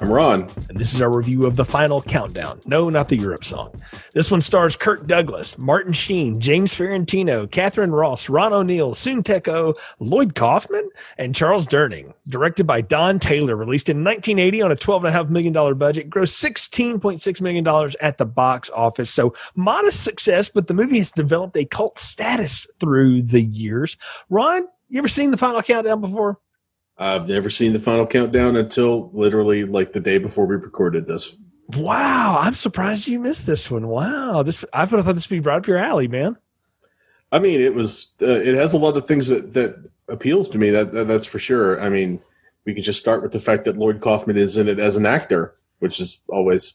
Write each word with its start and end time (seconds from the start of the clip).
I'm 0.00 0.10
Ron. 0.10 0.50
And 0.68 0.78
this 0.78 0.92
is 0.92 1.00
our 1.00 1.10
review 1.10 1.46
of 1.46 1.54
The 1.54 1.64
Final 1.64 2.02
Countdown. 2.02 2.60
No, 2.66 2.90
not 2.90 3.08
the 3.08 3.16
Europe 3.16 3.44
song. 3.44 3.80
This 4.12 4.28
one 4.30 4.42
stars 4.42 4.74
Kirk 4.74 5.06
Douglas, 5.06 5.56
Martin 5.56 5.92
Sheen, 5.92 6.40
James 6.40 6.74
Farentino, 6.74 7.48
Katharine 7.48 7.92
Ross, 7.92 8.28
Ron 8.28 8.52
O'Neal, 8.52 8.94
Soon 8.94 9.22
Teco, 9.22 9.74
Lloyd 10.00 10.34
Kaufman, 10.34 10.90
and 11.16 11.34
Charles 11.34 11.66
Durning. 11.66 12.12
Directed 12.28 12.66
by 12.66 12.80
Don 12.80 13.20
Taylor, 13.20 13.54
released 13.54 13.88
in 13.88 14.02
1980 14.02 14.62
on 14.62 14.72
a 14.72 14.76
$12.5 14.76 15.30
million 15.30 15.78
budget, 15.78 16.10
grossed 16.10 16.42
$16.6 16.42 17.40
million 17.40 17.92
at 18.00 18.18
the 18.18 18.26
box 18.26 18.70
office. 18.70 19.10
So 19.10 19.34
modest 19.54 20.02
success, 20.02 20.48
but 20.48 20.66
the 20.66 20.74
movie 20.74 20.98
has 20.98 21.12
developed 21.12 21.56
a 21.56 21.64
cult 21.64 21.98
status 21.98 22.66
through 22.80 23.22
the 23.22 23.42
years. 23.42 23.96
Ron, 24.28 24.66
you 24.88 24.98
ever 24.98 25.08
seen 25.08 25.30
The 25.30 25.36
Final 25.36 25.62
Countdown 25.62 26.00
before? 26.00 26.40
I've 26.96 27.26
never 27.28 27.50
seen 27.50 27.72
the 27.72 27.80
final 27.80 28.06
countdown 28.06 28.56
until 28.56 29.10
literally 29.12 29.64
like 29.64 29.92
the 29.92 30.00
day 30.00 30.18
before 30.18 30.46
we 30.46 30.56
recorded 30.56 31.06
this. 31.06 31.34
Wow, 31.76 32.38
I'm 32.40 32.54
surprised 32.54 33.08
you 33.08 33.18
missed 33.18 33.46
this 33.46 33.70
one. 33.70 33.88
Wow, 33.88 34.42
this 34.42 34.64
I 34.72 34.84
would 34.84 34.92
have 34.92 35.06
thought 35.06 35.14
this 35.14 35.28
would 35.28 35.42
be 35.42 35.48
right 35.48 35.56
up 35.56 35.66
your 35.66 35.78
alley, 35.78 36.08
man. 36.08 36.36
I 37.32 37.38
mean, 37.40 37.60
it 37.60 37.74
was 37.74 38.12
uh, 38.22 38.26
it 38.26 38.54
has 38.54 38.74
a 38.74 38.78
lot 38.78 38.96
of 38.96 39.08
things 39.08 39.28
that 39.28 39.54
that 39.54 39.90
appeals 40.08 40.48
to 40.50 40.58
me. 40.58 40.70
That, 40.70 40.92
that 40.92 41.08
that's 41.08 41.26
for 41.26 41.38
sure. 41.38 41.80
I 41.80 41.88
mean, 41.88 42.20
we 42.64 42.74
could 42.74 42.84
just 42.84 43.00
start 43.00 43.22
with 43.22 43.32
the 43.32 43.40
fact 43.40 43.64
that 43.64 43.78
Lloyd 43.78 44.00
Kaufman 44.00 44.36
is 44.36 44.56
in 44.56 44.68
it 44.68 44.78
as 44.78 44.96
an 44.96 45.06
actor, 45.06 45.54
which 45.80 46.00
is 46.00 46.20
always 46.28 46.74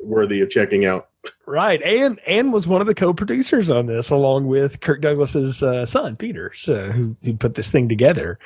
worthy 0.00 0.40
of 0.40 0.50
checking 0.50 0.84
out. 0.84 1.08
Right, 1.46 1.82
and 1.82 2.20
and 2.26 2.52
was 2.52 2.66
one 2.66 2.80
of 2.80 2.86
the 2.86 2.94
co-producers 2.94 3.70
on 3.70 3.86
this, 3.86 4.10
along 4.10 4.46
with 4.46 4.80
Kirk 4.80 5.00
Douglas's 5.00 5.62
uh, 5.62 5.86
son 5.86 6.16
Peter, 6.16 6.52
so, 6.56 6.90
who 6.90 7.16
who 7.22 7.34
put 7.34 7.54
this 7.54 7.70
thing 7.70 7.88
together. 7.88 8.38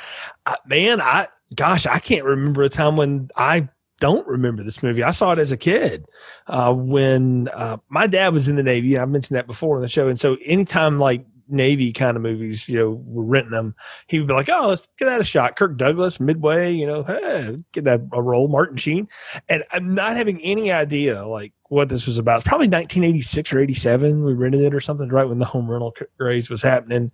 Uh, 0.44 0.56
man, 0.66 1.00
I 1.00 1.28
gosh, 1.54 1.86
I 1.86 1.98
can't 1.98 2.24
remember 2.24 2.62
a 2.62 2.68
time 2.68 2.96
when 2.96 3.30
I 3.36 3.68
don't 4.00 4.26
remember 4.26 4.62
this 4.62 4.82
movie. 4.82 5.02
I 5.02 5.12
saw 5.12 5.32
it 5.32 5.38
as 5.38 5.52
a 5.52 5.56
kid 5.56 6.06
uh, 6.48 6.72
when 6.72 7.48
uh, 7.48 7.78
my 7.88 8.06
dad 8.06 8.32
was 8.34 8.48
in 8.48 8.56
the 8.56 8.62
Navy. 8.62 8.98
I 8.98 9.04
mentioned 9.06 9.36
that 9.36 9.46
before 9.46 9.76
on 9.76 9.82
the 9.82 9.88
show, 9.88 10.08
and 10.08 10.20
so 10.20 10.36
anytime 10.44 10.98
like 10.98 11.24
Navy 11.48 11.92
kind 11.92 12.16
of 12.16 12.22
movies, 12.22 12.68
you 12.68 12.78
know, 12.78 12.90
we're 12.90 13.22
renting 13.22 13.52
them. 13.52 13.74
He 14.06 14.18
would 14.18 14.28
be 14.28 14.34
like, 14.34 14.48
"Oh, 14.48 14.68
let's 14.68 14.86
get 14.98 15.06
that 15.06 15.20
a 15.20 15.24
shot." 15.24 15.56
Kirk 15.56 15.76
Douglas, 15.76 16.18
Midway, 16.18 16.74
you 16.74 16.86
know, 16.86 17.04
hey, 17.04 17.58
get 17.72 17.84
that 17.84 18.02
a 18.12 18.20
role. 18.20 18.48
Martin 18.48 18.76
Sheen, 18.76 19.08
and 19.48 19.64
I'm 19.70 19.94
not 19.94 20.16
having 20.16 20.40
any 20.42 20.72
idea 20.72 21.26
like 21.26 21.52
what 21.68 21.88
this 21.88 22.06
was 22.06 22.18
about. 22.18 22.44
Probably 22.44 22.68
1986 22.68 23.52
or 23.52 23.60
87. 23.60 24.24
We 24.24 24.34
rented 24.34 24.60
it 24.60 24.74
or 24.74 24.80
something 24.80 25.08
right 25.08 25.28
when 25.28 25.38
the 25.38 25.44
home 25.44 25.70
rental 25.70 25.94
craze 26.18 26.48
was 26.48 26.62
happening. 26.62 27.12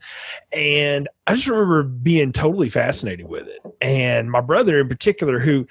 And 0.53 1.09
I 1.27 1.35
just 1.35 1.47
remember 1.47 1.85
being 1.85 2.33
totally 2.33 2.69
fascinated 2.69 3.29
with 3.29 3.47
it. 3.47 3.61
And 3.81 4.31
my 4.31 4.41
brother 4.41 4.81
in 4.81 4.89
particular, 4.89 5.39
who 5.39 5.67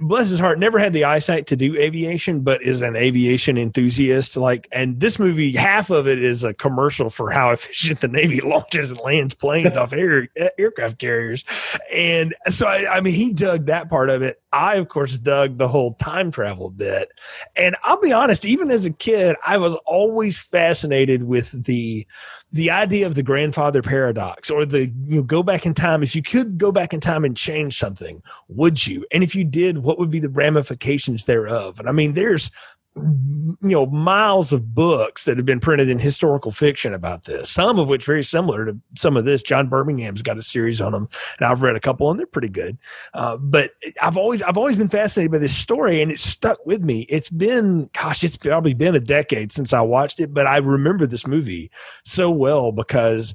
bless 0.00 0.28
his 0.28 0.38
heart, 0.38 0.58
never 0.58 0.78
had 0.78 0.92
the 0.92 1.04
eyesight 1.04 1.48
to 1.48 1.56
do 1.56 1.76
aviation, 1.76 2.40
but 2.40 2.62
is 2.62 2.80
an 2.80 2.96
aviation 2.96 3.58
enthusiast. 3.58 4.36
Like, 4.36 4.68
and 4.70 5.00
this 5.00 5.18
movie, 5.18 5.52
half 5.52 5.90
of 5.90 6.06
it 6.06 6.22
is 6.22 6.44
a 6.44 6.54
commercial 6.54 7.10
for 7.10 7.30
how 7.30 7.50
efficient 7.52 8.00
the 8.00 8.08
Navy 8.08 8.40
launches 8.40 8.90
and 8.90 9.00
lands 9.00 9.34
planes 9.34 9.76
off 9.76 9.92
air, 9.92 10.28
aircraft 10.58 10.98
carriers. 10.98 11.44
And 11.92 12.34
so, 12.48 12.66
I, 12.66 12.96
I 12.96 13.00
mean, 13.00 13.14
he 13.14 13.32
dug 13.32 13.66
that 13.66 13.88
part 13.88 14.10
of 14.10 14.22
it. 14.22 14.40
I, 14.52 14.76
of 14.76 14.88
course, 14.88 15.16
dug 15.16 15.58
the 15.58 15.66
whole 15.66 15.94
time 15.94 16.30
travel 16.30 16.70
bit. 16.70 17.08
And 17.56 17.74
I'll 17.82 18.00
be 18.00 18.12
honest, 18.14 18.44
even 18.46 18.70
as 18.70 18.86
a 18.86 18.90
kid, 18.90 19.36
I 19.44 19.58
was 19.58 19.74
always 19.84 20.38
fascinated 20.38 21.24
with 21.24 21.64
the 21.64 22.06
the 22.52 22.70
idea 22.70 23.04
of 23.04 23.16
the 23.16 23.22
grandfather 23.22 23.82
paradox 23.82 24.48
or 24.48 24.64
the 24.64 24.86
you 25.06 25.16
know, 25.16 25.22
go 25.22 25.42
back 25.42 25.66
in 25.66 25.74
time. 25.74 26.02
If 26.02 26.14
you 26.14 26.22
could 26.22 26.56
go 26.56 26.70
back 26.72 26.94
in 26.94 27.00
time 27.00 27.24
and 27.24 27.36
change 27.36 27.76
something, 27.76 28.22
would 28.48 28.86
you? 28.86 29.04
And 29.10 29.22
if 29.22 29.34
you 29.34 29.44
did, 29.44 29.78
what 29.78 29.98
would 29.98 30.10
be 30.10 30.20
the 30.20 30.28
ramifications 30.28 31.24
thereof? 31.24 31.80
And 31.80 31.88
I 31.88 31.92
mean, 31.92 32.14
there's 32.14 32.50
you 32.96 33.56
know 33.60 33.86
miles 33.86 34.52
of 34.52 34.72
books 34.74 35.24
that 35.24 35.36
have 35.36 35.46
been 35.46 35.58
printed 35.58 35.88
in 35.88 35.98
historical 35.98 36.52
fiction 36.52 36.94
about 36.94 37.24
this 37.24 37.50
some 37.50 37.78
of 37.78 37.88
which 37.88 38.04
very 38.04 38.22
similar 38.22 38.64
to 38.66 38.78
some 38.96 39.16
of 39.16 39.24
this. 39.24 39.42
John 39.42 39.68
birmingham's 39.68 40.22
got 40.22 40.38
a 40.38 40.42
series 40.42 40.80
on 40.80 40.92
them 40.92 41.08
and 41.38 41.46
i've 41.46 41.62
read 41.62 41.76
a 41.76 41.80
couple 41.80 42.10
and 42.10 42.18
they're 42.18 42.26
pretty 42.26 42.48
good. 42.48 42.78
Uh, 43.12 43.36
but 43.36 43.72
i've 44.00 44.16
always 44.16 44.42
i've 44.42 44.56
always 44.56 44.76
been 44.76 44.88
fascinated 44.88 45.32
by 45.32 45.38
this 45.38 45.56
story 45.56 46.02
and 46.02 46.12
it's 46.12 46.22
stuck 46.22 46.64
with 46.66 46.82
me. 46.82 47.02
It's 47.02 47.30
been 47.30 47.90
gosh 47.92 48.22
it's 48.22 48.36
probably 48.36 48.74
been 48.74 48.94
a 48.94 49.00
decade 49.00 49.52
since 49.52 49.72
i 49.72 49.80
watched 49.80 50.20
it 50.20 50.32
but 50.32 50.46
i 50.46 50.58
remember 50.58 51.06
this 51.06 51.26
movie 51.26 51.70
so 52.04 52.30
well 52.30 52.72
because 52.72 53.34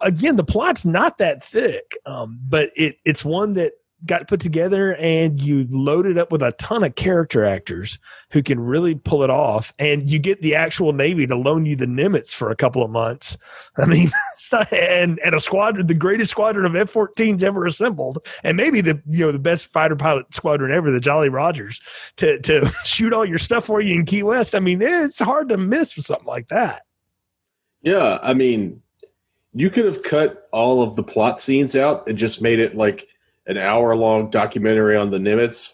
again 0.00 0.36
the 0.36 0.44
plot's 0.44 0.84
not 0.84 1.18
that 1.18 1.44
thick 1.44 1.96
um, 2.06 2.38
but 2.48 2.70
it 2.76 2.96
it's 3.04 3.24
one 3.24 3.54
that 3.54 3.72
got 4.04 4.28
put 4.28 4.40
together 4.40 4.94
and 4.96 5.40
you 5.40 5.66
load 5.70 6.06
it 6.06 6.18
up 6.18 6.32
with 6.32 6.42
a 6.42 6.52
ton 6.52 6.82
of 6.82 6.94
character 6.94 7.44
actors 7.44 7.98
who 8.30 8.42
can 8.42 8.58
really 8.58 8.94
pull 8.94 9.22
it 9.22 9.30
off. 9.30 9.72
And 9.78 10.10
you 10.10 10.18
get 10.18 10.42
the 10.42 10.54
actual 10.54 10.92
navy 10.92 11.26
to 11.26 11.36
loan 11.36 11.66
you 11.66 11.76
the 11.76 11.86
nimitz 11.86 12.30
for 12.30 12.50
a 12.50 12.56
couple 12.56 12.82
of 12.82 12.90
months. 12.90 13.36
I 13.76 13.86
mean 13.86 14.10
and 14.72 15.18
and 15.20 15.34
a 15.34 15.40
squadron 15.40 15.86
the 15.86 15.94
greatest 15.94 16.30
squadron 16.30 16.66
of 16.66 16.74
f-14s 16.74 17.42
ever 17.42 17.64
assembled 17.64 18.18
and 18.42 18.56
maybe 18.56 18.80
the 18.80 19.00
you 19.08 19.24
know 19.24 19.32
the 19.32 19.38
best 19.38 19.68
fighter 19.68 19.96
pilot 19.96 20.32
squadron 20.34 20.72
ever 20.72 20.90
the 20.90 21.00
jolly 21.00 21.28
rogers 21.28 21.80
to 22.16 22.38
to 22.40 22.70
shoot 22.84 23.12
all 23.12 23.24
your 23.24 23.38
stuff 23.38 23.66
for 23.66 23.80
you 23.80 23.94
in 23.94 24.04
key 24.04 24.22
west. 24.22 24.54
I 24.54 24.60
mean 24.60 24.82
it's 24.82 25.20
hard 25.20 25.48
to 25.50 25.56
miss 25.56 25.96
with 25.96 26.06
something 26.06 26.26
like 26.26 26.48
that. 26.48 26.82
Yeah 27.82 28.18
i 28.22 28.34
mean 28.34 28.82
you 29.54 29.70
could 29.70 29.84
have 29.84 30.02
cut 30.02 30.48
all 30.52 30.82
of 30.82 30.96
the 30.96 31.02
plot 31.02 31.40
scenes 31.40 31.76
out 31.76 32.08
and 32.08 32.16
just 32.16 32.40
made 32.40 32.58
it 32.58 32.76
like 32.76 33.06
an 33.46 33.58
hour 33.58 33.94
long 33.96 34.30
documentary 34.30 34.96
on 34.96 35.10
the 35.10 35.18
Nimitz, 35.18 35.72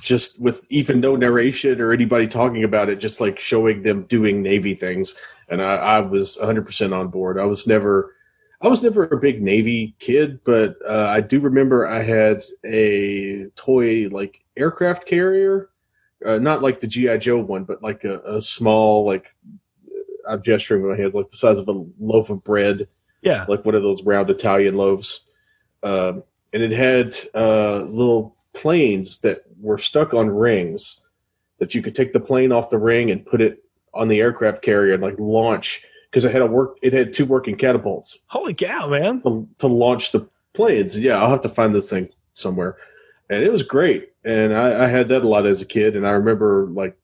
just 0.00 0.40
with 0.40 0.66
even 0.70 1.00
no 1.00 1.16
narration 1.16 1.80
or 1.80 1.92
anybody 1.92 2.26
talking 2.26 2.64
about 2.64 2.88
it, 2.88 3.00
just 3.00 3.20
like 3.20 3.38
showing 3.38 3.82
them 3.82 4.02
doing 4.04 4.42
Navy 4.42 4.74
things. 4.74 5.14
And 5.48 5.62
I, 5.62 5.74
I 5.74 6.00
was 6.00 6.36
100% 6.36 6.92
on 6.96 7.08
board. 7.08 7.38
I 7.38 7.44
was 7.44 7.66
never. 7.66 8.12
I 8.58 8.68
was 8.68 8.82
never 8.82 9.04
a 9.04 9.18
big 9.18 9.42
Navy 9.42 9.94
kid, 9.98 10.40
but 10.42 10.76
uh, 10.88 11.08
I 11.10 11.20
do 11.20 11.40
remember 11.40 11.86
I 11.86 12.02
had 12.02 12.42
a 12.64 13.44
toy 13.54 14.08
like 14.08 14.46
aircraft 14.56 15.06
carrier, 15.06 15.68
uh, 16.24 16.38
not 16.38 16.62
like 16.62 16.80
the 16.80 16.86
GI 16.86 17.18
Joe 17.18 17.38
one, 17.38 17.64
but 17.64 17.82
like 17.82 18.04
a, 18.04 18.18
a 18.20 18.40
small 18.40 19.04
like 19.04 19.26
I'm 20.26 20.42
gesturing 20.42 20.82
with 20.82 20.92
my 20.92 20.96
hands, 20.96 21.14
like 21.14 21.28
the 21.28 21.36
size 21.36 21.58
of 21.58 21.68
a 21.68 21.84
loaf 22.00 22.30
of 22.30 22.42
bread. 22.44 22.88
Yeah, 23.20 23.44
like 23.46 23.64
one 23.66 23.74
of 23.74 23.82
those 23.82 24.02
round 24.04 24.30
Italian 24.30 24.76
loaves. 24.76 25.20
Um, 25.82 26.22
and 26.56 26.64
it 26.64 26.72
had 26.72 27.14
uh, 27.34 27.82
little 27.82 28.34
planes 28.54 29.20
that 29.20 29.42
were 29.60 29.76
stuck 29.76 30.14
on 30.14 30.30
rings 30.30 31.02
that 31.58 31.74
you 31.74 31.82
could 31.82 31.94
take 31.94 32.14
the 32.14 32.20
plane 32.20 32.50
off 32.50 32.70
the 32.70 32.78
ring 32.78 33.10
and 33.10 33.26
put 33.26 33.42
it 33.42 33.62
on 33.92 34.08
the 34.08 34.20
aircraft 34.20 34.62
carrier 34.62 34.94
and 34.94 35.02
like 35.02 35.16
launch 35.18 35.84
because 36.10 36.24
it 36.24 36.32
had 36.32 36.40
a 36.40 36.46
work 36.46 36.78
it 36.80 36.94
had 36.94 37.12
two 37.12 37.26
working 37.26 37.56
catapults. 37.56 38.20
Holy 38.28 38.54
cow 38.54 38.88
man. 38.88 39.20
To, 39.20 39.46
to, 39.58 39.66
launch 39.66 40.12
the 40.12 40.26
planes. 40.54 40.98
Yeah 40.98 41.20
i'll 41.20 41.28
have 41.28 41.42
to 41.42 41.50
find 41.50 41.74
this 41.74 41.90
thing 41.90 42.08
somewhere. 42.32 42.78
And 43.28 43.42
it 43.42 43.52
was 43.52 43.62
great. 43.62 44.12
And 44.24 44.54
I, 44.54 44.84
I 44.84 44.88
had 44.88 45.08
that 45.08 45.24
a 45.24 45.28
lot 45.28 45.44
as 45.44 45.60
a 45.60 45.66
kid 45.66 45.94
and 45.94 46.06
i 46.06 46.12
remember 46.12 46.68
like 46.68 46.96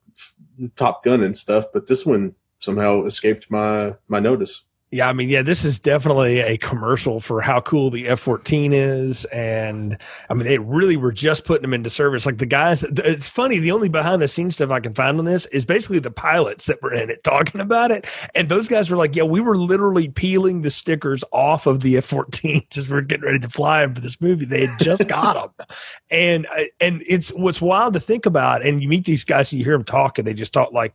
top 0.77 1.05
gun 1.05 1.23
and 1.23 1.37
stuff 1.37 1.67
but 1.75 1.89
this 1.89 2.07
one 2.07 2.35
somehow 2.59 3.05
escaped 3.05 3.51
my 3.51 3.95
my 4.09 4.19
notice 4.19 4.65
yeah, 4.93 5.09
I 5.09 5.15
mean, 5.15 5.31
yeah, 5.31 5.41
this 5.41 5.65
is 5.65 5.81
definitely 5.81 6.41
a 6.41 6.59
commercial 6.59 7.19
for 7.19 7.41
how 7.41 7.63
cool 7.63 7.89
the 7.89 8.09
F 8.09 8.21
14 8.21 8.75
is. 8.75 9.25
And 9.27 9.97
I 10.29 10.35
mean, 10.35 10.47
they 10.47 10.59
really 10.59 10.99
were 10.99 11.13
just 11.13 11.47
putting 11.47 11.63
them 11.63 11.73
into 11.73 11.89
service. 11.89 12.27
Like 12.27 12.37
the 12.37 12.45
guys, 12.45 12.83
it's 12.83 13.27
funny, 13.27 13.59
the 13.59 13.73
only 13.73 13.89
behind 13.89 14.21
the 14.21 14.29
scenes 14.29 14.57
stuff 14.57 14.71
I 14.71 14.81
can 14.81 14.93
find 14.93 15.19
on 15.19 15.25
this 15.25 15.47
is 15.47 15.65
basically 15.65 15.99
the 15.99 16.11
pilots 16.11 16.67
that 16.67 16.83
were 16.83 16.93
in 16.93 17.09
it 17.09 17.25
talking 17.25 17.63
about 17.63 17.91
it. 17.91 18.05
And 18.35 18.51
those 18.51 18.69
guys 18.69 18.91
were 18.91 18.99
like, 18.99 19.17
yeah, 19.17 19.23
we 19.23 19.41
were 19.41 19.57
literally 19.57 20.11
peeling 20.11 20.61
the 20.61 20.71
stickers 20.71 21.25
off 21.33 21.67
of 21.67 21.81
the 21.81 21.97
F 21.97 22.11
14s 22.11 22.77
as 22.77 22.87
we 22.87 22.99
are 22.99 23.01
getting 23.01 23.25
ready 23.25 23.39
to 23.39 23.49
fly 23.49 23.81
them 23.81 23.95
for 23.95 24.03
this 24.03 24.21
movie. 24.21 24.45
They 24.45 24.67
had 24.67 24.79
just 24.79 25.09
got 25.09 25.57
them. 25.57 25.67
And, 26.11 26.47
uh, 26.47 26.65
and 26.79 27.03
it's 27.09 27.31
what's 27.31 27.63
wild 27.63 27.95
to 27.95 28.01
think 28.01 28.27
about. 28.27 28.63
And 28.63 28.83
you 28.83 28.89
meet 28.89 29.07
these 29.07 29.25
guys 29.25 29.51
and 29.51 29.59
you 29.59 29.65
hear 29.65 29.73
them 29.73 29.85
talk 29.85 30.19
and 30.19 30.29
they 30.29 30.35
just 30.35 30.53
talk 30.53 30.71
like, 30.71 30.95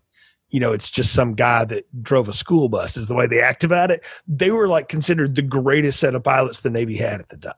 you 0.49 0.59
know, 0.59 0.71
it's 0.71 0.89
just 0.89 1.13
some 1.13 1.33
guy 1.33 1.65
that 1.65 2.03
drove 2.03 2.29
a 2.29 2.33
school 2.33 2.69
bus 2.69 2.97
is 2.97 3.07
the 3.07 3.15
way 3.15 3.27
they 3.27 3.41
act 3.41 3.63
about 3.63 3.91
it. 3.91 4.03
They 4.27 4.51
were 4.51 4.67
like 4.67 4.87
considered 4.87 5.35
the 5.35 5.41
greatest 5.41 5.99
set 5.99 6.15
of 6.15 6.23
pilots 6.23 6.61
the 6.61 6.69
Navy 6.69 6.95
had 6.95 7.19
at 7.19 7.29
the 7.29 7.37
time. 7.37 7.53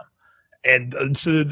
And 0.63 0.93
uh, 0.95 1.13
so 1.13 1.45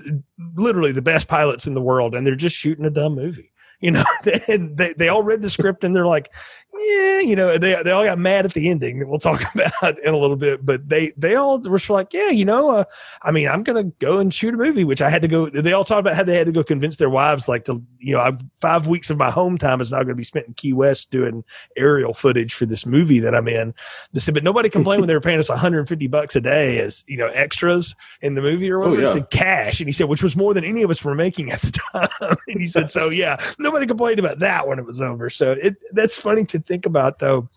literally 0.55 0.91
the 0.91 1.01
best 1.01 1.27
pilots 1.27 1.67
in 1.67 1.75
the 1.75 1.81
world. 1.81 2.15
And 2.15 2.25
they're 2.25 2.35
just 2.35 2.55
shooting 2.55 2.85
a 2.85 2.89
dumb 2.89 3.15
movie. 3.15 3.51
You 3.79 3.91
know, 3.91 4.03
they, 4.23 4.93
they 4.97 5.07
all 5.07 5.23
read 5.23 5.41
the 5.41 5.49
script 5.49 5.83
and 5.83 5.95
they're 5.95 6.07
like, 6.07 6.31
yeah, 6.73 7.19
you 7.19 7.35
know, 7.35 7.57
they 7.57 7.81
they 7.83 7.91
all 7.91 8.03
got 8.03 8.17
mad 8.17 8.45
at 8.45 8.53
the 8.53 8.69
ending 8.69 8.99
that 8.99 9.07
we'll 9.07 9.19
talk 9.19 9.41
about 9.53 9.99
in 9.99 10.13
a 10.13 10.17
little 10.17 10.35
bit. 10.35 10.65
But 10.65 10.89
they 10.89 11.11
they 11.17 11.35
all 11.35 11.59
were 11.59 11.79
like, 11.89 12.13
yeah, 12.13 12.29
you 12.29 12.45
know, 12.45 12.69
uh, 12.69 12.83
I 13.23 13.31
mean, 13.31 13.47
I'm 13.47 13.63
gonna 13.63 13.85
go 13.85 14.19
and 14.19 14.33
shoot 14.33 14.53
a 14.53 14.57
movie, 14.57 14.83
which 14.83 15.01
I 15.01 15.09
had 15.09 15.21
to 15.21 15.27
go. 15.27 15.49
They 15.49 15.73
all 15.73 15.85
talked 15.85 15.99
about 15.99 16.15
how 16.15 16.23
they 16.23 16.37
had 16.37 16.47
to 16.47 16.51
go 16.51 16.63
convince 16.63 16.97
their 16.97 17.09
wives, 17.09 17.47
like 17.47 17.65
to 17.65 17.81
you 17.99 18.13
know, 18.13 18.21
I've, 18.21 18.41
five 18.61 18.87
weeks 18.87 19.09
of 19.09 19.17
my 19.17 19.31
home 19.31 19.57
time 19.57 19.81
is 19.81 19.91
now 19.91 19.97
going 19.97 20.09
to 20.09 20.15
be 20.15 20.23
spent 20.23 20.47
in 20.47 20.53
Key 20.53 20.73
West 20.73 21.11
doing 21.11 21.43
aerial 21.75 22.13
footage 22.13 22.53
for 22.53 22.65
this 22.65 22.85
movie 22.85 23.19
that 23.19 23.33
I'm 23.33 23.47
in. 23.47 23.73
They 24.13 24.19
said, 24.19 24.33
but 24.33 24.43
nobody 24.43 24.69
complained 24.69 25.01
when 25.01 25.07
they 25.07 25.13
were 25.13 25.21
paying 25.21 25.39
us 25.39 25.49
150 25.49 26.07
bucks 26.07 26.35
a 26.35 26.41
day 26.41 26.79
as 26.79 27.03
you 27.07 27.17
know 27.17 27.27
extras 27.27 27.95
in 28.21 28.35
the 28.35 28.41
movie 28.41 28.69
or 28.69 28.79
whatever. 28.79 28.97
Oh, 28.97 29.01
yeah. 29.01 29.07
He 29.07 29.13
said 29.19 29.29
cash, 29.29 29.79
and 29.79 29.87
he 29.87 29.93
said, 29.93 30.09
which 30.09 30.23
was 30.23 30.35
more 30.35 30.53
than 30.53 30.63
any 30.63 30.83
of 30.83 30.91
us 30.91 31.03
were 31.03 31.15
making 31.15 31.51
at 31.51 31.61
the 31.61 31.71
time. 31.91 32.37
and 32.47 32.59
he 32.59 32.67
said, 32.67 32.91
so 32.91 33.09
yeah, 33.09 33.41
nobody 33.67 33.85
complained 33.85 34.19
about 34.19 34.39
that 34.39 34.67
when 34.67 34.79
it 34.79 34.85
was 34.85 35.01
over. 35.01 35.29
So 35.29 35.51
it 35.51 35.75
that's 35.91 36.17
funny 36.17 36.45
to 36.45 36.59
think 36.59 36.85
about 36.85 37.19
though. 37.19 37.49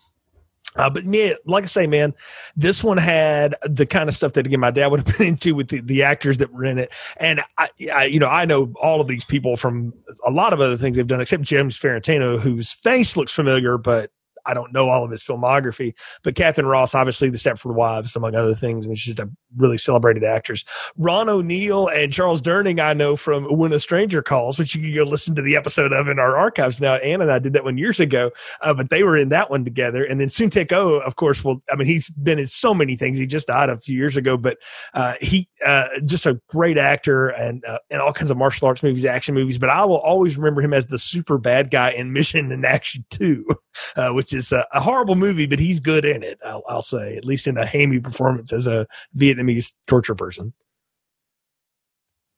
Uh, 0.76 0.88
but 0.88 1.04
me, 1.04 1.34
like 1.46 1.64
I 1.64 1.66
say, 1.66 1.86
man, 1.88 2.14
this 2.54 2.84
one 2.84 2.96
had 2.96 3.56
the 3.64 3.86
kind 3.86 4.08
of 4.08 4.14
stuff 4.14 4.34
that 4.34 4.46
again 4.46 4.60
my 4.60 4.70
dad 4.70 4.88
would 4.88 5.06
have 5.06 5.18
been 5.18 5.26
into 5.34 5.54
with 5.54 5.68
the, 5.68 5.80
the 5.80 6.02
actors 6.02 6.38
that 6.38 6.52
were 6.52 6.64
in 6.64 6.78
it, 6.78 6.90
and 7.16 7.40
I, 7.58 7.68
I, 7.92 8.04
you 8.04 8.20
know, 8.20 8.28
I 8.28 8.44
know 8.44 8.72
all 8.80 9.00
of 9.00 9.08
these 9.08 9.24
people 9.24 9.56
from 9.56 9.92
a 10.24 10.30
lot 10.30 10.52
of 10.52 10.60
other 10.60 10.76
things 10.76 10.96
they've 10.96 11.06
done, 11.06 11.20
except 11.20 11.42
James 11.42 11.78
Farentino, 11.78 12.38
whose 12.38 12.72
face 12.72 13.16
looks 13.16 13.32
familiar, 13.32 13.78
but 13.78 14.12
I 14.46 14.54
don't 14.54 14.72
know 14.72 14.88
all 14.88 15.04
of 15.04 15.10
his 15.10 15.22
filmography, 15.22 15.94
but 16.22 16.34
Katharine 16.34 16.66
Ross, 16.66 16.94
obviously 16.94 17.30
the 17.30 17.38
Stepford 17.38 17.74
Wives, 17.74 18.16
among 18.16 18.34
other 18.34 18.54
things, 18.54 18.86
which 18.86 19.08
is 19.08 19.18
a 19.18 19.28
really 19.56 19.78
celebrated 19.78 20.24
actress. 20.24 20.64
Ron 20.96 21.28
O'Neal 21.28 21.88
and 21.88 22.12
Charles 22.12 22.40
Durning, 22.40 22.80
I 22.80 22.94
know 22.94 23.16
from 23.16 23.44
When 23.44 23.72
a 23.72 23.80
Stranger 23.80 24.22
Calls, 24.22 24.58
which 24.58 24.74
you 24.74 24.82
can 24.82 24.94
go 24.94 25.04
listen 25.04 25.34
to 25.34 25.42
the 25.42 25.56
episode 25.56 25.92
of 25.92 26.08
in 26.08 26.18
our 26.18 26.36
archives 26.36 26.80
now. 26.80 26.94
Ann 26.96 27.20
and 27.20 27.30
I 27.30 27.38
did 27.38 27.52
that 27.52 27.64
one 27.64 27.78
years 27.78 28.00
ago, 28.00 28.30
uh, 28.60 28.74
but 28.74 28.90
they 28.90 29.02
were 29.02 29.16
in 29.16 29.28
that 29.30 29.50
one 29.50 29.64
together. 29.64 30.04
And 30.04 30.20
then 30.20 30.28
Soon-Taek 30.28 30.70
Oh, 30.72 30.98
of 31.00 31.16
course, 31.16 31.44
well, 31.44 31.62
I 31.70 31.76
mean, 31.76 31.86
he's 31.86 32.08
been 32.08 32.38
in 32.38 32.46
so 32.46 32.72
many 32.72 32.96
things. 32.96 33.18
He 33.18 33.26
just 33.26 33.48
died 33.48 33.68
a 33.68 33.78
few 33.78 33.96
years 33.96 34.16
ago, 34.16 34.36
but 34.36 34.58
uh, 34.94 35.14
he 35.20 35.48
uh, 35.64 35.88
just 36.06 36.26
a 36.26 36.40
great 36.48 36.78
actor 36.78 37.28
and 37.28 37.64
uh, 37.64 37.78
in 37.90 38.00
all 38.00 38.12
kinds 38.12 38.30
of 38.30 38.36
martial 38.36 38.68
arts 38.68 38.82
movies, 38.82 39.04
action 39.04 39.34
movies. 39.34 39.58
But 39.58 39.70
I 39.70 39.84
will 39.84 39.98
always 39.98 40.36
remember 40.36 40.62
him 40.62 40.72
as 40.72 40.86
the 40.86 40.98
super 40.98 41.38
bad 41.38 41.70
guy 41.70 41.90
in 41.90 42.12
Missing 42.12 42.52
in 42.52 42.64
Action 42.64 43.04
2, 43.10 43.46
uh, 43.96 44.12
which 44.30 44.38
is 44.38 44.52
a, 44.52 44.66
a, 44.72 44.80
horrible 44.80 45.16
movie, 45.16 45.46
but 45.46 45.58
he's 45.58 45.80
good 45.80 46.04
in 46.04 46.22
it. 46.22 46.38
I'll, 46.44 46.62
I'll 46.68 46.82
say, 46.82 47.16
at 47.16 47.24
least 47.24 47.46
in 47.46 47.56
a 47.56 47.66
hammy 47.66 47.98
performance 47.98 48.52
as 48.52 48.66
a 48.66 48.86
Vietnamese 49.16 49.74
torture 49.86 50.14
person. 50.14 50.52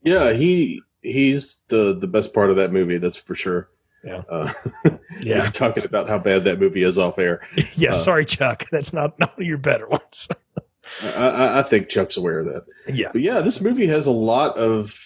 Yeah, 0.03 0.33
he 0.33 0.83
he's 1.03 1.59
the 1.69 1.97
the 1.97 2.06
best 2.06 2.35
part 2.35 2.50
of 2.50 2.56
that 2.56 2.73
movie. 2.73 2.99
That's 2.99 3.17
for 3.17 3.35
sure. 3.35 3.69
Yeah, 4.05 4.23
uh, 4.29 4.53
yeah. 5.21 5.49
talking 5.50 5.85
about 5.85 6.09
how 6.09 6.19
bad 6.19 6.44
that 6.44 6.59
movie 6.59 6.83
is 6.83 6.99
off 6.99 7.19
air. 7.19 7.47
yeah, 7.77 7.91
uh, 7.91 7.94
sorry, 7.94 8.25
Chuck. 8.25 8.65
That's 8.73 8.93
not 8.93 9.19
not 9.19 9.37
one 9.37 9.43
of 9.43 9.47
your 9.47 9.59
better 9.59 9.87
ones. 9.87 10.29
I, 11.03 11.61
I, 11.61 11.62
think 11.62 11.89
Chuck's 11.89 12.17
aware 12.17 12.41
of 12.41 12.47
that. 12.47 12.65
Yeah, 12.93 13.11
but 13.12 13.21
yeah, 13.21 13.41
this 13.41 13.61
movie 13.61 13.87
has 13.87 14.06
a 14.06 14.12
lot 14.12 14.56
of 14.56 14.99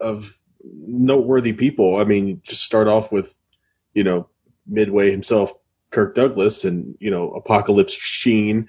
of 0.00 0.38
noteworthy 0.62 1.54
people. 1.54 1.96
I 1.96 2.04
mean, 2.04 2.42
just 2.44 2.62
start 2.62 2.88
off 2.88 3.10
with 3.10 3.34
you 3.94 4.04
know 4.04 4.28
Midway 4.66 5.10
himself 5.10 5.54
Kirk 5.96 6.14
Douglas 6.14 6.62
and 6.62 6.94
you 7.00 7.10
know 7.10 7.30
Apocalypse 7.30 7.94
Sheen, 7.94 8.68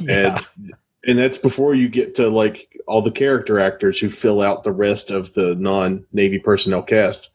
yeah. 0.00 0.38
and 0.38 0.72
and 1.04 1.18
that's 1.18 1.36
before 1.36 1.74
you 1.74 1.88
get 1.88 2.14
to 2.14 2.28
like 2.28 2.80
all 2.86 3.02
the 3.02 3.10
character 3.10 3.58
actors 3.58 3.98
who 3.98 4.08
fill 4.08 4.40
out 4.40 4.62
the 4.62 4.70
rest 4.70 5.10
of 5.10 5.34
the 5.34 5.56
non 5.56 6.06
Navy 6.12 6.38
personnel 6.38 6.80
cast. 6.80 7.30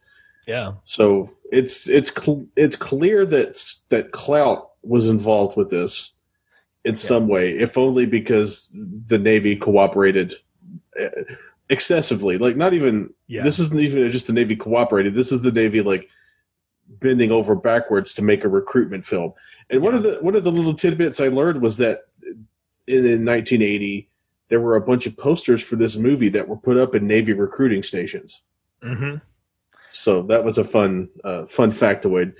Yeah. 0.48 0.72
So 0.86 1.36
it's 1.52 1.90
it's 1.90 2.16
cl- 2.16 2.48
it's 2.56 2.78
clear 2.78 3.26
that 3.26 3.62
that 3.90 4.14
Clout 4.14 4.70
was 4.84 5.06
involved 5.06 5.58
with 5.58 5.70
this 5.70 6.14
in 6.86 6.94
yeah. 6.94 6.98
some 6.98 7.28
way, 7.28 7.58
if 7.58 7.78
only 7.78 8.06
because 8.06 8.70
the 8.74 9.18
Navy 9.18 9.58
cooperated 9.58 10.36
uh, 10.98 11.10
excessively. 11.68 12.38
Like 12.38 12.56
not 12.56 12.74
even 12.74 13.14
yeah. 13.28 13.44
this 13.44 13.60
isn't 13.60 13.82
even 13.82 14.10
just 14.12 14.28
the 14.28 14.34
Navy 14.34 14.56
cooperated. 14.56 15.14
This 15.14 15.34
is 15.34 15.42
the 15.42 15.52
Navy 15.52 15.82
like 15.82 16.10
bending 16.90 17.32
over 17.32 17.56
backwards 17.56 18.14
to 18.16 18.22
make 18.22 18.44
a 18.44 18.50
recruitment 18.50 19.06
film. 19.06 19.34
And 19.70 19.82
yeah. 19.82 19.86
one 19.86 19.96
of 19.96 20.04
the 20.04 20.18
one 20.22 20.36
of 20.36 20.44
the 20.44 20.52
little 20.52 20.74
tidbits 20.74 21.20
I 21.20 21.28
learned 21.28 21.62
was 21.62 21.78
that 21.78 22.06
in, 22.88 23.06
in 23.06 23.26
1980 23.26 24.10
there 24.50 24.60
were 24.60 24.76
a 24.76 24.82
bunch 24.82 25.06
of 25.06 25.16
posters 25.16 25.64
for 25.64 25.76
this 25.76 25.96
movie 25.96 26.30
that 26.30 26.48
were 26.48 26.58
put 26.58 26.78
up 26.78 26.96
in 26.96 27.08
Navy 27.08 27.34
recruiting 27.34 27.84
stations. 27.84 28.42
Mm-hmm. 28.84 29.18
So 29.92 30.24
that 30.24 30.44
was 30.44 30.58
a 30.58 30.64
fun 30.64 31.10
uh, 31.24 31.46
fun 31.46 31.72
factoid. 31.72 32.34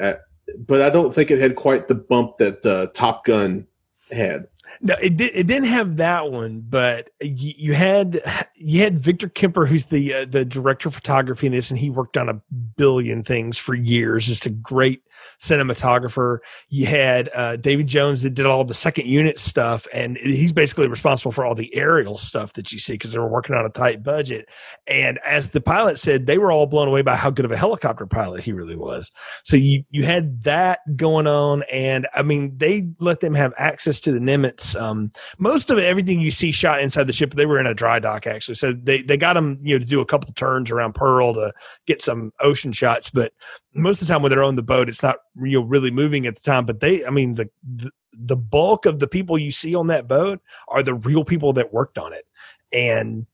Uh, 0.00 0.14
but 0.58 0.82
I 0.82 0.90
don't 0.90 1.12
think 1.12 1.30
it 1.30 1.40
had 1.40 1.56
quite 1.56 1.88
the 1.88 1.94
bump 1.94 2.36
that 2.38 2.64
uh, 2.66 2.86
Top 2.92 3.24
Gun 3.24 3.66
had. 4.10 4.46
No, 4.80 4.94
it 5.02 5.16
did. 5.16 5.30
It 5.34 5.46
didn't 5.46 5.68
have 5.68 5.96
that 5.98 6.30
one, 6.30 6.64
but 6.68 7.10
you, 7.20 7.54
you 7.56 7.74
had 7.74 8.20
you 8.54 8.80
had 8.80 8.98
Victor 8.98 9.28
Kemper, 9.28 9.66
who's 9.66 9.86
the 9.86 10.14
uh, 10.14 10.24
the 10.24 10.44
director 10.44 10.88
of 10.88 10.94
photography 10.94 11.46
in 11.46 11.52
this, 11.52 11.70
and 11.70 11.78
he 11.78 11.90
worked 11.90 12.16
on 12.16 12.28
a 12.28 12.40
billion 12.76 13.22
things 13.22 13.58
for 13.58 13.74
years. 13.74 14.26
Just 14.26 14.46
a 14.46 14.50
great 14.50 15.02
cinematographer. 15.40 16.38
You 16.68 16.86
had 16.86 17.30
uh, 17.34 17.56
David 17.56 17.86
Jones 17.86 18.22
that 18.22 18.30
did 18.30 18.46
all 18.46 18.64
the 18.64 18.74
second 18.74 19.06
unit 19.06 19.38
stuff, 19.38 19.86
and 19.92 20.16
he's 20.16 20.52
basically 20.52 20.88
responsible 20.88 21.32
for 21.32 21.44
all 21.44 21.54
the 21.54 21.74
aerial 21.74 22.16
stuff 22.16 22.54
that 22.54 22.72
you 22.72 22.78
see 22.78 22.94
because 22.94 23.12
they 23.12 23.18
were 23.18 23.28
working 23.28 23.54
on 23.54 23.64
a 23.64 23.70
tight 23.70 24.02
budget. 24.02 24.48
And 24.86 25.18
as 25.24 25.50
the 25.50 25.60
pilot 25.60 25.98
said, 25.98 26.26
they 26.26 26.38
were 26.38 26.52
all 26.52 26.66
blown 26.66 26.88
away 26.88 27.02
by 27.02 27.16
how 27.16 27.30
good 27.30 27.44
of 27.44 27.52
a 27.52 27.56
helicopter 27.56 28.06
pilot 28.06 28.42
he 28.44 28.52
really 28.52 28.76
was. 28.76 29.10
So 29.44 29.56
you 29.56 29.84
you 29.90 30.04
had 30.04 30.42
that 30.44 30.80
going 30.96 31.26
on, 31.26 31.62
and 31.72 32.06
I 32.14 32.22
mean 32.22 32.56
they 32.56 32.88
let 32.98 33.20
them 33.20 33.34
have 33.34 33.54
access 33.56 34.00
to 34.00 34.12
the 34.12 34.20
Nimitz. 34.20 34.80
Um, 34.80 35.12
most 35.38 35.70
of 35.70 35.78
everything 35.78 36.20
you 36.20 36.30
see 36.30 36.52
shot 36.52 36.80
inside 36.80 37.06
the 37.06 37.12
ship, 37.12 37.34
they 37.34 37.46
were 37.46 37.60
in 37.60 37.66
a 37.66 37.74
dry 37.74 37.98
dock 37.98 38.26
actually, 38.26 38.54
so 38.54 38.72
they 38.72 39.02
they 39.02 39.16
got 39.16 39.34
them 39.34 39.58
you 39.62 39.74
know 39.74 39.78
to 39.78 39.84
do 39.84 40.00
a 40.00 40.06
couple 40.06 40.32
turns 40.34 40.70
around 40.70 40.94
Pearl 40.94 41.34
to 41.34 41.52
get 41.86 42.02
some 42.02 42.32
ocean 42.40 42.72
shots, 42.72 43.10
but 43.10 43.32
most 43.74 44.00
of 44.00 44.06
the 44.06 44.12
time 44.12 44.22
when 44.22 44.30
they're 44.30 44.42
on 44.42 44.56
the 44.56 44.62
boat, 44.62 44.88
it's 44.88 45.02
not 45.04 45.16
you 45.40 45.60
know 45.60 45.66
really 45.66 45.92
moving 45.92 46.26
at 46.26 46.34
the 46.34 46.42
time. 46.42 46.66
But 46.66 46.80
they, 46.80 47.04
I 47.06 47.10
mean, 47.10 47.36
the, 47.36 47.48
the 47.62 47.90
the 48.12 48.36
bulk 48.36 48.86
of 48.86 48.98
the 48.98 49.06
people 49.06 49.38
you 49.38 49.52
see 49.52 49.74
on 49.74 49.86
that 49.88 50.08
boat 50.08 50.40
are 50.66 50.82
the 50.82 50.94
real 50.94 51.24
people 51.24 51.52
that 51.52 51.72
worked 51.72 51.98
on 51.98 52.12
it, 52.12 52.26
and 52.72 53.26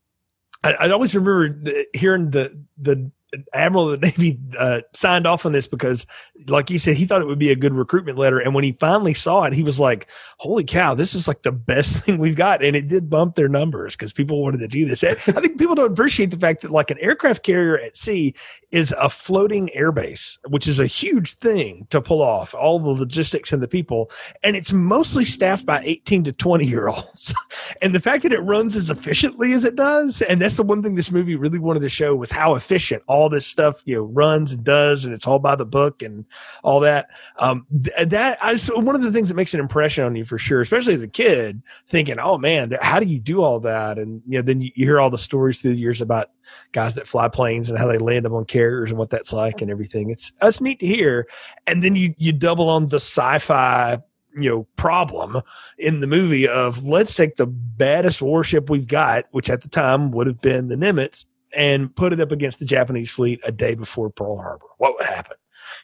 I, 0.63 0.73
I 0.75 0.91
always 0.91 1.15
remember 1.15 1.49
the, 1.49 1.87
hearing 1.95 2.31
the 2.31 2.63
the 2.77 3.11
admiral 3.53 3.93
of 3.93 4.01
the 4.01 4.07
Navy 4.07 4.39
uh, 4.59 4.81
signed 4.93 5.27
off 5.27 5.47
on 5.47 5.53
this 5.53 5.67
because, 5.67 6.07
like 6.47 6.71
you 6.71 6.79
said, 6.79 6.97
he 6.97 7.07
thought 7.07 7.23
it 7.23 7.27
would 7.27 7.39
be 7.39 7.51
a 7.51 7.57
good 7.57 7.75
recruitment 7.75 8.19
letter. 8.19 8.39
And 8.39 8.55
when 8.55 8.65
he 8.65 8.73
finally 8.73 9.15
saw 9.15 9.45
it, 9.45 9.53
he 9.53 9.63
was 9.63 9.79
like, 9.79 10.09
"Holy 10.39 10.65
cow, 10.65 10.95
this 10.95 11.15
is 11.15 11.29
like 11.29 11.43
the 11.43 11.53
best 11.53 11.97
thing 12.05 12.19
we've 12.19 12.37
got!" 12.37 12.63
And 12.63 12.77
it 12.77 12.89
did 12.89 13.11
bump 13.11 13.37
their 13.37 13.49
numbers 13.49 13.95
because 13.95 14.13
people 14.13 14.43
wanted 14.43 14.59
to 14.59 14.69
do 14.69 14.87
this. 14.87 15.05
I 15.05 15.15
think 15.15 15.59
people 15.59 15.75
don't 15.75 15.93
appreciate 15.93 16.31
the 16.31 16.39
fact 16.39 16.63
that 16.63 16.71
like 16.71 16.91
an 16.91 16.99
aircraft 16.99 17.43
carrier 17.43 17.79
at 17.79 17.97
sea 17.97 18.35
is 18.71 18.95
a 18.99 19.09
floating 19.09 19.71
airbase, 19.77 20.39
which 20.49 20.67
is 20.67 20.79
a 20.79 20.87
huge 20.87 21.35
thing 21.35 21.87
to 21.91 22.01
pull 22.01 22.23
off 22.23 22.55
all 22.55 22.79
the 22.79 22.91
logistics 22.91 23.53
and 23.53 23.63
the 23.63 23.69
people, 23.69 24.11
and 24.43 24.57
it's 24.57 24.73
mostly 24.73 25.25
staffed 25.25 25.67
by 25.67 25.83
eighteen 25.85 26.25
to 26.25 26.33
twenty 26.33 26.67
year 26.67 26.89
olds. 26.89 27.35
and 27.83 27.95
the 27.95 28.01
fact 28.01 28.23
that 28.23 28.33
it 28.33 28.41
runs 28.41 28.77
as 28.77 28.91
efficiently 28.91 29.53
as 29.53 29.65
it 29.65 29.77
does, 29.77 30.23
and 30.23 30.41
that's 30.41 30.57
the 30.57 30.63
one 30.63 30.83
thing 30.83 30.95
this 30.95 31.11
movie 31.11 31.37
really 31.37 31.59
wanted 31.59 31.81
to 31.81 31.89
show 31.89 32.15
was 32.15 32.31
how 32.31 32.55
efficient 32.55 33.03
all 33.07 33.20
all 33.21 33.29
this 33.29 33.47
stuff, 33.47 33.83
you 33.85 33.97
know, 33.97 34.03
runs 34.03 34.53
and 34.53 34.65
does, 34.65 35.05
and 35.05 35.15
it's 35.15 35.27
all 35.27 35.39
by 35.39 35.55
the 35.55 35.65
book 35.65 36.03
and 36.03 36.25
all 36.63 36.81
that. 36.81 37.09
Um, 37.39 37.67
th- 37.71 38.09
that 38.09 38.39
I 38.43 38.55
just, 38.55 38.77
one 38.77 38.95
of 38.95 39.03
the 39.03 39.13
things 39.13 39.29
that 39.29 39.35
makes 39.35 39.55
an 39.55 39.61
impression 39.61 40.05
on 40.05 40.17
you 40.17 40.25
for 40.25 40.39
sure, 40.39 40.61
especially 40.61 40.95
as 40.95 41.03
a 41.03 41.09
kid, 41.09 41.63
thinking, 41.89 42.19
oh 42.19 42.39
man, 42.39 42.77
how 42.81 43.01
do 43.01 43.07
you 43.07 43.21
do 43.21 43.43
all 43.43 43.61
that? 43.61 43.99
And 43.99 44.23
you 44.27 44.39
know, 44.39 44.43
then 44.43 44.61
you, 44.61 44.71
you 44.75 44.87
hear 44.87 45.01
all 45.01 45.11
the 45.11 45.19
stories 45.19 45.61
through 45.61 45.75
the 45.75 45.79
years 45.79 46.01
about 46.01 46.31
guys 46.73 46.95
that 46.97 47.07
fly 47.07 47.29
planes 47.29 47.71
and 47.71 47.79
how 47.79 47.87
they 47.87 47.99
land 47.99 48.25
them 48.25 48.35
on 48.35 48.45
carriers 48.45 48.91
and 48.91 48.99
what 48.99 49.11
that's 49.11 49.33
like 49.33 49.61
and 49.61 49.71
everything. 49.71 50.11
It's 50.11 50.33
that's 50.41 50.61
neat 50.61 50.81
to 50.81 50.87
hear. 50.87 51.29
And 51.67 51.85
then 51.85 51.97
you 51.97 52.15
you 52.19 52.33
double 52.33 52.69
on 52.69 52.89
the 52.89 52.97
sci-fi 52.97 54.01
you 54.37 54.49
know 54.49 54.67
problem 54.77 55.43
in 55.79 56.01
the 56.01 56.07
movie 56.07 56.47
of 56.47 56.85
let's 56.85 57.15
take 57.15 57.37
the 57.37 57.47
baddest 57.47 58.23
warship 58.23 58.71
we've 58.71 58.87
got, 58.87 59.27
which 59.31 59.51
at 59.51 59.63
the 59.63 59.69
time 59.69 60.11
would 60.13 60.27
have 60.27 60.41
been 60.41 60.69
the 60.69 60.77
Nimitz, 60.77 61.25
and 61.55 61.95
put 61.95 62.13
it 62.13 62.21
up 62.21 62.33
against 62.33 62.59
the 62.59 62.65
Japanese 62.65 63.11
fleet 63.11 63.41
a 63.45 63.53
day 63.53 63.75
before 63.75 64.11
Pearl 64.11 64.37
Harbor. 64.37 64.67
What 64.79 64.95
would 64.99 65.07
happen? 65.07 65.37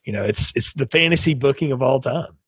You 0.05 0.13
know, 0.13 0.25
it's 0.25 0.53
it's 0.57 0.73
the 0.73 0.87
fantasy 0.87 1.35
booking 1.35 1.73
of 1.73 1.83
all 1.83 2.01
time. 2.01 2.39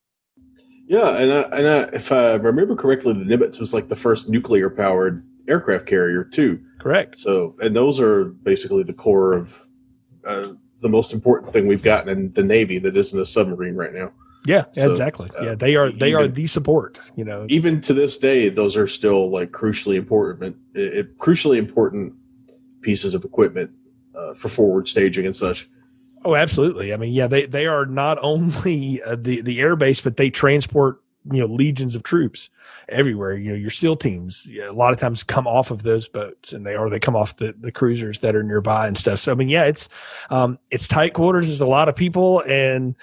Yeah, 0.86 1.18
and 1.18 1.32
I, 1.32 1.40
and 1.56 1.68
I, 1.68 1.78
if 1.94 2.10
I 2.12 2.34
remember 2.34 2.74
correctly, 2.74 3.12
the 3.12 3.24
Nimitz 3.24 3.60
was 3.60 3.74
like 3.74 3.88
the 3.88 3.96
first 3.96 4.28
nuclear 4.28 4.70
powered 4.70 5.22
aircraft 5.46 5.86
carrier 5.86 6.24
too. 6.24 6.60
Correct. 6.78 7.18
So, 7.18 7.54
and 7.60 7.76
those 7.76 8.00
are 8.00 8.24
basically 8.24 8.84
the 8.84 8.94
core 8.94 9.34
of 9.34 9.66
uh, 10.24 10.52
the 10.80 10.88
most 10.88 11.12
important 11.12 11.52
thing 11.52 11.66
we've 11.66 11.82
gotten 11.82 12.08
in 12.08 12.30
the 12.32 12.42
Navy 12.42 12.78
that 12.78 12.96
isn't 12.96 13.20
a 13.20 13.26
submarine 13.26 13.74
right 13.74 13.92
now. 13.92 14.12
Yeah, 14.46 14.64
so, 14.72 14.90
exactly. 14.90 15.28
Uh, 15.38 15.44
yeah, 15.44 15.54
they 15.54 15.76
are 15.76 15.90
they 15.90 16.10
even, 16.10 16.22
are 16.22 16.28
the 16.28 16.46
support. 16.46 17.00
You 17.16 17.24
know, 17.24 17.44
even 17.50 17.80
to 17.82 17.92
this 17.92 18.18
day, 18.18 18.48
those 18.48 18.76
are 18.76 18.86
still 18.86 19.30
like 19.30 19.50
crucially 19.50 19.96
important. 19.96 20.56
It, 20.74 20.80
it, 20.80 21.18
crucially 21.18 21.58
important 21.58 22.14
pieces 22.88 23.14
of 23.14 23.22
equipment 23.22 23.70
uh, 24.14 24.32
for 24.32 24.48
forward 24.48 24.88
staging 24.88 25.26
and 25.26 25.36
such. 25.36 25.68
Oh, 26.24 26.34
absolutely. 26.34 26.94
I 26.94 26.96
mean, 26.96 27.12
yeah, 27.12 27.26
they 27.26 27.44
they 27.44 27.66
are 27.66 27.84
not 27.84 28.18
only 28.22 29.02
uh, 29.02 29.14
the 29.14 29.42
the 29.42 29.60
air 29.60 29.76
base, 29.76 30.00
but 30.00 30.16
they 30.16 30.30
transport 30.30 31.02
you 31.30 31.40
know 31.40 31.46
legions 31.46 31.94
of 31.94 32.02
troops 32.02 32.48
everywhere. 32.88 33.36
You 33.36 33.50
know, 33.50 33.56
your 33.56 33.68
SEAL 33.68 33.96
teams 33.96 34.48
a 34.50 34.72
lot 34.72 34.94
of 34.94 34.98
times 34.98 35.22
come 35.22 35.46
off 35.46 35.70
of 35.70 35.82
those 35.82 36.08
boats, 36.08 36.54
and 36.54 36.66
they 36.66 36.78
or 36.78 36.88
they 36.88 36.98
come 36.98 37.14
off 37.14 37.36
the 37.36 37.54
the 37.60 37.70
cruisers 37.70 38.20
that 38.20 38.34
are 38.34 38.42
nearby 38.42 38.86
and 38.88 38.96
stuff. 38.96 39.20
So 39.20 39.32
I 39.32 39.34
mean, 39.34 39.50
yeah, 39.50 39.64
it's 39.64 39.90
um 40.30 40.58
it's 40.70 40.88
tight 40.88 41.12
quarters. 41.12 41.48
There's 41.48 41.60
a 41.60 41.66
lot 41.66 41.90
of 41.90 41.94
people, 41.94 42.42
and 42.46 42.94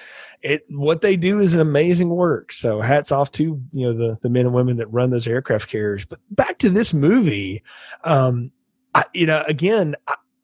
it 0.42 0.66
what 0.70 1.02
they 1.02 1.16
do 1.16 1.40
is 1.40 1.54
an 1.54 1.60
amazing 1.60 2.10
work. 2.10 2.52
So 2.52 2.82
hats 2.82 3.12
off 3.12 3.32
to 3.34 3.62
you 3.72 3.86
know 3.86 3.94
the 3.94 4.18
the 4.24 4.30
men 4.30 4.48
and 4.48 4.56
women 4.56 4.78
that 4.78 4.88
run 4.88 5.12
those 5.12 5.28
aircraft 5.28 5.70
carriers. 5.70 6.06
But 6.06 6.20
back 6.32 6.58
to 6.60 6.72
this 6.72 6.92
movie, 6.92 7.64
um, 8.04 8.52
I, 8.96 9.04
you 9.14 9.28
know, 9.28 9.44
again. 9.48 9.96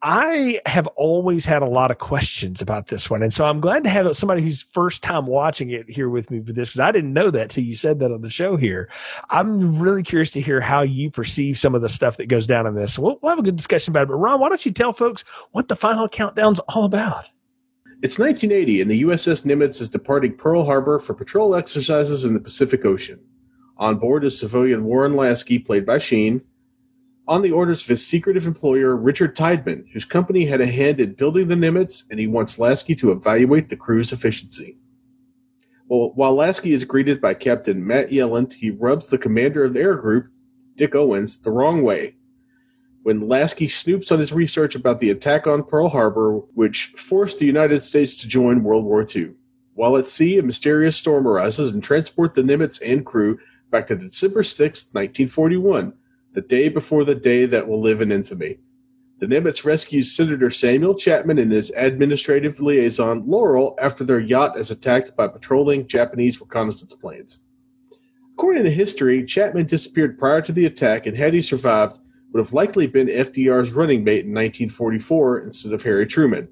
I, 0.03 0.59
have 0.65 0.87
always 0.87 1.45
had 1.45 1.61
a 1.61 1.67
lot 1.67 1.91
of 1.91 1.99
questions 1.99 2.59
about 2.59 2.87
this 2.87 3.07
one. 3.07 3.21
And 3.21 3.31
so 3.31 3.45
I'm 3.45 3.61
glad 3.61 3.83
to 3.83 3.89
have 3.91 4.17
somebody 4.17 4.41
who's 4.41 4.63
first 4.63 5.03
time 5.03 5.27
watching 5.27 5.69
it 5.69 5.87
here 5.87 6.09
with 6.09 6.31
me 6.31 6.39
with 6.39 6.55
this 6.55 6.69
because 6.69 6.79
I 6.79 6.91
didn't 6.91 7.13
know 7.13 7.29
that 7.29 7.51
till 7.51 7.63
you 7.63 7.75
said 7.75 7.99
that 7.99 8.11
on 8.11 8.21
the 8.21 8.29
show 8.31 8.57
here. 8.57 8.89
I'm 9.29 9.77
really 9.77 10.01
curious 10.01 10.31
to 10.31 10.41
hear 10.41 10.59
how 10.59 10.81
you 10.81 11.11
perceive 11.11 11.59
some 11.59 11.75
of 11.75 11.83
the 11.83 11.89
stuff 11.89 12.17
that 12.17 12.25
goes 12.25 12.47
down 12.47 12.65
in 12.65 12.73
this. 12.73 12.97
We'll, 12.97 13.19
we'll 13.21 13.29
have 13.29 13.37
a 13.37 13.43
good 13.43 13.57
discussion 13.57 13.91
about 13.91 14.03
it. 14.03 14.07
But 14.07 14.15
Ron, 14.15 14.39
why 14.39 14.49
don't 14.49 14.65
you 14.65 14.71
tell 14.71 14.91
folks 14.91 15.23
what 15.51 15.67
the 15.67 15.75
final 15.75 16.09
countdown's 16.09 16.59
all 16.61 16.85
about? 16.85 17.29
It's 18.01 18.17
1980 18.17 18.81
and 18.81 18.89
the 18.89 19.03
USS 19.03 19.45
Nimitz 19.45 19.79
is 19.79 19.87
departing 19.87 20.35
Pearl 20.35 20.65
Harbor 20.65 20.97
for 20.97 21.13
patrol 21.13 21.53
exercises 21.53 22.25
in 22.25 22.33
the 22.33 22.39
Pacific 22.39 22.83
Ocean. 22.83 23.19
On 23.77 23.97
board 23.97 24.23
is 24.23 24.39
civilian 24.39 24.83
Warren 24.83 25.15
Lasky, 25.15 25.59
played 25.59 25.85
by 25.85 25.99
Sheen, 25.99 26.41
on 27.27 27.41
the 27.41 27.51
orders 27.51 27.81
of 27.81 27.87
his 27.87 28.05
secretive 28.05 28.47
employer, 28.47 28.95
Richard 28.95 29.35
Tiedemann, 29.35 29.85
whose 29.93 30.05
company 30.05 30.45
had 30.45 30.61
a 30.61 30.67
hand 30.67 30.99
in 30.99 31.13
building 31.13 31.47
the 31.47 31.55
Nimitz, 31.55 32.03
and 32.09 32.19
he 32.19 32.27
wants 32.27 32.59
Lasky 32.59 32.95
to 32.95 33.11
evaluate 33.11 33.69
the 33.69 33.77
crew's 33.77 34.11
efficiency. 34.11 34.77
Well, 35.87 36.13
while 36.15 36.35
Lasky 36.35 36.73
is 36.73 36.83
greeted 36.83 37.21
by 37.21 37.33
Captain 37.33 37.85
Matt 37.85 38.11
Yelland, 38.11 38.53
he 38.53 38.69
rubs 38.69 39.07
the 39.07 39.17
commander 39.17 39.65
of 39.65 39.73
the 39.73 39.81
air 39.81 39.95
group, 39.95 40.27
Dick 40.75 40.95
Owens, 40.95 41.39
the 41.39 41.51
wrong 41.51 41.83
way. 41.83 42.15
When 43.03 43.27
Lasky 43.27 43.67
snoops 43.67 44.11
on 44.11 44.19
his 44.19 44.31
research 44.31 44.75
about 44.75 44.99
the 44.99 45.09
attack 45.09 45.47
on 45.47 45.63
Pearl 45.63 45.89
Harbor, 45.89 46.37
which 46.53 46.93
forced 46.95 47.39
the 47.39 47.45
United 47.45 47.83
States 47.83 48.15
to 48.17 48.27
join 48.27 48.63
World 48.63 48.85
War 48.85 49.05
II. 49.15 49.31
While 49.73 49.97
at 49.97 50.07
sea, 50.07 50.37
a 50.37 50.43
mysterious 50.43 50.97
storm 50.97 51.27
arises 51.27 51.73
and 51.73 51.83
transports 51.83 52.35
the 52.35 52.41
Nimitz 52.41 52.81
and 52.85 53.05
crew 53.05 53.39
back 53.69 53.87
to 53.87 53.95
December 53.95 54.43
6, 54.43 54.93
1941, 54.93 55.93
the 56.33 56.41
day 56.41 56.69
before 56.69 57.03
the 57.03 57.15
day 57.15 57.45
that 57.45 57.67
will 57.67 57.81
live 57.81 58.01
in 58.01 58.11
infamy. 58.11 58.57
The 59.19 59.27
Nimitz 59.27 59.63
rescues 59.63 60.15
Senator 60.15 60.49
Samuel 60.49 60.95
Chapman 60.95 61.37
and 61.37 61.51
his 61.51 61.71
administrative 61.71 62.59
liaison, 62.59 63.23
Laurel, 63.27 63.77
after 63.79 64.03
their 64.03 64.19
yacht 64.19 64.57
is 64.57 64.71
attacked 64.71 65.15
by 65.15 65.27
patrolling 65.27 65.87
Japanese 65.87 66.41
reconnaissance 66.41 66.93
planes. 66.93 67.39
According 68.33 68.63
to 68.63 68.71
history, 68.71 69.23
Chapman 69.23 69.67
disappeared 69.67 70.17
prior 70.17 70.41
to 70.41 70.51
the 70.51 70.65
attack, 70.65 71.05
and 71.05 71.15
had 71.15 71.35
he 71.35 71.41
survived, 71.43 71.99
would 72.31 72.39
have 72.39 72.53
likely 72.53 72.87
been 72.87 73.07
FDR's 73.07 73.73
running 73.73 74.03
mate 74.03 74.25
in 74.25 74.33
1944 74.33 75.41
instead 75.41 75.73
of 75.73 75.83
Harry 75.83 76.07
Truman. 76.07 76.47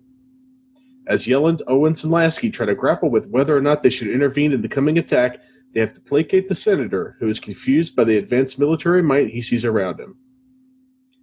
As 1.07 1.25
Yelland, 1.25 1.63
Owens, 1.65 2.03
and 2.03 2.13
Lasky 2.13 2.51
try 2.51 2.67
to 2.67 2.75
grapple 2.75 3.09
with 3.09 3.29
whether 3.29 3.57
or 3.57 3.61
not 3.61 3.81
they 3.81 3.89
should 3.89 4.09
intervene 4.09 4.53
in 4.53 4.61
the 4.61 4.67
coming 4.67 4.99
attack, 4.99 5.39
they 5.73 5.79
have 5.79 5.93
to 5.93 6.01
placate 6.01 6.47
the 6.47 6.55
senator, 6.55 7.15
who 7.19 7.27
is 7.27 7.39
confused 7.39 7.95
by 7.95 8.03
the 8.03 8.17
advanced 8.17 8.59
military 8.59 9.03
might 9.03 9.29
he 9.29 9.41
sees 9.41 9.65
around 9.65 9.99
him. 9.99 10.15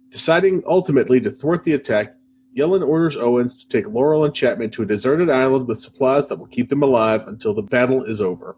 Deciding 0.09 0.63
ultimately 0.65 1.19
to 1.19 1.31
thwart 1.31 1.63
the 1.63 1.73
attack, 1.73 2.15
Yelland 2.57 2.87
orders 2.87 3.17
Owens 3.17 3.61
to 3.63 3.67
take 3.67 3.87
Laurel 3.87 4.25
and 4.25 4.33
Chapman 4.33 4.71
to 4.71 4.83
a 4.83 4.85
deserted 4.85 5.29
island 5.29 5.67
with 5.67 5.77
supplies 5.77 6.27
that 6.27 6.39
will 6.39 6.47
keep 6.47 6.69
them 6.69 6.81
alive 6.81 7.27
until 7.27 7.53
the 7.53 7.61
battle 7.61 8.03
is 8.03 8.21
over. 8.21 8.57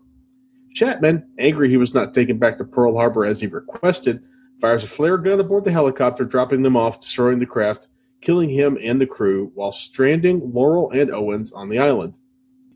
Chapman, 0.74 1.28
angry 1.40 1.70
he 1.70 1.78
was 1.78 1.94
not 1.94 2.14
taken 2.14 2.38
back 2.38 2.58
to 2.60 2.64
Pearl 2.64 2.96
Harbor 2.96 3.26
as 3.26 3.42
he 3.42 3.48
requested, 3.48 4.24
fires 4.62 4.84
a 4.84 4.88
flare 4.88 5.18
gun 5.18 5.40
aboard 5.40 5.64
the 5.64 5.72
helicopter, 5.72 6.24
dropping 6.24 6.62
them 6.62 6.78
off, 6.78 7.02
destroying 7.02 7.40
the 7.40 7.46
craft, 7.46 7.88
killing 8.22 8.50
him 8.50 8.78
and 8.82 9.02
the 9.02 9.08
crew, 9.08 9.52
while 9.56 9.72
stranding 9.72 10.52
Laurel 10.54 10.92
and 10.92 11.10
Owens 11.12 11.52
on 11.52 11.70
the 11.70 11.80
island. 11.80 12.16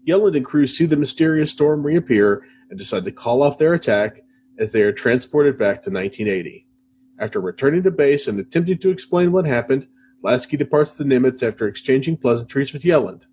Yelland 0.05 0.35
and 0.35 0.45
crew 0.45 0.67
see 0.67 0.85
the 0.85 0.97
mysterious 0.97 1.51
storm 1.51 1.85
reappear 1.85 2.43
and 2.73 2.79
decide 2.79 3.05
to 3.05 3.11
call 3.11 3.43
off 3.43 3.59
their 3.59 3.75
attack 3.75 4.23
as 4.57 4.71
they 4.71 4.81
are 4.81 4.91
transported 4.91 5.59
back 5.59 5.75
to 5.75 5.91
1980. 5.91 6.65
After 7.19 7.39
returning 7.39 7.83
to 7.83 7.91
base 7.91 8.27
and 8.27 8.39
attempting 8.39 8.79
to 8.79 8.89
explain 8.89 9.31
what 9.31 9.45
happened, 9.45 9.85
Lasky 10.23 10.57
departs 10.57 10.95
the 10.95 11.03
Nimitz 11.03 11.47
after 11.47 11.67
exchanging 11.67 12.17
pleasantries 12.17 12.73
with 12.73 12.81
Yelland. 12.81 13.27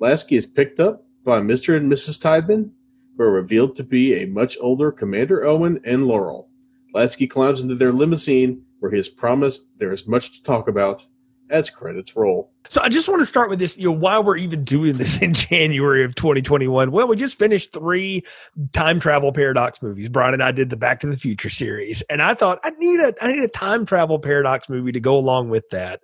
Lasky 0.00 0.34
is 0.34 0.46
picked 0.46 0.80
up 0.80 1.06
by 1.24 1.38
Mr. 1.38 1.76
and 1.76 1.92
Mrs. 1.92 2.20
Tiedemann, 2.20 2.72
who 3.16 3.22
are 3.22 3.30
revealed 3.30 3.76
to 3.76 3.84
be 3.84 4.14
a 4.14 4.26
much 4.26 4.58
older 4.60 4.90
Commander 4.90 5.44
Owen 5.44 5.80
and 5.84 6.08
Laurel. 6.08 6.48
Lasky 6.92 7.28
climbs 7.28 7.60
into 7.60 7.76
their 7.76 7.92
limousine, 7.92 8.64
where 8.80 8.90
he 8.90 8.98
is 8.98 9.08
promised 9.08 9.66
there 9.78 9.92
is 9.92 10.08
much 10.08 10.32
to 10.32 10.42
talk 10.42 10.66
about 10.66 11.06
as 11.52 11.70
credits 11.70 12.16
roll. 12.16 12.50
So 12.70 12.80
I 12.80 12.88
just 12.88 13.08
want 13.08 13.20
to 13.20 13.26
start 13.26 13.50
with 13.50 13.58
this, 13.58 13.76
you 13.76 13.84
know, 13.84 13.92
why 13.92 14.18
we're 14.18 14.38
even 14.38 14.64
doing 14.64 14.96
this 14.96 15.18
in 15.22 15.34
January 15.34 16.02
of 16.02 16.14
2021. 16.14 16.90
Well, 16.90 17.06
we 17.06 17.16
just 17.16 17.38
finished 17.38 17.72
three 17.72 18.24
time 18.72 18.98
travel 18.98 19.32
paradox 19.32 19.82
movies. 19.82 20.08
Brian 20.08 20.34
and 20.34 20.42
I 20.42 20.50
did 20.50 20.70
the 20.70 20.76
Back 20.76 21.00
to 21.00 21.06
the 21.06 21.16
Future 21.16 21.50
series, 21.50 22.02
and 22.02 22.22
I 22.22 22.34
thought 22.34 22.58
I 22.64 22.70
need 22.70 22.98
a 22.98 23.14
I 23.22 23.30
need 23.30 23.44
a 23.44 23.48
time 23.48 23.86
travel 23.86 24.18
paradox 24.18 24.68
movie 24.68 24.92
to 24.92 25.00
go 25.00 25.16
along 25.16 25.50
with 25.50 25.68
that. 25.70 26.00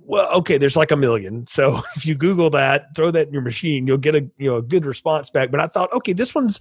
Well, 0.00 0.30
okay, 0.38 0.56
there's 0.56 0.76
like 0.76 0.90
a 0.90 0.96
million. 0.96 1.46
So 1.46 1.82
if 1.96 2.06
you 2.06 2.14
Google 2.14 2.50
that, 2.50 2.96
throw 2.96 3.10
that 3.10 3.26
in 3.26 3.32
your 3.32 3.42
machine, 3.42 3.86
you'll 3.86 3.98
get 3.98 4.14
a 4.14 4.28
you 4.38 4.50
know 4.50 4.56
a 4.56 4.62
good 4.62 4.86
response 4.86 5.30
back. 5.30 5.50
But 5.50 5.60
I 5.60 5.66
thought, 5.66 5.92
okay, 5.92 6.14
this 6.14 6.34
one's 6.34 6.60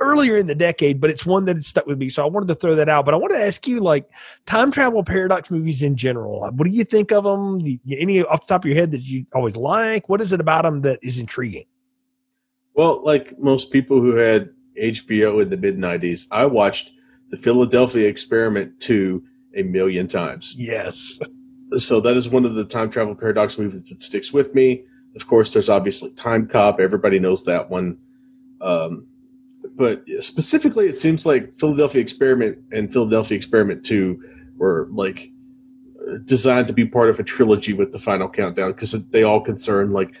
earlier 0.00 0.36
in 0.36 0.46
the 0.46 0.54
decade, 0.54 1.00
but 1.00 1.10
it's 1.10 1.26
one 1.26 1.44
that 1.46 1.56
has 1.56 1.66
stuck 1.66 1.86
with 1.86 1.98
me. 1.98 2.08
So 2.08 2.22
I 2.22 2.26
wanted 2.26 2.48
to 2.48 2.54
throw 2.54 2.74
that 2.76 2.88
out. 2.88 3.04
But 3.04 3.14
I 3.14 3.16
want 3.16 3.32
to 3.32 3.42
ask 3.42 3.66
you, 3.66 3.80
like, 3.80 4.08
time 4.46 4.70
travel 4.70 5.04
paradox 5.04 5.50
movies 5.50 5.82
in 5.82 5.96
general. 5.96 6.40
What 6.40 6.64
do 6.64 6.70
you 6.70 6.84
think 6.84 7.12
of 7.12 7.24
them? 7.24 7.60
Any 7.90 8.22
off 8.22 8.46
the 8.46 8.54
top 8.54 8.64
of 8.64 8.68
your 8.68 8.76
head 8.76 8.90
that 8.92 9.02
you 9.02 9.26
always 9.34 9.56
like? 9.56 10.08
What 10.08 10.20
is 10.20 10.32
it 10.32 10.40
about 10.40 10.62
them 10.62 10.82
that 10.82 11.00
is 11.02 11.18
intriguing? 11.18 11.66
Well, 12.74 13.04
like 13.04 13.38
most 13.38 13.70
people 13.70 14.00
who 14.00 14.16
had 14.16 14.50
HBO 14.80 15.42
in 15.42 15.50
the 15.50 15.56
mid 15.56 15.78
'90s, 15.78 16.26
I 16.30 16.46
watched 16.46 16.90
the 17.30 17.36
Philadelphia 17.36 18.08
Experiment 18.08 18.80
2 18.80 19.22
a 19.56 19.62
million 19.62 20.08
times. 20.08 20.54
Yes. 20.56 21.18
So 21.76 22.00
that 22.00 22.16
is 22.16 22.28
one 22.28 22.44
of 22.44 22.54
the 22.54 22.64
time 22.64 22.90
travel 22.90 23.14
paradox 23.14 23.58
movies 23.58 23.88
that 23.88 24.02
sticks 24.02 24.32
with 24.32 24.54
me. 24.54 24.84
Of 25.16 25.26
course, 25.26 25.52
there's 25.52 25.68
obviously 25.68 26.10
Time 26.12 26.48
Cop. 26.48 26.80
Everybody 26.80 27.18
knows 27.18 27.44
that 27.44 27.70
one. 27.70 27.98
Um, 28.60 29.06
but 29.74 30.04
specifically, 30.20 30.86
it 30.86 30.96
seems 30.96 31.26
like 31.26 31.52
Philadelphia 31.52 32.00
Experiment 32.00 32.58
and 32.72 32.92
Philadelphia 32.92 33.36
Experiment 33.36 33.84
Two 33.84 34.22
were 34.56 34.88
like 34.90 35.30
designed 36.24 36.66
to 36.68 36.72
be 36.72 36.84
part 36.84 37.10
of 37.10 37.18
a 37.18 37.24
trilogy 37.24 37.72
with 37.72 37.92
the 37.92 37.98
final 37.98 38.28
countdown 38.28 38.72
because 38.72 38.92
they 39.08 39.22
all 39.22 39.40
concern 39.40 39.92
like 39.92 40.14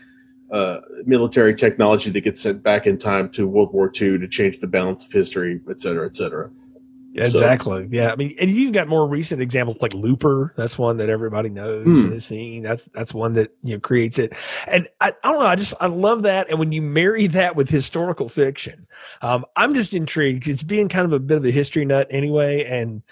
uh, 0.50 0.80
military 1.04 1.54
technology 1.54 2.10
that 2.10 2.20
gets 2.20 2.40
sent 2.40 2.62
back 2.62 2.86
in 2.86 2.98
time 2.98 3.28
to 3.30 3.46
World 3.46 3.72
War 3.72 3.86
II 3.86 4.18
to 4.18 4.28
change 4.28 4.60
the 4.60 4.66
balance 4.66 5.04
of 5.04 5.12
history, 5.12 5.60
et 5.68 5.80
cetera, 5.80 6.06
et 6.06 6.16
cetera. 6.16 6.50
Exactly. 7.14 7.84
So, 7.84 7.88
yeah. 7.90 8.10
I 8.12 8.16
mean, 8.16 8.34
and 8.40 8.50
you've 8.50 8.72
got 8.72 8.88
more 8.88 9.06
recent 9.06 9.40
examples 9.40 9.76
like 9.80 9.94
Looper. 9.94 10.52
That's 10.56 10.76
one 10.76 10.96
that 10.96 11.08
everybody 11.08 11.48
knows 11.48 11.86
mm. 11.86 12.04
and 12.04 12.12
has 12.12 12.26
seen. 12.26 12.62
That's, 12.62 12.86
that's 12.86 13.14
one 13.14 13.34
that, 13.34 13.52
you 13.62 13.74
know, 13.74 13.80
creates 13.80 14.18
it. 14.18 14.34
And 14.66 14.88
I, 15.00 15.12
I 15.22 15.30
don't 15.30 15.40
know. 15.40 15.46
I 15.46 15.56
just, 15.56 15.74
I 15.80 15.86
love 15.86 16.22
that. 16.22 16.50
And 16.50 16.58
when 16.58 16.72
you 16.72 16.82
marry 16.82 17.26
that 17.28 17.54
with 17.54 17.70
historical 17.70 18.28
fiction, 18.28 18.86
um, 19.22 19.44
I'm 19.54 19.74
just 19.74 19.94
intrigued. 19.94 20.48
It's 20.48 20.62
being 20.62 20.88
kind 20.88 21.04
of 21.04 21.12
a 21.12 21.20
bit 21.20 21.36
of 21.36 21.44
a 21.44 21.50
history 21.50 21.84
nut 21.84 22.08
anyway. 22.10 22.64
And 22.64 23.02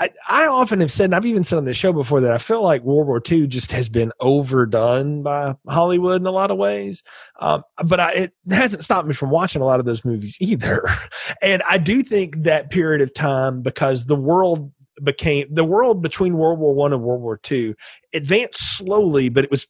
I, 0.00 0.10
I 0.28 0.46
often 0.46 0.80
have 0.80 0.92
said, 0.92 1.06
and 1.06 1.14
I've 1.14 1.26
even 1.26 1.44
said 1.44 1.58
on 1.58 1.64
the 1.64 1.74
show 1.74 1.92
before 1.92 2.20
that 2.22 2.32
I 2.32 2.38
feel 2.38 2.62
like 2.62 2.82
World 2.82 3.06
War 3.06 3.22
II 3.30 3.46
just 3.46 3.72
has 3.72 3.88
been 3.88 4.12
overdone 4.20 5.22
by 5.22 5.54
Hollywood 5.68 6.20
in 6.20 6.26
a 6.26 6.30
lot 6.30 6.50
of 6.50 6.58
ways. 6.58 7.02
Um, 7.40 7.62
but 7.84 8.00
I, 8.00 8.12
it 8.12 8.32
hasn't 8.50 8.84
stopped 8.84 9.06
me 9.06 9.14
from 9.14 9.30
watching 9.30 9.62
a 9.62 9.66
lot 9.66 9.80
of 9.80 9.86
those 9.86 10.04
movies 10.04 10.36
either. 10.40 10.88
and 11.42 11.62
I 11.68 11.78
do 11.78 12.02
think 12.02 12.42
that 12.42 12.70
period 12.70 13.00
of 13.00 13.14
time, 13.14 13.62
because 13.62 14.06
the 14.06 14.16
world 14.16 14.72
became 15.02 15.46
the 15.52 15.64
world 15.64 16.02
between 16.02 16.36
World 16.36 16.58
War 16.58 16.74
One 16.74 16.92
and 16.92 17.02
World 17.02 17.22
War 17.22 17.38
Two 17.38 17.74
advanced 18.12 18.76
slowly, 18.76 19.28
but 19.28 19.44
it 19.44 19.50
was 19.50 19.66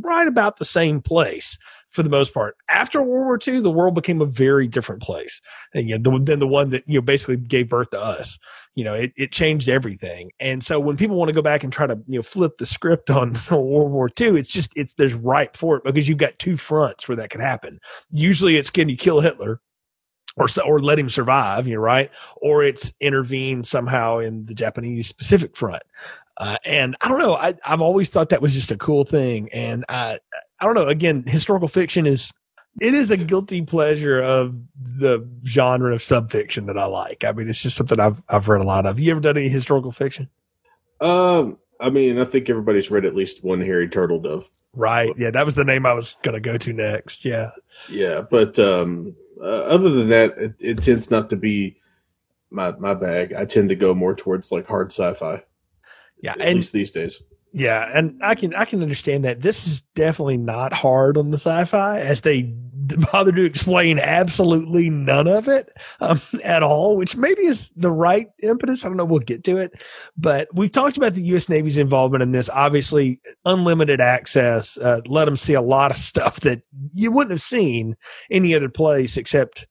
right 0.00 0.26
about 0.26 0.56
the 0.56 0.64
same 0.64 1.00
place 1.00 1.56
for 1.96 2.02
the 2.02 2.10
most 2.10 2.34
part. 2.34 2.56
After 2.68 3.02
World 3.02 3.24
War 3.24 3.38
II, 3.44 3.60
the 3.60 3.70
world 3.70 3.94
became 3.94 4.20
a 4.20 4.26
very 4.26 4.68
different 4.68 5.02
place 5.02 5.40
and, 5.74 5.88
you 5.88 5.98
know, 5.98 6.18
than 6.18 6.38
the 6.38 6.46
one 6.46 6.68
that, 6.70 6.84
you 6.86 6.98
know, 6.98 7.02
basically 7.02 7.38
gave 7.38 7.70
birth 7.70 7.90
to 7.90 8.00
us. 8.00 8.38
You 8.74 8.84
know, 8.84 8.92
it, 8.92 9.14
it 9.16 9.32
changed 9.32 9.70
everything. 9.70 10.30
And 10.38 10.62
so 10.62 10.78
when 10.78 10.98
people 10.98 11.16
want 11.16 11.30
to 11.30 11.34
go 11.34 11.40
back 11.40 11.64
and 11.64 11.72
try 11.72 11.86
to, 11.86 11.98
you 12.06 12.18
know, 12.18 12.22
flip 12.22 12.58
the 12.58 12.66
script 12.66 13.08
on 13.10 13.34
World 13.50 13.90
War 13.90 14.10
II, 14.20 14.38
it's 14.38 14.52
just, 14.52 14.72
it's, 14.76 14.92
there's 14.94 15.14
ripe 15.14 15.56
for 15.56 15.78
it 15.78 15.84
because 15.84 16.06
you've 16.06 16.18
got 16.18 16.38
two 16.38 16.58
fronts 16.58 17.08
where 17.08 17.16
that 17.16 17.30
could 17.30 17.40
happen. 17.40 17.80
Usually 18.10 18.56
it's 18.56 18.70
can 18.70 18.90
you 18.90 18.96
kill 18.96 19.20
Hitler? 19.20 19.60
Or, 20.38 20.48
or 20.66 20.80
let 20.80 20.98
him 20.98 21.08
survive, 21.08 21.66
you 21.66 21.76
know, 21.76 21.80
right? 21.80 22.10
Or 22.42 22.62
it's 22.62 22.92
intervene 23.00 23.64
somehow 23.64 24.18
in 24.18 24.44
the 24.44 24.52
Japanese 24.52 25.10
Pacific 25.10 25.56
front. 25.56 25.82
Uh, 26.38 26.58
and 26.64 26.96
I 27.00 27.08
don't 27.08 27.18
know, 27.18 27.34
I, 27.34 27.54
I've 27.64 27.80
always 27.80 28.08
thought 28.08 28.28
that 28.30 28.42
was 28.42 28.52
just 28.52 28.70
a 28.70 28.76
cool 28.76 29.04
thing. 29.04 29.48
And 29.52 29.84
I, 29.88 30.18
I 30.60 30.64
don't 30.64 30.74
know, 30.74 30.86
again, 30.86 31.24
historical 31.26 31.68
fiction 31.68 32.06
is, 32.06 32.30
it 32.80 32.92
is 32.92 33.10
a 33.10 33.16
guilty 33.16 33.62
pleasure 33.62 34.20
of 34.22 34.54
the 34.78 35.26
genre 35.46 35.94
of 35.94 36.02
subfiction 36.02 36.66
that 36.66 36.76
I 36.76 36.84
like. 36.84 37.24
I 37.24 37.32
mean, 37.32 37.48
it's 37.48 37.62
just 37.62 37.76
something 37.76 37.98
I've, 37.98 38.22
I've 38.28 38.48
read 38.48 38.60
a 38.60 38.64
lot 38.64 38.84
of. 38.84 39.00
You 39.00 39.12
ever 39.12 39.20
done 39.20 39.38
any 39.38 39.48
historical 39.48 39.92
fiction? 39.92 40.28
Um, 41.00 41.58
I 41.80 41.88
mean, 41.88 42.18
I 42.18 42.24
think 42.26 42.50
everybody's 42.50 42.90
read 42.90 43.06
at 43.06 43.14
least 43.14 43.42
one 43.42 43.60
Harry 43.60 43.88
Turtledove. 43.88 44.50
Right. 44.74 45.12
Yeah, 45.16 45.30
that 45.30 45.46
was 45.46 45.54
the 45.54 45.64
name 45.64 45.86
I 45.86 45.94
was 45.94 46.16
going 46.22 46.34
to 46.34 46.40
go 46.40 46.58
to 46.58 46.72
next. 46.72 47.24
Yeah. 47.24 47.50
Yeah, 47.88 48.22
but 48.30 48.58
um, 48.58 49.14
uh, 49.40 49.44
other 49.64 49.90
than 49.90 50.08
that, 50.08 50.36
it, 50.38 50.54
it, 50.58 50.82
tends 50.82 51.10
not 51.10 51.30
to 51.30 51.36
be 51.36 51.76
my 52.50 52.72
my 52.72 52.94
bag. 52.94 53.32
I 53.32 53.44
tend 53.44 53.68
to 53.68 53.76
go 53.76 53.94
more 53.94 54.14
towards 54.14 54.50
like 54.50 54.66
hard 54.66 54.88
sci-fi. 54.92 55.42
Yeah, 56.22 56.32
at 56.32 56.40
and 56.40 56.56
least 56.56 56.72
these 56.72 56.90
days. 56.90 57.22
Yeah, 57.52 57.90
and 57.92 58.20
I 58.22 58.34
can 58.34 58.54
I 58.54 58.66
can 58.66 58.82
understand 58.82 59.24
that. 59.24 59.40
This 59.40 59.66
is 59.66 59.80
definitely 59.94 60.36
not 60.36 60.72
hard 60.72 61.16
on 61.16 61.30
the 61.30 61.38
sci-fi, 61.38 62.00
as 62.00 62.20
they 62.20 62.54
bother 63.12 63.32
to 63.32 63.44
explain 63.44 63.98
absolutely 63.98 64.90
none 64.90 65.26
of 65.26 65.48
it 65.48 65.72
um, 66.00 66.20
at 66.44 66.62
all, 66.62 66.96
which 66.96 67.16
maybe 67.16 67.46
is 67.46 67.70
the 67.76 67.90
right 67.90 68.28
impetus. 68.42 68.84
I 68.84 68.88
don't 68.88 68.96
know. 68.96 69.04
We'll 69.04 69.20
get 69.20 69.44
to 69.44 69.56
it, 69.56 69.72
but 70.16 70.48
we've 70.54 70.70
talked 70.70 70.96
about 70.96 71.14
the 71.14 71.22
U.S. 71.22 71.48
Navy's 71.48 71.78
involvement 71.78 72.22
in 72.22 72.32
this. 72.32 72.50
Obviously, 72.50 73.20
unlimited 73.44 74.00
access 74.00 74.76
uh, 74.78 75.00
let 75.06 75.24
them 75.24 75.36
see 75.36 75.54
a 75.54 75.62
lot 75.62 75.90
of 75.90 75.96
stuff 76.12 76.40
that 76.40 76.62
you 76.94 77.10
wouldn't 77.10 77.32
have 77.32 77.42
seen 77.42 77.96
any 78.30 78.54
other 78.54 78.68
place 78.68 79.16
except 79.16 79.66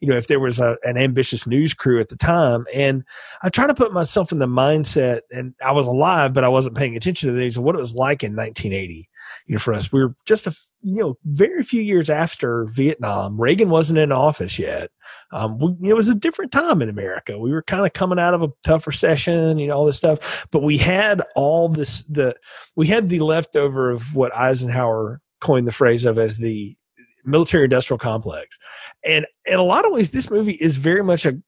you 0.00 0.08
know, 0.08 0.16
if 0.16 0.26
there 0.26 0.40
was 0.40 0.58
a, 0.58 0.76
an 0.82 0.96
ambitious 0.96 1.46
news 1.46 1.74
crew 1.74 2.00
at 2.00 2.08
the 2.08 2.16
time. 2.16 2.66
And 2.74 3.04
I 3.42 3.50
try 3.50 3.66
to 3.66 3.74
put 3.74 3.92
myself 3.92 4.32
in 4.32 4.38
the 4.38 4.46
mindset, 4.46 5.20
and 5.30 5.54
I 5.64 5.72
was 5.72 5.86
alive, 5.86 6.32
but 6.32 6.42
I 6.42 6.48
wasn't 6.48 6.76
paying 6.76 6.96
attention 6.96 7.28
to 7.28 7.34
these, 7.34 7.58
what 7.58 7.74
it 7.74 7.78
was 7.78 7.94
like 7.94 8.22
in 8.22 8.34
1980. 8.34 9.08
You 9.46 9.54
know, 9.54 9.58
for 9.58 9.74
us, 9.74 9.92
we 9.92 10.00
were 10.00 10.14
just 10.24 10.46
a, 10.46 10.56
you 10.82 11.02
know, 11.02 11.18
very 11.24 11.62
few 11.62 11.82
years 11.82 12.08
after 12.08 12.64
Vietnam. 12.64 13.38
Reagan 13.38 13.68
wasn't 13.68 13.98
in 13.98 14.10
office 14.10 14.58
yet. 14.58 14.90
Um, 15.32 15.58
we, 15.58 15.90
it 15.90 15.94
was 15.94 16.08
a 16.08 16.14
different 16.14 16.50
time 16.50 16.80
in 16.80 16.88
America. 16.88 17.38
We 17.38 17.52
were 17.52 17.62
kind 17.62 17.84
of 17.84 17.92
coming 17.92 18.18
out 18.18 18.34
of 18.34 18.42
a 18.42 18.48
tough 18.64 18.86
recession, 18.86 19.58
you 19.58 19.66
know, 19.66 19.74
all 19.74 19.86
this 19.86 19.98
stuff, 19.98 20.46
but 20.50 20.62
we 20.62 20.78
had 20.78 21.20
all 21.36 21.68
this, 21.68 22.02
the, 22.04 22.34
we 22.74 22.86
had 22.86 23.10
the 23.10 23.20
leftover 23.20 23.90
of 23.90 24.14
what 24.14 24.34
Eisenhower 24.34 25.20
coined 25.40 25.68
the 25.68 25.72
phrase 25.72 26.04
of 26.04 26.18
as 26.18 26.38
the 26.38 26.76
military 27.24 27.64
industrial 27.64 27.98
complex. 27.98 28.58
And 29.04 29.26
in 29.46 29.58
a 29.58 29.64
lot 29.64 29.84
of 29.84 29.92
ways, 29.92 30.10
this 30.10 30.30
movie 30.30 30.54
is 30.54 30.76
very 30.76 31.02
much 31.02 31.24
a 31.26 31.38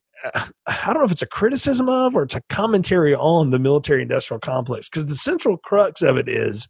I 0.67 0.87
don't 0.87 0.99
know 0.99 1.05
if 1.05 1.13
it's 1.13 1.23
a 1.23 1.27
criticism 1.27 1.89
of 1.89 2.15
or 2.15 2.23
it's 2.23 2.37
a 2.37 2.43
commentary 2.49 3.15
on 3.15 3.51
the 3.51 3.59
military 3.59 4.03
industrial 4.03 4.41
complex 4.41 4.89
because 4.89 5.07
the 5.07 5.17
central 5.17 5.57
crux 5.57 6.01
of 6.01 6.17
it 6.17 6.29
is 6.29 6.69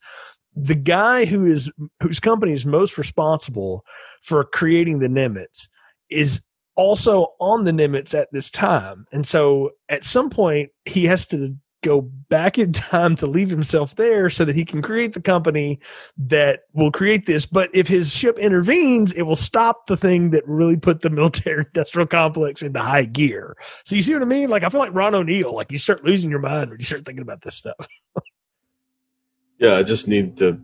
the 0.55 0.75
guy 0.75 1.25
who 1.25 1.45
is 1.45 1.71
whose 2.01 2.21
company 2.21 2.53
is 2.53 2.65
most 2.65 2.97
responsible 2.97 3.85
for 4.23 4.45
creating 4.45 4.99
the 5.01 5.09
Nimitz 5.09 5.69
is 6.11 6.41
also 6.77 7.29
on 7.41 7.65
the 7.65 7.71
Nimitz 7.73 8.15
at 8.15 8.33
this 8.33 8.51
time. 8.51 9.07
And 9.13 9.27
so 9.27 9.73
at 9.89 10.05
some 10.05 10.31
point 10.31 10.71
he 10.85 11.05
has 11.07 11.27
to 11.27 11.57
go 11.83 12.01
back 12.01 12.59
in 12.59 12.73
time 12.73 13.17
to 13.17 13.27
leave 13.27 13.51
himself 13.51 13.97
there 13.97 14.31
so 14.31 14.45
that 14.45 14.57
he 14.57 14.65
can 14.65 14.81
create 14.81 15.13
the 15.13 15.21
company 15.21 15.81
that 16.17 16.63
will 16.73 16.91
create 16.91 17.27
this. 17.27 17.45
But 17.45 17.71
if 17.75 17.89
his 17.89 18.11
ship 18.11 18.39
intervenes, 18.39 19.13
it 19.13 19.23
will 19.23 19.37
stop 19.37 19.87
the 19.87 19.97
thing 19.97 20.31
that 20.31 20.47
really 20.47 20.77
put 20.77 21.03
the 21.03 21.11
military 21.23 21.67
industrial 21.67 22.07
complex 22.07 22.63
into 22.63 22.81
high 22.81 23.05
gear. 23.05 23.57
So 23.85 23.97
you 23.97 24.03
see 24.03 24.15
what 24.15 24.23
I 24.23 24.27
mean? 24.27 24.49
Like 24.49 24.63
I 24.63 24.69
feel 24.69 24.81
like 24.81 24.95
Ron 24.95 25.15
O'Neill, 25.15 25.55
like 25.55 25.71
you 25.71 25.79
start 25.79 26.05
losing 26.05 26.31
your 26.31 26.41
mind 26.41 26.71
when 26.71 26.79
you 26.79 26.85
start 26.85 27.05
thinking 27.05 27.23
about 27.23 27.43
this 27.43 27.57
stuff. 27.57 27.89
yeah, 29.59 29.77
I 29.77 29.83
just 29.83 30.09
need 30.09 30.37
to 30.39 30.61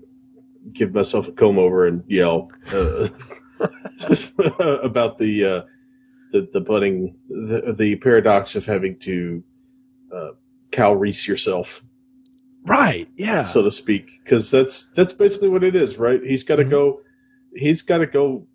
give 0.72 0.94
myself 0.94 1.28
a 1.28 1.32
comb 1.32 1.58
over 1.58 1.86
and 1.86 2.04
yell 2.08 2.50
uh, 2.72 3.08
about 4.82 5.18
the, 5.18 5.44
uh, 5.44 5.62
the 6.32 6.48
the 6.52 6.60
budding 6.60 7.18
the, 7.28 7.74
the 7.76 7.96
paradox 7.96 8.54
of 8.54 8.66
having 8.66 8.98
to 8.98 9.42
uh, 10.14 10.30
Kyle 10.72 10.96
Reese 10.96 11.26
yourself. 11.26 11.82
Right. 12.64 13.08
Yeah. 13.16 13.44
So 13.44 13.62
to 13.62 13.70
speak. 13.70 14.10
Because 14.22 14.50
that's 14.50 14.90
that's 14.92 15.12
basically 15.12 15.48
what 15.48 15.64
it 15.64 15.74
is, 15.74 15.98
right? 15.98 16.22
He's 16.22 16.42
gotta 16.42 16.62
mm-hmm. 16.62 16.70
go 16.70 17.00
he's 17.54 17.82
gotta 17.82 18.06
go 18.06 18.46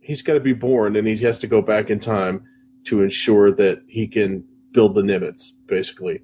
he's 0.00 0.22
gotta 0.22 0.40
be 0.40 0.52
born 0.52 0.96
and 0.96 1.06
he 1.06 1.16
has 1.18 1.38
to 1.40 1.46
go 1.46 1.60
back 1.60 1.90
in 1.90 1.98
time 1.98 2.44
to 2.84 3.02
ensure 3.02 3.52
that 3.52 3.82
he 3.88 4.06
can 4.06 4.44
build 4.72 4.94
the 4.94 5.02
Nimitz, 5.02 5.52
basically. 5.66 6.20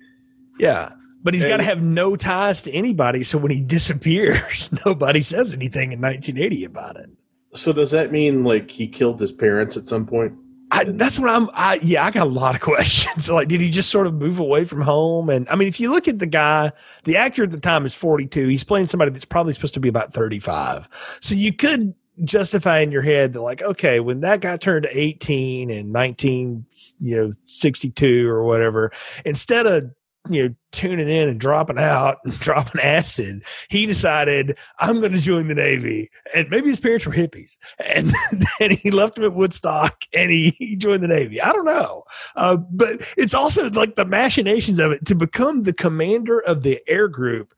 Yeah. 0.59 0.91
But 1.23 1.35
he's 1.35 1.45
got 1.45 1.59
to 1.59 1.65
have 1.65 1.83
no 1.83 2.17
ties 2.17 2.63
to 2.63 2.73
anybody. 2.73 3.25
So 3.25 3.39
when 3.39 3.51
he 3.51 3.61
disappears, 3.77 4.71
nobody 4.87 5.21
says 5.21 5.53
anything 5.53 5.93
in 5.93 6.01
1980 6.01 6.65
about 6.65 6.97
it. 6.97 7.11
So 7.53 7.73
does 7.73 7.91
that 7.91 8.13
mean 8.13 8.45
like 8.45 8.71
he 8.71 8.87
killed 8.87 9.21
his 9.21 9.33
parents 9.33 9.77
at 9.77 9.87
some 9.87 10.07
point? 10.07 10.35
I, 10.71 10.85
that's 10.85 11.19
what 11.19 11.31
I'm. 11.31 11.51
I, 11.53 11.81
yeah, 11.83 12.05
I 12.05 12.11
got 12.11 12.27
a 12.27 12.31
lot 12.31 12.55
of 12.55 12.61
questions. 12.63 13.29
like, 13.29 13.49
did 13.49 13.61
he 13.61 13.71
just 13.71 13.91
sort 13.91 14.07
of 14.07 14.15
move 14.15 14.39
away 14.39 14.65
from 14.65 14.81
home? 14.81 15.29
And 15.29 15.49
I 15.49 15.57
mean, 15.57 15.69
if 15.69 15.81
you 15.81 15.93
look 15.93 16.09
at 16.09 16.19
the 16.19 16.27
guy, 16.27 16.73
the 17.05 17.17
actor 17.17 17.45
at 17.45 17.51
the 17.51 17.61
time 17.61 17.85
is 17.87 17.95
42. 17.95 18.49
He's 18.49 18.65
playing 18.65 18.87
somebody 18.87 19.11
that's 19.11 19.25
probably 19.25 19.55
supposed 19.55 19.75
to 19.75 19.81
be 19.81 19.89
about 19.89 20.13
35. 20.13 21.19
So 21.21 21.35
you 21.35 21.53
could 21.53 21.95
justify 22.25 22.81
in 22.81 22.93
your 22.93 23.03
head 23.03 23.33
that, 23.33 23.43
like, 23.43 23.63
okay, 23.63 24.01
when 24.01 24.21
that 24.21 24.41
guy 24.41 24.57
turned 24.57 24.87
18 24.91 25.71
and 25.71 25.93
19, 25.93 26.67
you 27.01 27.17
know, 27.17 27.33
62 27.45 28.29
or 28.29 28.45
whatever, 28.45 28.93
instead 29.25 29.67
of 29.67 29.91
you 30.29 30.49
know, 30.49 30.55
tuning 30.73 31.09
in 31.09 31.29
and 31.29 31.41
dropping 31.41 31.79
out 31.79 32.19
and 32.25 32.35
dropping 32.41 32.81
acid, 32.81 33.43
he 33.69 33.87
decided, 33.87 34.59
I'm 34.79 35.01
going 35.01 35.13
to 35.13 35.21
join 35.21 35.49
the 35.49 35.55
Navy. 35.55 36.11
And 36.35 36.51
maybe 36.51 36.69
his 36.69 36.81
parents 36.81 37.07
were 37.07 37.13
hippies. 37.13 37.57
And 37.85 38.13
then 38.59 38.73
he 38.73 38.91
left 38.91 39.19
him 39.19 39.25
at 39.25 39.33
Woodstock 39.33 40.03
and 40.13 40.31
he, 40.31 40.51
he 40.59 40.77
joined 40.77 41.03
the 41.03 41.09
Navy. 41.09 41.41
I 41.41 41.53
don't 41.53 41.65
know. 41.65 42.05
Uh, 42.37 42.57
but 42.57 43.01
it's 43.17 43.35
also 43.35 43.71
like 43.71 43.97
the 43.97 44.05
machinations 44.05 44.79
of 44.79 44.93
it 44.93 45.07
to 45.07 45.15
become 45.15 45.63
the 45.63 45.73
commander 45.73 46.41
of 46.41 46.63
the 46.63 46.81
air 46.87 47.09
group 47.09 47.55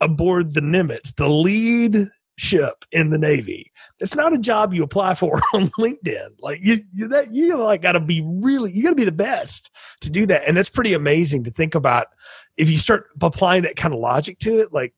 aboard 0.00 0.54
the 0.54 0.62
Nimitz, 0.62 1.14
the 1.14 1.28
lead 1.28 2.08
ship 2.40 2.84
in 2.92 3.10
the 3.10 3.18
Navy 3.18 3.70
it's 4.00 4.14
not 4.14 4.32
a 4.32 4.38
job 4.38 4.72
you 4.72 4.82
apply 4.82 5.14
for 5.14 5.40
on 5.54 5.70
LinkedIn. 5.70 6.36
Like 6.40 6.60
you, 6.62 6.78
you 6.92 7.08
that 7.08 7.30
you 7.30 7.56
like 7.62 7.82
got 7.82 7.92
to 7.92 8.00
be 8.00 8.22
really, 8.24 8.72
you 8.72 8.82
got 8.82 8.90
to 8.90 8.96
be 8.96 9.04
the 9.04 9.12
best 9.12 9.70
to 10.00 10.10
do 10.10 10.26
that. 10.26 10.42
And 10.46 10.56
that's 10.56 10.68
pretty 10.68 10.94
amazing 10.94 11.44
to 11.44 11.50
think 11.50 11.74
about. 11.74 12.08
If 12.56 12.68
you 12.68 12.76
start 12.76 13.08
applying 13.20 13.62
that 13.62 13.76
kind 13.76 13.94
of 13.94 14.00
logic 14.00 14.38
to 14.40 14.60
it, 14.60 14.72
like 14.72 14.94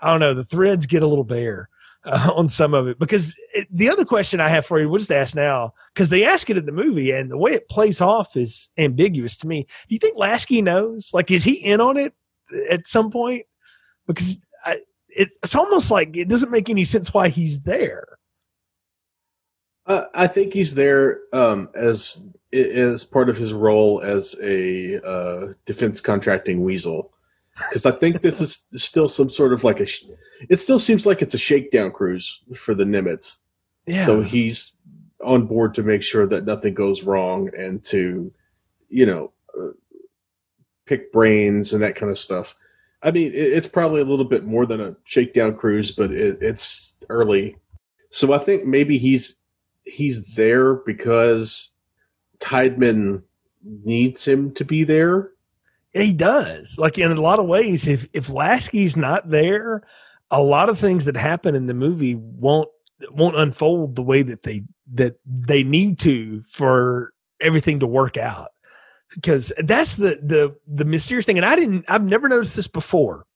I 0.00 0.10
don't 0.10 0.20
know, 0.20 0.34
the 0.34 0.44
threads 0.44 0.86
get 0.86 1.02
a 1.02 1.06
little 1.06 1.24
bare 1.24 1.68
uh, 2.04 2.32
on 2.34 2.48
some 2.48 2.74
of 2.74 2.88
it. 2.88 2.98
Because 2.98 3.38
it, 3.54 3.68
the 3.70 3.90
other 3.90 4.04
question 4.04 4.40
I 4.40 4.48
have 4.48 4.66
for 4.66 4.80
you, 4.80 4.88
we'll 4.88 4.98
just 4.98 5.12
ask 5.12 5.34
now, 5.34 5.74
because 5.94 6.08
they 6.08 6.24
ask 6.24 6.50
it 6.50 6.56
in 6.56 6.66
the 6.66 6.72
movie, 6.72 7.12
and 7.12 7.30
the 7.30 7.38
way 7.38 7.52
it 7.52 7.68
plays 7.68 8.00
off 8.00 8.36
is 8.36 8.70
ambiguous 8.76 9.36
to 9.36 9.46
me. 9.46 9.66
Do 9.88 9.94
you 9.94 9.98
think 9.98 10.16
Lasky 10.16 10.62
knows? 10.62 11.10
Like, 11.12 11.30
is 11.30 11.44
he 11.44 11.52
in 11.52 11.80
on 11.80 11.96
it 11.96 12.14
at 12.68 12.86
some 12.86 13.10
point? 13.10 13.46
Because 14.06 14.38
I, 14.64 14.80
it, 15.16 15.30
it's 15.42 15.54
almost 15.54 15.90
like 15.90 16.16
it 16.16 16.28
doesn't 16.28 16.50
make 16.50 16.68
any 16.68 16.84
sense 16.84 17.12
why 17.12 17.28
he's 17.28 17.60
there. 17.60 18.18
Uh, 19.86 20.04
I 20.14 20.26
think 20.26 20.52
he's 20.52 20.74
there 20.74 21.20
um, 21.32 21.68
as 21.74 22.22
as 22.52 23.04
part 23.04 23.28
of 23.28 23.36
his 23.36 23.52
role 23.52 24.00
as 24.00 24.34
a 24.42 25.00
uh, 25.06 25.52
defense 25.64 26.00
contracting 26.00 26.62
weasel, 26.62 27.12
because 27.68 27.86
I 27.86 27.92
think 27.92 28.20
this 28.20 28.40
is 28.40 28.66
still 28.74 29.08
some 29.08 29.30
sort 29.30 29.52
of 29.52 29.64
like 29.64 29.80
a. 29.80 29.86
It 30.48 30.58
still 30.58 30.78
seems 30.78 31.06
like 31.06 31.22
it's 31.22 31.34
a 31.34 31.38
shakedown 31.38 31.92
cruise 31.92 32.40
for 32.54 32.74
the 32.74 32.84
Nimitz. 32.84 33.36
Yeah. 33.86 34.06
So 34.06 34.22
he's 34.22 34.72
on 35.22 35.46
board 35.46 35.74
to 35.74 35.82
make 35.82 36.02
sure 36.02 36.26
that 36.26 36.44
nothing 36.44 36.74
goes 36.74 37.02
wrong 37.02 37.50
and 37.56 37.82
to, 37.84 38.32
you 38.88 39.06
know, 39.06 39.32
uh, 39.58 39.72
pick 40.84 41.12
brains 41.12 41.72
and 41.72 41.82
that 41.82 41.96
kind 41.96 42.10
of 42.10 42.18
stuff. 42.18 42.54
I 43.02 43.10
mean, 43.10 43.32
it's 43.34 43.66
probably 43.66 44.00
a 44.00 44.04
little 44.06 44.24
bit 44.24 44.44
more 44.44 44.66
than 44.66 44.80
a 44.80 44.96
shakedown 45.04 45.56
cruise, 45.56 45.92
but 45.92 46.10
it, 46.10 46.38
it's 46.40 46.96
early. 47.08 47.56
So 48.10 48.32
I 48.32 48.38
think 48.38 48.64
maybe 48.64 48.98
he's 48.98 49.36
he's 49.84 50.34
there 50.34 50.74
because 50.74 51.70
Tiedemann 52.38 53.22
needs 53.62 54.26
him 54.26 54.52
to 54.54 54.64
be 54.64 54.84
there. 54.84 55.30
He 55.92 56.12
does. 56.12 56.76
Like 56.78 56.98
in 56.98 57.10
a 57.10 57.20
lot 57.20 57.38
of 57.38 57.46
ways, 57.46 57.86
if 57.86 58.08
if 58.12 58.28
Lasky's 58.28 58.96
not 58.96 59.30
there, 59.30 59.82
a 60.30 60.42
lot 60.42 60.68
of 60.68 60.78
things 60.78 61.04
that 61.04 61.16
happen 61.16 61.54
in 61.54 61.66
the 61.66 61.74
movie 61.74 62.14
won't 62.14 62.68
won't 63.10 63.36
unfold 63.36 63.96
the 63.96 64.02
way 64.02 64.22
that 64.22 64.42
they 64.42 64.64
that 64.94 65.18
they 65.24 65.62
need 65.62 65.98
to 66.00 66.42
for 66.50 67.12
everything 67.40 67.80
to 67.80 67.86
work 67.86 68.16
out. 68.16 68.48
Because 69.16 69.52
that's 69.58 69.96
the 69.96 70.20
the 70.22 70.54
the 70.66 70.84
mysterious 70.84 71.26
thing, 71.26 71.38
and 71.38 71.46
I 71.46 71.56
didn't. 71.56 71.84
I've 71.88 72.04
never 72.04 72.28
noticed 72.28 72.54
this 72.54 72.68
before 72.68 73.26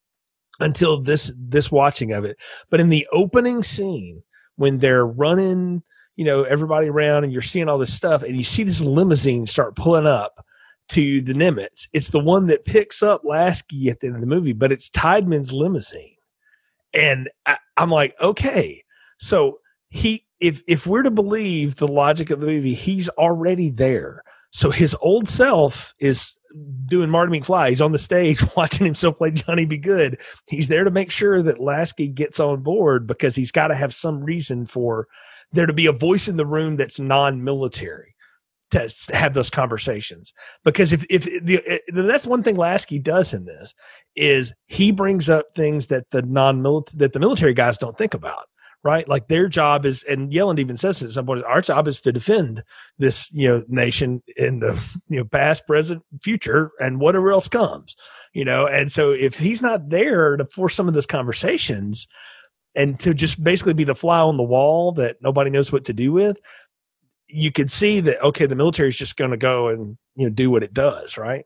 until 0.61 1.01
this 1.01 1.33
this 1.37 1.73
watching 1.73 2.13
of 2.13 2.25
it. 2.25 2.37
But 2.71 2.81
in 2.81 2.91
the 2.91 3.09
opening 3.13 3.63
scene, 3.63 4.23
when 4.57 4.79
they're 4.79 5.07
running 5.07 5.83
you 6.21 6.27
know, 6.27 6.43
everybody 6.43 6.89
around 6.89 7.25
and 7.25 7.33
you're 7.33 7.41
seeing 7.41 7.67
all 7.67 7.79
this 7.79 7.95
stuff 7.95 8.23
and 8.23 8.37
you 8.37 8.45
see 8.45 8.63
this 8.63 8.83
limousine 8.83 9.47
start 9.47 9.75
pulling 9.75 10.07
up 10.07 10.45
to 10.91 11.23
the 11.23 11.33
Nimitz. 11.33 11.89
It's 11.95 12.09
the 12.09 12.21
one 12.21 12.49
that 12.49 12.67
picks 12.67 13.03
up 13.03 13.23
Lasky 13.25 13.89
at 13.89 14.01
the 14.01 14.09
end 14.09 14.17
of 14.17 14.21
the 14.21 14.27
movie, 14.27 14.53
but 14.53 14.71
it's 14.71 14.91
Tiedemann's 14.91 15.51
limousine. 15.51 16.17
And 16.93 17.31
I, 17.47 17.57
I'm 17.79 17.89
like, 17.89 18.17
okay, 18.21 18.85
so 19.19 19.61
he, 19.89 20.27
if, 20.41 20.63
if 20.67 20.87
we're 20.87 21.05
to 21.05 21.11
believe 21.11 21.77
the 21.77 21.89
logic 21.89 22.29
of 22.29 22.41
the 22.41 22.47
movie, 22.47 22.75
he's 22.75 23.09
already 23.09 23.71
there. 23.71 24.23
So 24.51 24.71
his 24.71 24.97
old 25.01 25.29
self 25.29 25.95
is 25.99 26.39
doing 26.87 27.11
Marty 27.11 27.39
McFly. 27.39 27.69
He's 27.69 27.81
on 27.81 27.93
the 27.93 27.99
stage 27.99 28.43
watching 28.57 28.85
himself 28.85 29.19
play 29.19 29.31
Johnny 29.31 29.65
B. 29.65 29.77
Goode. 29.77 30.21
He's 30.47 30.69
there 30.69 30.85
to 30.85 30.91
make 30.91 31.11
sure 31.11 31.43
that 31.43 31.61
Lasky 31.61 32.09
gets 32.09 32.41
on 32.41 32.63
board 32.63 33.07
because 33.07 33.37
he's 33.37 33.53
got 33.53 33.69
to 33.69 33.75
have 33.75 33.95
some 33.95 34.23
reason 34.23 34.67
for 34.67 35.07
there 35.53 35.67
to 35.67 35.73
be 35.73 35.87
a 35.87 35.93
voice 35.93 36.29
in 36.29 36.37
the 36.37 36.47
room 36.47 36.77
that's 36.77 37.01
non-military 37.01 38.15
to 38.71 38.89
have 39.13 39.35
those 39.35 39.51
conversations. 39.51 40.33
Because 40.65 40.93
if 40.93 41.05
if 41.11 41.25
the, 41.25 41.83
that's 41.89 42.27
one 42.27 42.43
thing 42.43 42.57
Lasky 42.57 42.99
does 42.99 43.33
in 43.33 43.45
this 43.45 43.75
is 44.15 44.53
he 44.67 44.93
brings 44.93 45.29
up 45.29 45.47
things 45.57 45.87
that 45.89 46.09
the 46.11 46.23
non-military 46.23 46.99
that 46.99 47.13
the 47.13 47.21
military 47.21 47.55
guys 47.55 47.79
don't 47.79 47.99
think 47.99 48.15
about 48.15 48.47
right? 48.83 49.07
Like 49.07 49.29
their 49.29 49.49
job 49.49 49.85
is, 49.85 50.03
and 50.03 50.33
Yelland 50.33 50.59
even 50.59 50.77
says 50.77 51.03
it 51.03 51.07
at 51.07 51.13
some 51.13 51.27
point, 51.27 51.45
our 51.45 51.61
job 51.61 51.87
is 51.87 52.01
to 52.01 52.13
defend 52.13 52.63
this, 52.99 53.31
you 53.33 53.49
know, 53.49 53.63
nation 53.69 54.23
in 54.37 54.61
the, 54.61 54.73
you 55.09 55.19
know, 55.19 55.25
past, 55.25 55.67
present, 55.67 56.03
future, 56.23 56.73
and 56.81 57.01
whatever 57.01 57.31
else 57.31 57.49
comes, 57.49 57.95
you 58.33 58.45
know. 58.45 58.67
And 58.67 58.91
so 58.91 59.11
if 59.11 59.39
he's 59.39 59.61
not 59.61 59.91
there 59.91 60.37
to 60.37 60.45
force 60.47 60.75
some 60.75 60.89
of 60.89 60.95
those 60.95 61.07
conversations 61.07 62.09
and 62.75 62.99
to 63.01 63.13
just 63.13 63.43
basically 63.43 63.75
be 63.75 63.85
the 63.85 63.95
fly 63.95 64.21
on 64.21 64.37
the 64.37 64.43
wall 64.43 64.93
that 64.93 65.17
nobody 65.21 65.51
knows 65.51 65.71
what 65.71 65.85
to 65.85 65.93
do 65.93 66.13
with, 66.13 66.41
you 67.27 67.53
could 67.53 67.71
see 67.71 68.01
that, 68.01 68.23
okay, 68.23 68.47
the 68.47 68.57
military 68.57 68.89
is 68.89 68.97
just 68.97 69.17
going 69.17 69.31
to 69.31 69.37
go 69.37 69.69
and, 69.69 69.99
you 70.17 70.27
know, 70.27 70.35
do 70.35 70.51
what 70.51 70.63
it 70.63 70.73
does, 70.73 71.17
right? 71.17 71.45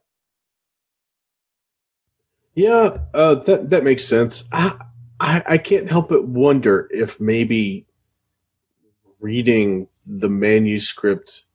Yeah, 2.55 2.99
uh, 3.13 3.35
that 3.35 3.69
that 3.71 3.83
makes 3.83 4.05
sense. 4.05 4.47
I, 4.53 4.79
I, 5.25 5.43
I 5.47 5.57
can't 5.57 5.89
help 5.89 6.09
but 6.09 6.27
wonder 6.27 6.87
if 6.91 7.19
maybe 7.19 7.87
reading 9.19 9.87
the 10.05 10.29
manuscript, 10.29 11.45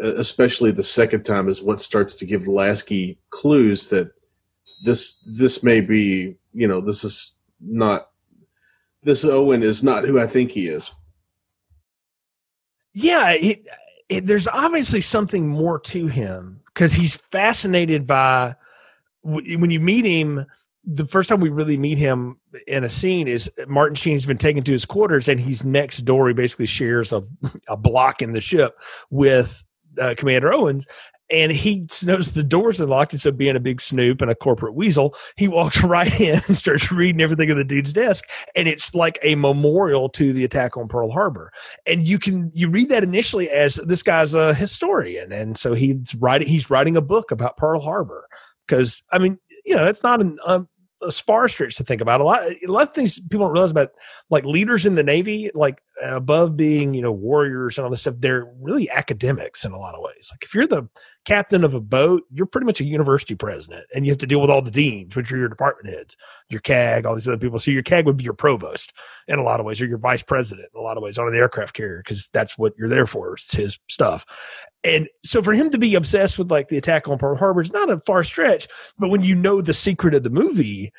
especially 0.00 0.72
the 0.72 0.82
second 0.82 1.22
time, 1.22 1.48
is 1.48 1.62
what 1.62 1.80
starts 1.80 2.16
to 2.16 2.26
give 2.26 2.48
Lasky 2.48 3.16
clues 3.30 3.88
that 3.88 4.10
this 4.82 5.20
this 5.20 5.62
may 5.62 5.80
be 5.80 6.34
you 6.52 6.66
know 6.66 6.80
this 6.80 7.04
is 7.04 7.36
not 7.60 8.08
this 9.04 9.24
Owen 9.24 9.62
is 9.62 9.84
not 9.84 10.04
who 10.04 10.18
I 10.18 10.26
think 10.26 10.50
he 10.50 10.66
is. 10.66 10.90
Yeah, 12.92 13.30
it, 13.34 13.68
it, 14.08 14.26
there's 14.26 14.48
obviously 14.48 15.00
something 15.00 15.48
more 15.48 15.78
to 15.78 16.08
him 16.08 16.60
because 16.66 16.92
he's 16.92 17.14
fascinated 17.14 18.04
by 18.04 18.56
when 19.22 19.70
you 19.70 19.78
meet 19.78 20.04
him 20.04 20.46
the 20.86 21.06
first 21.06 21.28
time 21.28 21.40
we 21.40 21.48
really 21.48 21.76
meet 21.76 21.98
him 21.98 22.38
in 22.66 22.84
a 22.84 22.90
scene 22.90 23.26
is 23.26 23.50
Martin 23.66 23.94
Sheen's 23.94 24.26
been 24.26 24.38
taken 24.38 24.62
to 24.64 24.72
his 24.72 24.84
quarters 24.84 25.28
and 25.28 25.40
he's 25.40 25.64
next 25.64 25.98
door. 25.98 26.28
He 26.28 26.34
basically 26.34 26.66
shares 26.66 27.12
a, 27.12 27.22
a 27.68 27.76
block 27.76 28.22
in 28.22 28.32
the 28.32 28.40
ship 28.40 28.78
with 29.10 29.64
uh, 30.00 30.14
Commander 30.16 30.52
Owens. 30.52 30.86
And 31.30 31.50
he 31.50 31.88
knows 32.04 32.32
the 32.32 32.42
doors 32.42 32.82
are 32.82 32.86
locked. 32.86 33.14
And 33.14 33.20
so, 33.20 33.32
being 33.32 33.56
a 33.56 33.60
big 33.60 33.80
snoop 33.80 34.20
and 34.20 34.30
a 34.30 34.34
corporate 34.34 34.74
weasel, 34.74 35.14
he 35.36 35.48
walks 35.48 35.82
right 35.82 36.20
in 36.20 36.42
and 36.46 36.56
starts 36.56 36.92
reading 36.92 37.22
everything 37.22 37.50
on 37.50 37.56
the 37.56 37.64
dude's 37.64 37.94
desk. 37.94 38.24
And 38.54 38.68
it's 38.68 38.94
like 38.94 39.18
a 39.22 39.34
memorial 39.34 40.10
to 40.10 40.34
the 40.34 40.44
attack 40.44 40.76
on 40.76 40.86
Pearl 40.86 41.10
Harbor. 41.10 41.50
And 41.86 42.06
you 42.06 42.18
can, 42.18 42.52
you 42.54 42.68
read 42.68 42.90
that 42.90 43.02
initially 43.02 43.48
as 43.48 43.76
this 43.76 44.02
guy's 44.02 44.34
a 44.34 44.52
historian. 44.52 45.32
And 45.32 45.56
so 45.56 45.72
he's 45.72 46.14
writing, 46.16 46.46
he's 46.46 46.68
writing 46.68 46.94
a 46.94 47.02
book 47.02 47.30
about 47.30 47.56
Pearl 47.56 47.80
Harbor. 47.80 48.28
Cause 48.68 49.02
I 49.10 49.18
mean, 49.18 49.38
you 49.64 49.74
know, 49.74 49.84
that's 49.84 50.02
not 50.02 50.20
an, 50.20 50.38
um, 50.44 50.68
a 51.04 51.12
far 51.12 51.48
stretch 51.48 51.76
to 51.76 51.84
think 51.84 52.00
about. 52.00 52.20
A 52.20 52.24
lot, 52.24 52.42
a 52.42 52.66
lot 52.66 52.88
of 52.88 52.94
things 52.94 53.18
people 53.18 53.46
don't 53.46 53.52
realize 53.52 53.70
about 53.70 53.90
like 54.30 54.44
leaders 54.44 54.86
in 54.86 54.94
the 54.94 55.02
Navy, 55.02 55.50
like 55.54 55.82
above 56.02 56.56
being, 56.56 56.94
you 56.94 57.02
know, 57.02 57.12
warriors 57.12 57.78
and 57.78 57.84
all 57.84 57.90
this 57.90 58.00
stuff, 58.00 58.16
they're 58.18 58.46
really 58.60 58.90
academics 58.90 59.64
in 59.64 59.72
a 59.72 59.78
lot 59.78 59.94
of 59.94 60.02
ways. 60.02 60.28
Like 60.32 60.42
if 60.42 60.54
you're 60.54 60.66
the 60.66 60.88
captain 61.24 61.64
of 61.64 61.72
a 61.74 61.80
boat, 61.80 62.24
you're 62.32 62.46
pretty 62.46 62.66
much 62.66 62.80
a 62.80 62.84
university 62.84 63.34
president 63.34 63.86
and 63.94 64.04
you 64.04 64.12
have 64.12 64.18
to 64.18 64.26
deal 64.26 64.40
with 64.40 64.50
all 64.50 64.60
the 64.60 64.70
deans, 64.70 65.14
which 65.14 65.30
are 65.32 65.36
your 65.36 65.48
department 65.48 65.94
heads, 65.94 66.16
your 66.48 66.60
CAG, 66.60 67.06
all 67.06 67.14
these 67.14 67.28
other 67.28 67.38
people. 67.38 67.58
So 67.58 67.70
your 67.70 67.82
CAG 67.82 68.06
would 68.06 68.16
be 68.16 68.24
your 68.24 68.34
provost 68.34 68.92
in 69.28 69.38
a 69.38 69.42
lot 69.42 69.60
of 69.60 69.66
ways, 69.66 69.80
or 69.80 69.86
your 69.86 69.98
vice 69.98 70.22
president 70.22 70.68
in 70.74 70.80
a 70.80 70.82
lot 70.82 70.96
of 70.96 71.02
ways 71.02 71.18
on 71.18 71.28
an 71.28 71.34
aircraft 71.34 71.74
carrier, 71.74 72.02
because 72.04 72.28
that's 72.32 72.58
what 72.58 72.74
you're 72.76 72.88
there 72.88 73.06
for. 73.06 73.34
It's 73.34 73.54
his 73.54 73.78
stuff. 73.88 74.26
And 74.82 75.08
so 75.24 75.42
for 75.42 75.54
him 75.54 75.70
to 75.70 75.78
be 75.78 75.94
obsessed 75.94 76.38
with 76.38 76.50
like 76.50 76.68
the 76.68 76.76
attack 76.76 77.08
on 77.08 77.18
Pearl 77.18 77.36
Harbor 77.36 77.62
is 77.62 77.72
not 77.72 77.88
a 77.88 78.00
far 78.00 78.24
stretch, 78.24 78.68
but 78.98 79.10
when 79.10 79.22
you 79.22 79.34
know 79.34 79.62
the 79.62 79.74
secret 79.74 80.14
of 80.14 80.24
the 80.24 80.30
movie, 80.30 80.92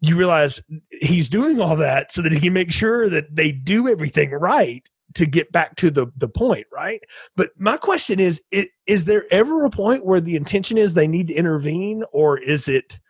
you 0.00 0.16
realize 0.16 0.60
he's 0.90 1.28
doing 1.28 1.60
all 1.60 1.76
that 1.76 2.12
so 2.12 2.22
that 2.22 2.32
he 2.32 2.40
can 2.40 2.52
make 2.52 2.72
sure 2.72 3.08
that 3.10 3.34
they 3.34 3.50
do 3.50 3.88
everything 3.88 4.30
right 4.30 4.88
to 5.14 5.26
get 5.26 5.50
back 5.50 5.76
to 5.76 5.90
the 5.90 6.06
the 6.16 6.28
point, 6.28 6.66
right? 6.72 7.02
But 7.34 7.50
my 7.58 7.76
question 7.76 8.20
is, 8.20 8.42
is, 8.50 8.68
is 8.86 9.04
there 9.06 9.24
ever 9.30 9.64
a 9.64 9.70
point 9.70 10.04
where 10.04 10.20
the 10.20 10.36
intention 10.36 10.78
is 10.78 10.94
they 10.94 11.08
need 11.08 11.28
to 11.28 11.34
intervene, 11.34 12.04
or 12.12 12.38
is 12.38 12.68
it 12.68 13.00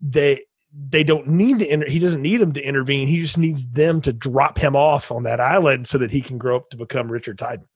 they 0.00 0.42
they 0.88 1.04
don't 1.04 1.28
need 1.28 1.60
to 1.60 1.72
inter- 1.72 1.88
he 1.88 1.98
doesn't 1.98 2.22
need 2.22 2.40
them 2.40 2.52
to 2.52 2.60
intervene 2.60 3.06
he 3.06 3.20
just 3.20 3.38
needs 3.38 3.64
them 3.70 4.00
to 4.00 4.12
drop 4.12 4.58
him 4.58 4.74
off 4.74 5.12
on 5.12 5.22
that 5.22 5.40
island 5.40 5.86
so 5.86 5.98
that 5.98 6.10
he 6.10 6.20
can 6.20 6.36
grow 6.36 6.56
up 6.56 6.68
to 6.70 6.76
become 6.76 7.10
richard 7.10 7.38
Tiedemann. 7.38 7.68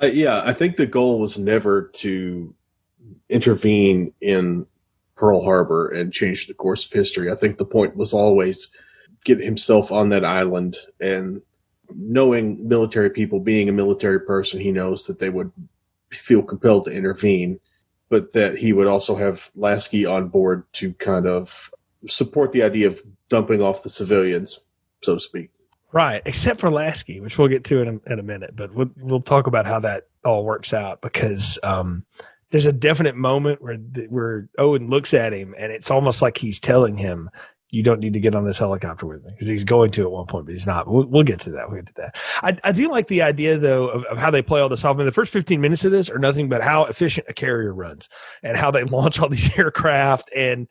Uh, 0.00 0.06
yeah, 0.06 0.42
I 0.44 0.52
think 0.52 0.76
the 0.76 0.86
goal 0.86 1.18
was 1.18 1.38
never 1.38 1.88
to 1.94 2.54
intervene 3.28 4.12
in 4.20 4.66
Pearl 5.18 5.42
Harbor 5.42 5.88
and 5.88 6.12
change 6.12 6.46
the 6.46 6.54
course 6.54 6.86
of 6.86 6.92
history. 6.92 7.30
I 7.30 7.34
think 7.34 7.58
the 7.58 7.64
point 7.64 7.96
was 7.96 8.12
always 8.12 8.70
get 9.24 9.40
himself 9.40 9.90
on 9.92 10.08
that 10.10 10.24
island 10.24 10.76
and 11.00 11.42
knowing 11.94 12.66
military 12.66 13.10
people, 13.10 13.40
being 13.40 13.68
a 13.68 13.72
military 13.72 14.20
person, 14.20 14.60
he 14.60 14.70
knows 14.70 15.06
that 15.06 15.18
they 15.18 15.30
would 15.30 15.50
feel 16.10 16.42
compelled 16.42 16.84
to 16.84 16.90
intervene, 16.90 17.60
but 18.08 18.32
that 18.32 18.58
he 18.58 18.72
would 18.72 18.86
also 18.86 19.16
have 19.16 19.50
Lasky 19.54 20.06
on 20.06 20.28
board 20.28 20.64
to 20.74 20.92
kind 20.94 21.26
of 21.26 21.72
support 22.06 22.52
the 22.52 22.62
idea 22.62 22.86
of 22.86 23.02
dumping 23.28 23.62
off 23.62 23.82
the 23.82 23.90
civilians, 23.90 24.60
so 25.02 25.14
to 25.14 25.20
speak. 25.20 25.50
Right, 25.92 26.22
except 26.26 26.60
for 26.60 26.70
Lasky, 26.70 27.20
which 27.20 27.38
we'll 27.38 27.48
get 27.48 27.64
to 27.64 27.80
in 27.80 27.88
a, 27.88 28.12
in 28.12 28.18
a 28.18 28.22
minute, 28.22 28.54
but 28.54 28.74
we'll 28.74 28.90
we'll 28.98 29.22
talk 29.22 29.46
about 29.46 29.66
how 29.66 29.80
that 29.80 30.08
all 30.22 30.44
works 30.44 30.74
out 30.74 31.00
because 31.00 31.58
um, 31.62 32.04
there's 32.50 32.66
a 32.66 32.72
definite 32.72 33.16
moment 33.16 33.62
where 33.62 33.76
where 34.08 34.48
Owen 34.58 34.88
looks 34.88 35.12
at 35.14 35.32
him 35.32 35.54
and 35.58 35.72
it's 35.72 35.90
almost 35.90 36.22
like 36.22 36.38
he's 36.38 36.58
telling 36.58 36.96
him, 36.96 37.30
"You 37.70 37.82
don't 37.82 38.00
need 38.00 38.14
to 38.14 38.20
get 38.20 38.34
on 38.34 38.44
this 38.44 38.58
helicopter 38.58 39.06
with 39.06 39.24
me," 39.24 39.32
because 39.32 39.48
he's 39.48 39.64
going 39.64 39.90
to 39.92 40.02
at 40.02 40.10
one 40.10 40.26
point, 40.26 40.46
but 40.46 40.52
he's 40.52 40.66
not. 40.66 40.88
We'll, 40.88 41.06
we'll 41.06 41.24
get 41.24 41.40
to 41.40 41.50
that. 41.50 41.68
We'll 41.68 41.82
get 41.82 41.94
to 41.94 41.94
that. 41.98 42.16
I, 42.42 42.58
I 42.64 42.72
do 42.72 42.90
like 42.90 43.08
the 43.08 43.22
idea 43.22 43.58
though 43.58 43.88
of, 43.88 44.04
of 44.04 44.18
how 44.18 44.30
they 44.30 44.42
play 44.42 44.60
all 44.60 44.68
this 44.68 44.84
off. 44.84 44.96
I 44.96 44.98
mean, 44.98 45.06
the 45.06 45.12
first 45.12 45.32
15 45.32 45.60
minutes 45.60 45.84
of 45.84 45.92
this 45.92 46.08
are 46.08 46.18
nothing 46.18 46.48
but 46.48 46.62
how 46.62 46.84
efficient 46.84 47.26
a 47.28 47.34
carrier 47.34 47.74
runs 47.74 48.08
and 48.42 48.56
how 48.56 48.70
they 48.70 48.84
launch 48.84 49.20
all 49.20 49.28
these 49.28 49.56
aircraft 49.58 50.30
and 50.34 50.68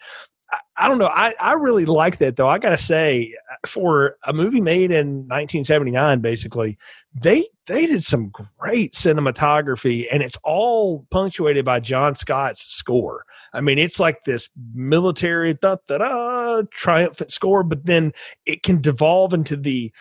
I, 0.78 0.88
don't 0.88 0.98
know. 0.98 1.08
I, 1.08 1.34
I 1.40 1.54
really 1.54 1.86
like 1.86 2.20
that 2.20 2.38
though. 2.38 2.48
I 2.48 2.58
gotta 2.58 2.78
say, 2.78 3.34
for 3.66 4.18
a 4.24 4.32
movie 4.32 4.62
made 4.62 4.92
in 4.92 5.28
1979, 5.28 6.22
basically, 6.22 6.78
they 7.14 7.48
they 7.66 7.86
did 7.86 8.04
some 8.04 8.32
great 8.58 8.94
cinematography, 8.94 10.06
and 10.12 10.24
it's 10.24 10.38
all 10.44 11.06
punctuated 11.12 11.66
by 11.66 11.80
John 11.80 12.16
Scott's 12.16 12.62
score. 12.62 13.26
I 13.54 13.62
mean, 13.62 13.78
it's 13.78 14.00
like 14.00 14.24
this 14.24 14.50
military 14.74 15.54
da 15.54 15.78
da 15.88 15.98
da 15.98 16.62
triumphant 16.72 17.32
score, 17.32 17.64
but 17.64 17.86
then 17.86 18.14
it 18.46 18.64
can 18.64 18.82
devolve 18.82 19.34
into 19.34 19.58
the 19.58 19.92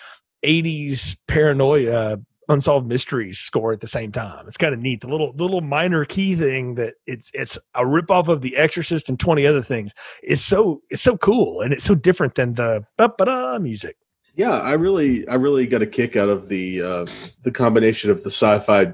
80s 0.45 1.17
paranoia 1.27 2.21
unsolved 2.49 2.87
mysteries 2.87 3.39
score 3.39 3.73
at 3.73 3.81
the 3.81 3.87
same 3.87 4.13
time. 4.13 4.47
It's 4.47 4.57
kind 4.57 4.75
of 4.75 4.81
neat. 4.81 5.01
The 5.01 5.09
little 5.09 5.33
little 5.35 5.61
minor 5.61 6.05
key 6.05 6.35
thing 6.35 6.75
that 6.77 6.95
it's 7.07 7.31
it's 7.35 7.59
a 7.75 7.83
ripoff 7.83 8.29
of 8.29 8.41
The 8.41 8.57
Exorcist 8.57 9.09
and 9.09 9.19
twenty 9.19 9.47
other 9.47 9.63
things 9.63 9.93
is 10.23 10.45
so 10.45 10.83
it's 10.91 11.03
so 11.03 11.17
cool 11.17 11.61
and 11.61 11.73
it's 11.73 11.85
so 11.85 11.95
different 11.95 12.35
than 12.35 12.55
the 12.55 12.85
ba 12.97 13.13
da 13.19 13.59
music. 13.59 13.97
Yeah, 14.35 14.59
I 14.59 14.73
really 14.73 15.27
I 15.29 15.35
really 15.35 15.67
got 15.67 15.83
a 15.83 15.87
kick 15.87 16.17
out 16.17 16.29
of 16.29 16.49
the 16.49 16.83
uh, 16.83 17.07
the 17.43 17.51
combination 17.53 18.11
of 18.11 18.23
the 18.23 18.31
sci-fi 18.31 18.93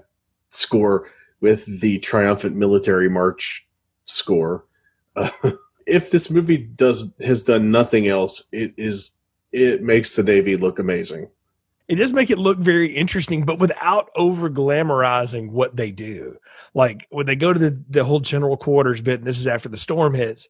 score 0.48 1.10
with 1.40 1.80
the 1.80 1.98
triumphant 1.98 2.56
military 2.56 3.10
march 3.10 3.66
score. 4.04 4.64
Uh, 5.16 5.30
if 5.86 6.10
this 6.10 6.30
movie 6.30 6.58
does 6.58 7.14
has 7.20 7.42
done 7.42 7.70
nothing 7.70 8.06
else, 8.06 8.44
it 8.52 8.72
is 8.76 9.10
it 9.50 9.82
makes 9.82 10.16
the 10.16 10.22
Navy 10.22 10.56
look 10.56 10.78
amazing 10.78 11.28
it 11.92 11.96
does 11.96 12.14
make 12.14 12.30
it 12.30 12.38
look 12.38 12.56
very 12.56 12.86
interesting, 12.86 13.44
but 13.44 13.58
without 13.58 14.08
over 14.16 14.48
glamorizing 14.48 15.50
what 15.50 15.76
they 15.76 15.90
do. 15.90 16.38
Like 16.72 17.06
when 17.10 17.26
they 17.26 17.36
go 17.36 17.52
to 17.52 17.58
the, 17.58 17.84
the 17.86 18.02
whole 18.02 18.20
general 18.20 18.56
quarters 18.56 19.02
bit, 19.02 19.20
and 19.20 19.26
this 19.26 19.38
is 19.38 19.46
after 19.46 19.68
the 19.68 19.76
storm 19.76 20.14
hits, 20.14 20.48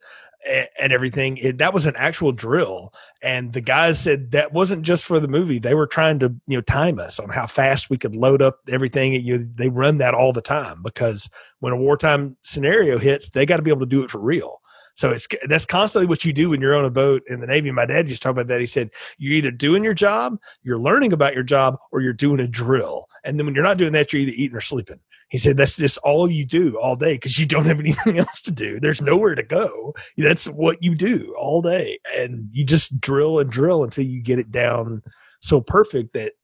and, 0.48 0.68
and 0.78 0.92
everything. 0.92 1.38
It, 1.38 1.58
that 1.58 1.74
was 1.74 1.84
an 1.84 1.96
actual 1.96 2.30
drill. 2.30 2.94
And 3.22 3.52
the 3.54 3.60
guys 3.60 3.98
said 3.98 4.30
that 4.30 4.52
wasn't 4.52 4.84
just 4.84 5.04
for 5.04 5.18
the 5.18 5.26
movie. 5.26 5.58
They 5.58 5.74
were 5.74 5.88
trying 5.88 6.20
to, 6.20 6.32
you 6.46 6.58
know, 6.58 6.60
time 6.60 7.00
us 7.00 7.18
on 7.18 7.28
how 7.28 7.48
fast 7.48 7.90
we 7.90 7.98
could 7.98 8.14
load 8.14 8.40
up 8.40 8.60
everything. 8.68 9.12
You, 9.14 9.38
they 9.38 9.68
run 9.68 9.98
that 9.98 10.14
all 10.14 10.32
the 10.32 10.42
time 10.42 10.80
because 10.80 11.28
when 11.58 11.72
a 11.72 11.76
wartime 11.76 12.36
scenario 12.44 12.98
hits, 12.98 13.30
they 13.30 13.46
got 13.46 13.56
to 13.56 13.64
be 13.64 13.70
able 13.70 13.80
to 13.80 13.86
do 13.86 14.04
it 14.04 14.12
for 14.12 14.20
real. 14.20 14.61
So 14.94 15.10
it's 15.10 15.26
that's 15.48 15.64
constantly 15.64 16.06
what 16.06 16.24
you 16.24 16.32
do 16.32 16.50
when 16.50 16.60
you're 16.60 16.76
on 16.76 16.84
a 16.84 16.90
boat 16.90 17.22
in 17.28 17.40
the 17.40 17.46
Navy. 17.46 17.70
My 17.70 17.86
dad 17.86 18.08
just 18.08 18.22
talked 18.22 18.32
about 18.32 18.46
that. 18.48 18.60
He 18.60 18.66
said 18.66 18.90
you're 19.18 19.34
either 19.34 19.50
doing 19.50 19.82
your 19.82 19.94
job, 19.94 20.38
you're 20.62 20.78
learning 20.78 21.12
about 21.12 21.34
your 21.34 21.42
job, 21.42 21.76
or 21.90 22.00
you're 22.00 22.12
doing 22.12 22.40
a 22.40 22.46
drill. 22.46 23.06
And 23.24 23.38
then 23.38 23.46
when 23.46 23.54
you're 23.54 23.64
not 23.64 23.78
doing 23.78 23.92
that, 23.92 24.12
you're 24.12 24.22
either 24.22 24.32
eating 24.34 24.56
or 24.56 24.60
sleeping. 24.60 25.00
He 25.32 25.38
said 25.38 25.56
that's 25.56 25.76
just 25.76 25.96
all 25.98 26.30
you 26.30 26.44
do 26.44 26.78
all 26.78 26.94
day 26.94 27.14
because 27.14 27.38
you 27.38 27.46
don't 27.46 27.64
have 27.64 27.80
anything 27.80 28.18
else 28.18 28.42
to 28.42 28.50
do. 28.50 28.78
There's 28.78 29.00
nowhere 29.00 29.34
to 29.34 29.42
go. 29.42 29.94
That's 30.18 30.46
what 30.46 30.82
you 30.82 30.94
do 30.94 31.34
all 31.38 31.62
day. 31.62 31.98
And 32.14 32.48
you 32.52 32.64
just 32.64 33.00
drill 33.00 33.38
and 33.38 33.50
drill 33.50 33.82
until 33.82 34.04
you 34.04 34.20
get 34.20 34.38
it 34.38 34.50
down 34.50 35.02
so 35.40 35.60
perfect 35.60 36.12
that 36.12 36.34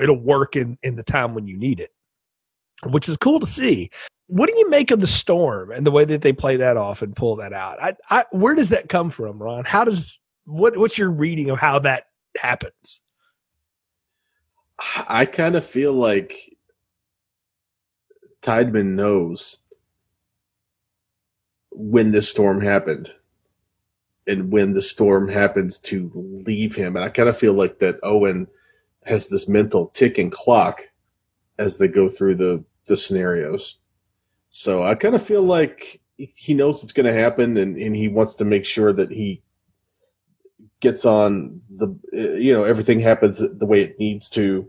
it'll 0.00 0.20
work 0.20 0.54
in, 0.54 0.78
in 0.84 0.94
the 0.94 1.02
time 1.02 1.34
when 1.34 1.48
you 1.48 1.56
need 1.56 1.80
it, 1.80 1.90
which 2.86 3.08
is 3.08 3.16
cool 3.16 3.40
to 3.40 3.46
see. 3.46 3.90
What 4.28 4.48
do 4.48 4.56
you 4.58 4.70
make 4.70 4.90
of 4.90 5.00
the 5.00 5.06
storm 5.06 5.70
and 5.70 5.86
the 5.86 5.90
way 5.90 6.04
that 6.04 6.22
they 6.22 6.32
play 6.32 6.56
that 6.56 6.76
off 6.76 7.02
and 7.02 7.16
pull 7.16 7.36
that 7.36 7.52
out? 7.52 7.82
I, 7.82 7.94
I, 8.10 8.24
where 8.30 8.54
does 8.54 8.68
that 8.68 8.88
come 8.88 9.10
from, 9.10 9.42
Ron? 9.42 9.64
How 9.64 9.84
does 9.84 10.18
what 10.44 10.76
what's 10.76 10.98
your 10.98 11.10
reading 11.10 11.50
of 11.50 11.58
how 11.58 11.78
that 11.80 12.04
happens? 12.36 13.02
I 15.08 15.26
kind 15.26 15.56
of 15.56 15.64
feel 15.64 15.92
like 15.92 16.56
Tiedemann 18.42 18.96
knows 18.96 19.58
when 21.70 22.10
this 22.10 22.28
storm 22.28 22.60
happened 22.60 23.12
and 24.26 24.52
when 24.52 24.74
the 24.74 24.82
storm 24.82 25.28
happens 25.28 25.78
to 25.80 26.10
leave 26.14 26.76
him. 26.76 26.96
And 26.96 27.04
I 27.04 27.08
kind 27.08 27.28
of 27.28 27.36
feel 27.36 27.54
like 27.54 27.78
that 27.78 27.98
Owen 28.02 28.46
has 29.04 29.28
this 29.28 29.48
mental 29.48 29.88
ticking 29.88 30.30
clock 30.30 30.82
as 31.58 31.78
they 31.78 31.88
go 31.88 32.08
through 32.08 32.36
the, 32.36 32.64
the 32.86 32.96
scenarios. 32.96 33.78
So 34.50 34.82
I 34.82 34.94
kind 34.94 35.14
of 35.14 35.22
feel 35.22 35.42
like 35.42 36.00
he 36.16 36.54
knows 36.54 36.82
it's 36.82 36.92
going 36.92 37.06
to 37.06 37.12
happen 37.12 37.56
and, 37.56 37.76
and 37.76 37.94
he 37.94 38.08
wants 38.08 38.34
to 38.36 38.44
make 38.44 38.64
sure 38.64 38.92
that 38.92 39.10
he 39.10 39.42
gets 40.80 41.04
on 41.04 41.60
the, 41.70 41.88
you 42.12 42.52
know, 42.52 42.64
everything 42.64 43.00
happens 43.00 43.38
the 43.38 43.66
way 43.66 43.82
it 43.82 43.98
needs 43.98 44.30
to. 44.30 44.68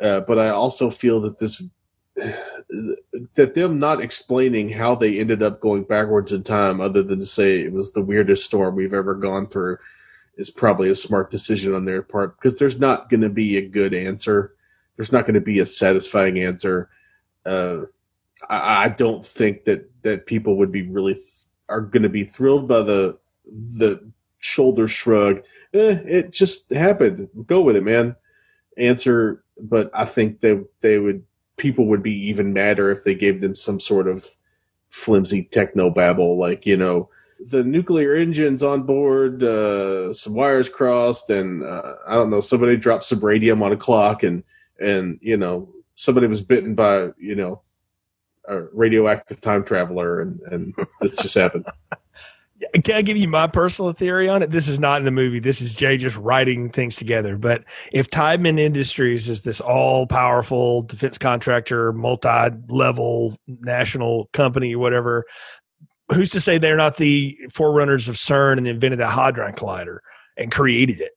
Uh, 0.00 0.20
but 0.20 0.38
I 0.38 0.50
also 0.50 0.90
feel 0.90 1.20
that 1.20 1.38
this 1.38 1.62
that 3.34 3.54
them 3.54 3.78
not 3.78 4.00
explaining 4.00 4.70
how 4.70 4.94
they 4.94 5.18
ended 5.18 5.42
up 5.42 5.60
going 5.60 5.84
backwards 5.84 6.32
in 6.32 6.42
time, 6.42 6.80
other 6.80 7.02
than 7.02 7.20
to 7.20 7.26
say 7.26 7.60
it 7.60 7.72
was 7.72 7.92
the 7.92 8.02
weirdest 8.02 8.44
storm 8.44 8.74
we've 8.74 8.94
ever 8.94 9.14
gone 9.14 9.46
through, 9.46 9.78
is 10.36 10.50
probably 10.50 10.88
a 10.88 10.96
smart 10.96 11.30
decision 11.30 11.74
on 11.74 11.84
their 11.84 12.02
part 12.02 12.36
because 12.36 12.58
there's 12.58 12.80
not 12.80 13.10
going 13.10 13.20
to 13.20 13.28
be 13.28 13.56
a 13.56 13.68
good 13.68 13.94
answer. 13.94 14.54
There's 14.96 15.12
not 15.12 15.22
going 15.22 15.34
to 15.34 15.40
be 15.40 15.58
a 15.58 15.66
satisfying 15.66 16.38
answer. 16.38 16.88
Uh, 17.44 17.82
I, 18.48 18.84
I, 18.84 18.88
don't 18.90 19.24
think 19.24 19.64
that 19.64 19.90
that 20.02 20.26
people 20.26 20.56
would 20.56 20.70
be 20.70 20.82
really 20.82 21.14
th- 21.14 21.26
are 21.68 21.80
going 21.80 22.02
to 22.02 22.08
be 22.08 22.24
thrilled 22.24 22.68
by 22.68 22.82
the 22.82 23.18
the 23.46 24.10
shoulder 24.38 24.88
shrug. 24.88 25.38
Eh, 25.74 26.00
it 26.06 26.30
just 26.32 26.70
happened. 26.70 27.28
Go 27.46 27.62
with 27.62 27.76
it, 27.76 27.84
man. 27.84 28.16
Answer, 28.76 29.44
but 29.60 29.90
I 29.94 30.04
think 30.04 30.40
they 30.40 30.60
they 30.80 30.98
would 30.98 31.24
people 31.56 31.86
would 31.86 32.02
be 32.02 32.14
even 32.28 32.52
madder 32.52 32.90
if 32.90 33.04
they 33.04 33.14
gave 33.14 33.40
them 33.40 33.54
some 33.54 33.80
sort 33.80 34.08
of 34.08 34.28
flimsy 34.90 35.44
techno 35.44 35.90
babble, 35.90 36.38
like 36.38 36.66
you 36.66 36.76
know 36.76 37.08
the 37.50 37.62
nuclear 37.62 38.14
engines 38.14 38.62
on 38.62 38.82
board, 38.82 39.42
uh, 39.42 40.12
some 40.12 40.34
wires 40.34 40.68
crossed, 40.68 41.30
and 41.30 41.62
uh, 41.62 41.94
I 42.06 42.14
don't 42.14 42.30
know 42.30 42.40
somebody 42.40 42.76
dropped 42.76 43.04
some 43.04 43.20
radium 43.20 43.62
on 43.62 43.72
a 43.72 43.76
clock, 43.76 44.22
and 44.22 44.42
and 44.80 45.18
you 45.20 45.36
know 45.36 45.68
somebody 45.94 46.26
was 46.26 46.42
bitten 46.42 46.74
by 46.74 47.10
you 47.18 47.34
know 47.34 47.62
a 48.48 48.62
radioactive 48.72 49.40
time 49.40 49.64
traveler, 49.64 50.20
and 50.20 50.40
and 50.50 50.74
this 51.00 51.16
just 51.16 51.34
happened. 51.34 51.66
Can 52.84 52.96
I 52.96 53.02
give 53.02 53.18
you 53.18 53.28
my 53.28 53.46
personal 53.46 53.92
theory 53.92 54.28
on 54.28 54.42
it? 54.42 54.50
This 54.50 54.66
is 54.66 54.80
not 54.80 55.00
in 55.00 55.04
the 55.04 55.10
movie. 55.10 55.40
This 55.40 55.60
is 55.60 55.74
Jay 55.74 55.98
just 55.98 56.16
writing 56.16 56.70
things 56.70 56.96
together. 56.96 57.36
But 57.36 57.64
if 57.92 58.08
Tiedemann 58.08 58.58
Industries 58.58 59.28
is 59.28 59.42
this 59.42 59.60
all 59.60 60.06
powerful 60.06 60.82
defense 60.82 61.18
contractor, 61.18 61.92
multi 61.92 62.48
level 62.68 63.36
national 63.46 64.30
company, 64.32 64.74
whatever, 64.74 65.26
who's 66.14 66.30
to 66.30 66.40
say 66.40 66.56
they're 66.56 66.76
not 66.76 66.96
the 66.96 67.36
forerunners 67.52 68.08
of 68.08 68.16
CERN 68.16 68.56
and 68.58 68.66
invented 68.66 69.00
the 69.00 69.10
Hadron 69.10 69.54
Collider 69.54 69.98
and 70.38 70.50
created 70.50 71.00
it? 71.00 71.12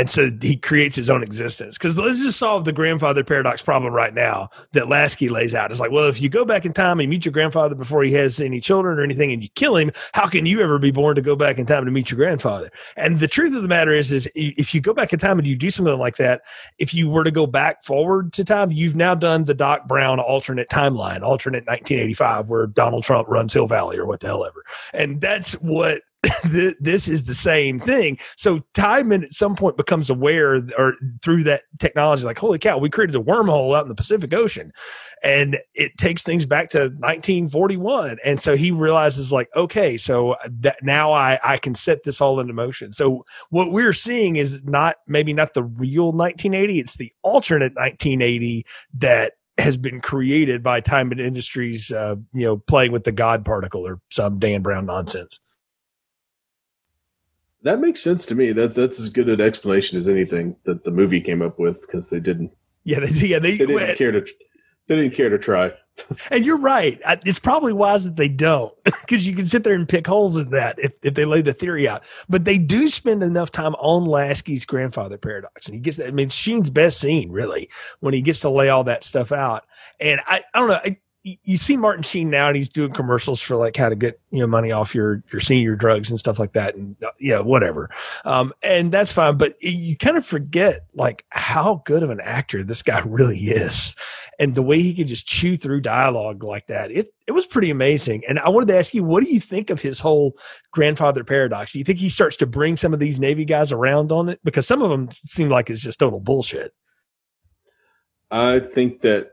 And 0.00 0.08
so 0.08 0.30
he 0.40 0.56
creates 0.56 0.96
his 0.96 1.10
own 1.10 1.22
existence. 1.22 1.76
Because 1.76 1.98
let's 1.98 2.20
just 2.20 2.38
solve 2.38 2.64
the 2.64 2.72
grandfather 2.72 3.22
paradox 3.22 3.60
problem 3.60 3.92
right 3.92 4.14
now 4.14 4.48
that 4.72 4.88
Lasky 4.88 5.28
lays 5.28 5.54
out. 5.54 5.70
It's 5.70 5.78
like, 5.78 5.90
well, 5.90 6.06
if 6.06 6.22
you 6.22 6.30
go 6.30 6.46
back 6.46 6.64
in 6.64 6.72
time 6.72 7.00
and 7.00 7.10
meet 7.10 7.26
your 7.26 7.32
grandfather 7.32 7.74
before 7.74 8.02
he 8.02 8.14
has 8.14 8.40
any 8.40 8.62
children 8.62 8.98
or 8.98 9.02
anything, 9.02 9.30
and 9.30 9.42
you 9.42 9.50
kill 9.56 9.76
him, 9.76 9.90
how 10.14 10.26
can 10.26 10.46
you 10.46 10.62
ever 10.62 10.78
be 10.78 10.90
born 10.90 11.16
to 11.16 11.20
go 11.20 11.36
back 11.36 11.58
in 11.58 11.66
time 11.66 11.84
to 11.84 11.90
meet 11.90 12.10
your 12.10 12.16
grandfather? 12.16 12.70
And 12.96 13.20
the 13.20 13.28
truth 13.28 13.54
of 13.54 13.60
the 13.60 13.68
matter 13.68 13.92
is, 13.92 14.10
is 14.10 14.26
if 14.34 14.74
you 14.74 14.80
go 14.80 14.94
back 14.94 15.12
in 15.12 15.18
time 15.18 15.38
and 15.38 15.46
you 15.46 15.54
do 15.54 15.68
something 15.68 15.98
like 15.98 16.16
that, 16.16 16.40
if 16.78 16.94
you 16.94 17.10
were 17.10 17.24
to 17.24 17.30
go 17.30 17.46
back 17.46 17.84
forward 17.84 18.32
to 18.32 18.42
time, 18.42 18.70
you've 18.70 18.96
now 18.96 19.14
done 19.14 19.44
the 19.44 19.52
Doc 19.52 19.86
Brown 19.86 20.18
alternate 20.18 20.70
timeline, 20.70 21.20
alternate 21.20 21.66
1985, 21.66 22.48
where 22.48 22.66
Donald 22.68 23.04
Trump 23.04 23.28
runs 23.28 23.52
Hill 23.52 23.66
Valley 23.66 23.98
or 23.98 24.06
what 24.06 24.20
the 24.20 24.28
hell 24.28 24.46
ever. 24.46 24.64
And 24.94 25.20
that's 25.20 25.52
what 25.60 26.00
this 26.44 27.08
is 27.08 27.24
the 27.24 27.34
same 27.34 27.80
thing. 27.80 28.18
So 28.36 28.60
Tiedemann 28.74 29.24
at 29.24 29.32
some 29.32 29.56
point 29.56 29.78
becomes 29.78 30.10
aware 30.10 30.60
or 30.76 30.94
through 31.22 31.44
that 31.44 31.62
technology, 31.78 32.24
like, 32.24 32.38
holy 32.38 32.58
cow, 32.58 32.76
we 32.76 32.90
created 32.90 33.16
a 33.16 33.20
wormhole 33.20 33.74
out 33.74 33.84
in 33.84 33.88
the 33.88 33.94
Pacific 33.94 34.34
Ocean. 34.34 34.72
And 35.22 35.58
it 35.74 35.96
takes 35.96 36.22
things 36.22 36.44
back 36.44 36.70
to 36.70 36.90
1941. 36.98 38.18
And 38.24 38.38
so 38.38 38.54
he 38.54 38.70
realizes 38.70 39.32
like, 39.32 39.48
okay, 39.56 39.96
so 39.96 40.36
that 40.60 40.82
now 40.82 41.12
I, 41.12 41.38
I 41.42 41.56
can 41.56 41.74
set 41.74 42.04
this 42.04 42.20
all 42.20 42.38
into 42.38 42.52
motion. 42.52 42.92
So 42.92 43.24
what 43.48 43.72
we're 43.72 43.94
seeing 43.94 44.36
is 44.36 44.62
not 44.62 44.96
maybe 45.06 45.32
not 45.32 45.54
the 45.54 45.64
real 45.64 46.12
1980. 46.12 46.80
It's 46.80 46.96
the 46.96 47.12
alternate 47.22 47.74
1980 47.76 48.66
that 48.98 49.32
has 49.56 49.76
been 49.76 50.00
created 50.00 50.62
by 50.62 50.80
Tiedemann 50.80 51.20
Industries, 51.20 51.90
uh, 51.90 52.16
you 52.32 52.44
know, 52.44 52.56
playing 52.58 52.92
with 52.92 53.04
the 53.04 53.12
God 53.12 53.44
particle 53.44 53.86
or 53.86 54.00
some 54.10 54.38
Dan 54.38 54.62
Brown 54.62 54.86
nonsense. 54.86 55.40
That 57.62 57.80
makes 57.80 58.02
sense 58.02 58.26
to 58.26 58.34
me. 58.34 58.52
That 58.52 58.74
that's 58.74 58.98
as 58.98 59.08
good 59.08 59.28
an 59.28 59.40
explanation 59.40 59.98
as 59.98 60.08
anything 60.08 60.56
that 60.64 60.84
the 60.84 60.90
movie 60.90 61.20
came 61.20 61.42
up 61.42 61.58
with 61.58 61.82
because 61.82 62.08
they 62.08 62.20
didn't. 62.20 62.52
Yeah, 62.84 63.00
they, 63.00 63.08
yeah, 63.26 63.38
they, 63.38 63.52
they 63.52 63.58
didn't 63.58 63.74
went. 63.74 63.98
care 63.98 64.12
to. 64.12 64.26
They 64.86 64.96
didn't 64.96 65.14
care 65.14 65.28
to 65.28 65.38
try. 65.38 65.72
and 66.30 66.44
you're 66.44 66.58
right. 66.58 67.00
It's 67.24 67.38
probably 67.38 67.72
wise 67.72 68.04
that 68.04 68.16
they 68.16 68.28
don't, 68.28 68.72
because 68.84 69.26
you 69.26 69.34
can 69.34 69.46
sit 69.46 69.64
there 69.64 69.74
and 69.74 69.88
pick 69.88 70.06
holes 70.06 70.36
in 70.36 70.50
that 70.50 70.78
if, 70.78 70.92
if 71.02 71.14
they 71.14 71.24
lay 71.24 71.42
the 71.42 71.52
theory 71.52 71.88
out. 71.88 72.04
But 72.28 72.44
they 72.44 72.58
do 72.58 72.88
spend 72.88 73.22
enough 73.22 73.50
time 73.50 73.74
on 73.76 74.06
Lasky's 74.06 74.64
grandfather 74.64 75.18
paradox, 75.18 75.66
and 75.66 75.74
he 75.74 75.80
gets 75.80 75.96
that. 75.98 76.08
I 76.08 76.10
mean, 76.10 76.28
Sheen's 76.28 76.70
best 76.70 76.98
scene 76.98 77.30
really 77.30 77.70
when 78.00 78.14
he 78.14 78.22
gets 78.22 78.40
to 78.40 78.50
lay 78.50 78.68
all 78.68 78.84
that 78.84 79.04
stuff 79.04 79.32
out. 79.32 79.64
And 79.98 80.20
I, 80.26 80.42
I 80.54 80.58
don't 80.58 80.68
know. 80.68 80.80
I, 80.82 80.98
you 81.22 81.58
see 81.58 81.76
Martin 81.76 82.02
Sheen 82.02 82.30
now 82.30 82.48
and 82.48 82.56
he's 82.56 82.68
doing 82.68 82.92
commercials 82.92 83.40
for 83.42 83.56
like 83.56 83.76
how 83.76 83.90
to 83.90 83.96
get, 83.96 84.20
you 84.30 84.40
know, 84.40 84.46
money 84.46 84.72
off 84.72 84.94
your, 84.94 85.22
your 85.30 85.40
senior 85.40 85.76
drugs 85.76 86.08
and 86.08 86.18
stuff 86.18 86.38
like 86.38 86.54
that. 86.54 86.74
And 86.76 86.96
uh, 87.02 87.10
yeah, 87.18 87.40
whatever. 87.40 87.90
Um, 88.24 88.54
and 88.62 88.90
that's 88.90 89.12
fine. 89.12 89.36
But 89.36 89.62
you 89.62 89.96
kind 89.96 90.16
of 90.16 90.24
forget 90.24 90.86
like 90.94 91.26
how 91.28 91.82
good 91.84 92.02
of 92.02 92.10
an 92.10 92.20
actor 92.20 92.64
this 92.64 92.82
guy 92.82 93.00
really 93.06 93.36
is 93.36 93.94
and 94.38 94.54
the 94.54 94.62
way 94.62 94.80
he 94.80 94.94
could 94.94 95.08
just 95.08 95.26
chew 95.26 95.58
through 95.58 95.82
dialogue 95.82 96.42
like 96.42 96.66
that. 96.68 96.90
It, 96.90 97.08
it 97.26 97.32
was 97.32 97.44
pretty 97.44 97.70
amazing. 97.70 98.22
And 98.26 98.38
I 98.38 98.48
wanted 98.48 98.68
to 98.68 98.78
ask 98.78 98.94
you, 98.94 99.04
what 99.04 99.22
do 99.22 99.30
you 99.30 99.40
think 99.40 99.68
of 99.68 99.82
his 99.82 100.00
whole 100.00 100.38
grandfather 100.72 101.22
paradox? 101.22 101.72
Do 101.72 101.78
you 101.78 101.84
think 101.84 101.98
he 101.98 102.08
starts 102.08 102.38
to 102.38 102.46
bring 102.46 102.78
some 102.78 102.94
of 102.94 102.98
these 102.98 103.20
Navy 103.20 103.44
guys 103.44 103.72
around 103.72 104.10
on 104.10 104.30
it? 104.30 104.40
Because 104.42 104.66
some 104.66 104.80
of 104.80 104.88
them 104.88 105.10
seem 105.26 105.50
like 105.50 105.68
it's 105.68 105.82
just 105.82 105.98
total 105.98 106.18
bullshit. 106.18 106.72
I 108.30 108.60
think 108.60 109.02
that 109.02 109.32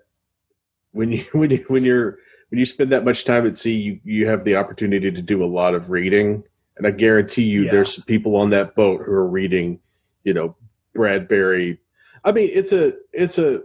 when 0.97 1.11
you 1.11 1.25
when 1.31 1.51
you 1.51 1.63
when 1.67 1.83
you're 1.83 2.17
when 2.49 2.59
you 2.59 2.65
spend 2.65 2.91
that 2.91 3.05
much 3.05 3.23
time 3.25 3.45
at 3.45 3.55
sea, 3.55 3.75
you 3.75 3.99
you 4.03 4.27
have 4.27 4.43
the 4.43 4.55
opportunity 4.55 5.11
to 5.11 5.21
do 5.21 5.43
a 5.43 5.45
lot 5.45 5.75
of 5.75 5.89
reading, 5.89 6.43
and 6.75 6.87
I 6.87 6.91
guarantee 6.91 7.43
you, 7.43 7.63
yeah. 7.63 7.71
there's 7.71 7.95
some 7.95 8.05
people 8.05 8.35
on 8.35 8.49
that 8.49 8.75
boat 8.75 9.01
who 9.05 9.11
are 9.11 9.27
reading, 9.27 9.79
you 10.23 10.33
know, 10.33 10.55
Bradbury. 10.93 11.79
I 12.23 12.31
mean, 12.31 12.49
it's 12.51 12.73
a 12.73 12.93
it's 13.13 13.37
a 13.37 13.61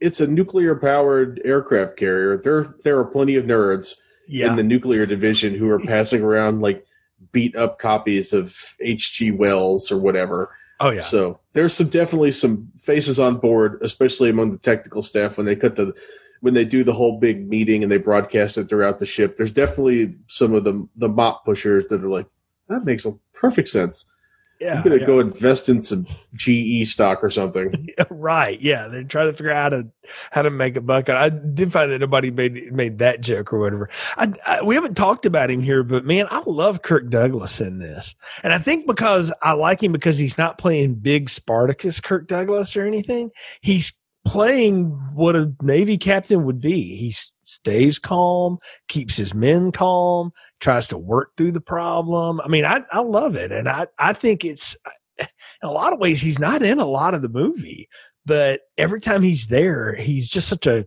it's 0.00 0.20
a 0.20 0.26
nuclear 0.26 0.74
powered 0.74 1.40
aircraft 1.44 1.96
carrier. 1.96 2.38
There 2.38 2.74
there 2.84 2.98
are 2.98 3.04
plenty 3.04 3.36
of 3.36 3.44
nerds 3.44 3.96
yeah. 4.28 4.48
in 4.48 4.56
the 4.56 4.62
nuclear 4.62 5.06
division 5.06 5.54
who 5.54 5.68
are 5.68 5.80
passing 5.86 6.22
around 6.22 6.60
like 6.60 6.86
beat 7.32 7.56
up 7.56 7.78
copies 7.78 8.32
of 8.32 8.76
H.G. 8.80 9.30
Wells 9.32 9.90
or 9.90 9.98
whatever. 9.98 10.50
Oh 10.80 10.90
yeah. 10.90 11.02
So 11.02 11.38
there's 11.52 11.74
some 11.74 11.88
definitely 11.88 12.32
some 12.32 12.72
faces 12.76 13.20
on 13.20 13.38
board, 13.38 13.78
especially 13.82 14.30
among 14.30 14.50
the 14.50 14.58
technical 14.58 15.02
staff 15.02 15.36
when 15.36 15.46
they 15.46 15.54
cut 15.56 15.76
the 15.76 15.94
when 16.42 16.54
they 16.54 16.64
do 16.64 16.82
the 16.82 16.92
whole 16.92 17.20
big 17.20 17.48
meeting 17.48 17.84
and 17.84 17.90
they 17.90 17.98
broadcast 17.98 18.58
it 18.58 18.68
throughout 18.68 18.98
the 18.98 19.06
ship, 19.06 19.36
there's 19.36 19.52
definitely 19.52 20.14
some 20.26 20.52
of 20.54 20.64
the 20.64 20.86
the 20.96 21.08
mop 21.08 21.44
pushers 21.44 21.86
that 21.86 22.02
are 22.04 22.08
like, 22.08 22.26
that 22.68 22.84
makes 22.84 23.06
a 23.06 23.12
perfect 23.32 23.68
sense. 23.68 24.12
Yeah, 24.60 24.78
I'm 24.78 24.82
gonna 24.82 24.96
yeah. 24.96 25.06
go 25.06 25.20
invest 25.20 25.68
in 25.68 25.82
some 25.82 26.06
GE 26.34 26.86
stock 26.88 27.22
or 27.22 27.30
something. 27.30 27.88
right. 28.10 28.60
Yeah, 28.60 28.88
they're 28.88 29.04
trying 29.04 29.28
to 29.28 29.32
figure 29.32 29.52
out 29.52 29.72
how 29.72 29.78
to 29.78 29.88
how 30.32 30.42
to 30.42 30.50
make 30.50 30.76
a 30.76 30.80
buck. 30.80 31.08
I 31.08 31.28
did 31.28 31.72
find 31.72 31.92
that 31.92 32.00
nobody 32.00 32.32
made 32.32 32.72
made 32.72 32.98
that 32.98 33.20
joke 33.20 33.52
or 33.52 33.60
whatever. 33.60 33.88
I, 34.16 34.32
I, 34.44 34.62
we 34.62 34.74
haven't 34.74 34.96
talked 34.96 35.26
about 35.26 35.50
him 35.50 35.62
here, 35.62 35.84
but 35.84 36.04
man, 36.04 36.26
I 36.30 36.42
love 36.44 36.82
Kirk 36.82 37.08
Douglas 37.08 37.60
in 37.60 37.78
this, 37.78 38.16
and 38.42 38.52
I 38.52 38.58
think 38.58 38.88
because 38.88 39.32
I 39.42 39.52
like 39.52 39.80
him 39.80 39.92
because 39.92 40.18
he's 40.18 40.38
not 40.38 40.58
playing 40.58 40.96
big 40.96 41.30
Spartacus 41.30 42.00
Kirk 42.00 42.26
Douglas 42.26 42.76
or 42.76 42.84
anything. 42.84 43.30
He's 43.60 43.92
playing 44.24 44.86
what 45.14 45.36
a 45.36 45.52
Navy 45.62 45.98
captain 45.98 46.44
would 46.44 46.60
be. 46.60 46.96
He 46.96 47.14
stays 47.44 47.98
calm, 47.98 48.58
keeps 48.88 49.16
his 49.16 49.34
men 49.34 49.72
calm, 49.72 50.32
tries 50.60 50.88
to 50.88 50.98
work 50.98 51.32
through 51.36 51.52
the 51.52 51.60
problem. 51.60 52.40
I 52.40 52.48
mean, 52.48 52.64
I, 52.64 52.82
I 52.90 53.00
love 53.00 53.36
it. 53.36 53.52
And 53.52 53.68
I, 53.68 53.88
I 53.98 54.12
think 54.12 54.44
it's 54.44 54.76
in 55.18 55.26
a 55.62 55.70
lot 55.70 55.92
of 55.92 55.98
ways, 55.98 56.20
he's 56.20 56.38
not 56.38 56.62
in 56.62 56.78
a 56.78 56.86
lot 56.86 57.14
of 57.14 57.22
the 57.22 57.28
movie, 57.28 57.88
but 58.24 58.62
every 58.78 59.00
time 59.00 59.22
he's 59.22 59.48
there, 59.48 59.94
he's 59.96 60.28
just 60.28 60.48
such 60.48 60.66
a, 60.66 60.86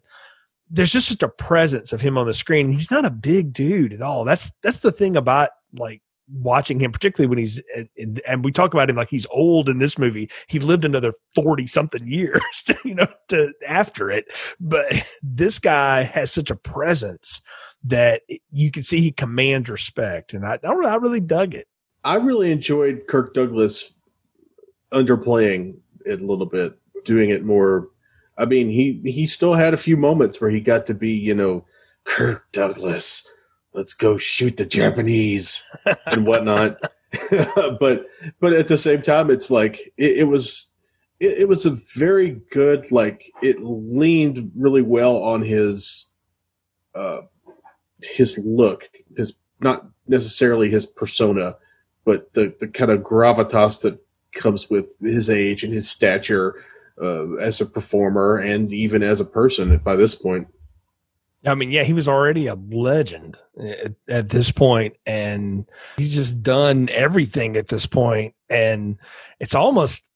there's 0.69 0.91
just 0.91 1.09
such 1.09 1.21
a 1.21 1.29
presence 1.29 1.93
of 1.93 2.01
him 2.01 2.17
on 2.17 2.25
the 2.25 2.33
screen. 2.33 2.69
He's 2.69 2.89
not 2.89 3.05
a 3.05 3.11
big 3.11 3.53
dude 3.53 3.93
at 3.93 4.01
all. 4.01 4.25
That's, 4.25 4.51
that's 4.63 4.79
the 4.79 4.91
thing 4.91 5.15
about 5.15 5.51
like 5.73 6.01
watching 6.31 6.79
him, 6.79 6.91
particularly 6.91 7.29
when 7.29 7.37
he's, 7.37 7.61
and 8.27 8.43
we 8.43 8.51
talk 8.51 8.73
about 8.73 8.89
him 8.89 8.95
like 8.95 9.09
he's 9.09 9.27
old 9.31 9.69
in 9.69 9.77
this 9.77 9.97
movie. 9.97 10.29
He 10.47 10.59
lived 10.59 10.85
another 10.85 11.13
40 11.35 11.67
something 11.67 12.07
years, 12.07 12.41
to, 12.65 12.75
you 12.85 12.95
know, 12.95 13.07
to 13.29 13.53
after 13.67 14.09
it. 14.09 14.25
But 14.59 15.05
this 15.21 15.59
guy 15.59 16.03
has 16.03 16.31
such 16.31 16.49
a 16.49 16.55
presence 16.55 17.41
that 17.83 18.21
you 18.51 18.71
can 18.71 18.83
see 18.83 18.99
he 19.01 19.11
commands 19.11 19.69
respect. 19.69 20.33
And 20.33 20.45
I, 20.45 20.59
I 20.63 20.95
really 20.95 21.19
dug 21.19 21.53
it. 21.53 21.67
I 22.03 22.15
really 22.15 22.51
enjoyed 22.51 23.03
Kirk 23.07 23.33
Douglas 23.33 23.93
underplaying 24.91 25.77
it 26.05 26.21
a 26.21 26.25
little 26.25 26.45
bit, 26.45 26.77
doing 27.03 27.29
it 27.29 27.43
more. 27.43 27.89
I 28.37 28.45
mean, 28.45 28.69
he, 28.69 29.01
he 29.05 29.25
still 29.25 29.53
had 29.53 29.73
a 29.73 29.77
few 29.77 29.97
moments 29.97 30.41
where 30.41 30.49
he 30.49 30.59
got 30.59 30.85
to 30.87 30.93
be, 30.93 31.11
you 31.11 31.33
know, 31.33 31.65
Kirk 32.03 32.45
Douglas 32.51 33.27
let's 33.75 33.93
go 33.93 34.17
shoot 34.17 34.57
the 34.57 34.65
Japanese 34.65 35.63
and 36.07 36.25
whatnot. 36.25 36.79
but 37.79 38.07
but 38.39 38.53
at 38.53 38.67
the 38.67 38.77
same 38.77 39.01
time, 39.01 39.29
it's 39.29 39.51
like 39.51 39.93
it, 39.97 40.17
it 40.17 40.23
was 40.27 40.69
it, 41.19 41.39
it, 41.39 41.47
was 41.47 41.65
a 41.65 41.77
very 41.95 42.41
good 42.51 42.91
like 42.91 43.31
it 43.41 43.61
leaned 43.61 44.51
really 44.55 44.81
well 44.81 45.17
on 45.17 45.41
his 45.41 46.09
uh 46.95 47.21
his 48.01 48.37
look, 48.37 48.89
his 49.15 49.35
not 49.59 49.85
necessarily 50.07 50.69
his 50.69 50.85
persona, 50.85 51.55
but 52.05 52.33
the 52.33 52.53
the 52.59 52.67
kind 52.67 52.91
of 52.91 53.01
gravitas 53.01 53.81
that 53.81 53.99
comes 54.33 54.69
with 54.69 54.97
his 54.99 55.29
age 55.29 55.63
and 55.63 55.73
his 55.73 55.89
stature 55.89 56.63
uh, 57.01 57.35
as 57.35 57.61
a 57.61 57.65
performer 57.65 58.37
and 58.37 58.71
even 58.73 59.01
as 59.03 59.19
a 59.19 59.25
person 59.25 59.77
by 59.77 59.95
this 59.95 60.15
point. 60.15 60.47
I 61.45 61.55
mean, 61.55 61.71
yeah, 61.71 61.83
he 61.83 61.93
was 61.93 62.07
already 62.07 62.47
a 62.47 62.55
legend 62.55 63.39
at, 63.59 63.93
at, 64.07 64.29
this 64.29 64.51
point, 64.51 64.95
and 65.05 65.65
he's 65.97 66.13
just 66.13 66.41
done 66.41 66.89
everything 66.91 67.55
at 67.55 67.67
this 67.67 67.85
point, 67.85 68.33
and 68.49 68.97
it's 69.39 69.53
almost 69.53 70.09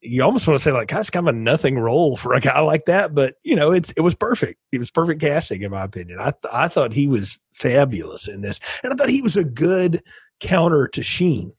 you 0.00 0.22
almost 0.22 0.46
want 0.46 0.58
to 0.58 0.62
say 0.62 0.72
like, 0.72 0.92
it's 0.92 1.10
kind 1.10 1.28
of 1.28 1.34
a 1.34 1.38
nothing 1.38 1.78
role 1.78 2.16
for 2.16 2.34
a 2.34 2.40
guy 2.40 2.60
like 2.60 2.86
that, 2.86 3.14
but 3.14 3.36
you 3.42 3.56
know, 3.56 3.72
it's 3.72 3.92
it 3.92 4.02
was 4.02 4.14
perfect. 4.14 4.60
It 4.72 4.78
was 4.78 4.90
perfect 4.90 5.20
casting, 5.20 5.62
in 5.62 5.70
my 5.70 5.84
opinion. 5.84 6.18
I 6.20 6.32
th- 6.32 6.52
I 6.52 6.68
thought 6.68 6.92
he 6.92 7.06
was 7.06 7.38
fabulous 7.52 8.28
in 8.28 8.42
this, 8.42 8.60
and 8.82 8.92
I 8.92 8.96
thought 8.96 9.08
he 9.08 9.22
was 9.22 9.36
a 9.36 9.44
good 9.44 10.02
counter 10.40 10.88
to 10.88 11.02
Sheen 11.02 11.52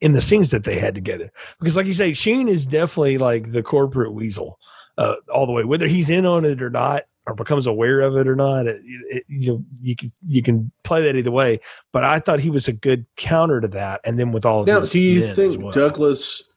in 0.00 0.12
the 0.12 0.20
scenes 0.20 0.50
that 0.50 0.64
they 0.64 0.78
had 0.78 0.94
together, 0.94 1.30
because 1.60 1.76
like 1.76 1.86
you 1.86 1.94
say, 1.94 2.12
Sheen 2.12 2.48
is 2.48 2.66
definitely 2.66 3.18
like 3.18 3.52
the 3.52 3.62
corporate 3.62 4.12
weasel. 4.12 4.58
Uh, 4.96 5.14
all 5.32 5.46
the 5.46 5.52
way, 5.52 5.62
whether 5.62 5.86
he's 5.86 6.10
in 6.10 6.26
on 6.26 6.44
it 6.44 6.60
or 6.60 6.70
not, 6.70 7.04
or 7.28 7.34
becomes 7.34 7.66
aware 7.66 8.00
of 8.00 8.16
it 8.16 8.26
or 8.26 8.34
not. 8.34 8.66
It, 8.66 8.80
it, 8.84 9.24
you 9.28 9.64
you 9.80 9.94
can 9.94 10.12
you 10.26 10.42
can 10.42 10.72
play 10.82 11.02
that 11.02 11.14
either 11.14 11.30
way. 11.30 11.60
But 11.92 12.04
I 12.04 12.18
thought 12.18 12.40
he 12.40 12.50
was 12.50 12.66
a 12.66 12.72
good 12.72 13.06
counter 13.16 13.60
to 13.60 13.68
that. 13.68 14.00
And 14.04 14.18
then 14.18 14.32
with 14.32 14.46
all 14.46 14.62
of 14.62 14.66
now, 14.66 14.80
do 14.80 14.98
you 14.98 15.34
think 15.34 15.62
well. 15.62 15.70
Douglas 15.70 16.48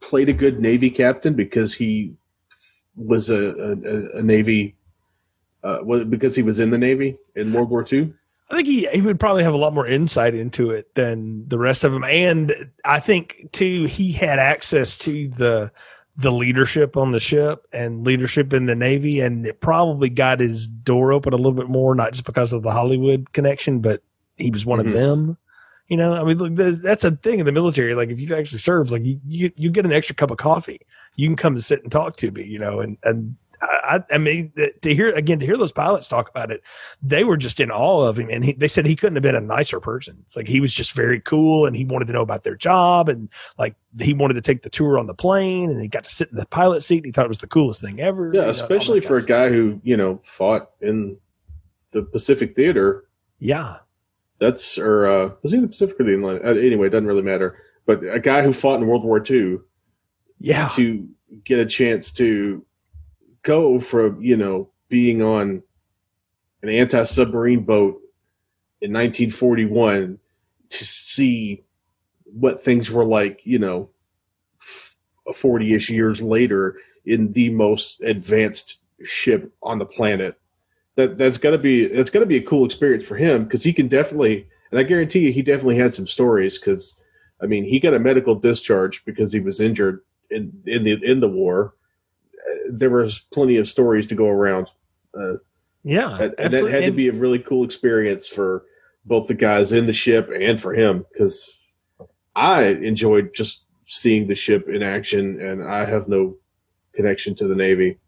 played 0.00 0.28
a 0.28 0.32
good 0.32 0.60
Navy 0.60 0.90
captain 0.90 1.34
because 1.34 1.74
he 1.74 2.14
was 2.94 3.28
a 3.28 3.50
a, 3.50 4.18
a 4.18 4.22
Navy 4.22 4.76
uh, 5.64 5.78
was 5.82 6.04
because 6.04 6.36
he 6.36 6.42
was 6.42 6.60
in 6.60 6.70
the 6.70 6.78
Navy 6.78 7.16
in 7.34 7.52
World 7.52 7.70
War 7.70 7.84
II? 7.90 8.12
I 8.50 8.56
think 8.56 8.68
he 8.68 8.86
he 8.88 9.00
would 9.00 9.18
probably 9.18 9.42
have 9.42 9.54
a 9.54 9.58
lot 9.58 9.74
more 9.74 9.86
insight 9.86 10.34
into 10.34 10.70
it 10.70 10.94
than 10.94 11.48
the 11.48 11.58
rest 11.58 11.82
of 11.82 11.92
them, 11.92 12.04
and 12.04 12.52
I 12.84 13.00
think 13.00 13.48
too 13.52 13.84
he 13.84 14.12
had 14.12 14.38
access 14.38 14.96
to 14.98 15.28
the 15.28 15.72
the 16.16 16.32
leadership 16.32 16.96
on 16.96 17.10
the 17.10 17.20
ship 17.20 17.66
and 17.72 18.04
leadership 18.04 18.52
in 18.52 18.66
the 18.66 18.74
Navy. 18.74 19.20
And 19.20 19.46
it 19.46 19.60
probably 19.60 20.08
got 20.08 20.40
his 20.40 20.66
door 20.66 21.12
open 21.12 21.32
a 21.32 21.36
little 21.36 21.52
bit 21.52 21.68
more, 21.68 21.94
not 21.94 22.12
just 22.12 22.24
because 22.24 22.52
of 22.52 22.62
the 22.62 22.70
Hollywood 22.70 23.32
connection, 23.32 23.80
but 23.80 24.02
he 24.36 24.50
was 24.50 24.64
one 24.64 24.78
mm-hmm. 24.78 24.88
of 24.88 24.94
them. 24.94 25.38
You 25.88 25.98
know, 25.98 26.14
I 26.14 26.24
mean, 26.24 26.38
look, 26.38 26.54
that's 26.54 27.04
a 27.04 27.10
thing 27.10 27.40
in 27.40 27.46
the 27.46 27.52
military. 27.52 27.94
Like, 27.94 28.08
if 28.08 28.18
you've 28.18 28.32
actually 28.32 28.60
serve, 28.60 28.90
like, 28.90 29.04
you, 29.04 29.20
you, 29.26 29.52
you 29.56 29.70
get 29.70 29.84
an 29.84 29.92
extra 29.92 30.14
cup 30.14 30.30
of 30.30 30.38
coffee. 30.38 30.80
You 31.16 31.28
can 31.28 31.36
come 31.36 31.54
and 31.54 31.64
sit 31.64 31.82
and 31.82 31.92
talk 31.92 32.16
to 32.16 32.30
me, 32.30 32.42
you 32.44 32.58
know, 32.58 32.80
and, 32.80 32.96
and 33.04 33.36
I, 33.64 34.04
I, 34.10 34.18
mean, 34.18 34.52
to 34.82 34.94
hear 34.94 35.10
again, 35.10 35.38
to 35.40 35.46
hear 35.46 35.56
those 35.56 35.72
pilots 35.72 36.08
talk 36.08 36.28
about 36.28 36.50
it, 36.50 36.62
they 37.02 37.24
were 37.24 37.36
just 37.36 37.60
in 37.60 37.70
awe 37.70 38.06
of 38.06 38.18
him. 38.18 38.28
And 38.30 38.44
he, 38.44 38.52
they 38.52 38.68
said 38.68 38.86
he 38.86 38.96
couldn't 38.96 39.16
have 39.16 39.22
been 39.22 39.34
a 39.34 39.40
nicer 39.40 39.80
person. 39.80 40.22
It's 40.26 40.36
like 40.36 40.48
he 40.48 40.60
was 40.60 40.72
just 40.72 40.92
very 40.92 41.20
cool 41.20 41.66
and 41.66 41.76
he 41.76 41.84
wanted 41.84 42.06
to 42.06 42.12
know 42.12 42.22
about 42.22 42.44
their 42.44 42.56
job. 42.56 43.08
And 43.08 43.28
like 43.58 43.76
he 43.98 44.14
wanted 44.14 44.34
to 44.34 44.40
take 44.40 44.62
the 44.62 44.70
tour 44.70 44.98
on 44.98 45.06
the 45.06 45.14
plane 45.14 45.70
and 45.70 45.80
he 45.80 45.88
got 45.88 46.04
to 46.04 46.10
sit 46.10 46.30
in 46.30 46.36
the 46.36 46.46
pilot 46.46 46.82
seat. 46.82 46.98
And 46.98 47.06
he 47.06 47.12
thought 47.12 47.24
it 47.24 47.28
was 47.28 47.38
the 47.38 47.46
coolest 47.46 47.80
thing 47.80 48.00
ever. 48.00 48.32
Yeah, 48.32 48.40
you 48.40 48.44
know, 48.46 48.50
especially 48.50 49.00
for 49.00 49.16
a 49.16 49.24
guy 49.24 49.48
who, 49.48 49.80
you 49.82 49.96
know, 49.96 50.18
fought 50.22 50.70
in 50.80 51.18
the 51.92 52.02
Pacific 52.02 52.54
Theater. 52.54 53.04
Yeah. 53.38 53.76
That's, 54.38 54.78
or, 54.78 55.06
uh, 55.06 55.30
was 55.42 55.52
he 55.52 55.58
in 55.58 55.62
the 55.62 55.68
Pacific 55.68 55.98
or 56.00 56.04
the 56.04 56.14
Inland? 56.14 56.40
Uh, 56.44 56.50
anyway, 56.50 56.88
it 56.88 56.90
doesn't 56.90 57.06
really 57.06 57.22
matter. 57.22 57.56
But 57.86 58.02
a 58.04 58.18
guy 58.18 58.42
who 58.42 58.52
fought 58.52 58.80
in 58.80 58.86
World 58.86 59.04
War 59.04 59.22
II. 59.28 59.58
Yeah. 60.40 60.68
To 60.70 61.08
get 61.44 61.58
a 61.58 61.66
chance 61.66 62.12
to 62.12 62.64
go 63.44 63.78
from 63.78 64.20
you 64.20 64.36
know 64.36 64.68
being 64.88 65.22
on 65.22 65.62
an 66.62 66.68
anti-submarine 66.68 67.62
boat 67.62 68.00
in 68.80 68.92
1941 68.92 70.18
to 70.70 70.84
see 70.84 71.62
what 72.24 72.60
things 72.60 72.90
were 72.90 73.04
like 73.04 73.40
you 73.44 73.58
know 73.58 73.88
40ish 75.28 75.90
years 75.90 76.20
later 76.20 76.76
in 77.04 77.32
the 77.32 77.50
most 77.50 78.00
advanced 78.00 78.80
ship 79.02 79.52
on 79.62 79.78
the 79.78 79.86
planet. 79.86 80.38
That 80.96 81.18
that's 81.18 81.38
to 81.38 81.58
be 81.58 81.88
that's 81.88 82.10
to 82.10 82.26
be 82.26 82.36
a 82.36 82.42
cool 82.42 82.64
experience 82.64 83.06
for 83.06 83.16
him 83.16 83.44
because 83.44 83.64
he 83.64 83.72
can 83.72 83.88
definitely 83.88 84.46
and 84.70 84.78
i 84.78 84.84
guarantee 84.84 85.20
you 85.20 85.32
he 85.32 85.42
definitely 85.42 85.76
had 85.76 85.92
some 85.92 86.06
stories 86.06 86.56
because 86.56 87.02
i 87.42 87.46
mean 87.46 87.64
he 87.64 87.80
got 87.80 87.94
a 87.94 87.98
medical 87.98 88.36
discharge 88.36 89.04
because 89.04 89.32
he 89.32 89.40
was 89.40 89.58
injured 89.58 90.02
in 90.30 90.52
in 90.66 90.84
the 90.84 91.04
in 91.04 91.18
the 91.18 91.28
war 91.28 91.74
there 92.72 92.90
was 92.90 93.20
plenty 93.32 93.56
of 93.56 93.68
stories 93.68 94.06
to 94.08 94.14
go 94.14 94.28
around. 94.28 94.70
Uh, 95.18 95.34
yeah, 95.82 96.16
and, 96.18 96.34
and 96.38 96.52
that 96.52 96.70
had 96.70 96.84
to 96.84 96.92
be 96.92 97.08
a 97.08 97.12
really 97.12 97.38
cool 97.38 97.64
experience 97.64 98.28
for 98.28 98.64
both 99.04 99.28
the 99.28 99.34
guys 99.34 99.72
in 99.72 99.86
the 99.86 99.92
ship 99.92 100.30
and 100.34 100.60
for 100.60 100.72
him 100.72 101.04
because 101.12 101.58
I 102.34 102.64
enjoyed 102.64 103.34
just 103.34 103.66
seeing 103.82 104.26
the 104.26 104.34
ship 104.34 104.68
in 104.68 104.82
action, 104.82 105.40
and 105.40 105.62
I 105.62 105.84
have 105.84 106.08
no 106.08 106.36
connection 106.94 107.34
to 107.36 107.46
the 107.46 107.54
Navy. 107.54 107.98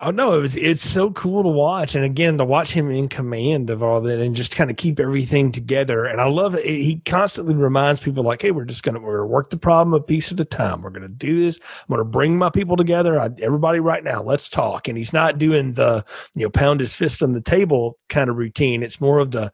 Oh 0.00 0.12
no, 0.12 0.38
it 0.38 0.40
was 0.40 0.54
it's 0.54 0.88
so 0.88 1.10
cool 1.10 1.42
to 1.42 1.48
watch, 1.48 1.96
and 1.96 2.04
again 2.04 2.38
to 2.38 2.44
watch 2.44 2.70
him 2.70 2.88
in 2.88 3.08
command 3.08 3.68
of 3.68 3.82
all 3.82 4.00
that, 4.02 4.20
and 4.20 4.36
just 4.36 4.54
kind 4.54 4.70
of 4.70 4.76
keep 4.76 5.00
everything 5.00 5.50
together. 5.50 6.04
And 6.04 6.20
I 6.20 6.28
love 6.28 6.54
it. 6.54 6.64
He 6.64 7.02
constantly 7.04 7.56
reminds 7.56 7.98
people 7.98 8.22
like, 8.22 8.40
"Hey, 8.40 8.52
we're 8.52 8.64
just 8.64 8.84
gonna 8.84 9.00
we're 9.00 9.16
gonna 9.18 9.26
work 9.26 9.50
the 9.50 9.56
problem 9.56 9.94
a 9.94 10.00
piece 10.00 10.30
at 10.30 10.38
a 10.38 10.44
time. 10.44 10.82
We're 10.82 10.90
gonna 10.90 11.08
do 11.08 11.40
this. 11.44 11.58
I'm 11.58 11.88
gonna 11.96 12.04
bring 12.04 12.38
my 12.38 12.48
people 12.48 12.76
together. 12.76 13.18
I, 13.18 13.30
everybody, 13.42 13.80
right 13.80 14.04
now, 14.04 14.22
let's 14.22 14.48
talk." 14.48 14.86
And 14.86 14.96
he's 14.96 15.12
not 15.12 15.36
doing 15.36 15.72
the 15.72 16.04
you 16.36 16.44
know 16.44 16.50
pound 16.50 16.78
his 16.78 16.94
fist 16.94 17.20
on 17.20 17.32
the 17.32 17.40
table 17.42 17.98
kind 18.08 18.30
of 18.30 18.36
routine. 18.36 18.84
It's 18.84 19.00
more 19.00 19.18
of 19.18 19.32
the 19.32 19.50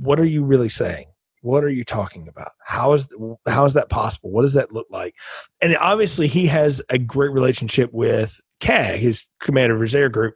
what 0.00 0.18
are 0.18 0.24
you 0.24 0.42
really 0.42 0.70
saying? 0.70 1.11
What 1.42 1.64
are 1.64 1.70
you 1.70 1.84
talking 1.84 2.28
about? 2.28 2.52
How 2.64 2.92
is 2.92 3.12
how 3.46 3.64
is 3.64 3.74
that 3.74 3.90
possible? 3.90 4.30
What 4.30 4.42
does 4.42 4.54
that 4.54 4.72
look 4.72 4.86
like? 4.90 5.14
And 5.60 5.76
obviously, 5.76 6.28
he 6.28 6.46
has 6.46 6.80
a 6.88 6.98
great 6.98 7.32
relationship 7.32 7.92
with 7.92 8.40
CAG, 8.60 9.00
his 9.00 9.26
commander 9.40 9.74
of 9.74 9.82
his 9.82 9.94
air 9.94 10.08
group, 10.08 10.34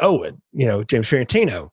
Owen, 0.00 0.42
you 0.52 0.66
know, 0.66 0.82
James 0.82 1.08
Farentino. 1.08 1.70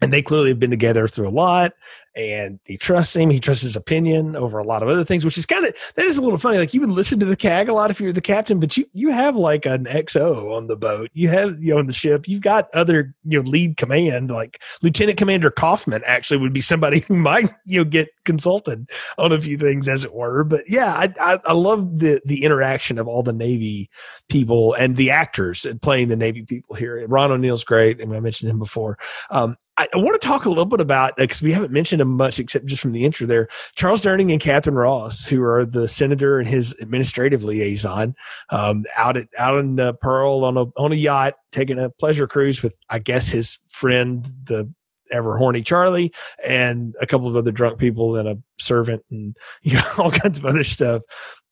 And 0.00 0.12
they 0.12 0.22
clearly 0.22 0.48
have 0.48 0.58
been 0.58 0.70
together 0.70 1.06
through 1.06 1.28
a 1.28 1.30
lot. 1.30 1.72
And 2.16 2.60
he 2.64 2.76
trusts 2.76 3.16
him. 3.16 3.30
He 3.30 3.40
trusts 3.40 3.62
his 3.62 3.76
opinion 3.76 4.36
over 4.36 4.58
a 4.58 4.64
lot 4.64 4.82
of 4.82 4.88
other 4.88 5.04
things, 5.04 5.24
which 5.24 5.38
is 5.38 5.46
kind 5.46 5.66
of 5.66 5.74
that 5.96 6.06
is 6.06 6.18
a 6.18 6.22
little 6.22 6.38
funny. 6.38 6.58
Like 6.58 6.74
you 6.74 6.80
would 6.80 6.90
listen 6.90 7.18
to 7.20 7.26
the 7.26 7.36
CAG 7.36 7.68
a 7.68 7.72
lot 7.72 7.90
if 7.90 8.00
you're 8.00 8.12
the 8.12 8.20
captain, 8.20 8.60
but 8.60 8.76
you 8.76 8.86
you 8.92 9.10
have 9.10 9.36
like 9.36 9.66
an 9.66 9.84
XO 9.84 10.56
on 10.56 10.66
the 10.66 10.76
boat. 10.76 11.10
You 11.12 11.28
have 11.28 11.62
you 11.62 11.74
know 11.74 11.80
on 11.80 11.86
the 11.86 11.92
ship. 11.92 12.28
You've 12.28 12.42
got 12.42 12.72
other 12.74 13.14
you 13.24 13.42
know 13.42 13.48
lead 13.48 13.76
command 13.76 14.30
like 14.30 14.62
Lieutenant 14.82 15.18
Commander 15.18 15.50
Kaufman 15.50 16.02
actually 16.06 16.38
would 16.38 16.52
be 16.52 16.60
somebody 16.60 17.00
who 17.08 17.16
might 17.16 17.50
you 17.66 17.80
know 17.80 17.84
get 17.84 18.08
consulted 18.24 18.90
on 19.18 19.32
a 19.32 19.40
few 19.40 19.58
things 19.58 19.88
as 19.88 20.04
it 20.04 20.14
were. 20.14 20.44
But 20.44 20.64
yeah, 20.68 20.94
I 20.94 21.12
I, 21.20 21.40
I 21.46 21.52
love 21.52 21.98
the 21.98 22.20
the 22.24 22.44
interaction 22.44 22.98
of 22.98 23.08
all 23.08 23.22
the 23.22 23.32
Navy 23.32 23.90
people 24.28 24.74
and 24.74 24.96
the 24.96 25.10
actors 25.10 25.66
playing 25.82 26.08
the 26.08 26.16
Navy 26.16 26.42
people 26.42 26.76
here. 26.76 27.06
Ron 27.06 27.32
O'Neill's 27.32 27.64
great, 27.64 28.00
and 28.00 28.14
I 28.14 28.20
mentioned 28.20 28.50
him 28.50 28.58
before. 28.58 28.98
Um, 29.30 29.56
I, 29.76 29.88
want 29.94 30.20
to 30.20 30.26
talk 30.26 30.44
a 30.44 30.48
little 30.48 30.64
bit 30.66 30.80
about 30.80 31.16
because 31.16 31.42
we 31.42 31.52
haven't 31.52 31.72
mentioned 31.72 32.00
him 32.00 32.16
much 32.16 32.38
except 32.38 32.66
just 32.66 32.80
from 32.80 32.92
the 32.92 33.04
intro 33.04 33.26
there. 33.26 33.48
Charles 33.74 34.02
Durning 34.02 34.30
and 34.30 34.40
Katharine 34.40 34.76
Ross, 34.76 35.24
who 35.24 35.42
are 35.42 35.64
the 35.64 35.88
senator 35.88 36.38
and 36.38 36.48
his 36.48 36.74
administrative 36.80 37.42
liaison, 37.42 38.14
um, 38.50 38.84
out 38.96 39.16
at 39.16 39.28
out 39.38 39.58
in 39.58 39.80
uh, 39.80 39.92
Pearl 39.94 40.44
on 40.44 40.56
a 40.56 40.64
on 40.76 40.92
a 40.92 40.96
yacht, 40.96 41.34
taking 41.50 41.78
a 41.78 41.90
pleasure 41.90 42.26
cruise 42.26 42.62
with 42.62 42.76
I 42.88 43.00
guess 43.00 43.28
his 43.28 43.58
friend 43.68 44.26
the 44.44 44.72
ever 45.10 45.36
horny 45.36 45.62
Charlie 45.62 46.12
and 46.44 46.94
a 47.00 47.06
couple 47.06 47.28
of 47.28 47.36
other 47.36 47.52
drunk 47.52 47.78
people 47.78 48.16
and 48.16 48.28
a 48.28 48.38
servant 48.58 49.04
and 49.10 49.36
you 49.62 49.74
know 49.74 49.84
all 49.98 50.10
kinds 50.10 50.38
of 50.38 50.46
other 50.46 50.64
stuff 50.64 51.02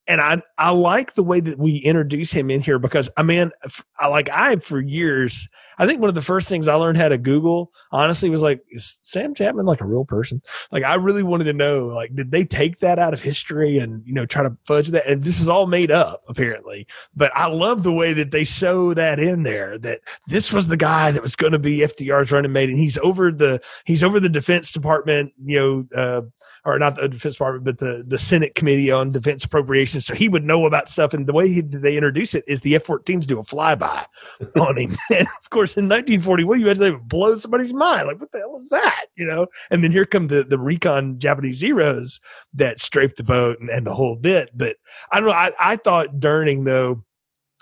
and 0.07 0.21
I 0.21 0.43
I 0.59 0.71
like 0.71 1.15
the 1.15 1.23
way 1.23 1.41
that 1.41 1.59
we 1.59 1.77
introduce 1.77 2.33
him 2.33 2.51
in 2.51 2.61
here 2.61 2.79
because 2.79 3.09
I 3.17 3.23
mean 3.23 3.51
I 3.99 4.09
like 4.09 4.29
I 4.31 4.57
for 4.57 4.81
years 4.81 5.49
I 5.79 5.87
think 5.87 6.01
one 6.01 6.09
of 6.09 6.15
the 6.15 6.23
first 6.23 6.49
things 6.49 6.69
I 6.69 6.75
learned 6.75 6.99
how 6.99 7.09
to 7.09 7.19
Google 7.19 7.73
honestly 7.91 8.31
was 8.31 8.43
like 8.43 8.63
is 8.71 8.99
Sam 9.03 9.35
Chapman 9.35 9.67
like 9.67 9.81
a 9.81 9.87
real 9.87 10.05
person 10.05 10.43
like 10.71 10.85
I 10.85 10.95
really 10.95 11.23
wanted 11.23 11.45
to 11.45 11.53
know 11.53 11.87
like 11.87 12.15
did 12.15 12.31
they 12.31 12.45
take 12.45 12.79
that 12.81 12.99
out 12.99 13.15
of 13.15 13.23
history 13.23 13.79
and 13.79 14.07
you 14.07 14.15
know 14.15 14.27
try 14.27 14.43
to 14.43 14.57
fudge 14.67 14.89
that 14.89 15.07
and 15.07 15.25
this 15.25 15.41
is 15.41 15.49
all 15.49 15.67
made 15.67 15.91
up 15.91 16.23
apparently 16.29 16.87
but 17.15 17.31
I 17.35 17.47
love 17.47 17.83
the 17.83 17.93
way 17.93 18.13
that 18.13 18.31
they 18.31 18.45
show 18.45 18.95
that 18.95 19.19
in 19.19 19.43
there 19.43 19.79
that 19.79 20.01
this 20.27 20.53
was 20.53 20.67
the 20.67 20.77
guy 20.77 21.11
that 21.11 21.23
was 21.23 21.37
going 21.37 21.53
to 21.53 21.59
be 21.59 21.79
FDR's 21.79 22.33
running 22.33 22.53
mate 22.53 22.71
and 22.71 22.79
he's 22.79 22.99
over 22.99 23.31
the 23.31 23.61
he's 23.85 24.03
over 24.03 24.21
the 24.21 24.29
Defense 24.29 24.71
Department 24.71 25.33
you 25.45 25.59
know 25.59 25.99
uh, 25.99 26.23
or 26.65 26.79
not 26.79 26.95
the 26.95 27.09
Defense 27.09 27.35
Department, 27.35 27.65
but 27.65 27.79
the, 27.79 28.05
the 28.07 28.19
Senate 28.19 28.55
Committee 28.55 28.91
on 28.91 29.11
Defense 29.11 29.45
Appropriations. 29.45 30.07
So 30.07 30.15
he 30.15 30.29
would 30.29 30.45
know 30.45 30.65
about 30.67 30.89
stuff. 30.89 31.13
And 31.13 31.27
the 31.27 31.33
way 31.33 31.49
he, 31.49 31.61
they 31.61 31.97
introduce 31.97 32.35
it 32.35 32.45
is 32.47 32.61
the 32.61 32.77
F 32.77 32.87
14s 32.87 33.27
do 33.27 33.39
a 33.39 33.43
flyby 33.43 34.05
on 34.57 34.77
him. 34.79 34.97
and 35.11 35.27
of 35.27 35.51
course, 35.51 35.62
in 35.63 35.89
1941, 35.89 36.61
you 36.61 36.75
they 36.75 36.91
would 36.91 37.09
blow 37.09 37.37
somebody's 37.37 37.73
mind. 37.73 38.09
Like, 38.09 38.21
what 38.21 38.33
the 38.33 38.39
hell 38.39 38.57
is 38.57 38.69
that? 38.69 39.07
You 39.17 39.27
know? 39.27 39.47
And 39.71 39.83
then 39.83 39.93
here 39.93 40.07
come 40.07 40.29
the, 40.29 40.45
the 40.45 40.59
recon 40.59 41.19
Japanese 41.19 41.57
Zeros 41.57 42.21
that 42.55 42.81
strafe 42.81 43.17
the 43.17 43.23
boat 43.23 43.61
and, 43.61 43.71
and 43.71 43.87
the 43.87 43.95
whole 43.95 44.17
bit. 44.17 44.51
But 44.55 44.77
I 45.11 45.21
don't 45.21 45.29
know. 45.29 45.35
I, 45.35 45.53
I 45.59 45.77
thought 45.77 46.19
Durning, 46.19 46.65
though, 46.65 47.05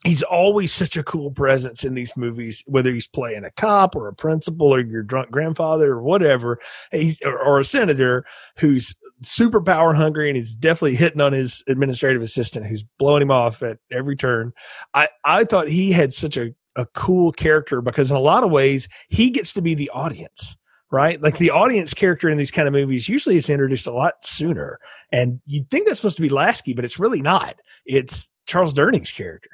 he's 0.05 0.23
always 0.23 0.73
such 0.73 0.97
a 0.97 1.03
cool 1.03 1.31
presence 1.31 1.85
in 1.85 1.95
these 1.95 2.17
movies, 2.17 2.65
whether 2.67 2.93
he's 2.93 3.07
playing 3.07 3.45
a 3.45 3.51
cop 3.51 3.95
or 3.95 4.09
a 4.09 4.15
principal 4.15 4.73
or 4.75 4.81
your 4.81 5.03
drunk 5.03 5.31
grandfather 5.31 5.93
or 5.93 6.03
whatever, 6.03 6.59
or, 6.93 7.39
or, 7.39 7.61
a 7.61 7.65
senator 7.65 8.25
who's 8.59 8.95
super 9.23 9.61
power 9.61 9.93
hungry 9.93 10.31
and 10.31 10.37
he's 10.37 10.55
definitely 10.55 10.97
hitting 10.97 11.21
on 11.21 11.33
his 11.33 11.63
administrative 11.69 12.23
assistant 12.23 12.67
who's 12.67 12.85
blowing 12.99 13.23
him 13.23 13.31
off 13.31 13.63
at 13.63 13.79
every 13.91 14.17
turn. 14.17 14.53
I, 14.95 15.09
I 15.25 15.45
thought 15.45 15.69
he 15.69 15.93
had 15.93 16.15
such 16.15 16.37
a, 16.37 16.55
a 16.77 16.87
cool 16.87 17.33
character 17.33 17.81
because 17.81 18.11
in 18.11 18.17
a 18.17 18.21
lot 18.21 18.45
of 18.45 18.51
ways 18.51 18.89
he 19.09 19.31
gets 19.31 19.53
to 19.55 19.63
be 19.63 19.75
the 19.75 19.91
audience. 19.91 20.57
Right? 20.93 21.23
Like 21.23 21.39
the 21.39 21.51
audience 21.51 21.95
character 21.95 22.29
in 22.29 22.37
these 22.37 22.51
kind 22.51 22.67
of 22.67 22.75
movies 22.75 23.09
usually 23.09 23.37
is 23.37 23.49
introduced 23.49 23.87
a 23.87 23.93
lot 23.93 24.27
sooner. 24.27 24.81
And 25.13 25.41
you'd 25.47 25.71
think 25.71 25.87
that's 25.87 26.01
supposed 26.01 26.17
to 26.17 26.23
be 26.23 26.29
Lasky, 26.29 26.75
but 26.75 26.85
it's 26.85 26.99
really 26.99 27.23
not. 27.23 27.61
It's 27.87 28.29
Charles 28.47 28.73
Durning's 28.73 29.13
character. 29.13 29.51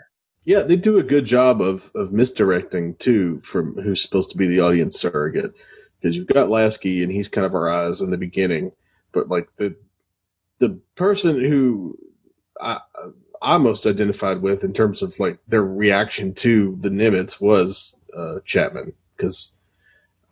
Yeah, 0.47 0.61
they 0.61 0.77
do 0.77 0.97
a 0.97 1.03
good 1.03 1.27
job 1.27 1.61
of 1.61 1.91
of 1.95 2.13
misdirecting 2.13 2.95
too 2.97 3.41
from 3.43 3.75
who's 3.75 4.01
supposed 4.01 4.31
to 4.31 4.39
be 4.39 4.47
the 4.47 4.61
audience 4.61 4.99
surrogate 4.99 5.53
because 6.01 6.17
you've 6.17 6.29
got 6.29 6.49
Lasky 6.49 7.03
and 7.03 7.11
he's 7.11 7.29
kind 7.29 7.45
of 7.45 7.55
our 7.55 7.69
eyes 7.69 8.01
in 8.01 8.11
the 8.11 8.17
beginning, 8.17 8.73
but 9.13 9.29
like 9.29 9.53
the 9.57 9.77
the 10.59 10.79
person 10.95 11.39
who 11.39 11.99
I 12.61 12.81
I 13.43 13.59
most 13.59 13.87
identified 13.87 14.43
with 14.43 14.65
in 14.65 14.73
terms 14.73 15.03
of 15.03 15.19
like 15.19 15.39
their 15.49 15.65
reaction 15.65 16.35
to 16.35 16.77
the 16.81 16.89
Nimitz 16.89 17.41
was 17.41 17.97
uh, 18.17 18.41
Chapman 18.45 18.93
because 19.17 19.53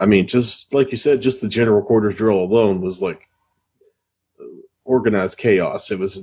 I 0.00 0.06
mean 0.06 0.26
just 0.26 0.72
like 0.74 0.90
you 0.90 0.96
said, 0.96 1.22
just 1.22 1.40
the 1.40 1.48
general 1.48 1.82
quarters 1.82 2.16
drill 2.16 2.40
alone 2.40 2.80
was 2.80 3.02
like 3.02 3.28
organized 4.84 5.38
chaos. 5.38 5.90
It 5.90 5.98
was 5.98 6.22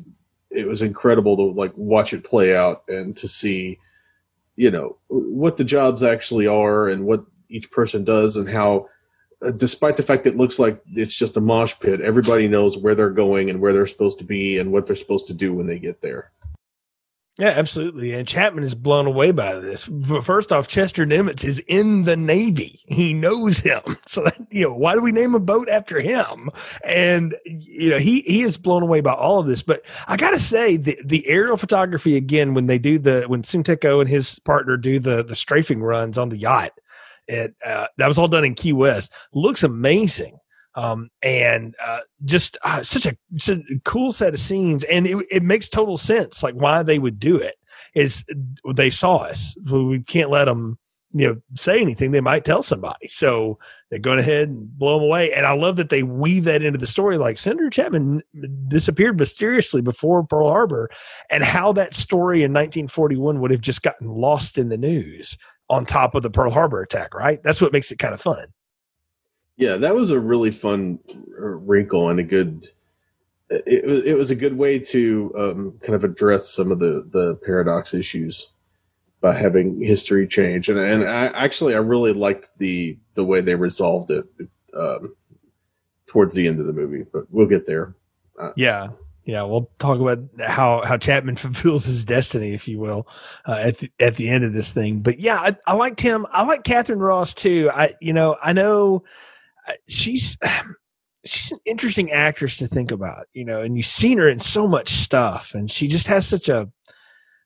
it 0.50 0.68
was 0.68 0.82
incredible 0.82 1.36
to 1.38 1.44
like 1.44 1.72
watch 1.76 2.14
it 2.14 2.24
play 2.24 2.56
out 2.56 2.84
and 2.88 3.16
to 3.18 3.28
see 3.28 3.80
you 4.56 4.70
know 4.70 4.98
what 5.08 5.58
the 5.58 5.64
jobs 5.64 6.04
actually 6.04 6.46
are 6.46 6.90
and 6.90 7.06
what 7.06 7.26
each 7.50 7.72
person 7.72 8.04
does 8.04 8.36
and 8.36 8.50
how 8.50 8.88
uh, 9.46 9.52
despite 9.52 9.98
the 9.98 10.04
fact 10.04 10.24
that 10.24 10.32
it 10.34 10.38
looks 10.38 10.60
like 10.60 10.82
it's 10.94 11.18
just 11.18 11.38
a 11.38 11.42
mosh 11.42 11.74
pit 11.80 12.02
everybody 12.02 12.48
knows 12.48 12.78
where 12.78 12.94
they're 12.94 13.10
going 13.10 13.50
and 13.50 13.60
where 13.60 13.74
they're 13.74 13.88
supposed 13.88 14.20
to 14.20 14.26
be 14.26 14.58
and 14.58 14.72
what 14.72 14.86
they're 14.86 14.96
supposed 14.96 15.28
to 15.28 15.34
do 15.34 15.54
when 15.54 15.68
they 15.68 15.80
get 15.80 16.02
there 16.02 16.32
yeah, 17.40 17.54
absolutely. 17.56 18.14
And 18.14 18.28
Chapman 18.28 18.66
is 18.66 18.76
blown 18.76 19.08
away 19.08 19.32
by 19.32 19.56
this. 19.56 19.90
First 20.24 20.52
off, 20.52 20.68
Chester 20.68 21.06
Nimitz 21.06 21.46
is 21.46 21.60
in 21.60 22.04
the 22.04 22.18
Navy. 22.18 22.82
He 22.88 23.14
knows 23.14 23.60
him. 23.60 23.82
So, 24.12 24.24
that, 24.24 24.46
you 24.50 24.66
know, 24.66 24.74
why 24.74 24.94
do 24.94 25.00
we 25.00 25.14
name 25.14 25.36
a 25.36 25.40
boat 25.40 25.70
after 25.70 26.02
him? 26.02 26.50
And, 26.84 27.38
you 27.46 27.90
know, 27.90 27.98
he, 27.98 28.22
he 28.22 28.42
is 28.42 28.58
blown 28.58 28.84
away 28.84 29.00
by 29.00 29.14
all 29.14 29.40
of 29.40 29.46
this. 29.46 29.62
But 29.62 29.84
I 30.06 30.18
got 30.18 30.32
to 30.32 30.40
say, 30.40 30.76
the, 30.76 31.00
the 31.06 31.26
aerial 31.30 31.56
photography 31.56 32.18
again, 32.18 32.54
when 32.54 32.66
they 32.66 32.78
do 32.78 33.00
the, 33.00 33.24
when 33.28 33.44
Sunteko 33.44 34.02
and 34.02 34.10
his 34.10 34.38
partner 34.40 34.76
do 34.76 35.00
the, 35.00 35.24
the 35.24 35.36
strafing 35.36 35.82
runs 35.82 36.18
on 36.18 36.28
the 36.28 36.38
yacht, 36.38 36.74
it, 37.30 37.56
uh, 37.64 37.88
that 37.98 38.08
was 38.10 38.18
all 38.18 38.28
done 38.28 38.44
in 38.44 38.54
Key 38.54 38.74
West, 38.74 39.14
looks 39.34 39.64
amazing 39.64 40.41
um, 40.76 41.10
and 41.22 41.76
uh, 41.84 42.02
just 42.24 42.58
uh, 42.64 42.84
such 42.84 43.06
a 43.06 43.18
such 43.36 43.58
a 43.58 43.80
cool 43.84 44.12
set 44.12 44.34
of 44.34 44.40
scenes, 44.40 44.84
and 44.86 45.08
it, 45.08 45.26
it 45.30 45.44
makes 45.44 45.70
total 45.70 45.98
sense 45.98 46.44
like 46.44 46.56
why 46.56 46.84
they 46.84 47.00
would 47.00 47.20
do 47.20 47.38
it. 47.38 47.56
Is 47.94 48.24
they 48.74 48.90
saw 48.90 49.18
us, 49.18 49.56
we 49.70 50.02
can't 50.04 50.30
let 50.30 50.46
them 50.46 50.78
you 51.14 51.28
know 51.28 51.42
say 51.56 51.82
anything. 51.82 52.12
They 52.12 52.22
might 52.22 52.46
tell 52.46 52.64
somebody. 52.64 53.08
So 53.08 53.60
they're 53.90 54.00
going 54.00 54.20
ahead 54.20 54.50
and 54.50 54.78
blow 54.78 54.98
them 54.98 55.06
away. 55.06 55.34
And 55.34 55.46
i 55.46 55.54
love 55.54 55.76
that 55.78 55.90
they 55.90 56.04
weave 56.04 56.46
that 56.46 56.64
into 56.64 56.80
the 56.80 56.88
story. 56.88 57.18
Like 57.18 57.38
senator 57.38 57.70
chapman 57.70 58.22
disappeared 58.68 59.20
mysteriously 59.20 59.82
before 59.82 60.24
pearl 60.26 60.50
harbor. 60.50 60.90
And 61.30 61.44
how 61.44 61.74
that 61.74 61.94
story 61.94 62.44
in 62.44 62.54
1941 62.54 63.42
would 63.42 63.52
have 63.52 63.62
just 63.62 63.82
gotten 63.82 64.08
lost 64.08 64.58
in 64.58 64.70
the 64.70 64.78
news 64.78 65.38
on 65.70 65.86
top 65.86 66.16
of 66.16 66.24
the 66.24 66.30
pearl 66.30 66.52
harbor 66.52 66.82
attack 66.82 67.14
right? 67.14 67.42
That's 67.44 67.62
what 67.62 67.74
makes 67.74 67.92
it 67.92 68.00
kind 68.00 68.14
of 68.14 68.22
fun 68.22 68.48
yeah, 69.62 69.78
that 69.78 69.94
was 69.94 70.10
a 70.10 70.20
really 70.20 70.50
fun 70.50 70.98
wrinkle 71.38 72.10
and 72.10 72.20
a 72.20 72.24
good. 72.24 72.68
It 73.50 73.86
was 73.86 74.04
it 74.06 74.18
was 74.18 74.32
a 74.32 74.36
good 74.36 74.58
way 74.58 74.80
to 74.80 75.34
um, 75.38 75.80
kind 75.82 75.94
of 75.94 76.04
address 76.04 76.50
some 76.50 76.72
of 76.72 76.80
the 76.80 77.08
the 77.12 77.40
paradox 77.46 77.94
issues 77.94 78.50
by 79.22 79.36
having 79.36 79.80
history 79.80 80.28
change, 80.28 80.68
and 80.68 80.80
and 80.80 81.04
I 81.04 81.28
actually 81.28 81.76
I 81.76 81.78
really 81.78 82.12
liked 82.12 82.50
the 82.58 82.98
the 83.14 83.24
way 83.24 83.40
they 83.42 83.54
resolved 83.54 84.10
it 84.10 84.26
um, 84.76 85.16
towards 86.08 86.34
the 86.34 86.48
end 86.48 86.60
of 86.60 86.66
the 86.66 86.74
movie, 86.74 87.06
but 87.14 87.26
we'll 87.30 87.46
get 87.46 87.68
there. 87.68 87.94
Uh, 88.42 88.50
yeah, 88.56 88.90
yeah, 89.26 89.44
we'll 89.44 89.70
talk 89.78 90.00
about 90.00 90.20
how 90.40 90.82
how 90.84 90.98
Chapman 90.98 91.36
fulfills 91.38 91.86
his 91.86 92.04
destiny, 92.04 92.56
if 92.56 92.68
you 92.68 92.80
will, 92.80 93.08
uh, 93.46 93.60
at 93.62 93.78
the 93.78 93.92
at 94.00 94.16
the 94.16 94.28
end 94.28 94.44
of 94.44 94.54
this 94.54 94.72
thing. 94.72 95.02
But 95.02 95.20
yeah, 95.20 95.38
I, 95.38 95.56
I 95.68 95.74
liked 95.74 96.02
him. 96.02 96.26
I 96.32 96.46
like 96.46 96.64
Katharine 96.64 96.98
Ross 96.98 97.36
too. 97.36 97.70
I 97.72 97.94
you 98.02 98.14
know 98.14 98.38
I 98.42 98.54
know 98.54 99.04
she's 99.88 100.38
she's 101.26 101.52
an 101.52 101.60
interesting 101.66 102.12
actress 102.12 102.58
to 102.58 102.68
think 102.68 102.92
about, 102.92 103.28
you 103.34 103.46
know, 103.46 103.62
and 103.62 103.78
you've 103.78 103.86
seen 103.86 104.18
her 104.18 104.28
in 104.28 104.40
so 104.40 104.68
much 104.68 104.90
stuff 104.90 105.54
and 105.54 105.70
she 105.70 105.88
just 105.88 106.08
has 106.08 106.26
such 106.26 106.50
a 106.50 106.70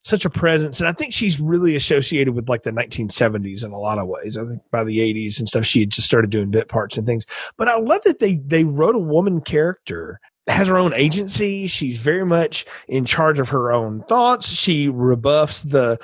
such 0.04 0.24
a 0.24 0.30
presence 0.30 0.80
and 0.80 0.88
I 0.88 0.94
think 0.94 1.14
she's 1.14 1.40
really 1.40 1.76
associated 1.76 2.36
with 2.36 2.48
like 2.48 2.62
the 2.64 2.72
1970s 2.72 3.66
in 3.66 3.72
a 3.72 3.80
lot 3.80 3.98
of 3.98 4.08
ways. 4.08 4.38
I 4.38 4.46
think 4.46 4.62
by 4.72 4.84
the 4.84 5.00
80s 5.00 5.40
and 5.40 5.48
stuff 5.48 5.66
she 5.66 5.82
had 5.82 5.90
just 5.90 6.08
started 6.08 6.30
doing 6.30 6.52
bit 6.52 6.70
parts 6.70 6.98
and 6.98 7.08
things. 7.08 7.26
But 7.58 7.68
I 7.68 7.78
love 7.78 8.04
that 8.04 8.20
they 8.20 8.36
they 8.36 8.64
wrote 8.64 8.96
a 8.96 9.00
woman 9.00 9.42
character 9.42 10.20
has 10.48 10.68
her 10.68 10.78
own 10.78 10.94
agency. 10.94 11.68
She's 11.68 11.98
very 11.98 12.26
much 12.26 12.66
in 12.88 13.06
charge 13.06 13.40
of 13.40 13.50
her 13.50 13.72
own 13.72 14.04
thoughts. 14.04 14.48
She 14.48 14.90
rebuffs 14.90 15.64
the 15.64 16.00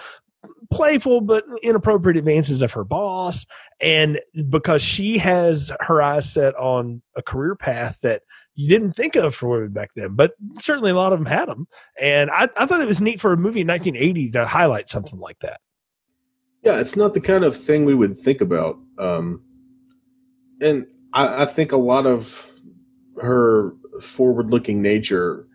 playful 0.72 1.22
but 1.22 1.44
inappropriate 1.62 2.18
advances 2.18 2.62
of 2.62 2.72
her 2.74 2.84
boss. 2.84 3.46
And 3.80 4.20
because 4.50 4.82
she 4.82 5.18
has 5.18 5.72
her 5.82 6.02
eyes 6.02 6.32
set 6.32 6.56
on 6.56 7.02
a 7.16 7.22
career 7.22 7.56
path 7.56 8.00
that 8.02 8.24
you 8.56 8.68
didn't 8.68 8.94
think 8.94 9.16
of 9.16 9.36
for 9.36 9.50
women 9.50 9.72
back 9.72 9.92
then, 9.96 10.16
but 10.16 10.34
certainly 10.60 10.92
a 10.92 10.96
lot 10.96 11.14
of 11.14 11.20
them 11.20 11.26
had 11.26 11.48
them. 11.48 11.68
And 12.00 12.30
I, 12.32 12.50
I 12.58 12.66
thought 12.66 12.82
it 12.82 12.88
was 12.88 13.02
neat 13.02 13.22
for 13.22 13.34
a 13.34 13.38
movie 13.38 13.62
in 13.62 13.68
1980 13.68 14.32
to 14.32 14.46
highlight 14.46 14.90
something 14.90 15.20
like 15.20 15.40
that. 15.40 15.62
Yeah, 16.64 16.80
it's 16.80 16.96
not 16.96 17.14
the 17.14 17.22
kind 17.22 17.44
of 17.44 17.56
thing 17.56 17.86
we 17.86 17.96
would 17.96 18.18
think 18.18 18.40
about. 18.40 18.78
Um, 18.98 19.44
and 20.62 20.86
I, 21.12 21.44
I 21.44 21.46
think 21.46 21.72
a 21.72 21.78
lot 21.78 22.06
of 22.06 22.56
her 23.20 23.74
forward-looking 24.00 24.82
nature 24.82 25.48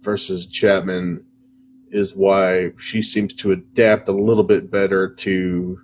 versus 0.00 0.46
Chapman 0.46 1.24
is 1.92 2.16
why 2.16 2.70
she 2.78 3.02
seems 3.02 3.34
to 3.34 3.52
adapt 3.52 4.08
a 4.08 4.12
little 4.12 4.42
bit 4.42 4.70
better 4.70 5.14
to 5.14 5.78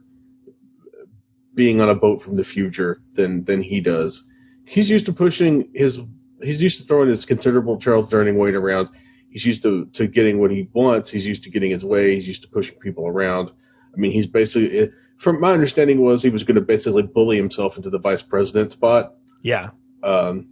being 1.55 1.81
on 1.81 1.91
a 1.91 1.95
boat 1.95 2.23
from 2.23 2.37
the 2.37 2.45
future 2.45 3.03
than 3.13 3.45
than 3.45 3.63
he 3.63 3.81
does. 3.81 4.27
He's 4.65 4.91
used 4.91 5.07
to 5.07 5.13
pushing 5.13 5.71
his 5.75 6.01
he's 6.43 6.63
used 6.63 6.81
to 6.81 6.85
throwing 6.87 7.09
his 7.09 7.25
considerable 7.25 7.79
Charles 7.79 8.11
Durning 8.11 8.37
weight 8.37 8.55
around. 8.55 8.89
He's 9.31 9.45
used 9.45 9.63
to, 9.63 9.87
to 9.87 10.07
getting 10.07 10.39
what 10.39 10.51
he 10.51 10.69
wants. 10.73 11.11
He's 11.11 11.27
used 11.27 11.45
to 11.45 11.51
getting 11.51 11.71
his 11.71 11.85
way. 11.85 12.15
He's 12.15 12.27
used 12.27 12.43
to 12.43 12.49
pushing 12.49 12.79
people 12.79 13.07
around. 13.07 13.51
I 13.51 13.97
mean, 13.97 14.11
he's 14.11 14.27
basically, 14.27 14.91
from 15.19 15.41
my 15.41 15.53
understanding, 15.53 16.01
was 16.01 16.23
he 16.23 16.31
was 16.31 16.45
going 16.45 16.55
to 16.55 16.61
basically 16.61 17.03
bully 17.03 17.37
himself 17.37 17.77
into 17.77 17.91
the 17.91 17.99
vice 17.99 18.23
president 18.23 18.73
spot. 18.73 19.15
Yeah. 19.43 19.71
Um, 20.03 20.49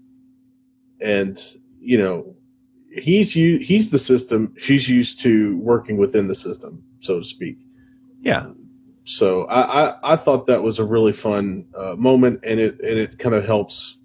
and 1.01 1.41
you 1.81 1.99
know, 1.99 2.36
he's 2.97 3.33
he's 3.33 3.91
the 3.91 3.99
system. 3.99 4.55
She's 4.59 4.89
used 4.89 5.21
to 5.21 5.59
working 5.59 5.97
within 5.97 6.29
the 6.29 6.35
system, 6.35 6.83
so 7.01 7.19
to 7.19 7.25
speak. 7.25 7.59
Yeah. 8.21 8.51
So 9.05 9.45
I 9.45 9.89
I, 9.91 10.13
I 10.13 10.17
thought 10.17 10.47
that 10.47 10.63
was 10.63 10.79
a 10.79 10.85
really 10.85 11.13
fun 11.13 11.67
uh, 11.77 11.95
moment, 11.97 12.41
and 12.43 12.59
it 12.59 12.81
and 12.81 12.99
it 12.99 13.19
kind 13.19 13.35
of 13.35 13.45
helps. 13.45 13.99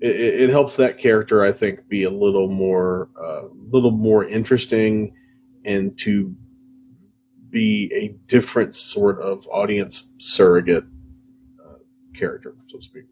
It, 0.00 0.14
it, 0.14 0.50
helps 0.50 0.76
that 0.76 0.96
character, 0.98 1.44
I 1.44 1.50
think, 1.50 1.88
be 1.88 2.04
a 2.04 2.10
little 2.10 2.46
more, 2.46 3.08
a 3.20 3.20
uh, 3.20 3.48
little 3.72 3.90
more 3.90 4.24
interesting, 4.24 5.12
and 5.64 5.98
to 5.98 6.36
be 7.50 7.90
a 7.92 8.10
different 8.28 8.76
sort 8.76 9.20
of 9.20 9.44
audience 9.48 10.12
surrogate 10.18 10.84
uh, 11.64 11.78
character, 12.16 12.54
so 12.68 12.78
to 12.78 12.84
speak. 12.84 13.04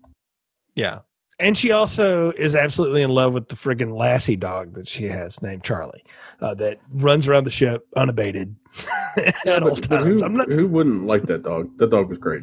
Yeah, 0.76 1.00
and 1.38 1.56
she 1.56 1.70
also 1.70 2.32
is 2.32 2.54
absolutely 2.54 3.02
in 3.02 3.10
love 3.10 3.32
with 3.32 3.48
the 3.48 3.56
friggin' 3.56 3.96
Lassie 3.96 4.36
dog 4.36 4.74
that 4.74 4.88
she 4.88 5.04
has 5.04 5.42
named 5.42 5.64
Charlie, 5.64 6.04
uh, 6.40 6.54
that 6.54 6.80
runs 6.90 7.28
around 7.28 7.44
the 7.44 7.50
ship 7.50 7.86
unabated 7.96 8.56
at 9.46 9.62
all 9.62 9.76
times. 9.76 10.06
Who, 10.06 10.28
not, 10.28 10.48
who 10.48 10.66
wouldn't 10.66 11.06
like 11.06 11.24
that 11.24 11.42
dog? 11.42 11.76
That 11.78 11.90
dog 11.90 12.08
was 12.08 12.18
great 12.18 12.42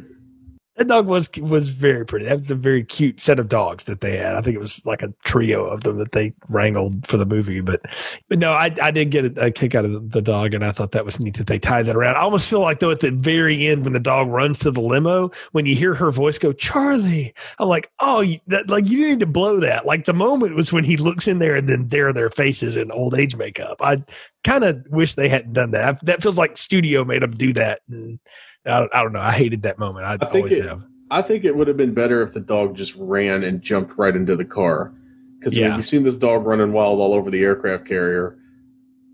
that 0.76 0.88
dog 0.88 1.06
was 1.06 1.30
was 1.38 1.68
very 1.68 2.04
pretty. 2.04 2.24
That 2.24 2.38
was 2.38 2.50
a 2.50 2.56
very 2.56 2.82
cute 2.82 3.20
set 3.20 3.38
of 3.38 3.48
dogs 3.48 3.84
that 3.84 4.00
they 4.00 4.16
had. 4.16 4.34
I 4.34 4.40
think 4.40 4.56
it 4.56 4.60
was 4.60 4.84
like 4.84 5.02
a 5.02 5.14
trio 5.24 5.66
of 5.66 5.82
them 5.82 5.98
that 5.98 6.12
they 6.12 6.34
wrangled 6.48 7.06
for 7.06 7.16
the 7.16 7.24
movie. 7.24 7.60
But 7.60 7.82
but 8.28 8.40
no, 8.40 8.52
I 8.52 8.74
I 8.82 8.90
did 8.90 9.10
get 9.10 9.38
a, 9.38 9.46
a 9.46 9.50
kick 9.52 9.76
out 9.76 9.84
of 9.84 10.10
the 10.10 10.20
dog, 10.20 10.52
and 10.52 10.64
I 10.64 10.72
thought 10.72 10.90
that 10.92 11.04
was 11.04 11.20
neat 11.20 11.36
that 11.36 11.46
they 11.46 11.60
tied 11.60 11.86
that 11.86 11.94
around. 11.94 12.16
I 12.16 12.22
almost 12.22 12.50
feel 12.50 12.60
like 12.60 12.80
though 12.80 12.90
at 12.90 13.00
the 13.00 13.12
very 13.12 13.68
end 13.68 13.84
when 13.84 13.92
the 13.92 14.00
dog 14.00 14.28
runs 14.28 14.58
to 14.60 14.72
the 14.72 14.80
limo, 14.80 15.30
when 15.52 15.64
you 15.64 15.76
hear 15.76 15.94
her 15.94 16.10
voice 16.10 16.38
go 16.38 16.52
Charlie, 16.52 17.32
I'm 17.60 17.68
like, 17.68 17.92
oh, 18.00 18.24
that, 18.48 18.68
like 18.68 18.88
you 18.88 19.08
need 19.08 19.20
to 19.20 19.26
blow 19.26 19.60
that. 19.60 19.86
Like 19.86 20.06
the 20.06 20.12
moment 20.12 20.56
was 20.56 20.72
when 20.72 20.84
he 20.84 20.96
looks 20.96 21.28
in 21.28 21.38
there, 21.38 21.54
and 21.54 21.68
then 21.68 21.88
there 21.88 22.08
are 22.08 22.12
their 22.12 22.30
faces 22.30 22.76
in 22.76 22.90
old 22.90 23.16
age 23.16 23.36
makeup. 23.36 23.76
I 23.80 24.02
kind 24.42 24.64
of 24.64 24.84
wish 24.90 25.14
they 25.14 25.28
hadn't 25.28 25.52
done 25.52 25.70
that. 25.70 26.04
That 26.04 26.20
feels 26.20 26.36
like 26.36 26.56
studio 26.56 27.04
made 27.04 27.22
them 27.22 27.32
do 27.32 27.52
that. 27.52 27.80
And, 27.88 28.18
I 28.66 28.80
don't, 28.80 28.94
I 28.94 29.02
don't 29.02 29.12
know. 29.12 29.20
I 29.20 29.32
hated 29.32 29.62
that 29.62 29.78
moment. 29.78 30.06
I, 30.06 30.18
I 30.20 30.26
think 30.26 30.50
it, 30.50 30.64
have. 30.64 30.82
I 31.10 31.22
think 31.22 31.44
it 31.44 31.56
would 31.56 31.68
have 31.68 31.76
been 31.76 31.94
better 31.94 32.22
if 32.22 32.32
the 32.32 32.40
dog 32.40 32.76
just 32.76 32.94
ran 32.96 33.44
and 33.44 33.62
jumped 33.62 33.98
right 33.98 34.14
into 34.14 34.36
the 34.36 34.44
car. 34.44 34.92
Because 35.38 35.56
yeah. 35.56 35.76
you've 35.76 35.84
seen 35.84 36.04
this 36.04 36.16
dog 36.16 36.46
running 36.46 36.72
wild 36.72 37.00
all 37.00 37.12
over 37.12 37.30
the 37.30 37.42
aircraft 37.42 37.86
carrier, 37.86 38.38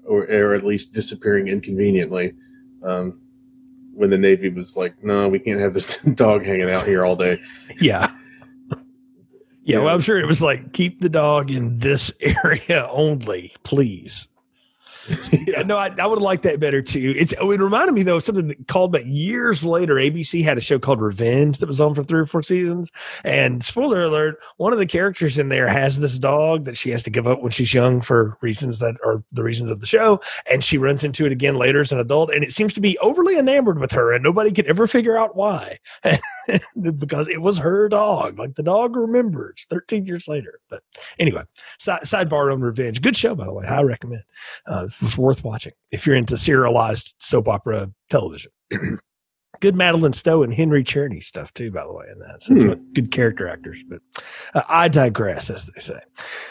or, 0.04 0.22
or 0.30 0.54
at 0.54 0.64
least 0.64 0.92
disappearing 0.94 1.48
inconveniently. 1.48 2.34
Um, 2.84 3.20
when 3.92 4.10
the 4.10 4.18
Navy 4.18 4.48
was 4.48 4.76
like, 4.76 5.02
"No, 5.02 5.28
we 5.28 5.40
can't 5.40 5.60
have 5.60 5.74
this 5.74 5.98
dog 6.14 6.44
hanging 6.44 6.70
out 6.70 6.86
here 6.86 7.04
all 7.04 7.16
day." 7.16 7.38
yeah. 7.80 8.10
Yeah, 9.62 9.80
well, 9.80 9.94
I'm 9.94 10.00
sure 10.00 10.18
it 10.18 10.26
was 10.26 10.42
like 10.42 10.72
keep 10.72 11.00
the 11.00 11.08
dog 11.08 11.50
in 11.50 11.78
this 11.78 12.10
area 12.20 12.88
only, 12.90 13.52
please. 13.62 14.26
yeah, 15.32 15.62
no, 15.62 15.76
I, 15.76 15.88
I 15.98 16.06
would 16.06 16.18
have 16.18 16.22
liked 16.22 16.42
that 16.44 16.60
better 16.60 16.82
too. 16.82 17.14
It's 17.16 17.32
it 17.32 17.42
reminded 17.42 17.92
me 17.92 18.02
though 18.02 18.16
of 18.16 18.24
something 18.24 18.48
that 18.48 18.68
called 18.68 18.92
back 18.92 19.02
years 19.06 19.64
later. 19.64 19.94
ABC 19.94 20.44
had 20.44 20.58
a 20.58 20.60
show 20.60 20.78
called 20.78 21.00
Revenge 21.00 21.58
that 21.58 21.66
was 21.66 21.80
on 21.80 21.94
for 21.94 22.04
three 22.04 22.20
or 22.20 22.26
four 22.26 22.42
seasons. 22.42 22.90
And 23.24 23.64
spoiler 23.64 24.02
alert, 24.02 24.38
one 24.56 24.72
of 24.72 24.78
the 24.78 24.86
characters 24.86 25.38
in 25.38 25.48
there 25.48 25.68
has 25.68 25.98
this 25.98 26.18
dog 26.18 26.64
that 26.66 26.76
she 26.76 26.90
has 26.90 27.02
to 27.04 27.10
give 27.10 27.26
up 27.26 27.42
when 27.42 27.52
she's 27.52 27.72
young 27.72 28.00
for 28.00 28.36
reasons 28.40 28.78
that 28.80 28.96
are 29.04 29.22
the 29.32 29.42
reasons 29.42 29.70
of 29.70 29.80
the 29.80 29.86
show. 29.86 30.20
And 30.50 30.62
she 30.62 30.78
runs 30.78 31.04
into 31.04 31.26
it 31.26 31.32
again 31.32 31.56
later 31.56 31.80
as 31.80 31.92
an 31.92 32.00
adult, 32.00 32.30
and 32.32 32.44
it 32.44 32.52
seems 32.52 32.74
to 32.74 32.80
be 32.80 32.98
overly 32.98 33.38
enamored 33.38 33.78
with 33.78 33.92
her, 33.92 34.12
and 34.12 34.22
nobody 34.22 34.52
could 34.52 34.66
ever 34.66 34.86
figure 34.86 35.16
out 35.16 35.36
why. 35.36 35.78
because 36.98 37.28
it 37.28 37.42
was 37.42 37.58
her 37.58 37.88
dog. 37.88 38.38
Like 38.38 38.54
the 38.54 38.62
dog 38.62 38.96
remembers 38.96 39.66
13 39.70 40.06
years 40.06 40.28
later. 40.28 40.60
But 40.68 40.82
anyway, 41.18 41.44
side, 41.78 42.02
sidebar 42.02 42.52
on 42.52 42.60
Revenge. 42.60 43.02
Good 43.02 43.16
show, 43.16 43.34
by 43.34 43.44
the 43.44 43.52
way. 43.52 43.66
I 43.66 43.82
recommend. 43.82 44.22
Uh, 44.66 44.88
it's 45.00 45.18
worth 45.18 45.44
watching 45.44 45.72
if 45.90 46.06
you're 46.06 46.16
into 46.16 46.36
serialized 46.36 47.14
soap 47.18 47.48
opera 47.48 47.90
television. 48.08 48.52
good 49.60 49.76
Madeline 49.76 50.14
Stowe 50.14 50.42
and 50.42 50.52
Henry 50.52 50.82
Czerny 50.82 51.22
stuff 51.22 51.52
too, 51.54 51.70
by 51.70 51.84
the 51.84 51.92
way, 51.92 52.06
in 52.10 52.18
that. 52.20 52.42
So 52.42 52.54
hmm. 52.54 52.92
good 52.92 53.12
character 53.12 53.46
actors. 53.46 53.82
But 53.88 54.00
uh, 54.54 54.62
I 54.68 54.88
digress, 54.88 55.50
as 55.50 55.66
they 55.66 55.80
say. 55.80 56.00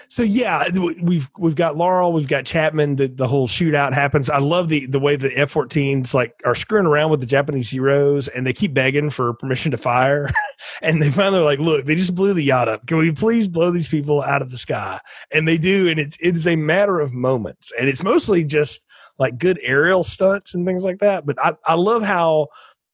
So 0.07 0.24
yeah, 0.24 0.70
we've 1.01 1.28
we've 1.38 1.55
got 1.55 1.76
Laurel, 1.76 2.14
we've 2.14 2.28
got 2.28 2.45
Chapman. 2.45 2.95
The, 2.95 3.07
the 3.07 3.28
whole 3.28 3.47
shootout 3.47 3.93
happens. 3.93 4.30
I 4.30 4.38
love 4.39 4.70
the 4.70 4.86
the 4.86 4.99
way 4.99 5.16
the 5.16 5.36
F-14s 5.38 6.14
like 6.14 6.39
are 6.45 6.55
screwing 6.55 6.86
around 6.86 7.12
with 7.12 7.20
the 7.20 7.26
Japanese 7.26 7.70
Zeros, 7.70 8.28
and 8.28 8.45
they 8.45 8.53
keep 8.53 8.74
begging 8.74 9.10
for 9.10 9.34
permission 9.34 9.72
to 9.72 9.78
fire. 9.78 10.30
and 10.82 11.01
they 11.01 11.12
finally 11.12 11.39
are 11.39 11.45
like, 11.45 11.60
look, 11.60 11.86
they 11.86 11.95
just 11.95 12.16
blew 12.16 12.34
the 12.34 12.43
yacht 12.43 12.68
up. 12.68 12.86
Can 12.88 12.97
we 12.97 13.12
please 13.12 13.47
blow 13.47 13.72
these 13.72 13.88
people 13.88 14.22
out 14.22 14.41
of 14.41 14.51
the 14.51 14.57
sky? 14.57 14.99
And 15.32 15.47
they 15.47 15.57
do, 15.57 15.88
and 15.88 15.99
it's 15.99 16.18
it 16.22 16.36
is 16.36 16.47
a 16.47 16.55
matter 16.55 16.99
of 16.99 17.14
moments, 17.14 17.72
and 17.78 17.89
it's 17.89 18.03
mostly 18.03 18.43
just 18.43 18.86
like 19.18 19.38
good 19.38 19.60
aerial 19.62 20.03
stunts 20.03 20.53
and 20.53 20.66
things 20.66 20.84
like 20.84 20.99
that. 20.99 21.26
But 21.26 21.38
I 21.43 21.55
I 21.66 21.74
love 21.74 22.03
how 22.03 22.47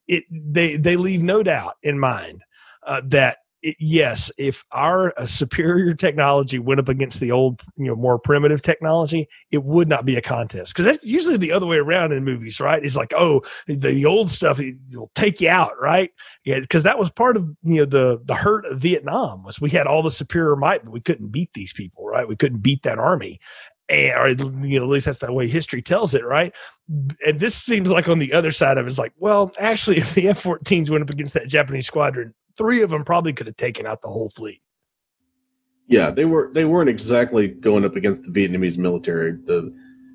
it 0.08 0.24
they 0.30 0.78
they 0.78 0.96
leave 0.96 1.22
no 1.22 1.44
doubt 1.44 1.76
in 1.84 2.00
mind 2.00 2.44
uh, 2.86 3.02
that 3.06 3.38
it, 3.66 3.78
yes, 3.80 4.32
if 4.38 4.64
our 4.72 5.12
uh, 5.20 5.26
superior 5.26 5.96
technology 5.96 6.60
went 6.60 6.80
up 6.80 6.88
against 6.88 7.20
the 7.20 7.32
old, 7.32 7.62
you 7.76 7.88
know, 7.88 7.96
more 7.96 8.20
primitive 8.20 8.62
technology, 8.62 9.28
it 9.50 9.64
would 9.64 9.90
not 9.90 10.06
be 10.06 10.16
a 10.16 10.22
contest. 10.22 10.72
Because 10.72 10.86
that's 10.86 11.04
usually 11.04 11.38
the 11.38 11.52
other 11.52 11.66
way 11.66 11.78
around 11.78 12.14
in 12.14 12.24
movies, 12.24 12.60
right? 12.60 12.86
It's 12.86 12.96
like, 12.96 13.12
oh, 13.18 13.42
the, 13.66 13.76
the 13.76 14.06
old 14.06 14.30
stuff 14.30 14.62
will 14.92 15.10
take 15.16 15.42
you 15.42 15.50
out, 15.50 15.72
right? 15.82 16.12
Yeah, 16.44 16.60
because 16.60 16.84
that 16.84 17.00
was 17.00 17.10
part 17.10 17.38
of 17.38 17.50
you 17.64 17.78
know 17.78 17.86
the 17.86 18.22
the 18.24 18.36
hurt 18.36 18.66
of 18.66 18.80
Vietnam 18.80 19.44
was 19.44 19.60
we 19.60 19.72
had 19.72 19.88
all 19.88 20.04
the 20.04 20.12
superior 20.12 20.56
might, 20.56 20.84
but 20.84 20.92
we 20.92 21.02
couldn't 21.02 21.32
beat 21.32 21.52
these 21.54 21.74
people, 21.74 22.06
right? 22.06 22.28
We 22.28 22.36
couldn't 22.36 22.60
beat 22.60 22.84
that 22.84 23.00
army, 23.00 23.40
and, 23.90 24.18
or 24.18 24.30
you 24.66 24.80
know, 24.80 24.86
at 24.86 24.90
least 24.90 25.06
that's 25.06 25.20
the 25.20 25.32
way 25.32 25.48
history 25.48 25.82
tells 25.82 26.14
it, 26.14 26.26
right? 26.26 26.54
And 27.26 27.40
this 27.40 27.56
seems 27.56 27.90
like 27.90 28.08
on 28.08 28.20
the 28.20 28.34
other 28.34 28.52
side 28.52 28.78
of 28.78 28.86
it, 28.86 28.90
it's 28.90 28.98
like, 28.98 29.14
well, 29.18 29.52
actually, 29.60 29.98
if 30.00 30.14
the 30.14 30.30
F-14s 30.30 30.90
went 30.90 31.04
up 31.04 31.10
against 31.10 31.34
that 31.34 31.48
Japanese 31.48 31.88
squadron, 31.88 32.34
three 32.58 32.82
of 32.82 32.90
them 32.90 33.04
probably 33.04 33.34
could 33.34 33.48
have 33.48 33.58
taken 33.58 33.86
out 33.86 34.02
the 34.02 34.08
whole 34.08 34.30
fleet. 34.30 34.62
Yeah, 35.88 36.10
they 36.10 36.26
were 36.26 36.50
they 36.52 36.66
weren't 36.66 36.90
exactly 36.90 37.48
going 37.48 37.86
up 37.86 37.96
against 37.96 38.24
the 38.24 38.32
Vietnamese 38.32 38.78
military, 38.78 39.34
the 39.34 39.72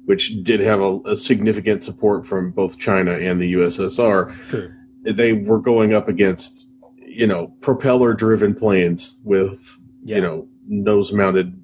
which 0.07 0.43
did 0.43 0.59
have 0.59 0.81
a, 0.81 0.99
a 1.05 1.17
significant 1.17 1.85
support 1.85 2.27
from 2.27 2.51
both 2.51 2.77
China 2.77 3.13
and 3.13 3.41
the 3.41 3.53
USSR. 3.55 4.35
True. 4.49 4.75
They 5.05 5.33
were 5.33 5.61
going 5.61 5.95
up 5.95 6.09
against 6.09 6.69
you 6.99 7.29
know 7.29 7.55
propeller 7.61 8.15
driven 8.15 8.53
planes 8.53 9.17
with 9.23 9.79
yeah. 10.05 10.17
you 10.17 10.23
know 10.23 10.49
nose 10.67 11.13
mounted 11.13 11.60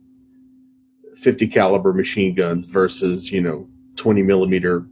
50 1.16 1.48
caliber 1.48 1.92
machine 1.92 2.34
guns 2.34 2.66
versus 2.66 3.30
you 3.30 3.40
know 3.40 3.68
20 3.96 4.22
millimeter 4.22 4.86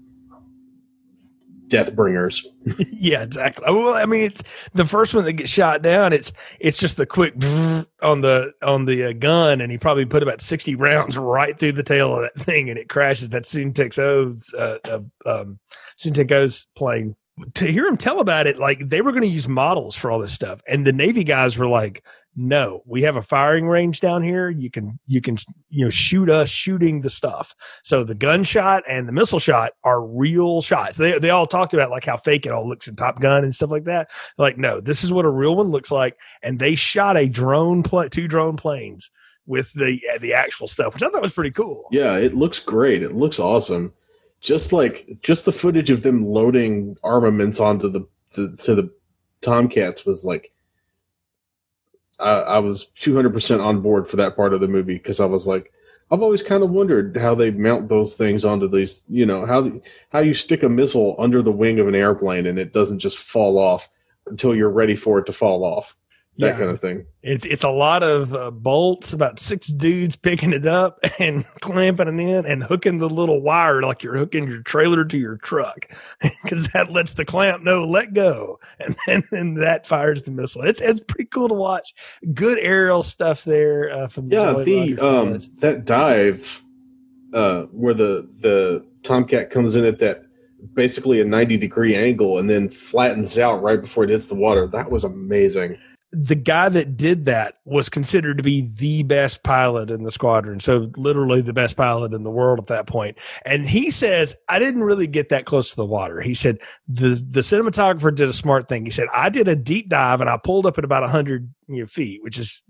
death 1.69 1.95
bringers. 1.95 2.47
Yeah 2.91 3.23
exactly. 3.23 3.65
Well 3.69 3.95
i 3.95 4.07
mean 4.07 4.23
it's 4.23 4.43
the 4.73 4.87
first 4.87 5.13
one 5.13 5.25
that 5.25 5.35
gets 5.35 5.51
shot 5.51 5.83
down 5.83 6.15
it's 6.15 6.33
it's 6.59 6.79
just 6.79 6.97
the 6.97 7.05
quick 7.05 7.35
on 8.03 8.21
the 8.23 8.53
on 8.63 8.87
the 8.87 9.11
uh, 9.11 9.13
gun 9.13 9.61
and 9.61 9.71
he 9.71 9.77
probably 9.77 10.07
put 10.07 10.23
about 10.23 10.41
60 10.41 10.75
rounds 10.77 11.19
right 11.19 11.59
through 11.59 11.73
the 11.73 11.83
tail 11.83 12.17
of 12.17 12.23
that 12.23 12.41
thing 12.41 12.71
and 12.71 12.79
it 12.79 12.89
crashes. 12.89 13.29
That 13.29 13.45
Soon-Taek 13.45 13.99
Oh's 13.99 14.55
uh, 14.55 14.79
uh, 14.85 15.01
um 15.27 15.59
O's 16.33 16.67
plane 16.75 17.17
to 17.55 17.67
hear 17.67 17.87
him 17.87 17.99
tell 17.99 18.21
about 18.21 18.47
it 18.47 18.59
like 18.59 18.89
they 18.89 19.03
were 19.03 19.13
going 19.13 19.23
to 19.23 19.29
use 19.29 19.49
models 19.49 19.95
for 19.95 20.11
all 20.11 20.21
this 20.21 20.33
stuff 20.33 20.61
and 20.67 20.87
the 20.87 20.93
navy 20.93 21.25
guys 21.25 21.59
were 21.59 21.69
like 21.69 22.03
no 22.37 22.83
we 22.87 23.03
have 23.03 23.17
a 23.17 23.23
firing 23.23 23.67
range 23.67 24.01
down 24.01 24.23
here. 24.23 24.51
You 24.51 24.71
can 24.71 24.99
you 25.07 25.21
can 25.21 25.39
you 25.69 25.85
know 25.85 25.91
shoot 25.91 26.29
us 26.29 26.49
shooting 26.49 27.01
the 27.01 27.11
stuff. 27.11 27.55
So 27.83 28.05
the 28.05 28.15
gunshot 28.15 28.83
and 28.89 29.09
the 29.09 29.13
missile 29.13 29.39
shot 29.39 29.73
are 29.85 30.05
real 30.05 30.63
shots. 30.63 30.99
They, 30.99 31.19
they 31.19 31.31
all 31.31 31.47
talked 31.47 31.75
about 31.75 31.91
like 31.91 32.05
how 32.05 32.17
fake 32.17 32.47
it 32.47 32.53
all 32.53 32.69
looks 32.69 32.89
in 32.89 32.97
top 32.97 33.21
gun 33.21 33.45
and 33.45 33.55
stuff 33.55 33.71
like 33.71 33.85
that. 33.85 34.11
Like 34.39 34.59
no 34.59 34.81
this 34.81 35.05
is 35.05 35.13
what 35.13 35.25
a 35.25 35.31
real 35.31 35.57
one 35.57 35.71
looks 35.71 35.91
like. 35.91 36.17
And 36.43 36.59
they 36.59 36.75
shot 36.75 37.17
a 37.17 37.29
drone 37.29 37.83
pl- 37.83 38.09
two 38.09 38.29
drone 38.29 38.57
planes 38.57 39.11
with 39.47 39.73
the 39.75 40.01
uh, 40.13 40.19
the 40.19 40.33
actual 40.33 40.67
stuff 40.67 40.95
which 40.95 41.03
i 41.03 41.09
thought 41.11 41.21
was 41.23 41.35
pretty 41.35 41.51
cool. 41.51 41.89
Yeah 41.93 42.17
it 42.17 42.35
looks 42.35 42.59
great. 42.59 43.03
It 43.03 43.13
looks 43.13 43.39
awesome. 43.39 43.93
Just 44.41 44.73
like 44.73 45.07
just 45.23 45.45
the 45.45 45.53
footage 45.53 45.91
of 45.91 46.03
them 46.03 46.27
loading 46.27 46.97
armaments 47.03 47.61
onto 47.61 47.89
the 47.89 48.07
to, 48.35 48.55
to 48.57 48.75
the 48.75 48.91
tomcats 49.41 50.05
was 50.05 50.25
like 50.25 50.51
I, 52.21 52.31
I 52.31 52.59
was 52.59 52.89
200% 52.97 53.65
on 53.65 53.81
board 53.81 54.09
for 54.09 54.17
that 54.17 54.37
part 54.37 54.53
of 54.53 54.61
the 54.61 54.69
movie 54.69 54.95
because 54.95 55.21
I 55.21 55.27
was 55.27 55.47
like, 55.47 55.73
I've 56.11 56.23
always 56.23 56.43
kind 56.43 56.63
of 56.63 56.71
wondered 56.71 57.17
how 57.17 57.35
they 57.35 57.51
mount 57.51 57.89
those 57.89 58.15
things 58.15 58.45
onto 58.45 58.69
these, 58.69 59.05
you 59.09 59.25
know, 59.25 59.47
how 59.47 59.73
how 60.11 60.21
you 60.21 60.35
stick 60.35 60.63
a 60.63 60.69
missile 60.69 61.17
under 61.19 61.43
the 61.43 61.51
wing 61.51 61.81
of 61.81 61.89
an 61.89 61.95
airplane 61.95 62.47
and 62.47 62.59
it 62.59 62.73
doesn't 62.73 62.99
just 62.99 63.19
fall 63.19 63.59
off 63.59 63.89
until 64.27 64.55
you're 64.55 64.71
ready 64.71 64.97
for 64.97 65.19
it 65.19 65.27
to 65.27 65.33
fall 65.33 65.65
off 65.65 65.97
that 66.39 66.47
yeah. 66.47 66.59
kind 66.59 66.71
of 66.71 66.81
thing. 66.81 67.07
It's 67.23 67.45
it's 67.47 67.63
a 67.63 67.71
lot 67.71 68.03
of 68.03 68.35
uh, 68.35 68.51
bolts, 68.51 69.13
about 69.13 69.39
six 69.39 69.69
dudes 69.69 70.17
picking 70.17 70.53
it 70.53 70.67
up 70.67 70.99
and 71.19 71.47
clamping 71.61 72.09
it 72.09 72.21
in 72.21 72.47
and 72.47 72.65
hooking 72.65 72.99
the 72.99 73.09
little 73.09 73.41
wire 73.41 73.83
like 73.83 74.03
you're 74.03 74.17
hooking 74.17 74.49
your 74.49 74.63
trailer 74.63 75.05
to 75.05 75.17
your 75.17 75.37
truck 75.37 75.87
because 76.43 76.69
that 76.69 76.91
lets 76.91 77.13
the 77.13 77.25
clamp 77.25 77.63
know 77.63 77.85
let 77.85 78.15
go, 78.15 78.59
and 78.81 78.97
then, 79.07 79.23
then 79.31 79.55
that 79.55 79.87
fires 79.87 80.25
the 80.25 80.33
missile. 80.33 80.63
It's 80.63 80.81
it's 80.81 81.01
pretty 81.01 81.27
cool 81.27 81.49
to 81.49 81.55
watch. 81.55 81.95
Good 82.33 82.59
aerial 82.59 83.03
stuff 83.03 83.45
there 83.45 83.91
uh, 83.91 84.09
from 84.09 84.31
yeah 84.31 84.53
the 84.53 84.99
um 84.99 85.39
that 85.61 85.85
dive 85.85 86.63
uh 87.33 87.63
where 87.65 87.95
the 87.95 88.29
the 88.41 88.85
tomcat 89.03 89.51
comes 89.51 89.77
in 89.77 89.85
at 89.85 89.99
that 89.99 90.25
basically 90.73 91.21
a 91.21 91.25
90 91.25 91.59
degree 91.59 91.95
angle 91.95 92.39
and 92.39 92.49
then 92.49 92.71
flattens 92.71 93.39
out 93.39 93.63
right 93.63 93.83
before 93.83 94.05
it 94.05 94.11
hits 94.11 94.29
the 94.29 94.35
water 94.35 94.67
that 94.67 94.91
was 94.91 95.05
amazing 95.05 95.77
the 96.15 96.35
guy 96.35 96.69
that 96.69 96.97
did 96.97 97.25
that 97.25 97.57
was 97.65 97.89
considered 97.89 98.37
to 98.37 98.43
be 98.43 98.71
the 98.77 99.03
best 99.03 99.43
pilot 99.43 99.91
in 99.91 100.05
the 100.05 100.13
squadron. 100.13 100.61
So 100.61 100.91
literally 100.97 101.43
the 101.43 101.53
best 101.53 101.77
pilot 101.77 102.13
in 102.13 102.23
the 102.23 102.31
world 102.31 102.59
at 102.61 102.67
that 102.69 102.87
point. 102.87 103.19
And 103.45 103.67
he 103.69 103.91
says, 103.91 104.37
I 104.49 104.59
didn't 104.59 104.85
really 104.85 105.07
get 105.07 105.29
that 105.31 105.45
close 105.45 105.71
to 105.71 105.77
the 105.77 105.85
water. 105.85 106.21
He 106.21 106.35
said 106.35 106.59
the, 106.87 107.25
the 107.29 107.41
cinematographer 107.41 108.15
did 108.15 108.29
a 108.29 108.33
smart 108.33 108.69
thing. 108.69 108.85
He 108.85 108.91
said, 108.91 109.09
I 109.13 109.29
did 109.29 109.49
a 109.49 109.57
deep 109.57 109.89
dive 109.89 110.21
and 110.21 110.31
I 110.31 110.37
pulled 110.37 110.67
up 110.67 110.79
at 110.79 110.85
about 110.85 111.03
a 111.03 111.09
hundred 111.09 111.53
you 111.67 111.81
know, 111.81 111.87
feet, 111.87 112.23
which 112.23 112.39
is 112.39 112.63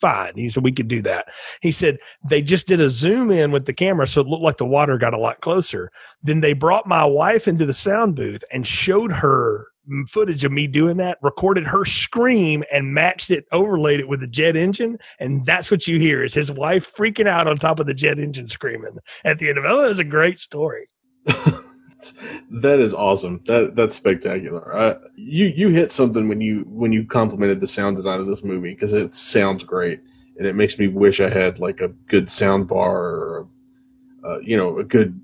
fine. 0.00 0.32
He 0.36 0.48
said, 0.48 0.64
we 0.64 0.72
could 0.72 0.88
do 0.88 1.02
that. 1.02 1.28
He 1.60 1.72
said, 1.72 1.98
they 2.28 2.42
just 2.42 2.66
did 2.66 2.80
a 2.80 2.90
zoom 2.90 3.30
in 3.30 3.50
with 3.52 3.66
the 3.66 3.72
camera. 3.72 4.06
So 4.06 4.20
it 4.20 4.26
looked 4.26 4.42
like 4.42 4.58
the 4.58 4.64
water 4.64 4.98
got 4.98 5.14
a 5.14 5.18
lot 5.18 5.40
closer. 5.40 5.90
Then 6.22 6.40
they 6.40 6.52
brought 6.52 6.86
my 6.86 7.04
wife 7.04 7.48
into 7.48 7.66
the 7.66 7.74
sound 7.74 8.14
booth 8.16 8.44
and 8.50 8.66
showed 8.66 9.12
her 9.12 9.68
footage 10.08 10.44
of 10.44 10.52
me 10.52 10.66
doing 10.66 10.96
that, 10.98 11.18
recorded 11.22 11.66
her 11.66 11.84
scream 11.84 12.64
and 12.72 12.92
matched 12.92 13.30
it, 13.30 13.46
overlaid 13.52 14.00
it 14.00 14.08
with 14.08 14.20
the 14.20 14.26
jet 14.26 14.56
engine. 14.56 14.98
And 15.18 15.44
that's 15.44 15.70
what 15.70 15.86
you 15.86 15.98
hear 15.98 16.24
is 16.24 16.34
his 16.34 16.50
wife 16.50 16.94
freaking 16.94 17.28
out 17.28 17.46
on 17.46 17.56
top 17.56 17.80
of 17.80 17.86
the 17.86 17.94
jet 17.94 18.18
engine 18.18 18.46
screaming 18.46 18.98
at 19.24 19.38
the 19.38 19.48
end 19.48 19.58
of 19.58 19.64
it. 19.64 19.70
Oh, 19.70 19.82
that 19.82 19.88
was 19.88 19.98
a 19.98 20.04
great 20.04 20.38
story. 20.38 20.88
that 21.24 22.78
is 22.78 22.94
awesome. 22.94 23.42
That 23.46 23.74
that's 23.74 23.96
spectacular. 23.96 24.76
Uh, 24.76 24.98
you 25.16 25.46
you 25.46 25.68
hit 25.68 25.90
something 25.90 26.28
when 26.28 26.40
you 26.40 26.64
when 26.68 26.92
you 26.92 27.04
complimented 27.04 27.60
the 27.60 27.66
sound 27.66 27.96
design 27.96 28.20
of 28.20 28.26
this 28.26 28.44
movie 28.44 28.74
because 28.74 28.92
it 28.92 29.14
sounds 29.14 29.64
great 29.64 30.00
and 30.38 30.46
it 30.46 30.54
makes 30.54 30.78
me 30.78 30.88
wish 30.88 31.20
I 31.20 31.28
had 31.28 31.58
like 31.58 31.80
a 31.80 31.88
good 31.88 32.28
sound 32.28 32.68
bar 32.68 32.96
or 32.96 33.48
uh, 34.24 34.38
you 34.40 34.56
know 34.56 34.78
a 34.78 34.84
good 34.84 35.20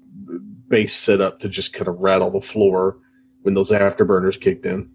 bass 0.69 0.95
setup 0.95 1.41
to 1.41 1.49
just 1.49 1.73
kind 1.73 1.89
of 1.89 1.99
rattle 1.99 2.31
the 2.31 2.41
floor 2.41 2.99
when 3.43 3.55
those 3.55 3.71
afterburners 3.71 4.41
kicked 4.41 4.67
in. 4.67 4.91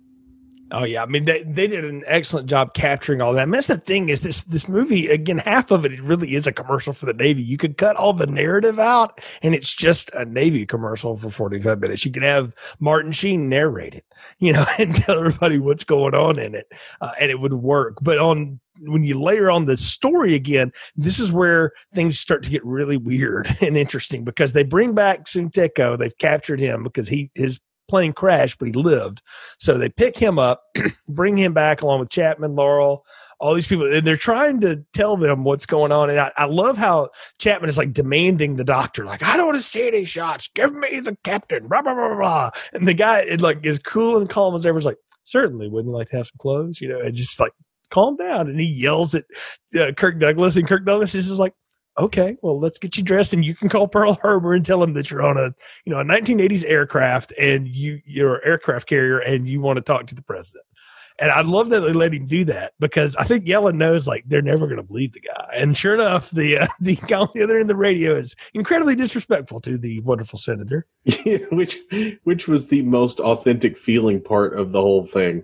Oh 0.69 0.83
yeah, 0.83 1.03
I 1.03 1.05
mean 1.05 1.23
they 1.23 1.43
they 1.43 1.67
did 1.67 1.85
an 1.85 2.03
excellent 2.07 2.49
job 2.49 2.73
capturing 2.73 3.21
all 3.21 3.31
that. 3.33 3.47
Mean, 3.47 3.53
that's 3.53 3.67
the 3.67 3.77
thing 3.77 4.09
is 4.09 4.19
this 4.19 4.43
this 4.43 4.67
movie 4.67 5.07
again 5.07 5.37
half 5.37 5.71
of 5.71 5.85
it, 5.85 6.01
really 6.01 6.35
is 6.35 6.45
a 6.45 6.51
commercial 6.51 6.91
for 6.91 7.05
the 7.05 7.13
Navy. 7.13 7.41
You 7.41 7.55
could 7.55 7.77
cut 7.77 7.95
all 7.95 8.11
the 8.11 8.27
narrative 8.27 8.77
out 8.77 9.21
and 9.41 9.55
it's 9.55 9.73
just 9.73 10.09
a 10.13 10.25
Navy 10.25 10.65
commercial 10.65 11.15
for 11.15 11.29
45 11.29 11.79
minutes. 11.79 12.05
You 12.05 12.11
could 12.11 12.23
have 12.23 12.53
Martin 12.81 13.13
Sheen 13.13 13.47
narrate 13.47 13.95
it, 13.95 14.05
you 14.39 14.51
know, 14.51 14.65
and 14.79 14.93
tell 14.93 15.17
everybody 15.17 15.57
what's 15.57 15.85
going 15.85 16.13
on 16.13 16.37
in 16.37 16.53
it, 16.53 16.67
uh, 16.99 17.11
and 17.17 17.31
it 17.31 17.39
would 17.39 17.53
work. 17.53 17.99
But 18.01 18.17
on 18.17 18.59
when 18.81 19.05
you 19.05 19.19
layer 19.19 19.49
on 19.49 19.65
the 19.65 19.77
story 19.77 20.35
again, 20.35 20.71
this 20.97 21.17
is 21.17 21.31
where 21.31 21.71
things 21.95 22.19
start 22.19 22.43
to 22.43 22.49
get 22.49 22.63
really 22.65 22.97
weird 22.97 23.55
and 23.61 23.77
interesting 23.77 24.25
because 24.25 24.51
they 24.51 24.63
bring 24.63 24.93
back 24.93 25.29
Soon 25.29 25.49
They've 25.49 26.17
captured 26.17 26.59
him 26.59 26.83
because 26.83 27.07
he 27.07 27.31
his 27.35 27.61
plane 27.87 28.13
crashed, 28.13 28.59
but 28.59 28.67
he 28.67 28.73
lived. 28.73 29.21
So 29.59 29.77
they 29.77 29.89
pick 29.89 30.17
him 30.17 30.39
up, 30.39 30.63
bring 31.07 31.37
him 31.37 31.53
back 31.53 31.81
along 31.81 31.99
with 31.99 32.09
Chapman, 32.09 32.55
Laurel, 32.55 33.05
all 33.39 33.53
these 33.53 33.67
people, 33.67 33.91
and 33.91 34.05
they're 34.05 34.17
trying 34.17 34.59
to 34.61 34.83
tell 34.93 35.15
them 35.15 35.43
what's 35.43 35.65
going 35.65 35.91
on. 35.91 36.09
And 36.09 36.19
I, 36.19 36.31
I 36.37 36.45
love 36.45 36.77
how 36.77 37.09
Chapman 37.39 37.69
is 37.69 37.77
like 37.77 37.93
demanding 37.93 38.55
the 38.55 38.63
doctor, 38.63 39.05
like, 39.05 39.23
I 39.23 39.37
don't 39.37 39.47
want 39.47 39.57
to 39.57 39.67
see 39.67 39.87
any 39.87 40.05
shots. 40.05 40.49
Give 40.53 40.73
me 40.73 40.99
the 40.99 41.17
captain, 41.23 41.67
blah, 41.67 41.81
blah, 41.81 41.93
blah, 41.93 42.15
blah. 42.15 42.49
And 42.73 42.87
the 42.87 42.93
guy, 42.93 43.19
it 43.19 43.41
like, 43.41 43.65
is 43.65 43.79
cool 43.79 44.17
and 44.17 44.29
calm 44.29 44.55
as 44.55 44.65
ever. 44.65 44.79
Is 44.79 44.85
like, 44.85 44.97
certainly, 45.23 45.67
wouldn't 45.67 45.91
you 45.91 45.97
like 45.97 46.09
to 46.09 46.17
have 46.17 46.27
some 46.27 46.37
clothes? 46.39 46.81
You 46.81 46.89
know, 46.89 46.99
and 46.99 47.13
just 47.13 47.39
like, 47.39 47.53
calm 47.89 48.15
down. 48.15 48.49
And 48.49 48.59
he 48.59 48.65
yells 48.65 49.13
at 49.13 49.25
uh, 49.79 49.91
Kirk 49.93 50.19
Douglas, 50.19 50.55
and 50.55 50.67
Kirk 50.67 50.85
Douglas 50.85 51.13
is 51.15 51.27
just 51.27 51.39
like, 51.39 51.53
okay, 51.97 52.37
well, 52.41 52.59
let's 52.59 52.77
get 52.77 52.97
you 52.97 53.03
dressed 53.03 53.33
and 53.33 53.43
you 53.43 53.55
can 53.55 53.69
call 53.69 53.87
Pearl 53.87 54.13
Harbor 54.21 54.53
and 54.53 54.65
tell 54.65 54.79
them 54.79 54.93
that 54.93 55.09
you're 55.09 55.25
on 55.25 55.37
a, 55.37 55.53
you 55.85 55.93
know, 55.93 55.99
a 55.99 56.03
1980s 56.03 56.63
aircraft 56.67 57.33
and 57.39 57.67
you, 57.67 57.99
you're 58.05 58.35
an 58.35 58.41
aircraft 58.45 58.87
carrier 58.87 59.19
and 59.19 59.47
you 59.47 59.61
want 59.61 59.77
to 59.77 59.81
talk 59.81 60.07
to 60.07 60.15
the 60.15 60.21
president. 60.21 60.63
And 61.19 61.31
I 61.31 61.41
love 61.41 61.69
that 61.69 61.79
they 61.79 61.93
let 61.93 62.13
him 62.13 62.27
do 62.27 62.45
that 62.45 62.73
because 62.79 63.15
I 63.15 63.23
think 63.23 63.45
Yelland 63.45 63.77
knows 63.77 64.07
like 64.07 64.23
they're 64.27 64.43
never 64.43 64.67
going 64.67 64.77
to 64.77 64.83
believe 64.83 65.13
the 65.13 65.21
guy. 65.21 65.49
And 65.55 65.75
sure 65.75 65.95
enough, 65.95 66.29
the 66.29 66.59
uh, 66.59 66.67
the 66.79 66.95
guy 66.95 67.19
on 67.19 67.29
the 67.33 67.41
other 67.41 67.55
end 67.55 67.63
of 67.63 67.67
the 67.69 67.75
radio 67.75 68.15
is 68.15 68.35
incredibly 68.53 68.95
disrespectful 68.95 69.59
to 69.61 69.79
the 69.79 69.99
wonderful 70.01 70.37
senator. 70.37 70.85
Yeah, 71.05 71.37
which 71.51 71.77
which 72.23 72.47
was 72.47 72.67
the 72.67 72.83
most 72.83 73.19
authentic 73.19 73.79
feeling 73.79 74.21
part 74.21 74.59
of 74.59 74.71
the 74.71 74.81
whole 74.81 75.07
thing, 75.07 75.43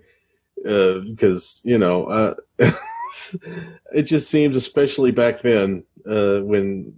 uh, 0.64 1.00
because 1.00 1.60
you 1.64 1.78
know 1.78 2.04
uh, 2.04 2.34
it 3.92 4.02
just 4.02 4.30
seems, 4.30 4.56
especially 4.56 5.10
back 5.10 5.40
then, 5.42 5.84
uh, 6.08 6.40
when 6.40 6.94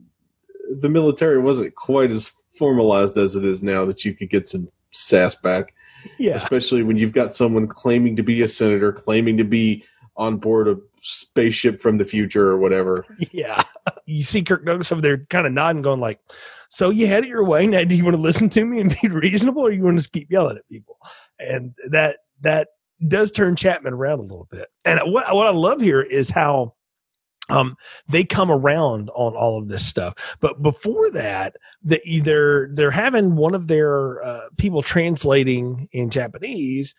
the 0.80 0.88
military 0.88 1.38
wasn't 1.38 1.74
quite 1.74 2.10
as 2.10 2.32
formalized 2.56 3.16
as 3.16 3.36
it 3.36 3.44
is 3.44 3.62
now 3.62 3.84
that 3.84 4.04
you 4.04 4.14
could 4.14 4.30
get 4.30 4.46
some 4.46 4.68
sass 4.90 5.34
back. 5.34 5.74
Yeah. 6.18 6.34
Especially 6.34 6.82
when 6.82 6.96
you've 6.96 7.12
got 7.12 7.34
someone 7.34 7.66
claiming 7.66 8.16
to 8.16 8.22
be 8.22 8.42
a 8.42 8.48
senator, 8.48 8.92
claiming 8.92 9.36
to 9.38 9.44
be 9.44 9.84
on 10.16 10.38
board 10.38 10.68
a 10.68 10.76
spaceship 11.02 11.80
from 11.80 11.98
the 11.98 12.04
future 12.04 12.48
or 12.48 12.58
whatever. 12.58 13.04
Yeah. 13.32 13.62
You 14.06 14.22
see 14.22 14.42
Kirk 14.42 14.64
Douglas 14.64 14.90
over 14.92 15.00
there 15.00 15.18
kind 15.30 15.46
of 15.46 15.52
nodding, 15.52 15.82
going 15.82 16.00
like, 16.00 16.20
so 16.68 16.90
you 16.90 17.06
had 17.06 17.24
it 17.24 17.28
your 17.28 17.44
way. 17.44 17.66
Now, 17.66 17.84
do 17.84 17.94
you 17.94 18.04
want 18.04 18.16
to 18.16 18.22
listen 18.22 18.48
to 18.50 18.64
me 18.64 18.80
and 18.80 18.96
be 19.00 19.08
reasonable 19.10 19.62
or 19.62 19.70
you 19.70 19.82
want 19.82 19.96
to 19.96 20.02
just 20.02 20.12
keep 20.12 20.30
yelling 20.30 20.56
at 20.56 20.68
people? 20.68 20.98
And 21.38 21.74
that, 21.90 22.18
that 22.40 22.68
does 23.06 23.30
turn 23.30 23.56
Chapman 23.56 23.92
around 23.92 24.20
a 24.20 24.22
little 24.22 24.48
bit. 24.50 24.68
And 24.84 25.00
what, 25.04 25.32
what 25.34 25.46
I 25.46 25.50
love 25.50 25.80
here 25.80 26.02
is 26.02 26.30
how 26.30 26.74
um, 27.48 27.76
they 28.08 28.24
come 28.24 28.50
around 28.50 29.10
on 29.10 29.34
all 29.34 29.58
of 29.58 29.68
this 29.68 29.86
stuff. 29.86 30.36
But 30.40 30.62
before 30.62 31.10
that, 31.12 31.56
they're 31.82 32.68
they're 32.68 32.90
having 32.90 33.36
one 33.36 33.54
of 33.54 33.68
their 33.68 34.22
uh, 34.22 34.48
people 34.56 34.82
translating 34.82 35.88
in 35.92 36.10
Japanese 36.10 36.94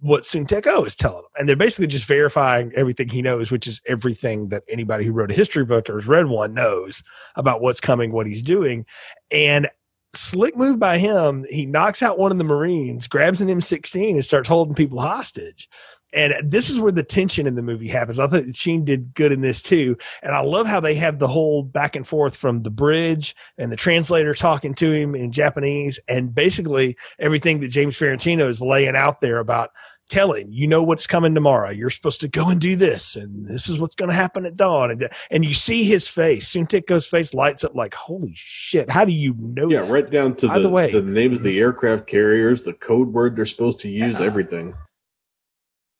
what 0.00 0.26
Soon 0.26 0.46
Tek-O 0.46 0.84
is 0.84 0.94
telling 0.94 1.22
them, 1.22 1.30
and 1.38 1.48
they're 1.48 1.56
basically 1.56 1.86
just 1.86 2.04
verifying 2.04 2.70
everything 2.76 3.08
he 3.08 3.22
knows, 3.22 3.50
which 3.50 3.66
is 3.66 3.80
everything 3.86 4.50
that 4.50 4.62
anybody 4.68 5.06
who 5.06 5.12
wrote 5.12 5.30
a 5.30 5.34
history 5.34 5.64
book 5.64 5.88
or 5.88 5.94
has 5.94 6.06
read 6.06 6.26
one 6.26 6.52
knows 6.52 7.02
about 7.34 7.62
what's 7.62 7.80
coming, 7.80 8.12
what 8.12 8.26
he's 8.26 8.42
doing, 8.42 8.86
and. 9.30 9.68
Slick 10.14 10.56
move 10.56 10.78
by 10.78 10.96
him. 10.96 11.44
He 11.50 11.66
knocks 11.66 12.02
out 12.02 12.18
one 12.18 12.32
of 12.32 12.38
the 12.38 12.44
Marines, 12.44 13.06
grabs 13.06 13.42
an 13.42 13.48
M16, 13.48 14.12
and 14.12 14.24
starts 14.24 14.48
holding 14.48 14.74
people 14.74 14.98
hostage 14.98 15.68
and 16.16 16.50
this 16.50 16.70
is 16.70 16.80
where 16.80 16.92
the 16.92 17.02
tension 17.02 17.46
in 17.46 17.54
the 17.54 17.62
movie 17.62 17.88
happens. 17.88 18.18
I 18.18 18.26
thought 18.26 18.56
Sheen 18.56 18.84
did 18.84 19.14
good 19.14 19.32
in 19.32 19.42
this 19.42 19.60
too. 19.60 19.96
And 20.22 20.34
I 20.34 20.40
love 20.40 20.66
how 20.66 20.80
they 20.80 20.94
have 20.94 21.18
the 21.18 21.28
whole 21.28 21.62
back 21.62 21.94
and 21.94 22.06
forth 22.06 22.34
from 22.34 22.62
the 22.62 22.70
bridge 22.70 23.36
and 23.58 23.70
the 23.70 23.76
translator 23.76 24.34
talking 24.34 24.74
to 24.76 24.92
him 24.92 25.14
in 25.14 25.30
Japanese 25.30 26.00
and 26.08 26.34
basically 26.34 26.96
everything 27.18 27.60
that 27.60 27.68
James 27.68 27.96
Farentino 27.96 28.48
is 28.48 28.60
laying 28.62 28.96
out 28.96 29.20
there 29.20 29.38
about 29.38 29.70
telling 30.08 30.52
you 30.52 30.68
know 30.68 30.84
what's 30.84 31.06
coming 31.06 31.34
tomorrow 31.34 31.68
you're 31.68 31.90
supposed 31.90 32.20
to 32.20 32.28
go 32.28 32.48
and 32.48 32.60
do 32.60 32.76
this 32.76 33.16
and 33.16 33.48
this 33.48 33.68
is 33.68 33.78
what's 33.80 33.96
going 33.96 34.08
to 34.08 34.14
happen 34.14 34.46
at 34.46 34.56
dawn 34.56 34.92
and, 34.92 35.08
and 35.32 35.44
you 35.44 35.52
see 35.52 35.82
his 35.82 36.06
face 36.06 36.46
Soon-Taek 36.46 36.88
Oh's 36.92 37.06
face 37.06 37.34
lights 37.34 37.64
up 37.64 37.74
like 37.74 37.92
holy 37.92 38.32
shit 38.36 38.88
how 38.88 39.04
do 39.04 39.10
you 39.10 39.34
know 39.36 39.68
yeah 39.68 39.80
that? 39.80 39.90
right 39.90 40.08
down 40.08 40.36
to 40.36 40.46
the, 40.46 40.60
the, 40.60 40.68
way, 40.68 40.92
the 40.92 41.02
names 41.02 41.38
of 41.38 41.44
the 41.44 41.58
aircraft 41.58 42.06
carriers 42.06 42.62
the 42.62 42.72
code 42.72 43.08
word 43.08 43.34
they're 43.34 43.44
supposed 43.44 43.80
to 43.80 43.90
use 43.90 44.20
everything 44.20 44.74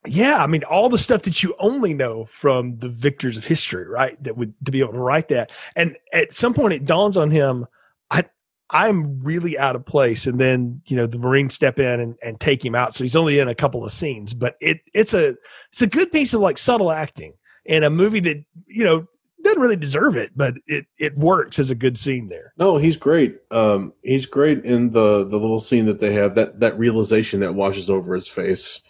yeah, 0.09 0.43
I 0.43 0.47
mean, 0.47 0.65
all 0.65 0.89
the 0.89 0.99
stuff 0.99 1.23
that 1.23 1.43
you 1.43 1.55
only 1.59 1.95
know 1.95 2.25
from 2.27 2.79
the 2.79 2.89
victors 2.89 3.37
of 3.37 3.47
history, 3.47 3.87
right? 3.87 4.23
That 4.23 4.37
would 4.37 4.55
to 4.65 4.73
be 4.73 4.81
able 4.81 4.93
to 4.93 4.99
write 4.99 5.29
that. 5.29 5.51
And 5.75 5.97
at 6.13 6.33
some 6.33 6.55
point 6.55 6.75
it 6.75 6.85
dawns 6.85 7.17
on 7.17 7.31
him, 7.31 7.67
I 8.11 8.25
I'm 8.71 9.23
really 9.23 9.59
out 9.59 9.77
of 9.77 9.87
place. 9.87 10.27
And 10.27 10.41
then, 10.41 10.83
you 10.87 10.97
know, 10.97 11.07
the 11.07 11.19
Marines 11.19 11.55
step 11.55 11.79
in 11.79 12.01
and, 12.01 12.17
and 12.23 12.41
take 12.41 12.65
him 12.65 12.75
out. 12.75 12.95
So 12.95 13.05
he's 13.05 13.17
only 13.17 13.39
in 13.39 13.49
a 13.49 13.55
couple 13.55 13.85
of 13.85 13.93
scenes, 13.93 14.35
but 14.35 14.57
it 14.61 14.81
it's 14.95 15.15
a 15.15 15.37
it's 15.73 15.83
a 15.83 15.87
good 15.87 16.13
piece 16.13 16.35
of 16.35 16.41
like 16.41 16.59
subtle 16.59 16.91
acting 16.91 17.35
in 17.65 17.85
a 17.85 17.91
movie 17.91 18.21
that, 18.21 18.45
you 18.67 18.85
know, 18.85 19.07
doesn't 19.43 19.63
really 19.63 19.77
deserve 19.77 20.17
it, 20.17 20.33
but 20.35 20.55
it 20.67 20.87
it 20.99 21.17
works 21.17 21.59
as 21.59 21.71
a 21.71 21.75
good 21.75 21.97
scene 21.97 22.29
there. 22.29 22.53
No, 22.59 22.79
he's 22.79 22.97
great. 22.97 23.39
Um 23.51 23.93
he's 24.03 24.27
great 24.27 24.65
in 24.65 24.91
the 24.91 25.25
the 25.25 25.39
little 25.39 25.61
scene 25.61 25.87
that 25.87 26.01
they 26.01 26.13
have, 26.15 26.35
that 26.35 26.61
that 26.61 26.79
realization 26.79 27.41
that 27.41 27.55
washes 27.55 27.89
over 27.89 28.15
his 28.15 28.29
face 28.29 28.81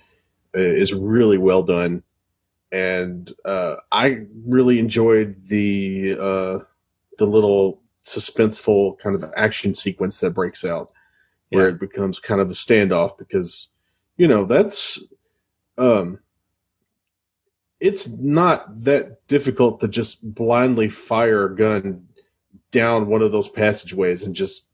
is 0.60 0.92
really 0.94 1.38
well 1.38 1.62
done. 1.62 2.02
and 2.72 3.32
uh, 3.44 3.76
I 3.92 4.26
really 4.44 4.78
enjoyed 4.80 5.36
the 5.46 6.16
uh, 6.20 6.58
the 7.18 7.26
little 7.26 7.80
suspenseful 8.04 8.98
kind 8.98 9.14
of 9.14 9.24
action 9.36 9.74
sequence 9.74 10.20
that 10.20 10.30
breaks 10.34 10.64
out, 10.64 10.90
where 11.50 11.68
Yeah. 11.68 11.74
it 11.74 11.80
becomes 11.80 12.18
kind 12.18 12.40
of 12.40 12.50
a 12.50 12.54
standoff 12.54 13.16
because 13.18 13.68
you 14.16 14.26
know 14.28 14.44
that's 14.44 15.04
um, 15.78 16.18
it's 17.80 18.08
not 18.08 18.84
that 18.84 19.26
difficult 19.28 19.80
to 19.80 19.88
just 19.88 20.22
blindly 20.34 20.88
fire 20.88 21.46
a 21.46 21.54
gun 21.56 22.06
down 22.72 23.06
one 23.06 23.22
of 23.22 23.32
those 23.32 23.48
passageways 23.48 24.24
and 24.24 24.34
just 24.34 24.66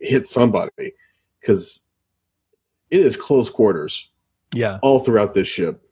hit 0.00 0.26
somebody 0.26 0.92
because 1.40 1.84
it 2.90 3.00
is 3.00 3.16
close 3.16 3.50
quarters 3.50 4.08
Yeah. 4.52 4.78
all 4.82 5.00
throughout 5.00 5.34
this 5.34 5.48
ship. 5.48 5.82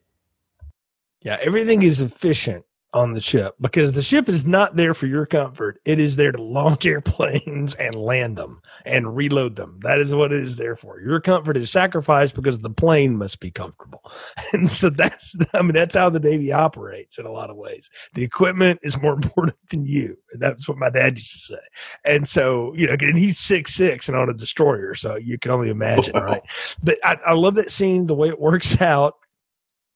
Yeah. 1.22 1.38
Everything 1.40 1.82
is 1.82 2.00
efficient 2.00 2.64
on 2.94 3.12
the 3.12 3.20
ship 3.20 3.56
because 3.60 3.92
the 3.92 4.02
ship 4.02 4.28
is 4.28 4.46
not 4.46 4.76
there 4.76 4.94
for 4.94 5.06
your 5.06 5.26
comfort. 5.26 5.80
It 5.84 5.98
is 5.98 6.16
there 6.16 6.32
to 6.32 6.40
launch 6.40 6.86
airplanes 6.86 7.74
and 7.74 7.94
land 7.94 8.38
them 8.38 8.62
and 8.86 9.16
reload 9.16 9.56
them. 9.56 9.80
That 9.82 9.98
is 9.98 10.14
what 10.14 10.32
it 10.32 10.40
is 10.40 10.56
there 10.56 10.76
for. 10.76 11.00
Your 11.00 11.20
comfort 11.20 11.56
is 11.56 11.70
sacrificed 11.70 12.34
because 12.34 12.60
the 12.60 12.70
plane 12.70 13.16
must 13.16 13.40
be 13.40 13.50
comfortable. 13.50 14.00
And 14.52 14.70
so 14.70 14.88
that's, 14.88 15.34
I 15.52 15.62
mean, 15.62 15.72
that's 15.72 15.96
how 15.96 16.10
the 16.10 16.20
Navy 16.20 16.52
operates 16.52 17.18
in 17.18 17.26
a 17.26 17.32
lot 17.32 17.50
of 17.50 17.56
ways. 17.56 17.90
The 18.14 18.22
equipment 18.22 18.78
is 18.84 19.00
more 19.00 19.12
important 19.22 19.56
than 19.70 19.84
you. 19.84 20.16
And 20.32 20.40
that's 20.40 20.68
what 20.68 20.78
my 20.78 20.90
dad 20.90 21.16
used 21.16 21.32
to 21.32 21.38
say. 21.38 21.60
And 22.04 22.28
so, 22.28 22.72
you 22.74 22.86
know, 22.86 22.92
and 22.92 23.18
he's 23.18 23.38
six, 23.38 23.74
six 23.74 24.08
and 24.08 24.16
on 24.16 24.28
a 24.28 24.34
destroyer. 24.34 24.94
So 24.94 25.16
you 25.16 25.38
can 25.40 25.50
only 25.50 25.70
imagine, 25.70 26.14
right? 26.14 26.42
But 26.84 26.98
I, 27.04 27.18
I 27.26 27.32
love 27.32 27.56
that 27.56 27.72
scene, 27.72 28.06
the 28.06 28.14
way 28.14 28.28
it 28.28 28.40
works 28.40 28.80
out. 28.80 29.16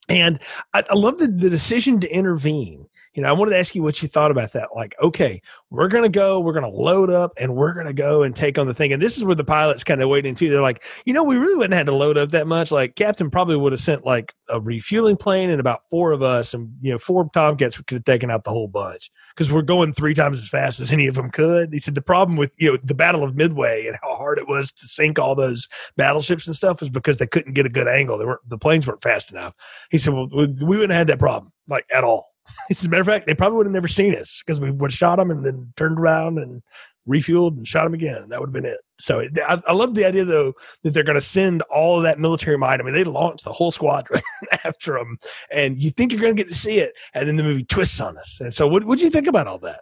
And 0.09 0.41
I, 0.73 0.83
I 0.91 0.95
love 0.95 1.19
the, 1.19 1.29
the 1.29 1.51
decision 1.51 2.01
to 2.01 2.11
intervene. 2.11 2.88
You 3.19 3.23
know, 3.23 3.31
I 3.31 3.33
wanted 3.33 3.51
to 3.51 3.59
ask 3.59 3.75
you 3.75 3.83
what 3.83 4.01
you 4.01 4.07
thought 4.07 4.31
about 4.31 4.53
that. 4.53 4.69
Like, 4.77 4.95
okay, 5.03 5.43
we're 5.71 5.89
going 5.89 6.05
to 6.05 6.09
go, 6.09 6.39
we're 6.39 6.53
going 6.53 6.63
to 6.63 6.71
load 6.71 7.11
up 7.11 7.33
and 7.37 7.57
we're 7.57 7.75
going 7.75 7.89
to 7.89 7.93
go 7.93 8.23
and 8.23 8.33
take 8.33 8.59
on 8.59 8.69
the 8.69 8.75
thing. 8.75 8.93
And 8.93 9.03
this 9.03 9.17
is 9.17 9.25
where 9.25 9.35
the 9.35 9.43
pilots 9.43 9.83
kind 9.83 10.01
of 10.01 10.09
waiting 10.09 10.37
too. 10.37 10.49
They're 10.49 10.63
like, 10.63 10.85
you 11.05 11.13
know, 11.13 11.25
we 11.25 11.35
really 11.35 11.57
wouldn't 11.57 11.73
have 11.73 11.81
had 11.81 11.87
to 11.87 11.97
load 11.97 12.17
up 12.17 12.31
that 12.31 12.47
much. 12.47 12.71
Like 12.71 12.95
Captain 12.95 13.29
probably 13.29 13.57
would 13.57 13.73
have 13.73 13.81
sent 13.81 14.07
like 14.07 14.33
a 14.49 14.61
refueling 14.61 15.17
plane 15.17 15.51
and 15.51 15.59
about 15.59 15.81
four 15.91 16.13
of 16.13 16.23
us 16.23 16.55
and, 16.55 16.73
you 16.81 16.93
know, 16.93 16.99
four 17.01 17.29
Tomcats 17.35 17.77
could 17.79 17.97
have 17.97 18.05
taken 18.05 18.31
out 18.31 18.45
the 18.45 18.51
whole 18.51 18.69
bunch 18.69 19.11
because 19.35 19.51
we're 19.51 19.63
going 19.63 19.93
three 19.93 20.15
times 20.15 20.39
as 20.39 20.49
fast 20.49 20.79
as 20.79 20.93
any 20.93 21.09
of 21.09 21.17
them 21.17 21.33
could. 21.33 21.73
He 21.73 21.81
said 21.81 21.97
the 21.97 22.03
problem 22.03 22.37
with, 22.37 22.55
you 22.57 22.71
know, 22.71 22.79
the 22.81 22.95
Battle 22.95 23.25
of 23.25 23.35
Midway 23.35 23.89
and 23.89 23.97
how 24.01 24.15
hard 24.15 24.39
it 24.39 24.47
was 24.47 24.71
to 24.71 24.87
sink 24.87 25.19
all 25.19 25.35
those 25.35 25.67
battleships 25.97 26.47
and 26.47 26.55
stuff 26.55 26.79
was 26.79 26.89
because 26.89 27.19
they 27.19 27.27
couldn't 27.27 27.55
get 27.55 27.67
a 27.67 27.69
good 27.69 27.89
angle. 27.89 28.17
They 28.17 28.27
weren't, 28.27 28.49
the 28.49 28.59
planes 28.59 28.87
weren't 28.87 29.03
fast 29.03 29.33
enough. 29.33 29.55
He 29.91 29.99
said, 29.99 30.15
well, 30.15 30.29
we 30.33 30.47
we 30.47 30.77
wouldn't 30.77 30.93
have 30.93 31.01
had 31.01 31.07
that 31.09 31.19
problem 31.19 31.53
like 31.67 31.85
at 31.93 32.05
all. 32.05 32.28
As 32.71 32.85
a 32.85 32.89
matter 32.89 33.01
of 33.01 33.07
fact, 33.07 33.27
they 33.27 33.35
probably 33.35 33.57
would 33.57 33.67
have 33.67 33.73
never 33.73 33.89
seen 33.89 34.15
us 34.15 34.43
because 34.45 34.61
we 34.61 34.71
would 34.71 34.91
have 34.91 34.97
shot 34.97 35.17
them 35.17 35.31
and 35.31 35.45
then 35.45 35.73
turned 35.77 35.99
around 35.99 36.39
and 36.39 36.63
refueled 37.09 37.57
and 37.57 37.67
shot 37.67 37.85
them 37.85 37.95
again. 37.95 38.23
And 38.23 38.31
that 38.31 38.41
would 38.41 38.49
have 38.49 38.53
been 38.53 38.67
it. 38.67 38.81
So 39.01 39.21
it, 39.21 39.37
I, 39.47 39.61
I 39.67 39.73
love 39.73 39.95
the 39.95 40.05
idea 40.05 40.25
though 40.25 40.53
that 40.83 40.93
they're 40.93 41.03
going 41.03 41.15
to 41.15 41.21
send 41.21 41.63
all 41.63 41.99
of 41.99 42.05
that 42.05 42.19
military 42.19 42.59
might. 42.59 42.81
I 42.81 42.83
mean, 42.83 42.95
they 42.95 43.05
launched 43.05 43.45
the 43.45 43.53
whole 43.53 43.71
squadron 43.71 44.23
after 44.65 44.95
them, 44.95 45.19
and 45.51 45.81
you 45.81 45.91
think 45.91 46.13
you're 46.13 46.21
going 46.21 46.37
to 46.37 46.43
get 46.43 46.51
to 46.51 46.59
see 46.59 46.79
it, 46.79 46.93
and 47.15 47.27
then 47.27 47.37
the 47.37 47.43
movie 47.43 47.65
twists 47.65 48.01
on 48.01 48.19
us. 48.19 48.39
And 48.41 48.53
so, 48.53 48.69
what 48.69 48.85
what 48.85 48.99
do 48.99 49.05
you 49.05 49.11
think 49.11 49.27
about 49.27 49.47
all 49.47 49.59
that? 49.61 49.81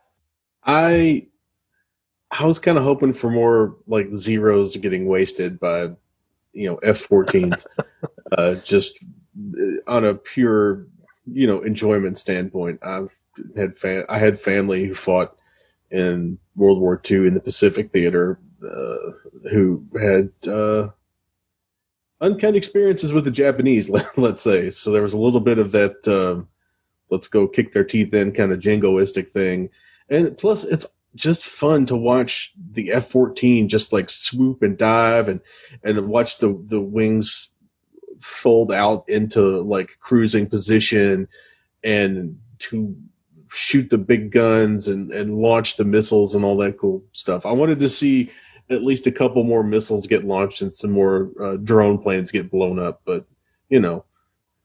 I 0.65 1.27
I 2.31 2.45
was 2.45 2.59
kind 2.59 2.79
of 2.79 2.85
hoping 2.85 3.13
for 3.13 3.31
more 3.31 3.77
like 3.87 4.13
zeros 4.13 4.77
getting 4.77 5.07
wasted 5.07 5.59
by 5.59 5.91
you 6.53 6.69
know 6.69 6.77
F-14s, 6.77 7.67
uh, 8.39 8.55
just 8.57 9.05
uh, 9.59 9.91
on 9.91 10.05
a 10.05 10.15
pure 10.15 10.87
you 11.27 11.47
know 11.47 11.63
enjoyment 11.63 12.19
standpoint. 12.19 12.81
I've 12.83 13.19
had 13.57 13.77
fam- 13.77 14.07
I 14.09 14.19
had 14.19 14.39
family 14.39 14.87
who 14.87 14.95
fought 14.95 15.37
in 15.91 16.39
World 16.57 16.81
War 16.81 17.01
II 17.11 17.27
in 17.27 17.35
the 17.35 17.41
Pacific 17.41 17.91
Theater, 17.91 18.39
uh, 18.65 19.51
who 19.51 19.85
had 20.01 20.31
uh, 20.51 20.89
unkind 22.21 22.57
experiences 22.57 23.13
with 23.13 23.25
the 23.25 23.31
Japanese. 23.31 23.91
Let, 23.91 24.07
let's 24.19 24.43
say 24.43 24.71
so. 24.71 24.91
There 24.93 25.03
was 25.03 25.15
a 25.15 25.21
little 25.21 25.41
bit 25.41 25.59
of 25.59 25.73
that. 25.73 26.07
um 26.09 26.49
let's 27.11 27.29
go 27.29 27.47
kick 27.47 27.73
their 27.73 27.85
teeth 27.85 28.13
in 28.15 28.33
kind 28.33 28.53
of 28.53 28.59
jingoistic 28.59 29.29
thing 29.29 29.71
and 30.09 30.37
plus 30.39 30.65
it's 30.65 30.87
just 31.15 31.45
fun 31.45 31.87
to 31.87 31.97
watch 31.97 32.53
the 32.73 32.91
F-14 32.93 33.69
just 33.69 33.93
like 33.93 34.11
swoop 34.11 34.63
and 34.63 34.77
dive 34.77 35.29
and 35.29 35.41
and 35.83 36.09
watch 36.09 36.39
the 36.39 36.61
the 36.69 36.81
wings 36.81 37.51
fold 38.21 38.73
out 38.73 39.09
into 39.09 39.61
like 39.63 39.91
cruising 40.01 40.47
position 40.47 41.29
and 41.85 42.39
to 42.59 42.97
shoot 43.51 43.91
the 43.91 43.99
big 43.99 44.31
guns 44.31 44.89
and 44.89 45.13
and 45.13 45.39
launch 45.39 45.77
the 45.77 45.85
missiles 45.85 46.35
and 46.35 46.45
all 46.45 46.57
that 46.57 46.79
cool 46.79 47.03
stuff. 47.13 47.47
I 47.47 47.53
wanted 47.53 47.79
to 47.81 47.89
see 47.89 48.31
at 48.69 48.83
least 48.83 49.07
a 49.07 49.13
couple 49.13 49.45
more 49.45 49.63
missiles 49.63 50.07
get 50.07 50.25
launched 50.25 50.61
and 50.61 50.73
some 50.73 50.91
more 50.91 51.31
uh, 51.41 51.57
drone 51.57 51.99
planes 51.99 52.31
get 52.33 52.51
blown 52.51 52.79
up, 52.79 53.01
but 53.05 53.25
you 53.69 53.81
know, 53.81 54.05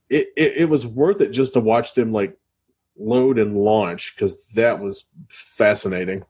it, 0.10 0.28
it 0.36 0.54
it 0.58 0.66
was 0.70 0.86
worth 0.86 1.22
it 1.22 1.30
just 1.30 1.54
to 1.54 1.60
watch 1.60 1.94
them 1.94 2.12
like 2.12 2.38
load 2.98 3.40
and 3.40 3.58
launch 3.58 4.16
because 4.16 4.42
that 4.50 4.80
was 4.80 5.06
fascinating. 5.28 6.26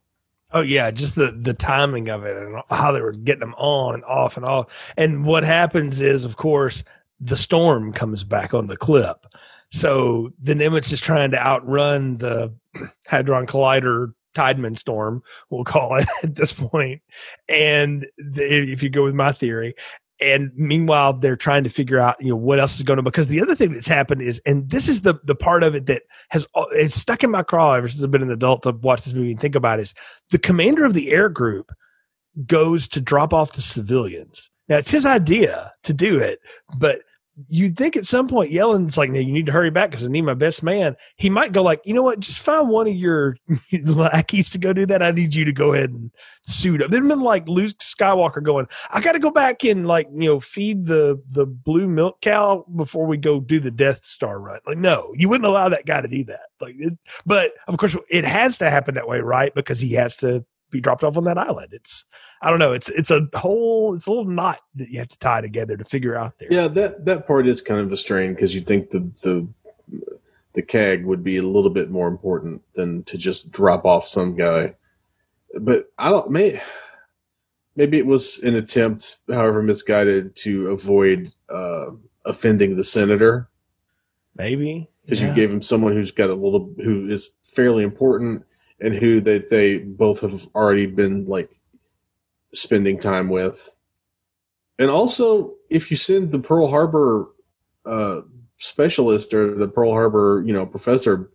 Oh 0.54 0.62
yeah, 0.62 0.92
just 0.92 1.16
the 1.16 1.32
the 1.32 1.54
timing 1.54 2.10
of 2.10 2.26
it 2.26 2.36
and 2.36 2.62
how 2.70 2.92
they 2.92 3.02
were 3.02 3.14
getting 3.14 3.40
them 3.40 3.56
on 3.56 3.96
and 3.96 4.04
off 4.04 4.36
and 4.36 4.46
off. 4.46 4.68
And 4.98 5.26
what 5.26 5.44
happens 5.44 6.02
is, 6.02 6.26
of 6.26 6.36
course, 6.36 6.84
the 7.22 7.38
storm 7.38 7.94
comes 7.94 8.24
back 8.24 8.54
on 8.54 8.68
the 8.68 8.76
clip. 8.76 9.26
So 9.72 10.34
the 10.42 10.54
Nimitz 10.54 10.92
is 10.92 11.00
trying 11.00 11.32
to 11.32 11.40
outrun 11.40 12.18
the 12.18 12.54
Hadron 13.08 13.48
Collider 13.48 14.14
Tiedemann 14.34 14.78
storm, 14.78 15.24
we'll 15.50 15.64
call 15.64 15.96
it 15.96 16.08
at 16.24 16.36
this 16.36 16.52
point. 16.52 17.02
And 17.48 18.08
the, 18.18 18.72
if 18.72 18.84
you 18.84 18.90
go 18.90 19.04
with 19.04 19.16
my 19.16 19.32
theory, 19.32 19.76
and 20.22 20.52
meanwhile 20.56 21.14
they're 21.14 21.36
trying 21.36 21.64
to 21.64 21.70
figure 21.70 22.00
out 22.00 22.16
you 22.20 22.30
know 22.30 22.36
what 22.36 22.60
else 22.60 22.76
is 22.76 22.84
going 22.84 22.98
to 22.98 23.04
because 23.04 23.26
the 23.26 23.42
other 23.42 23.56
thing 23.56 23.74
that's 23.74 23.88
happened 23.88 24.22
is 24.22 24.40
and 24.46 24.70
this 24.70 24.88
is 24.88 25.02
the 25.02 25.16
the 25.24 25.34
part 25.34 25.64
of 25.64 25.74
it 25.74 25.88
that 25.88 26.04
has 26.30 26.46
it's 26.74 26.94
stuck 26.94 27.24
in 27.24 27.32
my 27.32 27.42
craw 27.42 27.74
ever 27.74 27.88
since 27.88 28.04
I've 28.04 28.12
been 28.12 28.22
an 28.22 28.30
adult 28.30 28.62
to 28.64 28.72
watch 28.72 29.04
this 29.04 29.16
movie 29.16 29.32
and 29.32 29.40
think 29.40 29.56
about 29.56 29.80
is 29.80 29.96
the 30.30 30.38
commander 30.38 30.86
of 30.86 30.94
the 30.94 31.12
air 31.12 31.28
group 31.28 31.72
goes 32.46 32.88
to 32.90 33.02
drop 33.02 33.34
off 33.34 33.54
the 33.54 33.64
civilians. 33.64 34.52
Now 34.70 34.78
it's 34.78 34.92
his 34.92 35.08
idea 35.08 35.72
to 35.84 35.94
do 35.94 36.20
it, 36.20 36.40
but 36.78 37.02
you'd 37.48 37.78
think 37.78 37.96
at 37.96 38.06
some 38.06 38.28
point 38.28 38.52
Yelland's 38.52 38.98
like, 38.98 39.12
"No, 39.12 39.20
you 39.20 39.32
need 39.32 39.46
to 39.46 39.52
hurry 39.52 39.70
back 39.70 39.92
because 39.92 40.06
I 40.06 40.10
need 40.10 40.22
my 40.22 40.34
best 40.34 40.64
man." 40.64 40.96
He 41.18 41.30
might 41.30 41.52
go 41.52 41.64
like, 41.64 41.82
"You 41.86 41.94
know 41.94 42.04
what? 42.04 42.20
Just 42.20 42.40
find 42.40 42.70
one 42.70 42.88
of 42.88 42.96
your 42.96 43.38
lackeys 43.84 44.50
to 44.52 44.58
go 44.58 44.74
do 44.74 44.86
that. 44.88 45.04
I 45.04 45.12
need 45.12 45.36
you 45.36 45.46
to 45.46 45.52
go 45.52 45.74
ahead 45.74 45.90
and 45.90 46.12
suit 46.44 46.82
up." 46.82 46.92
Then 46.92 47.08
been 47.08 47.20
like 47.20 47.48
Luke 47.48 47.78
Skywalker 47.80 48.44
going, 48.44 48.68
"I 48.90 49.02
got 49.02 49.14
to 49.14 49.20
go 49.20 49.32
back 49.32 49.64
and 49.64 49.88
like 49.88 50.08
you 50.14 50.30
know 50.30 50.40
feed 50.40 50.86
the 50.86 51.22
the 51.30 51.46
blue 51.46 51.88
milk 51.88 52.22
cow 52.22 52.66
before 52.76 53.06
we 53.06 53.18
go 53.18 53.40
do 53.40 53.60
the 53.60 53.72
Death 53.72 54.06
Star 54.06 54.40
run." 54.40 54.60
Like, 54.66 54.78
no, 54.78 55.14
you 55.16 55.30
wouldn't 55.30 55.48
allow 55.48 55.70
that 55.70 55.86
guy 55.86 56.02
to 56.02 56.08
do 56.08 56.24
that. 56.26 56.48
Like, 56.60 56.76
it, 56.78 56.98
but 57.26 57.54
of 57.68 57.78
course, 57.78 57.96
it 58.10 58.26
has 58.26 58.58
to 58.60 58.70
happen 58.70 58.96
that 58.96 59.08
way, 59.08 59.20
right? 59.22 59.54
Because 59.54 59.80
he 59.80 59.94
has 59.94 60.16
to 60.18 60.46
be 60.72 60.82
dropped 60.82 61.04
off 61.04 61.18
on 61.18 61.24
that 61.26 61.38
island. 61.38 61.70
It's 61.74 62.06
I 62.42 62.50
don't 62.50 62.60
know. 62.60 62.74
It's 62.74 62.90
it's 62.90 63.12
a 63.12 63.28
whole 63.36 63.94
it's 63.94 64.08
a 64.08 64.10
little 64.10 64.26
knot 64.26 64.60
that 64.76 64.90
you 64.90 65.00
have 65.00 65.10
to 65.10 65.20
tie 65.20 65.42
together 65.42 65.78
to 65.78 65.86
figure 65.86 66.16
out 66.16 66.40
there. 66.40 66.52
Yeah, 66.52 66.68
that 66.70 67.06
that 67.06 67.28
part 67.28 67.48
is 67.48 67.62
kind 67.62 67.80
of 67.80 67.92
a 67.92 67.98
strain 67.98 68.34
because 68.34 68.56
you 68.56 68.62
think 68.62 68.90
the 68.90 69.00
the 69.22 69.48
the 70.54 70.62
CAG 70.62 71.06
would 71.06 71.24
be 71.24 71.38
a 71.38 71.44
little 71.44 71.70
bit 71.70 71.90
more 71.92 72.08
important 72.08 72.62
than 72.74 73.04
to 73.04 73.18
just 73.18 73.52
drop 73.52 73.86
off 73.86 74.06
some 74.06 74.36
guy. 74.36 74.74
But 75.60 75.92
I 75.98 76.10
don't 76.10 76.32
may 76.32 76.62
maybe 77.76 77.98
it 77.98 78.06
was 78.06 78.40
an 78.40 78.56
attempt, 78.56 79.20
however 79.30 79.62
misguided, 79.64 80.36
to 80.38 80.72
avoid 80.72 81.32
uh, 81.50 81.88
offending 82.26 82.76
the 82.78 82.84
senator 82.84 83.48
Maybe 84.38 84.88
because 85.04 85.22
Yeah. 85.22 85.30
you 85.30 85.36
gave 85.36 85.52
him 85.52 85.62
someone 85.62 85.92
who's 85.94 86.12
got 86.12 86.30
a 86.30 86.34
little 86.34 86.74
who 86.84 87.10
is 87.10 87.32
fairly 87.44 87.84
important 87.84 88.46
and 88.82 88.96
who 88.96 89.22
they 89.22 89.40
they 89.40 89.78
both 89.78 90.22
have 90.22 90.48
already 90.56 90.88
been 90.88 91.26
like 91.26 91.50
spending 92.54 93.00
time 93.00 93.30
with. 93.30 93.78
And 94.80 94.90
also, 94.90 95.54
if 95.70 95.92
you 95.92 95.98
send 95.98 96.32
the 96.32 96.40
Pearl 96.40 96.68
Harbor 96.68 97.28
uh, 97.86 98.22
specialist 98.58 99.34
or 99.34 99.56
the 99.56 99.68
Pearl 99.68 99.92
Harbor, 99.92 100.44
you 100.46 100.54
know, 100.54 100.66
professor 100.66 101.30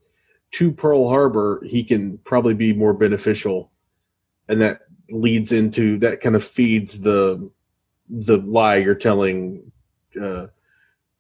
to 0.53 0.73
Pearl 0.73 1.09
Harbor, 1.09 1.63
he 1.65 1.85
can 1.85 2.19
probably 2.19 2.55
be 2.55 2.73
more 2.73 2.93
beneficial, 2.93 3.71
and 4.49 4.61
that 4.61 4.81
leads 5.09 5.53
into 5.53 5.99
that 5.99 6.21
kind 6.21 6.35
of 6.35 6.45
feeds 6.45 7.01
the 7.01 7.49
the 8.09 8.39
lie 8.39 8.77
you're 8.77 8.95
telling 8.95 9.71
uh, 10.21 10.47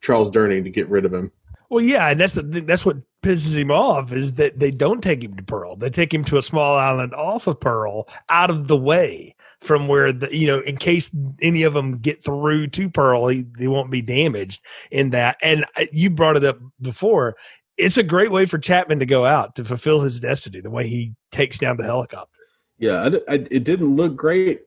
Charles 0.00 0.30
Durning 0.30 0.64
to 0.64 0.70
get 0.70 0.88
rid 0.88 1.04
of 1.04 1.14
him. 1.14 1.30
Well, 1.68 1.84
yeah, 1.84 2.08
and 2.08 2.20
that's 2.20 2.34
the 2.34 2.42
that's 2.42 2.84
what 2.84 2.96
pisses 3.26 3.56
him 3.56 3.72
off 3.72 4.12
is 4.12 4.34
that 4.34 4.60
they 4.60 4.70
don't 4.70 5.02
take 5.02 5.22
him 5.22 5.36
to 5.36 5.42
Pearl. 5.42 5.74
They 5.74 5.90
take 5.90 6.14
him 6.14 6.24
to 6.26 6.38
a 6.38 6.42
small 6.42 6.76
island 6.76 7.12
off 7.12 7.48
of 7.48 7.58
Pearl, 7.58 8.06
out 8.28 8.50
of 8.50 8.68
the 8.68 8.76
way 8.76 9.34
from 9.60 9.88
where 9.88 10.12
the 10.12 10.34
you 10.34 10.46
know 10.46 10.60
in 10.60 10.76
case 10.76 11.10
any 11.42 11.64
of 11.64 11.74
them 11.74 11.98
get 11.98 12.22
through 12.22 12.68
to 12.68 12.88
Pearl, 12.88 13.26
he, 13.28 13.44
they 13.58 13.66
won't 13.66 13.90
be 13.90 14.00
damaged 14.02 14.62
in 14.92 15.10
that. 15.10 15.38
And 15.42 15.64
you 15.90 16.08
brought 16.10 16.36
it 16.36 16.44
up 16.44 16.58
before. 16.80 17.36
it's 17.76 17.96
a 17.96 18.02
great 18.04 18.30
way 18.30 18.46
for 18.46 18.58
Chapman 18.58 19.00
to 19.00 19.06
go 19.06 19.26
out 19.26 19.56
to 19.56 19.64
fulfill 19.64 20.02
his 20.02 20.20
destiny. 20.20 20.60
The 20.60 20.70
way 20.70 20.86
he 20.86 21.14
takes 21.32 21.58
down 21.58 21.78
the 21.78 21.84
helicopter. 21.84 22.30
Yeah, 22.78 23.02
I, 23.02 23.06
I, 23.32 23.34
it 23.50 23.64
didn't 23.64 23.96
look 23.96 24.14
great, 24.14 24.62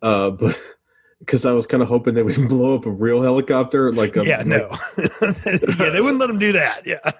uh, 0.00 0.30
but 0.30 0.60
because 1.20 1.44
I 1.44 1.52
was 1.52 1.66
kind 1.66 1.82
of 1.82 1.88
hoping 1.88 2.14
they 2.14 2.22
would 2.22 2.48
blow 2.48 2.74
up 2.74 2.86
a 2.86 2.90
real 2.90 3.22
helicopter. 3.22 3.92
Like, 3.92 4.16
a, 4.16 4.24
yeah, 4.24 4.38
like, 4.38 4.46
no, 4.46 4.78
yeah, 5.22 5.90
they 5.90 6.00
wouldn't 6.00 6.18
let 6.18 6.28
them 6.28 6.38
do 6.38 6.52
that. 6.52 6.86
Yeah, 6.86 7.12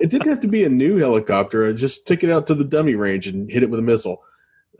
it 0.00 0.10
didn't 0.10 0.28
have 0.28 0.40
to 0.40 0.48
be 0.48 0.64
a 0.64 0.68
new 0.68 0.96
helicopter. 0.96 1.66
I 1.66 1.72
just 1.72 2.06
took 2.06 2.22
it 2.22 2.30
out 2.30 2.46
to 2.48 2.54
the 2.54 2.64
dummy 2.64 2.94
range 2.94 3.26
and 3.26 3.50
hit 3.50 3.62
it 3.62 3.70
with 3.70 3.80
a 3.80 3.84
missile. 3.84 4.22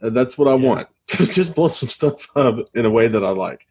Uh, 0.01 0.09
that's 0.09 0.37
what 0.37 0.47
I 0.47 0.55
yeah. 0.55 0.67
want. 0.67 0.87
just 1.07 1.55
blow 1.55 1.67
some 1.67 1.89
stuff 1.89 2.27
up 2.35 2.57
in 2.73 2.85
a 2.85 2.89
way 2.89 3.07
that 3.07 3.23
I 3.23 3.29
like. 3.29 3.67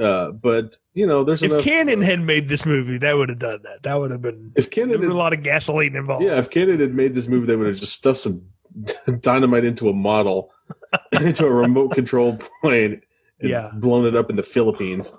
Uh, 0.00 0.30
but 0.30 0.78
you 0.94 1.06
know, 1.06 1.22
there's 1.22 1.42
if 1.42 1.50
enough, 1.50 1.62
Cannon 1.62 2.00
had 2.00 2.20
made 2.20 2.48
this 2.48 2.64
movie, 2.64 2.96
that 2.98 3.14
would 3.14 3.28
have 3.28 3.38
done 3.38 3.60
that. 3.64 3.82
That 3.82 3.94
would 3.96 4.10
have 4.10 4.22
been 4.22 4.52
if 4.56 4.70
Cannon 4.70 5.02
had, 5.02 5.10
a 5.10 5.14
lot 5.14 5.34
of 5.34 5.42
gasoline 5.42 5.96
involved. 5.96 6.24
Yeah, 6.24 6.38
if 6.38 6.48
Cannon 6.48 6.80
had 6.80 6.94
made 6.94 7.12
this 7.12 7.28
movie, 7.28 7.46
they 7.46 7.56
would 7.56 7.66
have 7.66 7.76
just 7.76 7.92
stuffed 7.92 8.20
some 8.20 8.42
dynamite 9.20 9.64
into 9.64 9.90
a 9.90 9.92
model, 9.92 10.50
into 11.12 11.46
a 11.46 11.52
remote 11.52 11.90
control 11.90 12.38
plane, 12.62 13.02
yeah, 13.42 13.70
blown 13.74 14.06
it 14.06 14.16
up 14.16 14.30
in 14.30 14.36
the 14.36 14.42
Philippines. 14.42 15.12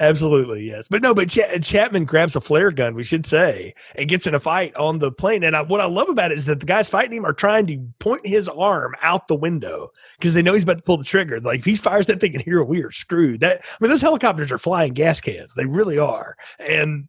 Absolutely, 0.00 0.62
yes. 0.62 0.86
But 0.88 1.02
no, 1.02 1.14
but 1.14 1.28
Ch- 1.28 1.62
Chapman 1.62 2.06
grabs 2.06 2.34
a 2.34 2.40
flare 2.40 2.70
gun, 2.70 2.94
we 2.94 3.04
should 3.04 3.26
say, 3.26 3.74
and 3.94 4.08
gets 4.08 4.26
in 4.26 4.34
a 4.34 4.40
fight 4.40 4.74
on 4.76 4.98
the 4.98 5.12
plane. 5.12 5.44
And 5.44 5.54
I, 5.54 5.60
what 5.60 5.82
I 5.82 5.84
love 5.84 6.08
about 6.08 6.32
it 6.32 6.38
is 6.38 6.46
that 6.46 6.60
the 6.60 6.66
guys 6.66 6.88
fighting 6.88 7.18
him 7.18 7.26
are 7.26 7.34
trying 7.34 7.66
to 7.66 7.86
point 7.98 8.26
his 8.26 8.48
arm 8.48 8.94
out 9.02 9.28
the 9.28 9.34
window 9.34 9.90
because 10.18 10.32
they 10.32 10.40
know 10.40 10.54
he's 10.54 10.62
about 10.62 10.78
to 10.78 10.82
pull 10.82 10.96
the 10.96 11.04
trigger. 11.04 11.38
Like 11.38 11.60
if 11.60 11.66
he 11.66 11.74
fires 11.74 12.06
that 12.06 12.18
thing 12.18 12.34
and 12.34 12.42
here 12.42 12.64
we 12.64 12.82
are 12.82 12.90
screwed. 12.90 13.40
That 13.40 13.60
I 13.62 13.76
mean, 13.78 13.90
those 13.90 14.00
helicopters 14.00 14.50
are 14.50 14.58
flying 14.58 14.94
gas 14.94 15.20
cans. 15.20 15.52
They 15.54 15.66
really 15.66 15.98
are. 15.98 16.34
And 16.58 17.06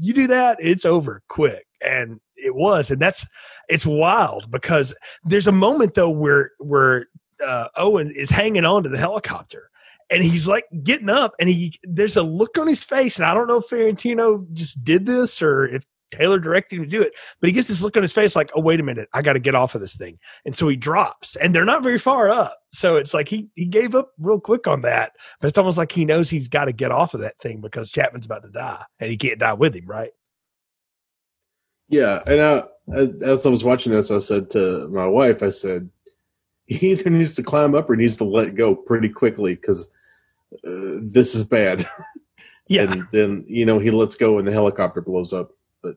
you 0.00 0.12
do 0.12 0.26
that, 0.26 0.58
it's 0.58 0.84
over 0.84 1.22
quick. 1.28 1.64
And 1.84 2.20
it 2.36 2.54
was, 2.54 2.90
and 2.90 3.00
that's 3.00 3.26
it's 3.68 3.86
wild 3.86 4.50
because 4.50 4.94
there's 5.24 5.46
a 5.46 5.52
moment 5.52 5.94
though 5.94 6.10
where 6.10 6.52
where 6.58 7.06
uh, 7.44 7.68
Owen 7.76 8.12
is 8.14 8.30
hanging 8.30 8.64
on 8.64 8.82
to 8.84 8.88
the 8.88 8.98
helicopter 8.98 9.70
and 10.12 10.22
he's 10.22 10.46
like 10.46 10.64
getting 10.82 11.08
up 11.08 11.34
and 11.40 11.48
he 11.48 11.78
there's 11.82 12.16
a 12.16 12.22
look 12.22 12.58
on 12.58 12.68
his 12.68 12.84
face 12.84 13.16
and 13.16 13.24
i 13.24 13.34
don't 13.34 13.48
know 13.48 13.58
if 13.58 13.68
Farentino 13.68 14.46
just 14.52 14.84
did 14.84 15.06
this 15.06 15.40
or 15.42 15.66
if 15.66 15.84
taylor 16.10 16.38
directed 16.38 16.76
him 16.76 16.84
to 16.84 16.90
do 16.90 17.00
it 17.00 17.14
but 17.40 17.48
he 17.48 17.52
gets 17.52 17.68
this 17.68 17.82
look 17.82 17.96
on 17.96 18.02
his 18.02 18.12
face 18.12 18.36
like 18.36 18.50
oh 18.54 18.60
wait 18.60 18.78
a 18.78 18.82
minute 18.82 19.08
i 19.14 19.22
got 19.22 19.32
to 19.32 19.38
get 19.38 19.54
off 19.54 19.74
of 19.74 19.80
this 19.80 19.96
thing. 19.96 20.18
And 20.44 20.54
so 20.54 20.68
he 20.68 20.76
drops 20.76 21.36
and 21.36 21.54
they're 21.54 21.64
not 21.64 21.82
very 21.82 21.98
far 21.98 22.28
up. 22.28 22.58
So 22.70 22.96
it's 22.96 23.14
like 23.14 23.28
he 23.28 23.48
he 23.54 23.64
gave 23.64 23.94
up 23.94 24.10
real 24.18 24.38
quick 24.38 24.66
on 24.66 24.82
that 24.82 25.12
but 25.40 25.48
it's 25.48 25.58
almost 25.58 25.78
like 25.78 25.90
he 25.90 26.04
knows 26.04 26.28
he's 26.28 26.48
got 26.48 26.66
to 26.66 26.72
get 26.72 26.92
off 26.92 27.14
of 27.14 27.20
that 27.20 27.38
thing 27.38 27.60
because 27.60 27.90
chapman's 27.90 28.26
about 28.26 28.42
to 28.42 28.50
die 28.50 28.84
and 29.00 29.10
he 29.10 29.16
can't 29.16 29.38
die 29.38 29.54
with 29.54 29.74
him 29.74 29.86
right 29.86 30.10
yeah 31.92 32.20
and 32.26 32.42
I, 32.42 32.64
as 33.24 33.46
i 33.46 33.48
was 33.48 33.62
watching 33.62 33.92
this 33.92 34.10
i 34.10 34.18
said 34.18 34.50
to 34.50 34.88
my 34.88 35.06
wife 35.06 35.42
i 35.42 35.50
said 35.50 35.88
he 36.66 36.92
either 36.92 37.10
needs 37.10 37.34
to 37.36 37.42
climb 37.42 37.74
up 37.74 37.88
or 37.88 37.96
needs 37.96 38.16
to 38.18 38.24
let 38.24 38.54
go 38.54 38.74
pretty 38.74 39.08
quickly 39.08 39.54
because 39.54 39.88
uh, 40.66 40.98
this 41.00 41.34
is 41.34 41.44
bad. 41.44 41.86
Yeah. 42.68 42.90
and 42.90 43.02
then, 43.12 43.44
you 43.48 43.66
know, 43.66 43.78
he 43.78 43.90
lets 43.90 44.14
go 44.14 44.38
and 44.38 44.48
the 44.48 44.52
helicopter 44.52 45.02
blows 45.02 45.34
up. 45.34 45.50
But 45.82 45.96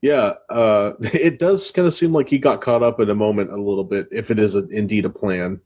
yeah, 0.00 0.34
uh, 0.48 0.92
it 1.00 1.38
does 1.38 1.70
kind 1.72 1.86
of 1.86 1.92
seem 1.92 2.12
like 2.12 2.28
he 2.28 2.38
got 2.38 2.62
caught 2.62 2.82
up 2.82 3.00
in 3.00 3.10
a 3.10 3.14
moment 3.14 3.50
a 3.50 3.60
little 3.60 3.84
bit, 3.84 4.08
if 4.10 4.30
it 4.30 4.38
is 4.38 4.54
a, 4.54 4.66
indeed 4.68 5.04
a 5.04 5.10
plan. 5.10 5.60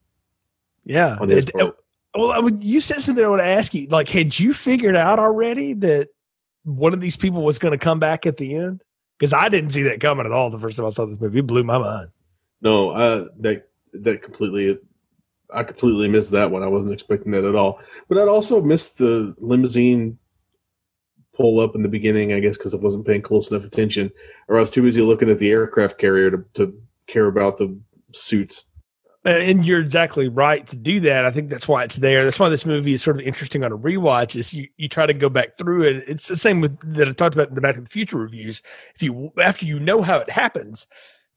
Yeah. 0.84 1.18
On 1.20 1.28
his 1.28 1.44
it, 1.44 1.52
part. 1.52 1.76
Well, 2.16 2.32
I 2.32 2.40
would, 2.40 2.64
you 2.64 2.80
said 2.80 3.02
something 3.02 3.24
I 3.24 3.28
want 3.28 3.42
to 3.42 3.46
ask 3.46 3.74
you. 3.74 3.86
Like, 3.88 4.08
had 4.08 4.36
you 4.36 4.54
figured 4.54 4.96
out 4.96 5.20
already 5.20 5.74
that 5.74 6.08
one 6.64 6.94
of 6.94 7.00
these 7.00 7.16
people 7.16 7.44
was 7.44 7.58
going 7.58 7.72
to 7.72 7.78
come 7.78 8.00
back 8.00 8.26
at 8.26 8.36
the 8.36 8.56
end? 8.56 8.82
Because 9.18 9.32
I 9.32 9.48
didn't 9.48 9.70
see 9.70 9.82
that 9.84 10.00
coming 10.00 10.26
at 10.26 10.32
all 10.32 10.50
the 10.50 10.58
first 10.58 10.76
time 10.76 10.86
I 10.86 10.90
saw 10.90 11.06
this 11.06 11.20
movie. 11.20 11.38
It 11.38 11.46
blew 11.46 11.64
my 11.64 11.78
mind. 11.78 12.10
No, 12.60 12.90
uh, 12.90 13.28
that 13.40 13.68
that 13.92 14.22
completely 14.22 14.78
I 15.52 15.62
completely 15.62 16.08
missed 16.08 16.32
that 16.32 16.50
one. 16.50 16.62
I 16.62 16.68
wasn't 16.68 16.94
expecting 16.94 17.32
that 17.32 17.44
at 17.44 17.54
all. 17.54 17.80
But 18.08 18.18
I'd 18.18 18.28
also 18.28 18.60
missed 18.60 18.98
the 18.98 19.34
limousine 19.38 20.18
pull 21.34 21.60
up 21.60 21.74
in 21.74 21.82
the 21.82 21.88
beginning, 21.88 22.32
I 22.32 22.40
guess, 22.40 22.56
because 22.56 22.74
I 22.74 22.78
wasn't 22.78 23.06
paying 23.06 23.22
close 23.22 23.50
enough 23.50 23.64
attention, 23.64 24.10
or 24.48 24.56
I 24.56 24.60
was 24.60 24.70
too 24.70 24.82
busy 24.82 25.02
looking 25.02 25.30
at 25.30 25.38
the 25.38 25.50
aircraft 25.50 25.98
carrier 25.98 26.30
to, 26.30 26.44
to 26.54 26.80
care 27.06 27.26
about 27.26 27.56
the 27.56 27.76
suits. 28.12 28.64
Uh, 29.26 29.30
and 29.30 29.64
you're 29.64 29.80
exactly 29.80 30.28
right 30.28 30.66
to 30.66 30.76
do 30.76 31.00
that. 31.00 31.24
I 31.24 31.30
think 31.30 31.48
that's 31.48 31.66
why 31.66 31.82
it's 31.82 31.96
there. 31.96 32.24
That's 32.24 32.38
why 32.38 32.50
this 32.50 32.66
movie 32.66 32.92
is 32.92 33.02
sort 33.02 33.16
of 33.18 33.26
interesting 33.26 33.64
on 33.64 33.72
a 33.72 33.78
rewatch. 33.78 34.36
Is 34.36 34.52
you, 34.52 34.68
you 34.76 34.88
try 34.88 35.06
to 35.06 35.14
go 35.14 35.30
back 35.30 35.56
through 35.56 35.84
it. 35.84 36.04
It's 36.06 36.28
the 36.28 36.36
same 36.36 36.60
with 36.60 36.78
that 36.94 37.08
I 37.08 37.12
talked 37.12 37.34
about 37.34 37.48
in 37.48 37.54
the 37.54 37.62
Back 37.62 37.76
to 37.76 37.80
the 37.80 37.88
Future 37.88 38.18
reviews. 38.18 38.60
If 38.94 39.02
you 39.02 39.32
after 39.42 39.64
you 39.64 39.80
know 39.80 40.02
how 40.02 40.18
it 40.18 40.28
happens, 40.28 40.86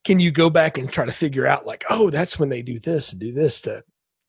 can 0.03 0.19
you 0.19 0.31
go 0.31 0.49
back 0.49 0.77
and 0.77 0.91
try 0.91 1.05
to 1.05 1.13
figure 1.13 1.47
out 1.47 1.65
like, 1.65 1.85
oh, 1.89 2.09
that's 2.09 2.37
when 2.37 2.49
they 2.49 2.61
do 2.61 2.77
this 2.79 3.11
and 3.11 3.21
do 3.21 3.31
this 3.31 3.61
to 3.61 3.83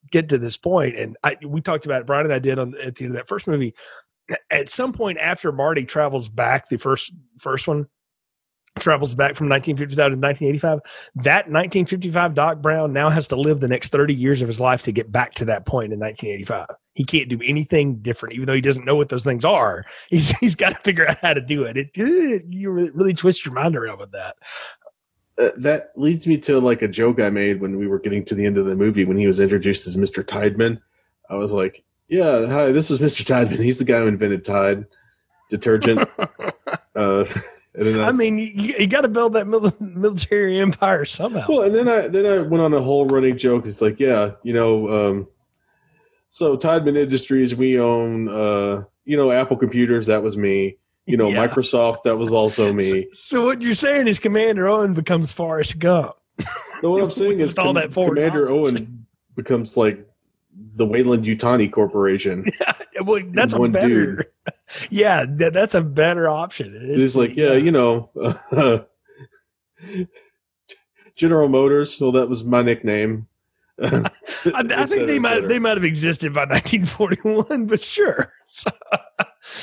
get 0.09 0.29
to 0.29 0.37
this 0.37 0.57
point. 0.57 0.95
And 0.97 1.17
I, 1.23 1.37
we 1.45 1.61
talked 1.61 1.85
about 1.85 2.01
it, 2.01 2.07
Brian 2.07 2.25
and 2.25 2.33
I 2.33 2.39
did 2.39 2.59
on 2.59 2.75
at 2.81 2.95
the 2.95 3.05
end 3.05 3.13
of 3.13 3.17
that 3.17 3.27
first 3.27 3.47
movie. 3.47 3.75
At 4.49 4.69
some 4.69 4.93
point 4.93 5.17
after 5.17 5.51
Marty 5.51 5.85
travels 5.85 6.29
back, 6.29 6.69
the 6.69 6.77
first 6.77 7.11
first 7.39 7.67
one 7.67 7.87
travels 8.79 9.13
back 9.13 9.35
from 9.35 9.49
1955 9.49 9.95
to 9.95 10.17
1985. 10.17 10.79
That 11.23 11.49
1955 11.49 12.33
Doc 12.33 12.61
Brown 12.61 12.93
now 12.93 13.09
has 13.09 13.27
to 13.29 13.35
live 13.35 13.59
the 13.59 13.67
next 13.67 13.89
30 13.89 14.13
years 14.13 14.41
of 14.41 14.47
his 14.47 14.59
life 14.59 14.83
to 14.83 14.91
get 14.91 15.11
back 15.11 15.35
to 15.35 15.45
that 15.45 15.65
point 15.65 15.93
in 15.93 15.99
1985. 15.99 16.67
He 16.93 17.03
can't 17.05 17.29
do 17.29 17.39
anything 17.43 17.97
different, 17.97 18.35
even 18.35 18.47
though 18.47 18.53
he 18.53 18.61
doesn't 18.61 18.85
know 18.85 18.95
what 18.95 19.09
those 19.09 19.23
things 19.23 19.45
are. 19.45 19.85
He's 20.09 20.31
he's 20.39 20.55
got 20.55 20.69
to 20.69 20.79
figure 20.79 21.07
out 21.07 21.19
how 21.19 21.33
to 21.33 21.41
do 21.41 21.63
it. 21.63 21.77
It, 21.77 21.91
it 21.93 22.45
you 22.49 22.71
really, 22.71 22.89
really 22.91 23.13
twist 23.13 23.45
your 23.45 23.53
mind 23.53 23.75
around 23.75 23.99
with 23.99 24.11
that. 24.11 24.35
Uh, 25.39 25.51
that 25.57 25.91
leads 25.95 26.27
me 26.27 26.37
to 26.37 26.59
like 26.59 26.81
a 26.81 26.87
joke 26.87 27.21
I 27.21 27.29
made 27.29 27.61
when 27.61 27.77
we 27.77 27.87
were 27.87 27.99
getting 27.99 28.25
to 28.25 28.35
the 28.35 28.45
end 28.45 28.57
of 28.57 28.65
the 28.65 28.75
movie 28.75 29.05
when 29.05 29.17
he 29.17 29.27
was 29.27 29.39
introduced 29.39 29.87
as 29.87 29.95
Mr. 29.95 30.25
Tiedemann. 30.25 30.81
I 31.29 31.35
was 31.35 31.53
like, 31.53 31.83
"Yeah, 32.09 32.47
hi, 32.47 32.71
this 32.71 32.91
is 32.91 32.99
Mr. 32.99 33.25
Tiedemann. 33.25 33.61
He's 33.61 33.77
the 33.77 33.85
guy 33.85 33.99
who 33.99 34.07
invented 34.07 34.43
Tide 34.43 34.85
detergent." 35.49 36.09
uh, 36.95 37.25
I 37.77 38.11
mean, 38.11 38.39
you, 38.39 38.75
you 38.79 38.87
got 38.87 39.01
to 39.01 39.07
build 39.07 39.33
that 39.33 39.47
military 39.79 40.59
empire 40.59 41.05
somehow. 41.05 41.45
Well, 41.47 41.61
and 41.63 41.75
then 41.75 41.87
I 41.87 42.07
then 42.07 42.25
I 42.25 42.39
went 42.39 42.63
on 42.63 42.73
a 42.73 42.81
whole 42.81 43.05
running 43.05 43.37
joke. 43.37 43.65
It's 43.65 43.81
like, 43.81 43.99
yeah, 43.99 44.31
you 44.43 44.53
know, 44.53 45.09
um, 45.09 45.27
so 46.27 46.55
Tiedemann 46.55 46.97
Industries, 46.97 47.55
we 47.55 47.79
own, 47.79 48.27
uh, 48.27 48.83
you 49.05 49.17
know, 49.17 49.31
Apple 49.31 49.57
Computers. 49.57 50.07
That 50.07 50.23
was 50.23 50.35
me 50.35 50.77
you 51.09 51.17
know, 51.17 51.29
yeah. 51.29 51.47
Microsoft, 51.47 52.03
that 52.03 52.17
was 52.17 52.31
also 52.31 52.71
me. 52.81 53.07
So 53.11 53.45
what 53.45 53.61
you're 53.61 53.75
saying 53.75 54.07
is 54.07 54.19
Commander 54.19 54.67
Owen 54.69 54.93
becomes 54.93 55.31
Forrest 55.31 55.79
Gump. 55.79 56.11
No, 56.83 56.91
what 56.91 57.03
I'm 57.03 57.11
saying 57.11 57.39
is 57.39 57.53
Com- 57.53 57.75
Commander 57.75 58.45
knowledge. 58.45 58.75
Owen 58.75 59.07
becomes 59.35 59.75
like 59.75 60.07
the 60.75 60.85
Weyland-Yutani 60.85 61.71
Corporation. 61.71 62.45
Yeah, 62.95 63.01
well, 63.03 63.21
that's 63.33 63.53
a 63.53 63.59
better. 63.69 64.15
Dude. 64.15 64.25
Yeah, 64.89 65.25
that, 65.27 65.53
that's 65.53 65.75
a 65.75 65.81
better 65.81 66.27
option. 66.27 66.75
It 66.75 66.97
He's 66.97 67.15
like, 67.15 67.35
yeah, 67.35 67.51
yeah, 67.51 67.57
you 67.57 67.71
know, 67.71 68.09
uh, 68.51 68.79
General 71.15 71.49
Motors. 71.49 72.01
Well, 72.01 72.11
that 72.13 72.27
was 72.27 72.43
my 72.43 72.63
nickname. 72.63 73.27
I, 73.81 74.09
I 74.45 74.85
think 74.85 75.07
they 75.07 75.19
might 75.19 75.47
they 75.47 75.59
might 75.59 75.77
have 75.77 75.83
existed 75.83 76.33
by 76.33 76.45
1941, 76.45 77.67
but 77.67 77.81
sure. 77.81 78.33
So, 78.47 78.71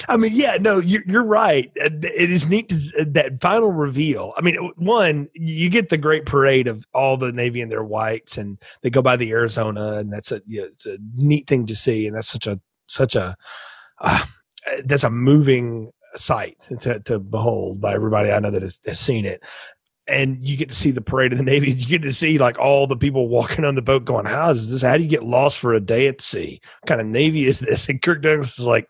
I 0.09 0.17
mean, 0.17 0.33
yeah, 0.35 0.59
no, 0.61 0.79
you're, 0.79 1.03
you're 1.07 1.25
right. 1.25 1.71
It 1.75 2.31
is 2.31 2.47
neat 2.49 2.69
to, 2.69 3.05
that 3.07 3.41
final 3.41 3.71
reveal. 3.71 4.33
I 4.37 4.41
mean, 4.41 4.57
one, 4.77 5.29
you 5.35 5.69
get 5.71 5.89
the 5.89 5.99
great 5.99 6.27
parade 6.27 6.67
of 6.67 6.87
all 6.95 7.17
the 7.17 7.33
Navy 7.33 7.61
and 7.61 7.71
their 7.71 7.85
whites, 7.85 8.39
and 8.39 8.59
they 8.83 8.91
go 8.91 9.03
by 9.03 9.17
the 9.17 9.31
Arizona, 9.31 9.95
and 9.99 10.13
that's 10.13 10.33
a 10.33 10.43
you 10.47 10.63
know, 10.63 10.67
it's 10.67 10.87
a 10.87 10.99
neat 11.15 11.47
thing 11.47 11.67
to 11.67 11.75
see, 11.75 12.07
and 12.07 12.17
that's 12.17 12.29
such 12.29 12.47
a 12.47 12.61
such 12.87 13.17
a 13.17 13.37
uh, 14.01 14.25
that's 14.85 15.05
a 15.05 15.11
moving 15.11 15.93
sight 16.15 16.57
to, 16.81 17.01
to 17.01 17.19
behold 17.19 17.81
by 17.81 17.93
everybody 17.93 18.31
I 18.31 18.39
know 18.39 18.51
that 18.51 18.63
has, 18.63 18.81
has 18.87 18.99
seen 18.99 19.27
it 19.27 19.43
and 20.09 20.47
you 20.47 20.57
get 20.57 20.69
to 20.69 20.75
see 20.75 20.91
the 20.91 21.01
parade 21.01 21.33
of 21.33 21.39
the 21.39 21.45
Navy. 21.53 21.73
You 21.73 21.87
get 21.87 22.03
to 22.03 22.13
see 22.13 22.39
like 22.39 22.59
all 22.59 22.87
the 22.87 22.97
people 22.97 23.29
walking 23.29 23.65
on 23.65 23.75
the 23.75 23.83
boat 23.83 24.05
going, 24.05 24.27
how 24.27 24.51
is 24.51 24.71
this? 24.71 24.83
How 24.83 24.97
do 24.97 25.03
you 25.03 25.09
get 25.09 25.25
lost 25.25 25.59
for 25.59 25.75
a 25.75 25.81
day 25.81 26.07
at 26.07 26.21
sea? 26.21 26.61
What 26.81 26.89
kind 26.89 27.01
of 27.01 27.07
Navy 27.07 27.47
is 27.47 27.61
this? 27.61 27.89
And 27.97 28.03
Kirk 28.03 28.23
Douglas 28.23 28.59
is 28.59 28.67
like, 28.67 28.89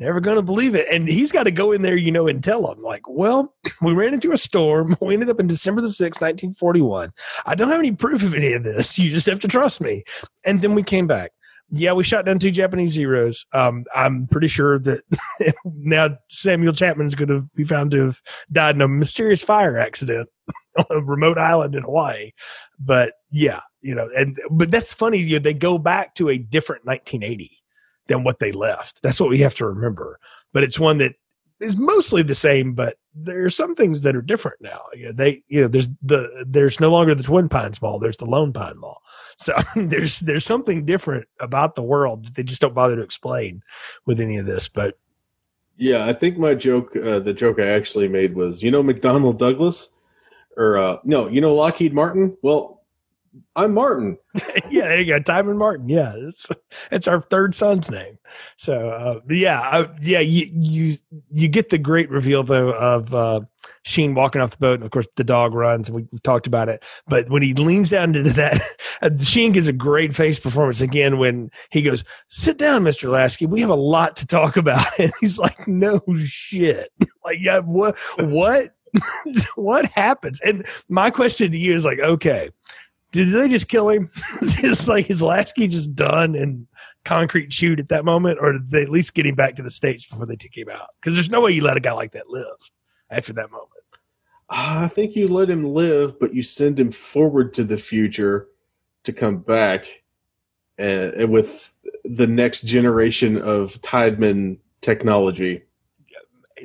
never 0.00 0.20
going 0.20 0.36
to 0.36 0.42
believe 0.42 0.74
it. 0.74 0.86
And 0.90 1.08
he's 1.08 1.30
got 1.30 1.44
to 1.44 1.50
go 1.50 1.72
in 1.72 1.82
there, 1.82 1.96
you 1.96 2.10
know, 2.10 2.26
and 2.26 2.42
tell 2.42 2.66
them 2.66 2.82
like, 2.82 3.02
well, 3.08 3.54
we 3.82 3.92
ran 3.92 4.14
into 4.14 4.32
a 4.32 4.36
storm. 4.36 4.96
We 5.00 5.14
ended 5.14 5.30
up 5.30 5.40
in 5.40 5.46
December 5.46 5.80
the 5.80 5.88
6th, 5.88 6.20
1941. 6.20 7.12
I 7.46 7.54
don't 7.54 7.68
have 7.68 7.78
any 7.78 7.92
proof 7.92 8.22
of 8.22 8.34
any 8.34 8.52
of 8.52 8.62
this. 8.64 8.98
You 8.98 9.10
just 9.10 9.26
have 9.26 9.40
to 9.40 9.48
trust 9.48 9.80
me. 9.80 10.04
And 10.44 10.62
then 10.62 10.74
we 10.74 10.82
came 10.82 11.06
back 11.06 11.32
yeah, 11.72 11.92
we 11.92 12.02
shot 12.02 12.24
down 12.24 12.38
two 12.38 12.50
Japanese 12.50 12.90
Zeros. 12.90 13.46
Um, 13.52 13.84
I'm 13.94 14.26
pretty 14.26 14.48
sure 14.48 14.78
that 14.80 15.02
now 15.64 16.18
Samuel 16.28 16.72
Chapman's 16.72 17.14
going 17.14 17.28
to 17.28 17.48
be 17.54 17.64
found 17.64 17.92
to 17.92 18.06
have 18.06 18.20
died 18.50 18.74
in 18.74 18.82
a 18.82 18.88
mysterious 18.88 19.42
fire 19.42 19.78
accident 19.78 20.28
on 20.76 20.84
a 20.90 21.00
remote 21.00 21.38
island 21.38 21.74
in 21.76 21.84
Hawaii. 21.84 22.32
But 22.78 23.14
yeah, 23.30 23.60
you 23.80 23.94
know, 23.94 24.08
and 24.16 24.36
but 24.50 24.70
that's 24.70 24.92
funny. 24.92 25.18
You 25.18 25.36
know, 25.36 25.42
they 25.42 25.54
go 25.54 25.78
back 25.78 26.14
to 26.16 26.28
a 26.28 26.38
different 26.38 26.84
1980 26.86 27.59
than 28.10 28.24
what 28.24 28.40
they 28.40 28.52
left. 28.52 29.00
That's 29.02 29.20
what 29.20 29.30
we 29.30 29.38
have 29.38 29.54
to 29.54 29.66
remember. 29.66 30.18
But 30.52 30.64
it's 30.64 30.80
one 30.80 30.98
that 30.98 31.14
is 31.60 31.76
mostly 31.76 32.22
the 32.22 32.34
same, 32.34 32.74
but 32.74 32.96
there 33.14 33.44
are 33.44 33.50
some 33.50 33.76
things 33.76 34.00
that 34.02 34.16
are 34.16 34.22
different 34.22 34.60
now. 34.60 34.80
You 34.94 35.06
know, 35.06 35.12
they, 35.12 35.42
you 35.46 35.60
know, 35.60 35.68
there's 35.68 35.88
the 36.02 36.44
there's 36.46 36.80
no 36.80 36.90
longer 36.90 37.14
the 37.14 37.22
Twin 37.22 37.48
Pines 37.48 37.80
Mall. 37.80 38.00
There's 38.00 38.16
the 38.16 38.26
Lone 38.26 38.52
Pine 38.52 38.78
Mall. 38.78 39.00
So 39.38 39.56
there's 39.76 40.18
there's 40.20 40.44
something 40.44 40.84
different 40.84 41.28
about 41.38 41.76
the 41.76 41.82
world 41.82 42.24
that 42.24 42.34
they 42.34 42.42
just 42.42 42.60
don't 42.60 42.74
bother 42.74 42.96
to 42.96 43.02
explain 43.02 43.62
with 44.06 44.20
any 44.20 44.38
of 44.38 44.46
this. 44.46 44.68
But 44.68 44.98
yeah, 45.76 46.04
I 46.04 46.12
think 46.12 46.36
my 46.36 46.54
joke, 46.54 46.96
uh, 46.96 47.20
the 47.20 47.32
joke 47.32 47.58
I 47.60 47.68
actually 47.68 48.08
made 48.08 48.34
was, 48.34 48.62
you 48.62 48.70
know, 48.70 48.82
McDonnell 48.82 49.38
Douglas, 49.38 49.92
or 50.56 50.76
uh, 50.76 50.96
no, 51.04 51.28
you 51.28 51.40
know 51.40 51.54
Lockheed 51.54 51.94
Martin. 51.94 52.36
Well, 52.42 52.79
I'm 53.54 53.74
Martin. 53.74 54.18
yeah, 54.70 54.88
there 54.88 55.00
you 55.00 55.06
go, 55.06 55.18
Diamond 55.18 55.58
Martin. 55.58 55.88
Yeah, 55.88 56.12
it's 56.16 56.46
it's 56.90 57.06
our 57.06 57.20
third 57.20 57.54
son's 57.54 57.90
name. 57.90 58.18
So 58.56 58.90
uh, 58.90 59.20
yeah, 59.28 59.60
uh, 59.60 59.92
yeah, 60.00 60.20
you 60.20 60.46
you 60.52 60.94
you 61.30 61.48
get 61.48 61.70
the 61.70 61.78
great 61.78 62.10
reveal 62.10 62.42
though 62.42 62.70
of 62.70 63.14
uh, 63.14 63.40
Sheen 63.82 64.14
walking 64.14 64.40
off 64.40 64.52
the 64.52 64.56
boat, 64.58 64.74
and 64.74 64.84
of 64.84 64.90
course 64.90 65.06
the 65.16 65.24
dog 65.24 65.54
runs, 65.54 65.88
and 65.88 65.96
we, 65.96 66.18
talked 66.22 66.46
about 66.46 66.68
it. 66.68 66.82
But 67.06 67.28
when 67.30 67.42
he 67.42 67.54
leans 67.54 67.90
down 67.90 68.14
into 68.14 68.30
that, 68.30 68.60
Sheen 69.22 69.52
gives 69.52 69.66
a 69.66 69.72
great 69.72 70.14
face 70.14 70.38
performance 70.38 70.80
again 70.80 71.18
when 71.18 71.50
he 71.70 71.82
goes, 71.82 72.04
"Sit 72.28 72.58
down, 72.58 72.82
Mister 72.82 73.08
Lasky. 73.08 73.46
We 73.46 73.60
have 73.60 73.70
a 73.70 73.74
lot 73.74 74.16
to 74.16 74.26
talk 74.26 74.56
about." 74.56 74.86
And 74.98 75.12
he's 75.20 75.38
like, 75.38 75.66
"No 75.68 76.00
shit. 76.24 76.90
like, 77.24 77.38
yeah, 77.40 77.60
what 77.60 77.96
what." 78.18 78.70
what 79.54 79.86
happens? 79.86 80.40
And 80.40 80.66
my 80.88 81.10
question 81.10 81.52
to 81.52 81.56
you 81.56 81.76
is 81.76 81.84
like, 81.84 82.00
okay, 82.00 82.50
did 83.12 83.32
they 83.32 83.48
just 83.48 83.68
kill 83.68 83.88
him? 83.88 84.10
is 84.62 84.88
like 84.88 85.10
is 85.10 85.22
Lasky 85.22 85.68
just 85.68 85.94
done 85.94 86.34
and 86.34 86.66
concrete 87.04 87.50
chewed 87.50 87.80
at 87.80 87.88
that 87.88 88.04
moment, 88.04 88.38
or 88.40 88.52
did 88.52 88.70
they 88.70 88.82
at 88.82 88.90
least 88.90 89.14
get 89.14 89.26
him 89.26 89.34
back 89.34 89.56
to 89.56 89.62
the 89.62 89.70
states 89.70 90.06
before 90.06 90.26
they 90.26 90.36
took 90.36 90.56
him 90.56 90.68
out? 90.68 90.88
Because 91.00 91.14
there's 91.14 91.30
no 91.30 91.40
way 91.40 91.52
you 91.52 91.62
let 91.62 91.76
a 91.76 91.80
guy 91.80 91.92
like 91.92 92.12
that 92.12 92.28
live 92.28 92.46
after 93.10 93.32
that 93.34 93.50
moment. 93.50 93.70
I 94.48 94.88
think 94.88 95.14
you 95.14 95.28
let 95.28 95.48
him 95.48 95.64
live, 95.64 96.18
but 96.18 96.34
you 96.34 96.42
send 96.42 96.78
him 96.78 96.90
forward 96.90 97.54
to 97.54 97.64
the 97.64 97.78
future 97.78 98.48
to 99.04 99.12
come 99.12 99.38
back, 99.38 99.86
and, 100.76 101.14
and 101.14 101.32
with 101.32 101.74
the 102.04 102.26
next 102.26 102.62
generation 102.62 103.40
of 103.40 103.80
Tiedemann 103.82 104.58
technology 104.80 105.62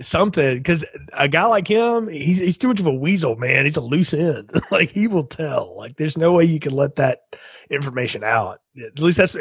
something 0.01 0.57
because 0.57 0.85
a 1.13 1.27
guy 1.27 1.45
like 1.45 1.67
him, 1.67 2.07
he's 2.07 2.37
he's 2.37 2.57
too 2.57 2.67
much 2.67 2.79
of 2.79 2.87
a 2.87 2.93
weasel, 2.93 3.35
man. 3.35 3.65
He's 3.65 3.77
a 3.77 3.81
loose 3.81 4.13
end. 4.13 4.51
like 4.71 4.89
he 4.89 5.07
will 5.07 5.25
tell. 5.25 5.75
Like 5.77 5.97
there's 5.97 6.17
no 6.17 6.33
way 6.33 6.45
you 6.45 6.59
can 6.59 6.73
let 6.73 6.95
that 6.95 7.21
information 7.69 8.23
out. 8.23 8.61
At 8.83 8.99
least 8.99 9.17
that's 9.17 9.33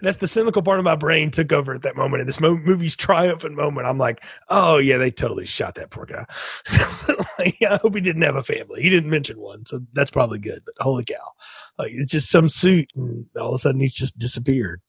that's 0.00 0.16
the 0.18 0.28
cynical 0.28 0.62
part 0.62 0.78
of 0.78 0.84
my 0.84 0.96
brain 0.96 1.30
took 1.30 1.52
over 1.52 1.74
at 1.74 1.82
that 1.82 1.96
moment 1.96 2.20
in 2.20 2.26
this 2.26 2.40
mo- 2.40 2.56
movie's 2.56 2.96
triumphant 2.96 3.56
moment. 3.56 3.86
I'm 3.86 3.98
like, 3.98 4.24
oh 4.48 4.78
yeah, 4.78 4.98
they 4.98 5.10
totally 5.10 5.46
shot 5.46 5.74
that 5.76 5.90
poor 5.90 6.06
guy. 6.06 6.24
like, 7.38 7.56
I 7.62 7.76
hope 7.76 7.94
he 7.94 8.00
didn't 8.00 8.22
have 8.22 8.36
a 8.36 8.42
family. 8.42 8.82
He 8.82 8.90
didn't 8.90 9.10
mention 9.10 9.38
one, 9.38 9.66
so 9.66 9.80
that's 9.92 10.10
probably 10.10 10.38
good. 10.38 10.62
But 10.64 10.74
holy 10.78 11.04
cow, 11.04 11.32
like 11.78 11.92
it's 11.92 12.12
just 12.12 12.30
some 12.30 12.48
suit, 12.48 12.90
and 12.94 13.26
all 13.38 13.48
of 13.48 13.54
a 13.54 13.58
sudden 13.58 13.80
he's 13.80 13.94
just 13.94 14.18
disappeared. 14.18 14.80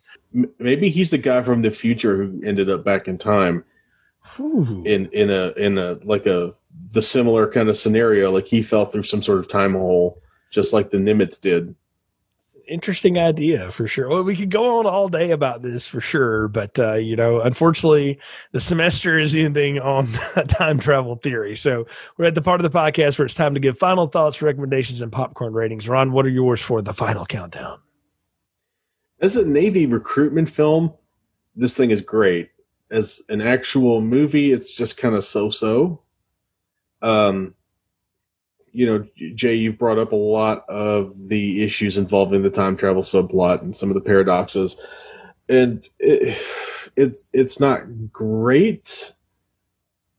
Maybe 0.60 0.90
he's 0.90 1.10
the 1.10 1.18
guy 1.18 1.42
from 1.42 1.64
the 1.64 1.72
future 1.72 2.18
who 2.18 2.42
ended 2.46 2.70
up 2.70 2.84
back 2.84 3.08
in 3.08 3.18
time 3.18 3.64
Ooh. 4.40 4.84
in 4.86 5.08
in 5.08 5.30
a 5.30 5.50
in 5.58 5.78
a 5.78 6.00
like 6.04 6.26
a 6.26 6.54
the 6.92 7.02
similar 7.02 7.50
kind 7.52 7.70
of 7.70 7.78
scenario. 7.78 8.32
Like 8.32 8.48
he 8.48 8.62
fell 8.62 8.86
through 8.86 9.04
some 9.04 9.22
sort 9.22 9.40
of 9.40 9.48
time 9.48 9.74
hole, 9.74 10.22
just 10.52 10.74
like 10.74 10.90
the 10.90 10.98
Nimitz 10.98 11.40
did. 11.40 11.76
Interesting 12.68 13.18
idea 13.18 13.72
for 13.72 13.88
sure. 13.88 14.08
Well, 14.08 14.24
we 14.24 14.36
could 14.36 14.52
go 14.52 14.78
on 14.78 14.86
all 14.86 15.10
day 15.10 15.32
about 15.32 15.64
this 15.64 15.88
for 15.88 16.00
sure, 16.00 16.48
but 16.48 16.78
uh, 16.78 16.94
you 16.94 17.16
know, 17.16 17.40
unfortunately, 17.42 18.20
the 18.52 18.60
semester 18.60 19.18
is 19.18 19.34
ending 19.34 19.80
on 19.80 20.12
time 20.48 20.78
travel 20.80 21.16
theory. 21.16 21.56
So 21.56 21.88
we're 22.18 22.26
at 22.26 22.36
the 22.36 22.44
part 22.44 22.64
of 22.64 22.72
the 22.72 22.78
podcast 22.78 23.18
where 23.18 23.26
it's 23.26 23.34
time 23.34 23.56
to 23.56 23.60
give 23.60 23.78
final 23.80 24.06
thoughts, 24.06 24.44
recommendations, 24.44 25.02
and 25.02 25.12
popcorn 25.12 25.54
ratings. 25.54 25.90
Ron, 25.90 26.12
what 26.12 26.28
are 26.28 26.30
yours 26.30 26.62
for 26.62 26.84
the 26.84 26.94
final 26.94 27.26
countdown? 27.26 27.80
As 29.20 29.36
a 29.36 29.44
Navy 29.44 29.88
recruitment 29.88 30.48
film, 30.48 30.94
this 31.56 31.76
thing 31.76 31.90
is 31.90 32.02
great 32.02 32.52
as 32.92 33.22
an 33.30 33.42
actual 33.42 34.02
movie, 34.02 34.52
it's 34.52 34.74
just 34.74 34.98
kind 34.98 35.16
of 35.16 35.24
so-so. 35.24 36.02
Um, 37.02 37.56
you 38.72 38.86
know, 38.86 39.06
Jay, 39.36 39.56
you've 39.56 39.78
brought 39.78 39.98
up 39.98 40.12
a 40.12 40.18
lot 40.18 40.68
of 40.70 41.14
the 41.28 41.64
issues 41.64 41.98
involving 41.98 42.44
the 42.44 42.50
time 42.50 42.76
travel 42.76 43.02
subplot 43.02 43.62
and 43.62 43.76
some 43.76 43.90
of 43.90 43.96
the 43.96 44.02
paradoxes, 44.02 44.80
and 45.48 45.88
it, 46.00 46.38
it's 46.96 47.30
it's 47.34 47.60
not 47.60 48.12
great, 48.12 49.14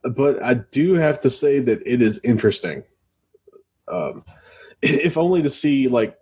but 0.02 0.42
I 0.42 0.54
do 0.54 0.94
have 0.94 1.20
to 1.20 1.30
say 1.30 1.60
that 1.60 1.82
it 1.86 2.02
is 2.02 2.20
interesting. 2.24 2.82
Um, 3.86 4.24
if 4.82 5.16
only 5.16 5.42
to 5.42 5.50
see 5.50 5.88
like 5.88 6.16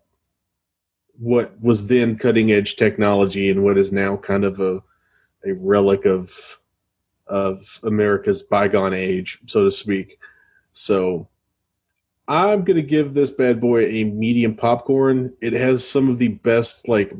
what 1.18 1.58
was 1.60 1.86
then 1.86 2.16
cutting 2.16 2.52
edge 2.52 2.76
technology 2.76 3.50
and 3.50 3.64
what 3.64 3.78
is 3.78 3.92
now 3.92 4.16
kind 4.16 4.44
of 4.44 4.60
a 4.60 4.82
a 5.46 5.52
relic 5.52 6.04
of 6.04 6.58
of 7.26 7.78
America's 7.82 8.42
bygone 8.42 8.94
age, 8.94 9.38
so 9.46 9.64
to 9.64 9.70
speak. 9.70 10.18
So 10.72 11.28
I'm 12.26 12.64
gonna 12.64 12.82
give 12.82 13.14
this 13.14 13.30
bad 13.30 13.60
boy 13.60 13.86
a 13.86 14.04
medium 14.04 14.54
popcorn. 14.54 15.34
It 15.40 15.52
has 15.52 15.86
some 15.86 16.08
of 16.08 16.18
the 16.18 16.28
best 16.28 16.88
like 16.88 17.12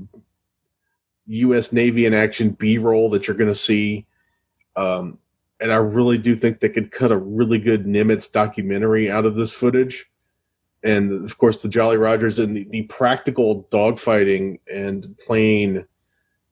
U.S. 1.27 1.73
Navy 1.73 2.07
in 2.07 2.15
action 2.15 2.51
B-roll 2.51 3.11
that 3.11 3.27
you're 3.27 3.37
gonna 3.37 3.55
see, 3.55 4.07
um, 4.77 5.19
and 5.61 5.73
I 5.73 5.77
really 5.77 6.19
do 6.19 6.37
think 6.37 6.61
they 6.61 6.69
could 6.69 6.91
cut 6.91 7.13
a 7.13 7.17
really 7.17 7.59
good 7.59 7.85
Nimitz 7.85 8.31
documentary 8.31 9.11
out 9.11 9.27
of 9.27 9.35
this 9.35 9.53
footage. 9.53 10.07
And 10.85 11.25
of 11.25 11.37
course, 11.39 11.63
the 11.63 11.69
Jolly 11.69 11.97
Rogers 11.97 12.39
and 12.39 12.55
the, 12.55 12.65
the 12.71 12.83
practical 12.83 13.65
dogfighting 13.65 14.61
and 14.73 15.17
plane 15.19 15.85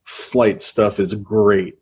flight 0.07 0.63
stuff 0.63 0.99
is 0.99 1.13
great, 1.15 1.79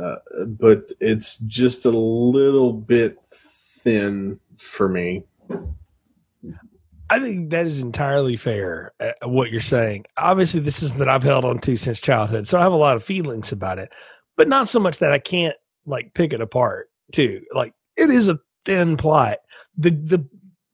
uh, 0.00 0.16
but 0.46 0.90
it's 1.00 1.38
just 1.38 1.86
a 1.86 1.90
little 1.90 2.72
bit 2.72 3.18
thin 3.24 4.38
for 4.58 4.88
me. 4.88 5.24
I 7.08 7.20
think 7.20 7.50
that 7.50 7.66
is 7.66 7.80
entirely 7.80 8.36
fair. 8.36 8.92
Uh, 8.98 9.12
what 9.28 9.50
you're 9.50 9.60
saying. 9.60 10.06
Obviously, 10.16 10.60
this 10.60 10.82
is 10.82 10.94
that 10.94 11.08
I've 11.08 11.22
held 11.22 11.44
on 11.44 11.58
to 11.60 11.76
since 11.76 12.00
childhood, 12.00 12.48
so 12.48 12.58
I 12.58 12.62
have 12.62 12.72
a 12.72 12.76
lot 12.76 12.96
of 12.96 13.04
feelings 13.04 13.52
about 13.52 13.78
it, 13.78 13.92
but 14.36 14.48
not 14.48 14.68
so 14.68 14.80
much 14.80 14.98
that 14.98 15.12
I 15.12 15.18
can't 15.18 15.56
like 15.86 16.14
pick 16.14 16.32
it 16.32 16.40
apart. 16.40 16.90
Too 17.12 17.42
like 17.52 17.74
it 17.96 18.10
is 18.10 18.28
a 18.28 18.40
thin 18.64 18.96
plot. 18.96 19.38
The 19.76 19.90
the 19.90 20.26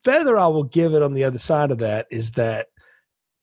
feather 0.04 0.38
I 0.38 0.46
will 0.46 0.64
give 0.64 0.94
it 0.94 1.02
on 1.02 1.14
the 1.14 1.24
other 1.24 1.38
side 1.38 1.70
of 1.72 1.78
that 1.78 2.06
is 2.10 2.32
that 2.32 2.68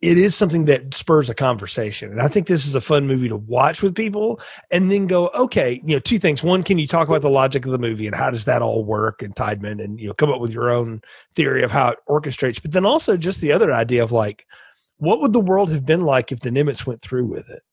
it 0.05 0.19
is 0.19 0.35
something 0.35 0.65
that 0.65 0.93
spurs 0.93 1.31
a 1.31 1.33
conversation. 1.33 2.11
And 2.11 2.21
I 2.21 2.27
think 2.27 2.45
this 2.45 2.67
is 2.67 2.75
a 2.75 2.81
fun 2.81 3.07
movie 3.07 3.27
to 3.27 3.37
watch 3.37 3.81
with 3.81 3.95
people 3.95 4.39
and 4.69 4.91
then 4.91 5.07
go, 5.07 5.29
okay, 5.29 5.81
you 5.83 5.95
know, 5.95 5.99
two 5.99 6.19
things. 6.19 6.43
One, 6.43 6.61
can 6.61 6.77
you 6.77 6.85
talk 6.85 7.07
about 7.07 7.23
the 7.23 7.29
logic 7.29 7.65
of 7.65 7.71
the 7.71 7.79
movie 7.79 8.05
and 8.05 8.15
how 8.15 8.29
does 8.29 8.45
that 8.45 8.61
all 8.61 8.85
work 8.85 9.23
and 9.23 9.35
Tiedemann 9.35 9.79
and, 9.79 9.99
you 9.99 10.07
know, 10.07 10.13
come 10.13 10.31
up 10.31 10.39
with 10.39 10.51
your 10.51 10.69
own 10.69 11.01
theory 11.35 11.63
of 11.63 11.71
how 11.71 11.89
it 11.89 11.99
orchestrates. 12.07 12.61
But 12.61 12.71
then 12.71 12.85
also 12.85 13.17
just 13.17 13.41
the 13.41 13.51
other 13.51 13.73
idea 13.73 14.03
of 14.03 14.11
like, 14.11 14.45
what 14.97 15.21
would 15.21 15.33
the 15.33 15.39
world 15.39 15.71
have 15.71 15.87
been 15.87 16.05
like 16.05 16.31
if 16.31 16.41
the 16.41 16.51
Nimitz 16.51 16.85
went 16.85 17.01
through 17.01 17.25
with 17.25 17.49
it? 17.49 17.63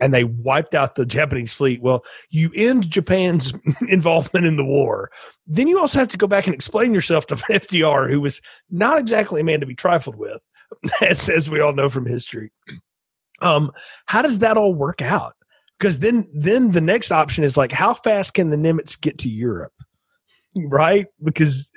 And 0.00 0.12
they 0.12 0.24
wiped 0.24 0.74
out 0.74 0.96
the 0.96 1.06
Japanese 1.06 1.52
fleet. 1.52 1.80
Well, 1.80 2.04
you 2.28 2.50
end 2.56 2.90
Japan's 2.90 3.52
involvement 3.88 4.46
in 4.46 4.56
the 4.56 4.64
war. 4.64 5.12
Then 5.46 5.68
you 5.68 5.78
also 5.78 6.00
have 6.00 6.08
to 6.08 6.18
go 6.18 6.26
back 6.26 6.48
and 6.48 6.54
explain 6.54 6.92
yourself 6.92 7.28
to 7.28 7.36
FDR, 7.50 8.10
who 8.10 8.20
was 8.20 8.42
not 8.68 8.98
exactly 8.98 9.40
a 9.40 9.44
man 9.44 9.60
to 9.60 9.66
be 9.66 9.76
trifled 9.76 10.16
with 10.16 10.42
as, 11.00 11.28
as 11.28 11.50
we 11.50 11.60
all 11.60 11.72
know 11.72 11.88
from 11.88 12.06
history. 12.06 12.52
Um, 13.40 13.72
how 14.06 14.22
does 14.22 14.40
that 14.40 14.56
all 14.56 14.74
work 14.74 15.02
out? 15.02 15.34
Because 15.78 15.98
then, 15.98 16.28
then 16.32 16.72
the 16.72 16.80
next 16.80 17.10
option 17.10 17.42
is 17.42 17.56
like, 17.56 17.72
how 17.72 17.94
fast 17.94 18.34
can 18.34 18.50
the 18.50 18.56
Nimitz 18.56 19.00
get 19.00 19.18
to 19.18 19.28
Europe? 19.28 19.72
Right? 20.54 21.06
Because 21.24 21.70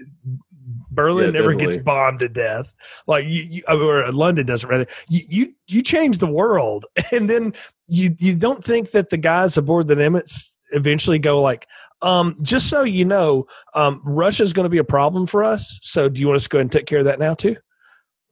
Berlin 0.92 1.34
yeah, 1.34 1.40
never 1.40 1.54
gets 1.54 1.78
bombed 1.78 2.20
to 2.20 2.30
death. 2.30 2.74
Like 3.08 3.26
you, 3.26 3.44
you, 3.44 3.64
or 3.70 4.12
London 4.12 4.46
doesn't 4.46 4.70
rather. 4.70 4.88
You, 5.08 5.22
you, 5.30 5.54
you 5.68 5.82
change 5.82 6.18
the 6.18 6.28
world, 6.28 6.86
and 7.14 7.30
then 7.30 7.54
you, 7.88 8.16
you 8.20 8.36
don't 8.36 8.64
think 8.64 8.92
that 8.92 9.12
the 9.12 9.18
guys 9.18 9.58
aboard 9.58 9.88
the 9.88 9.96
Nimitz 9.96 10.52
eventually 10.74 11.20
go 11.20 11.42
like, 11.42 11.68
um, 12.02 12.36
just 12.42 12.70
so 12.70 12.84
you 12.84 13.06
know, 13.06 13.48
um, 13.74 14.02
Russia's 14.04 14.54
going 14.54 14.66
to 14.66 14.70
be 14.70 14.78
a 14.78 14.84
problem 14.84 15.26
for 15.26 15.44
us. 15.44 15.80
So 15.82 16.10
do 16.10 16.20
you 16.20 16.28
want 16.28 16.38
us 16.38 16.44
to 16.44 16.50
go 16.50 16.58
ahead 16.58 16.66
and 16.66 16.72
take 16.72 16.86
care 16.86 17.00
of 17.00 17.06
that 17.06 17.20
now 17.20 17.34
too? 17.34 17.56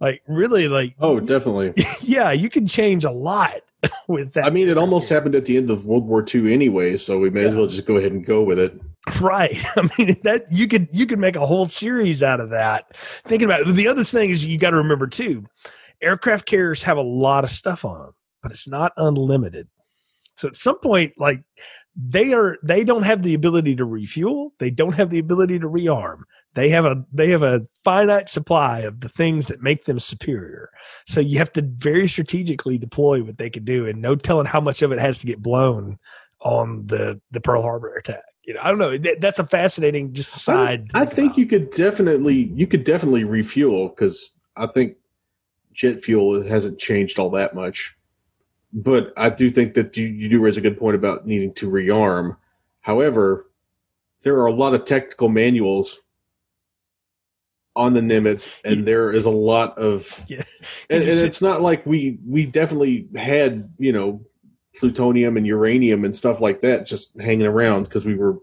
Like 0.03 0.21
really, 0.27 0.67
like 0.67 0.95
oh, 0.99 1.21
definitely. 1.21 1.73
yeah, 2.01 2.31
you 2.31 2.49
can 2.49 2.67
change 2.67 3.05
a 3.05 3.11
lot 3.11 3.61
with 4.09 4.33
that. 4.33 4.43
I 4.43 4.49
mean, 4.49 4.67
it 4.67 4.77
almost 4.77 5.07
happened 5.07 5.33
at 5.33 5.45
the 5.45 5.55
end 5.55 5.71
of 5.71 5.85
World 5.85 6.05
War 6.05 6.25
II 6.31 6.53
anyway, 6.53 6.97
so 6.97 7.17
we 7.19 7.29
may 7.29 7.43
yeah. 7.43 7.47
as 7.47 7.55
well 7.55 7.67
just 7.67 7.85
go 7.85 7.95
ahead 7.95 8.11
and 8.11 8.25
go 8.25 8.43
with 8.43 8.59
it. 8.59 8.77
Right. 9.21 9.63
I 9.77 9.89
mean 9.97 10.17
that 10.23 10.51
you 10.51 10.67
could 10.67 10.89
you 10.91 11.05
could 11.05 11.19
make 11.19 11.37
a 11.37 11.45
whole 11.45 11.67
series 11.67 12.21
out 12.21 12.41
of 12.41 12.49
that. 12.49 12.93
Thinking 13.23 13.45
about 13.45 13.61
it. 13.61 13.73
the 13.75 13.87
other 13.87 14.03
thing 14.03 14.29
is 14.29 14.45
you 14.45 14.57
got 14.57 14.71
to 14.71 14.77
remember 14.77 15.07
too, 15.07 15.45
aircraft 16.01 16.45
carriers 16.47 16.83
have 16.83 16.97
a 16.97 17.01
lot 17.01 17.45
of 17.45 17.51
stuff 17.51 17.85
on 17.85 17.99
them, 17.99 18.13
but 18.41 18.51
it's 18.51 18.67
not 18.67 18.91
unlimited. 18.97 19.69
So 20.35 20.49
at 20.49 20.57
some 20.57 20.79
point, 20.79 21.13
like 21.17 21.43
they 21.95 22.33
are, 22.33 22.57
they 22.61 22.83
don't 22.83 23.03
have 23.03 23.23
the 23.23 23.35
ability 23.35 23.77
to 23.77 23.85
refuel. 23.85 24.53
They 24.59 24.69
don't 24.69 24.93
have 24.93 25.11
the 25.11 25.19
ability 25.19 25.59
to 25.59 25.69
rearm. 25.69 26.23
They 26.55 26.69
have 26.69 26.85
a, 26.85 27.03
they 27.11 27.29
have 27.29 27.41
a 27.41 27.65
finite 27.83 28.29
supply 28.29 28.79
of 28.81 28.99
the 29.01 29.09
things 29.09 29.47
that 29.47 29.61
make 29.61 29.85
them 29.85 29.99
superior. 29.99 30.69
So 31.07 31.19
you 31.19 31.39
have 31.39 31.51
to 31.53 31.61
very 31.61 32.07
strategically 32.07 32.77
deploy 32.77 33.23
what 33.23 33.37
they 33.37 33.49
can 33.49 33.63
do 33.63 33.87
and 33.87 34.01
no 34.01 34.15
telling 34.15 34.45
how 34.45 34.61
much 34.61 34.81
of 34.81 34.91
it 34.91 34.99
has 34.99 35.19
to 35.19 35.25
get 35.25 35.41
blown 35.41 35.97
on 36.41 36.85
the, 36.85 37.19
the 37.31 37.41
Pearl 37.41 37.61
Harbor 37.61 37.95
attack. 37.95 38.23
You 38.43 38.53
know, 38.53 38.59
I 38.61 38.69
don't 38.69 38.77
know. 38.77 38.97
That, 38.97 39.21
that's 39.21 39.39
a 39.39 39.47
fascinating 39.47 40.13
just 40.13 40.31
side. 40.31 40.91
I, 40.93 41.01
I 41.01 41.05
think 41.05 41.31
about. 41.31 41.37
you 41.39 41.45
could 41.47 41.69
definitely, 41.71 42.51
you 42.53 42.67
could 42.67 42.83
definitely 42.83 43.23
refuel 43.23 43.89
because 43.89 44.31
I 44.55 44.67
think 44.67 44.97
jet 45.71 46.03
fuel 46.03 46.43
hasn't 46.47 46.77
changed 46.77 47.17
all 47.17 47.31
that 47.31 47.55
much. 47.55 47.95
But 48.73 49.13
I 49.17 49.29
do 49.29 49.49
think 49.49 49.75
that 49.75 49.95
you, 49.97 50.07
you 50.07 50.29
do 50.29 50.39
raise 50.39 50.57
a 50.57 50.61
good 50.61 50.77
point 50.77 50.95
about 50.95 51.25
needing 51.25 51.53
to 51.55 51.69
rearm. 51.69 52.37
However, 52.81 53.49
there 54.23 54.35
are 54.35 54.47
a 54.47 54.53
lot 54.53 54.73
of 54.73 54.85
technical 54.85 55.29
manuals 55.29 56.01
on 57.75 57.93
the 57.93 58.01
Nimitz, 58.01 58.49
and 58.63 58.85
there 58.87 59.11
is 59.11 59.25
a 59.25 59.31
lot 59.31 59.77
of, 59.77 60.23
yeah. 60.27 60.43
and, 60.89 61.03
and 61.03 61.19
it's 61.19 61.41
not 61.41 61.61
like 61.61 61.85
we 61.85 62.19
we 62.27 62.45
definitely 62.45 63.07
had 63.15 63.63
you 63.77 63.91
know 63.91 64.21
plutonium 64.75 65.37
and 65.37 65.45
uranium 65.45 66.05
and 66.05 66.15
stuff 66.15 66.41
like 66.41 66.61
that 66.61 66.85
just 66.85 67.11
hanging 67.19 67.45
around 67.45 67.83
because 67.83 68.05
we 68.05 68.15
were 68.15 68.39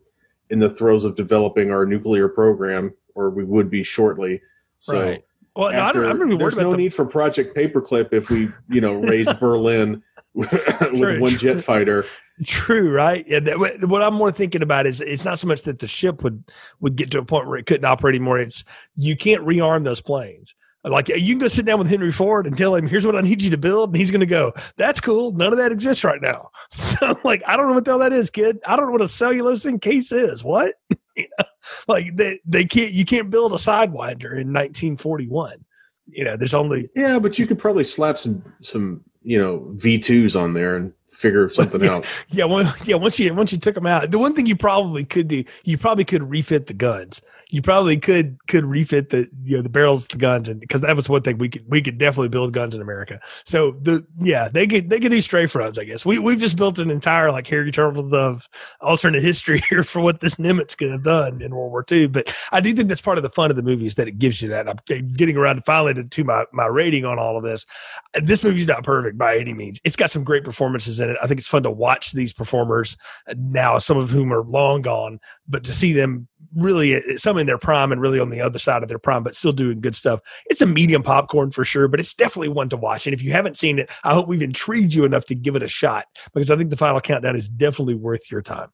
in 0.49 0.59
the 0.59 0.71
throes 0.71 1.05
of 1.05 1.17
developing 1.17 1.71
our 1.71 1.87
nuclear 1.87 2.29
program, 2.29 2.93
or 3.15 3.31
we 3.31 3.45
would 3.45 3.71
be 3.71 3.83
shortly. 3.83 4.41
So. 4.79 5.03
Right. 5.03 5.25
Well, 5.57 5.69
after, 5.69 6.03
no, 6.03 6.11
I 6.11 6.13
don't, 6.13 6.39
there's 6.39 6.57
no 6.57 6.71
the... 6.71 6.77
need 6.77 6.95
for 6.95 7.05
Project 7.05 7.57
Paperclip 7.57 8.13
if 8.13 8.31
we, 8.31 8.49
you 8.69 8.81
know, 8.81 9.03
raze 9.03 9.31
Berlin 9.41 10.01
with 10.35 10.51
true, 10.51 11.21
one 11.21 11.37
jet 11.37 11.63
fighter. 11.63 12.07
True, 12.45 12.91
right? 12.91 13.27
Yeah. 13.29 13.41
That, 13.41 13.59
what 13.89 14.03
I'm 14.03 14.15
more 14.15 14.31
thinking 14.31 14.63
about 14.63 14.87
is 14.87 15.01
it's 15.01 15.25
not 15.25 15.39
so 15.39 15.47
much 15.47 15.63
that 15.63 15.79
the 15.79 15.89
ship 15.89 16.23
would 16.23 16.45
would 16.81 16.97
get 16.97 17.11
to 17.13 17.19
a 17.19 17.25
point 17.25 17.47
where 17.47 17.59
it 17.59 17.67
couldn't 17.67 17.85
operate 17.85 18.15
anymore. 18.15 18.39
It's 18.39 18.65
you 18.97 19.17
can't 19.17 19.45
rearm 19.45 19.85
those 19.85 20.01
planes. 20.01 20.55
Like 20.83 21.09
you 21.09 21.35
can 21.35 21.39
go 21.39 21.49
sit 21.49 21.67
down 21.67 21.79
with 21.79 21.91
Henry 21.91 22.11
Ford 22.11 22.47
and 22.47 22.57
tell 22.57 22.75
him, 22.75 22.87
"Here's 22.87 23.05
what 23.05 23.15
I 23.15 23.21
need 23.21 23.43
you 23.43 23.51
to 23.51 23.59
build," 23.59 23.91
and 23.91 23.97
he's 23.97 24.11
going 24.11 24.21
to 24.21 24.27
go, 24.27 24.55
"That's 24.79 24.99
cool. 24.99 25.33
None 25.33 25.53
of 25.53 25.59
that 25.59 25.73
exists 25.73 26.05
right 26.05 26.21
now." 26.21 26.51
So, 26.73 27.19
like, 27.25 27.43
I 27.47 27.57
don't 27.57 27.67
know 27.67 27.75
what 27.75 27.85
the 27.85 27.91
hell 27.91 27.99
that 27.99 28.13
is, 28.13 28.31
kid. 28.31 28.61
I 28.65 28.77
don't 28.77 28.87
know 28.87 28.93
what 28.93 29.03
a 29.03 29.09
cellulose 29.09 29.67
case 29.81 30.13
is. 30.13 30.45
What? 30.45 30.77
you 31.17 31.27
know? 31.39 31.45
Like 31.89 32.17
they 32.17 32.41
they 32.47 32.65
can't 32.65 32.93
you 32.93 33.05
can't 33.05 33.29
build 33.29 33.53
a 33.53 33.57
sidewinder 33.57 34.33
in 34.33 34.53
1941. 34.53 35.65
You 36.07 36.25
know, 36.25 36.37
there's 36.37 36.55
only 36.55 36.89
yeah, 36.95 37.19
but 37.19 37.39
you 37.39 37.47
could 37.47 37.59
probably 37.59 37.85
slap 37.85 38.19
some 38.19 38.43
some 38.63 39.05
you 39.23 39.39
know 39.39 39.61
V2s 39.77 40.41
on 40.41 40.55
there 40.55 40.77
and 40.77 40.93
figure 41.21 41.49
something 41.51 41.83
yeah, 41.83 41.97
out. 41.97 42.07
Yeah, 42.31 42.45
well, 42.47 42.75
yeah. 42.85 42.97
Once 42.97 43.19
you 43.19 43.35
once 43.35 43.53
you 43.53 43.59
took 43.59 43.75
them 43.75 43.87
out, 43.87 44.11
the 44.11 44.19
one 44.19 44.35
thing 44.35 44.47
you 44.47 44.57
probably 44.57 45.05
could 45.05 45.29
do, 45.29 45.45
you 45.65 45.79
probably 45.79 46.05
could 46.05 46.29
refit 46.29 46.67
the 46.67 46.75
guns 46.75 47.21
you 47.51 47.61
probably 47.63 47.97
could 47.97 48.39
could 48.47 48.65
refit 48.65 49.11
the 49.11 49.29
you 49.45 49.57
know 49.57 49.63
the 49.63 49.69
barrels 49.69 50.07
the 50.07 50.17
guns 50.17 50.49
and 50.49 50.61
because 50.61 50.81
that 50.81 50.97
was 50.97 51.09
one 51.09 51.23
thing 51.23 51.39
we 51.39 51.49
could 51.49 51.69
we 51.69 51.83
could 51.83 51.99
definitely 51.99 52.29
build 52.29 52.53
guns 52.53 52.75
in 52.75 52.81
America. 52.81 53.21
So 53.45 53.73
the 53.83 54.07
yeah 54.21 54.49
they 54.49 54.67
could 54.67 54.89
they 54.89 55.01
could 55.01 55.11
do 55.11 55.21
strafe 55.21 55.55
runs 55.55 55.79
I 55.79 55.85
guess 55.85 56.07
we 56.07 56.19
we've 56.19 56.39
just 56.39 56.57
built 56.57 56.79
an 56.79 56.91
entire 56.91 57.31
like 57.33 57.47
Harry 57.49 57.73
Turtledove 57.73 58.47
alternate 58.81 59.23
history 59.31 59.63
here 59.69 59.83
for 59.83 60.01
what 60.01 60.21
this 60.21 60.37
Nimitz 60.37 60.77
could 60.77 60.91
have 60.91 61.03
done 61.03 61.43
in 61.43 61.55
World 61.55 61.73
War 61.73 61.85
II. 61.91 62.07
But 62.07 62.35
I 62.53 62.61
do 62.61 62.73
think 62.73 62.89
that's 62.89 63.01
part 63.01 63.19
of 63.19 63.23
the 63.23 63.31
fun 63.31 63.51
of 63.51 63.57
the 63.57 63.63
movie 63.63 63.87
is 63.87 63.97
that 63.97 64.09
it 64.09 64.19
gives 64.19 64.41
you 64.41 64.49
that. 64.49 64.69
I'm 64.69 64.79
getting 65.13 65.37
around 65.37 65.57
to 65.57 65.63
finally 65.63 65.95
to, 65.95 66.05
to 66.05 66.25
my 66.25 66.45
my 66.53 66.67
rating 66.67 67.05
on 67.05 67.19
all 67.19 67.37
of 67.37 67.43
this. 67.43 67.67
This 68.15 68.45
movie's 68.45 68.67
not 68.67 68.85
perfect 68.85 69.19
by 69.19 69.39
any 69.39 69.55
means. 69.55 69.81
It's 69.85 69.97
got 69.97 70.11
some 70.11 70.25
great 70.25 70.45
performances 70.45 71.01
in 71.01 71.10
I 71.23 71.27
think 71.27 71.39
it's 71.41 71.49
fun 71.49 71.63
to 71.65 71.71
watch 71.71 72.13
these 72.13 72.33
performers 72.33 72.97
now, 73.37 73.79
some 73.79 73.97
of 73.97 74.11
whom 74.11 74.33
are 74.33 74.43
long 74.43 74.83
gone, 74.83 75.21
but 75.49 75.65
to 75.65 75.73
see 75.73 75.93
them 75.93 76.29
really 76.57 77.01
some 77.17 77.39
in 77.39 77.47
their 77.47 77.59
prime 77.59 77.93
and 77.93 78.01
really 78.01 78.19
on 78.19 78.31
the 78.31 78.41
other 78.41 78.59
side 78.59 78.83
of 78.83 78.89
their 78.89 78.99
prime, 78.99 79.23
but 79.23 79.37
still 79.37 79.53
doing 79.53 79.81
good 79.81 79.95
stuff. 79.95 80.21
It's 80.47 80.61
a 80.61 80.67
medium 80.67 81.03
popcorn 81.03 81.53
for 81.53 81.65
sure, 81.65 81.89
but 81.89 82.01
it's 82.01 82.15
definitely 82.15 82.49
one 82.49 82.69
to 82.71 82.77
watch. 82.77 83.07
And 83.07 83.15
if 83.15 83.23
you 83.23 83.33
haven't 83.33 83.57
seen 83.57 83.79
it, 83.79 83.91
I 84.05 84.15
hope 84.15 84.29
we've 84.29 84.43
intrigued 84.43 84.93
you 84.93 85.05
enough 85.05 85.27
to 85.27 85.35
give 85.35 85.57
it 85.57 85.63
a 85.63 85.69
shot 85.69 86.07
because 86.35 86.51
I 86.51 86.57
think 86.57 86.71
the 86.71 86.77
final 86.77 87.01
countdown 87.01 87.37
is 87.37 87.49
definitely 87.49 87.95
worth 87.95 88.31
your 88.31 88.43
time. 88.43 88.71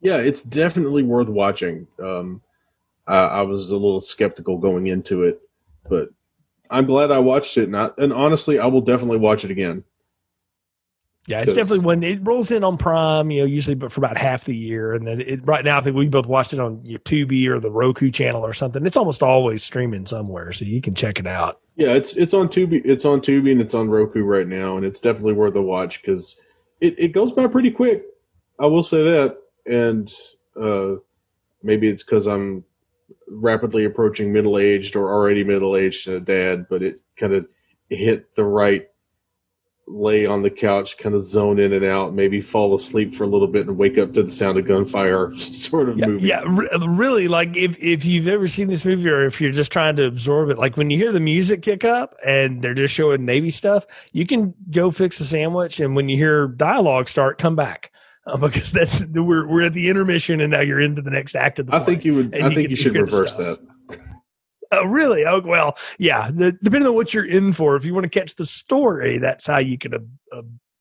Yeah, 0.00 0.18
it's 0.18 0.42
definitely 0.42 1.02
worth 1.02 1.28
watching. 1.28 1.86
Um, 2.02 2.42
I, 3.06 3.18
I 3.18 3.42
was 3.42 3.70
a 3.70 3.76
little 3.76 4.00
skeptical 4.00 4.58
going 4.58 4.86
into 4.86 5.22
it, 5.22 5.40
but 5.88 6.10
I'm 6.70 6.86
glad 6.86 7.10
I 7.10 7.18
watched 7.18 7.56
it. 7.56 7.64
And, 7.64 7.76
I, 7.76 7.90
and 7.98 8.12
honestly, 8.12 8.58
I 8.58 8.66
will 8.66 8.80
definitely 8.80 9.18
watch 9.18 9.44
it 9.44 9.50
again. 9.50 9.84
Yeah, 11.26 11.40
it's 11.40 11.54
definitely 11.54 11.86
when 11.86 12.02
it 12.02 12.20
rolls 12.22 12.50
in 12.50 12.62
on 12.64 12.76
Prime, 12.76 13.30
you 13.30 13.40
know, 13.40 13.46
usually 13.46 13.74
but 13.74 13.90
for 13.90 14.00
about 14.00 14.18
half 14.18 14.44
the 14.44 14.54
year. 14.54 14.92
And 14.92 15.06
then 15.06 15.22
it, 15.22 15.46
right 15.46 15.64
now, 15.64 15.78
I 15.78 15.80
think 15.80 15.96
we 15.96 16.06
both 16.06 16.26
watched 16.26 16.52
it 16.52 16.60
on 16.60 16.84
your 16.84 16.98
Tubi 16.98 17.48
or 17.48 17.60
the 17.60 17.70
Roku 17.70 18.10
channel 18.10 18.44
or 18.44 18.52
something. 18.52 18.84
It's 18.84 18.96
almost 18.96 19.22
always 19.22 19.62
streaming 19.62 20.04
somewhere, 20.04 20.52
so 20.52 20.66
you 20.66 20.82
can 20.82 20.94
check 20.94 21.18
it 21.18 21.26
out. 21.26 21.60
Yeah, 21.76 21.94
it's 21.94 22.16
it's 22.16 22.34
on 22.34 22.48
Tubi, 22.48 22.82
it's 22.84 23.06
on 23.06 23.20
Tubi, 23.20 23.52
and 23.52 23.60
it's 23.60 23.74
on 23.74 23.88
Roku 23.88 24.22
right 24.22 24.46
now, 24.46 24.76
and 24.76 24.84
it's 24.84 25.00
definitely 25.00 25.32
worth 25.32 25.56
a 25.56 25.62
watch 25.62 26.02
because 26.02 26.38
it, 26.80 26.94
it 26.98 27.08
goes 27.08 27.32
by 27.32 27.46
pretty 27.46 27.70
quick. 27.70 28.04
I 28.58 28.66
will 28.66 28.82
say 28.82 29.02
that, 29.02 29.38
and 29.64 30.12
uh, 30.60 30.96
maybe 31.62 31.88
it's 31.88 32.04
because 32.04 32.26
I'm 32.26 32.64
rapidly 33.28 33.86
approaching 33.86 34.30
middle 34.30 34.58
aged 34.58 34.94
or 34.94 35.10
already 35.10 35.42
middle 35.42 35.74
aged 35.74 36.26
dad, 36.26 36.66
but 36.68 36.82
it 36.82 37.00
kind 37.16 37.32
of 37.32 37.48
hit 37.88 38.34
the 38.34 38.44
right 38.44 38.88
lay 39.86 40.24
on 40.26 40.42
the 40.42 40.50
couch, 40.50 40.96
kind 40.98 41.14
of 41.14 41.22
zone 41.22 41.58
in 41.58 41.72
and 41.72 41.84
out, 41.84 42.14
maybe 42.14 42.40
fall 42.40 42.74
asleep 42.74 43.14
for 43.14 43.24
a 43.24 43.26
little 43.26 43.46
bit 43.46 43.66
and 43.66 43.76
wake 43.76 43.98
up 43.98 44.12
to 44.14 44.22
the 44.22 44.30
sound 44.30 44.58
of 44.58 44.66
gunfire 44.66 45.34
sort 45.36 45.88
of 45.88 45.98
yeah, 45.98 46.06
movie. 46.06 46.26
Yeah, 46.26 46.42
really. 46.86 47.28
Like 47.28 47.56
if, 47.56 47.76
if 47.82 48.04
you've 48.04 48.28
ever 48.28 48.48
seen 48.48 48.68
this 48.68 48.84
movie 48.84 49.08
or 49.08 49.26
if 49.26 49.40
you're 49.40 49.52
just 49.52 49.72
trying 49.72 49.96
to 49.96 50.04
absorb 50.04 50.50
it, 50.50 50.58
like 50.58 50.76
when 50.76 50.90
you 50.90 50.98
hear 50.98 51.12
the 51.12 51.20
music 51.20 51.62
kick 51.62 51.84
up 51.84 52.16
and 52.24 52.62
they're 52.62 52.74
just 52.74 52.94
showing 52.94 53.24
Navy 53.24 53.50
stuff, 53.50 53.86
you 54.12 54.26
can 54.26 54.54
go 54.70 54.90
fix 54.90 55.20
a 55.20 55.26
sandwich. 55.26 55.80
And 55.80 55.94
when 55.94 56.08
you 56.08 56.16
hear 56.16 56.48
dialogue 56.48 57.08
start, 57.08 57.38
come 57.38 57.56
back. 57.56 57.90
Uh, 58.26 58.38
because 58.38 58.72
that's 58.72 59.04
we're 59.08 59.46
we're 59.46 59.60
at 59.60 59.74
the 59.74 59.90
intermission 59.90 60.40
and 60.40 60.52
now 60.52 60.60
you're 60.60 60.80
into 60.80 61.02
the 61.02 61.10
next 61.10 61.34
act 61.34 61.58
of 61.58 61.66
the. 61.66 61.74
I 61.74 61.80
think 61.80 62.06
you 62.06 62.14
would. 62.14 62.34
I 62.34 62.48
you 62.48 62.54
think 62.54 62.70
you 62.70 62.74
should 62.74 62.94
reverse 62.94 63.34
that. 63.34 63.60
Oh, 64.80 64.86
really? 64.86 65.24
Oh, 65.24 65.40
well, 65.40 65.76
yeah. 65.98 66.30
The, 66.32 66.52
depending 66.52 66.88
on 66.88 66.94
what 66.94 67.14
you're 67.14 67.26
in 67.26 67.52
for, 67.52 67.76
if 67.76 67.84
you 67.84 67.94
want 67.94 68.04
to 68.04 68.20
catch 68.20 68.34
the 68.34 68.46
story, 68.46 69.18
that's 69.18 69.46
how 69.46 69.58
you 69.58 69.78
can 69.78 70.18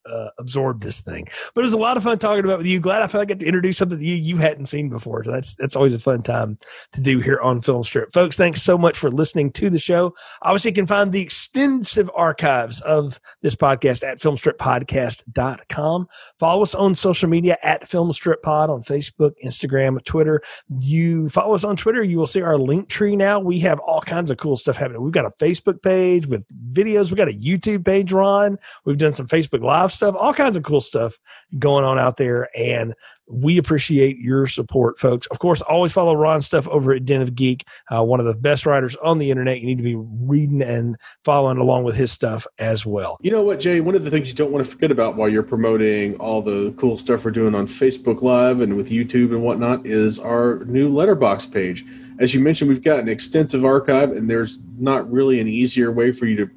uh, 0.05 0.29
absorb 0.37 0.81
this 0.81 1.01
thing. 1.01 1.27
But 1.53 1.61
it 1.61 1.65
was 1.65 1.73
a 1.73 1.77
lot 1.77 1.97
of 1.97 2.03
fun 2.03 2.19
talking 2.19 2.45
about 2.45 2.57
with 2.59 2.67
you. 2.67 2.79
Glad 2.79 3.01
I 3.01 3.19
I 3.19 3.25
got 3.25 3.39
to 3.39 3.45
introduce 3.45 3.77
something 3.77 3.99
to 3.99 4.05
you 4.05 4.15
you 4.15 4.37
hadn't 4.37 4.65
seen 4.65 4.89
before. 4.89 5.23
So 5.23 5.31
that's 5.31 5.55
that's 5.55 5.75
always 5.75 5.93
a 5.93 5.99
fun 5.99 6.23
time 6.23 6.57
to 6.93 7.01
do 7.01 7.19
here 7.19 7.39
on 7.39 7.61
Film 7.61 7.83
Strip, 7.83 8.13
folks. 8.13 8.35
Thanks 8.35 8.63
so 8.63 8.77
much 8.77 8.97
for 8.97 9.11
listening 9.11 9.51
to 9.53 9.69
the 9.69 9.79
show. 9.79 10.15
Obviously, 10.41 10.71
you 10.71 10.75
can 10.75 10.87
find 10.87 11.11
the 11.11 11.21
extensive 11.21 12.09
archives 12.15 12.81
of 12.81 13.19
this 13.41 13.55
podcast 13.55 14.03
at 14.03 14.19
filmstrippodcast.com. 14.19 16.07
Follow 16.39 16.63
us 16.63 16.75
on 16.75 16.95
social 16.95 17.29
media 17.29 17.57
at 17.63 17.89
Pod 17.89 18.69
on 18.69 18.83
Facebook, 18.83 19.31
Instagram, 19.43 20.03
Twitter. 20.03 20.41
You 20.79 21.29
follow 21.29 21.55
us 21.55 21.63
on 21.63 21.75
Twitter, 21.75 22.03
you 22.03 22.17
will 22.17 22.27
see 22.27 22.41
our 22.41 22.55
Linktree 22.55 23.15
now. 23.15 23.39
We 23.39 23.59
have 23.59 23.79
all 23.79 24.01
kinds 24.01 24.31
of 24.31 24.37
cool 24.37 24.57
stuff 24.57 24.77
happening. 24.77 25.01
We've 25.01 25.13
got 25.13 25.25
a 25.25 25.31
Facebook 25.31 25.81
page 25.81 26.25
with 26.25 26.45
videos. 26.73 27.09
We've 27.09 27.17
got 27.17 27.29
a 27.29 27.33
YouTube 27.33 27.85
page 27.85 28.11
run. 28.11 28.57
We've 28.85 28.97
done 28.97 29.13
some 29.13 29.27
Facebook 29.27 29.61
live 29.61 29.92
stuff, 29.93 30.15
all 30.17 30.33
kinds 30.33 30.57
of 30.57 30.63
cool 30.63 30.81
stuff 30.81 31.17
going 31.59 31.85
on 31.85 31.99
out 31.99 32.17
there. 32.17 32.49
And 32.55 32.93
we 33.27 33.57
appreciate 33.57 34.17
your 34.17 34.47
support, 34.47 34.99
folks. 34.99 35.27
Of 35.27 35.39
course, 35.39 35.61
always 35.61 35.93
follow 35.93 36.13
Ron's 36.13 36.45
stuff 36.45 36.67
over 36.67 36.93
at 36.93 37.05
Den 37.05 37.21
of 37.21 37.35
Geek, 37.35 37.65
uh, 37.93 38.03
one 38.03 38.19
of 38.19 38.25
the 38.25 38.35
best 38.35 38.65
writers 38.65 38.95
on 38.97 39.17
the 39.17 39.31
internet. 39.31 39.61
You 39.61 39.67
need 39.67 39.77
to 39.77 39.83
be 39.83 39.95
reading 39.95 40.61
and 40.61 40.97
following 41.23 41.57
along 41.57 41.85
with 41.85 41.95
his 41.95 42.11
stuff 42.11 42.45
as 42.59 42.85
well. 42.85 43.17
You 43.21 43.31
know 43.31 43.41
what, 43.41 43.59
Jay? 43.59 43.79
One 43.79 43.95
of 43.95 44.03
the 44.03 44.11
things 44.11 44.27
you 44.27 44.35
don't 44.35 44.51
want 44.51 44.65
to 44.65 44.69
forget 44.69 44.91
about 44.91 45.15
while 45.15 45.29
you're 45.29 45.43
promoting 45.43 46.15
all 46.17 46.41
the 46.41 46.73
cool 46.77 46.97
stuff 46.97 47.23
we're 47.23 47.31
doing 47.31 47.55
on 47.55 47.65
Facebook 47.65 48.21
Live 48.21 48.59
and 48.59 48.75
with 48.75 48.89
YouTube 48.89 49.31
and 49.31 49.41
whatnot 49.41 49.85
is 49.85 50.19
our 50.19 50.63
new 50.65 50.91
Letterboxd 50.91 51.51
page. 51.51 51.85
As 52.19 52.33
you 52.33 52.39
mentioned, 52.41 52.69
we've 52.69 52.83
got 52.83 52.99
an 52.99 53.09
extensive 53.09 53.65
archive, 53.65 54.11
and 54.11 54.29
there's 54.29 54.59
not 54.77 55.09
really 55.11 55.39
an 55.39 55.47
easier 55.47 55.91
way 55.91 56.11
for 56.11 56.25
you 56.25 56.35
to 56.35 56.49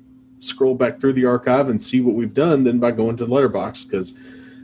scroll 0.47 0.75
back 0.75 0.99
through 0.99 1.13
the 1.15 1.25
archive 1.25 1.69
and 1.69 1.81
see 1.81 2.01
what 2.01 2.15
we've 2.15 2.35
done 2.35 2.65
than 2.65 2.79
by 2.79 2.91
going 2.91 3.17
to 3.19 3.27
Letterboxd 3.27 3.91
because 3.91 4.19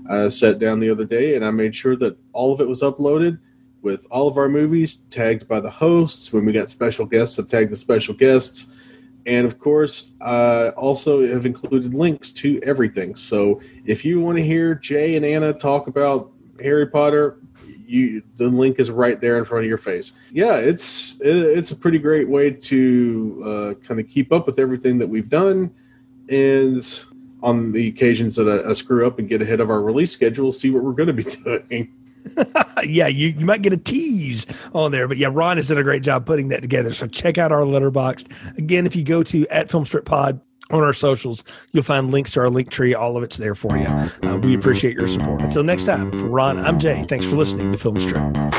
I 0.09 0.29
sat 0.29 0.59
down 0.59 0.81
the 0.81 0.91
other 0.91 1.05
day 1.05 1.37
and 1.37 1.45
I 1.45 1.51
made 1.51 1.75
sure 1.75 1.97
that 1.97 2.17
all 2.33 2.53
of 2.53 2.61
it 2.61 2.69
was 2.69 2.83
uploaded 2.83 3.39
with 3.83 4.07
all 4.11 4.29
of 4.29 4.39
our 4.39 4.49
movies 4.49 4.97
tagged 5.11 5.49
by 5.49 5.61
the 5.61 5.71
hosts. 5.71 6.33
When 6.33 6.45
we 6.45 6.53
got 6.53 6.71
special 6.71 7.05
guests, 7.05 7.39
I 7.39 7.43
tagged 7.43 7.73
the 7.73 7.77
special 7.77 8.15
guests. 8.15 8.73
And 9.27 9.47
of 9.47 9.59
course, 9.59 10.13
I 10.21 10.71
also 10.71 11.27
have 11.27 11.47
included 11.47 11.95
links 11.95 12.33
to 12.33 12.61
everything. 12.63 13.15
So 13.15 13.61
if 13.85 14.05
you 14.05 14.21
want 14.21 14.39
to 14.39 14.45
hear 14.45 14.75
Jay 14.75 15.17
and 15.17 15.25
Anna 15.25 15.53
talk 15.53 15.87
about 15.87 16.33
Harry 16.61 16.87
Potter, 16.87 17.39
you 17.93 18.23
the 18.37 18.49
link 18.49 18.79
is 18.79 18.91
right 18.91 19.21
there 19.21 19.39
in 19.39 19.45
front 19.45 19.65
of 19.65 19.69
your 19.69 19.79
face. 19.79 20.13
Yeah, 20.33 20.57
it's 20.57 21.21
it's 21.21 21.71
a 21.71 21.77
pretty 21.77 21.99
great 21.99 22.29
way 22.29 22.51
to 22.51 23.43
uh, 23.45 23.87
kind 23.87 24.01
of 24.01 24.09
keep 24.09 24.33
up 24.33 24.47
with 24.47 24.59
everything 24.59 24.99
that 24.99 25.09
we've 25.09 25.29
done, 25.29 25.73
and 26.29 27.05
on 27.43 27.73
the 27.73 27.89
occasions 27.89 28.37
that 28.37 28.49
I, 28.49 28.71
I 28.71 28.73
screw 28.73 29.07
up 29.07 29.19
and 29.19 29.29
get 29.29 29.43
ahead 29.43 29.61
of 29.61 29.71
our 29.71 29.83
release 29.83 30.13
schedule, 30.13 30.53
see 30.53 30.71
what 30.71 30.83
we're 30.83 30.93
going 30.93 31.09
to 31.09 31.13
be 31.13 31.25
doing. 31.69 31.93
yeah, 32.85 33.09
you, 33.09 33.29
you 33.29 33.45
might 33.45 33.63
get 33.63 33.73
a 33.73 33.77
tease 33.77 34.47
on 34.75 34.93
there, 34.93 35.09
but 35.09 35.17
yeah, 35.17 35.29
Ron 35.31 35.57
has 35.57 35.69
done 35.69 35.79
a 35.79 35.83
great 35.83 36.03
job 36.03 36.25
putting 36.25 36.49
that 36.49 36.63
together. 36.63 36.95
So 36.95 37.07
check 37.09 37.37
out 37.37 37.51
our 37.51 37.63
Letterboxd. 37.63 38.59
Again, 38.59 38.87
if 38.87 38.95
you 38.95 39.03
go 39.03 39.25
to 39.25 39.47
at 39.49 39.69
Filmstrip 39.69 40.05
Pod 40.05 40.41
on 40.73 40.83
our 40.83 40.93
socials, 40.93 41.45
you'll 41.73 41.83
find 41.83 42.11
links 42.11 42.33
to 42.33 42.41
our 42.41 42.47
Linktree. 42.47 42.99
All 42.99 43.17
of 43.17 43.23
it's 43.23 43.37
there 43.37 43.55
for 43.55 43.77
you. 43.77 43.87
Uh, 43.87 44.39
we 44.43 44.55
appreciate 44.55 44.97
your 44.97 45.09
support. 45.09 45.43
Until 45.43 45.63
next 45.63 45.85
time, 45.85 46.11
for 46.11 46.27
Ron, 46.29 46.59
I'm 46.59 46.79
Jay. 46.79 47.05
Thanks 47.09 47.27
for 47.27 47.37
listening 47.37 47.73
to 47.73 47.79
Filmstrip. 47.79 48.53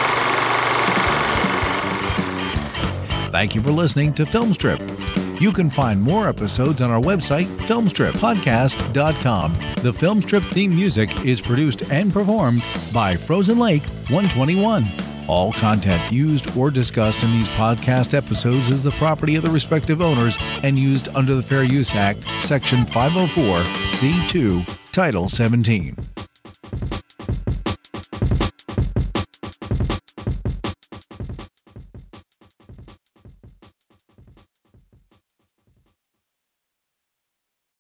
Thank 3.32 3.56
you 3.56 3.62
for 3.62 3.72
listening 3.72 4.14
to 4.14 4.26
Filmstrip. 4.26 5.42
You 5.42 5.52
can 5.52 5.70
find 5.70 6.00
more 6.02 6.30
episodes 6.30 6.82
on 6.82 6.92
our 6.92 7.02
website, 7.02 7.48
filmstrippodcast.com. 7.68 9.54
The 9.82 9.92
Filmstrip 9.92 10.46
theme 10.54 10.76
music 10.76 11.26
is 11.26 11.42
produced 11.42 11.92
and 11.92 12.14
performed 12.14 12.64
by 12.94 13.18
Frozen 13.18 13.58
Lake 13.60 13.84
121. 14.10 15.13
All 15.28 15.54
content 15.54 16.12
used 16.12 16.56
or 16.58 16.70
discussed 16.70 17.24
in 17.24 17.32
these 17.32 17.48
podcast 17.50 18.14
episodes 18.14 18.70
is 18.70 18.84
the 18.84 18.92
property 18.92 19.36
of 19.36 19.44
the 19.44 19.52
respective 19.52 20.02
owners 20.02 20.38
and 20.64 20.78
used 20.78 21.10
under 21.16 21.36
the 21.36 21.44
Fair 21.44 21.64
Use 21.64 21.96
Act, 21.96 22.28
Section 22.42 22.86
504, 22.86 23.60
C2, 23.60 24.78
Title 24.92 25.30
17. 25.30 25.96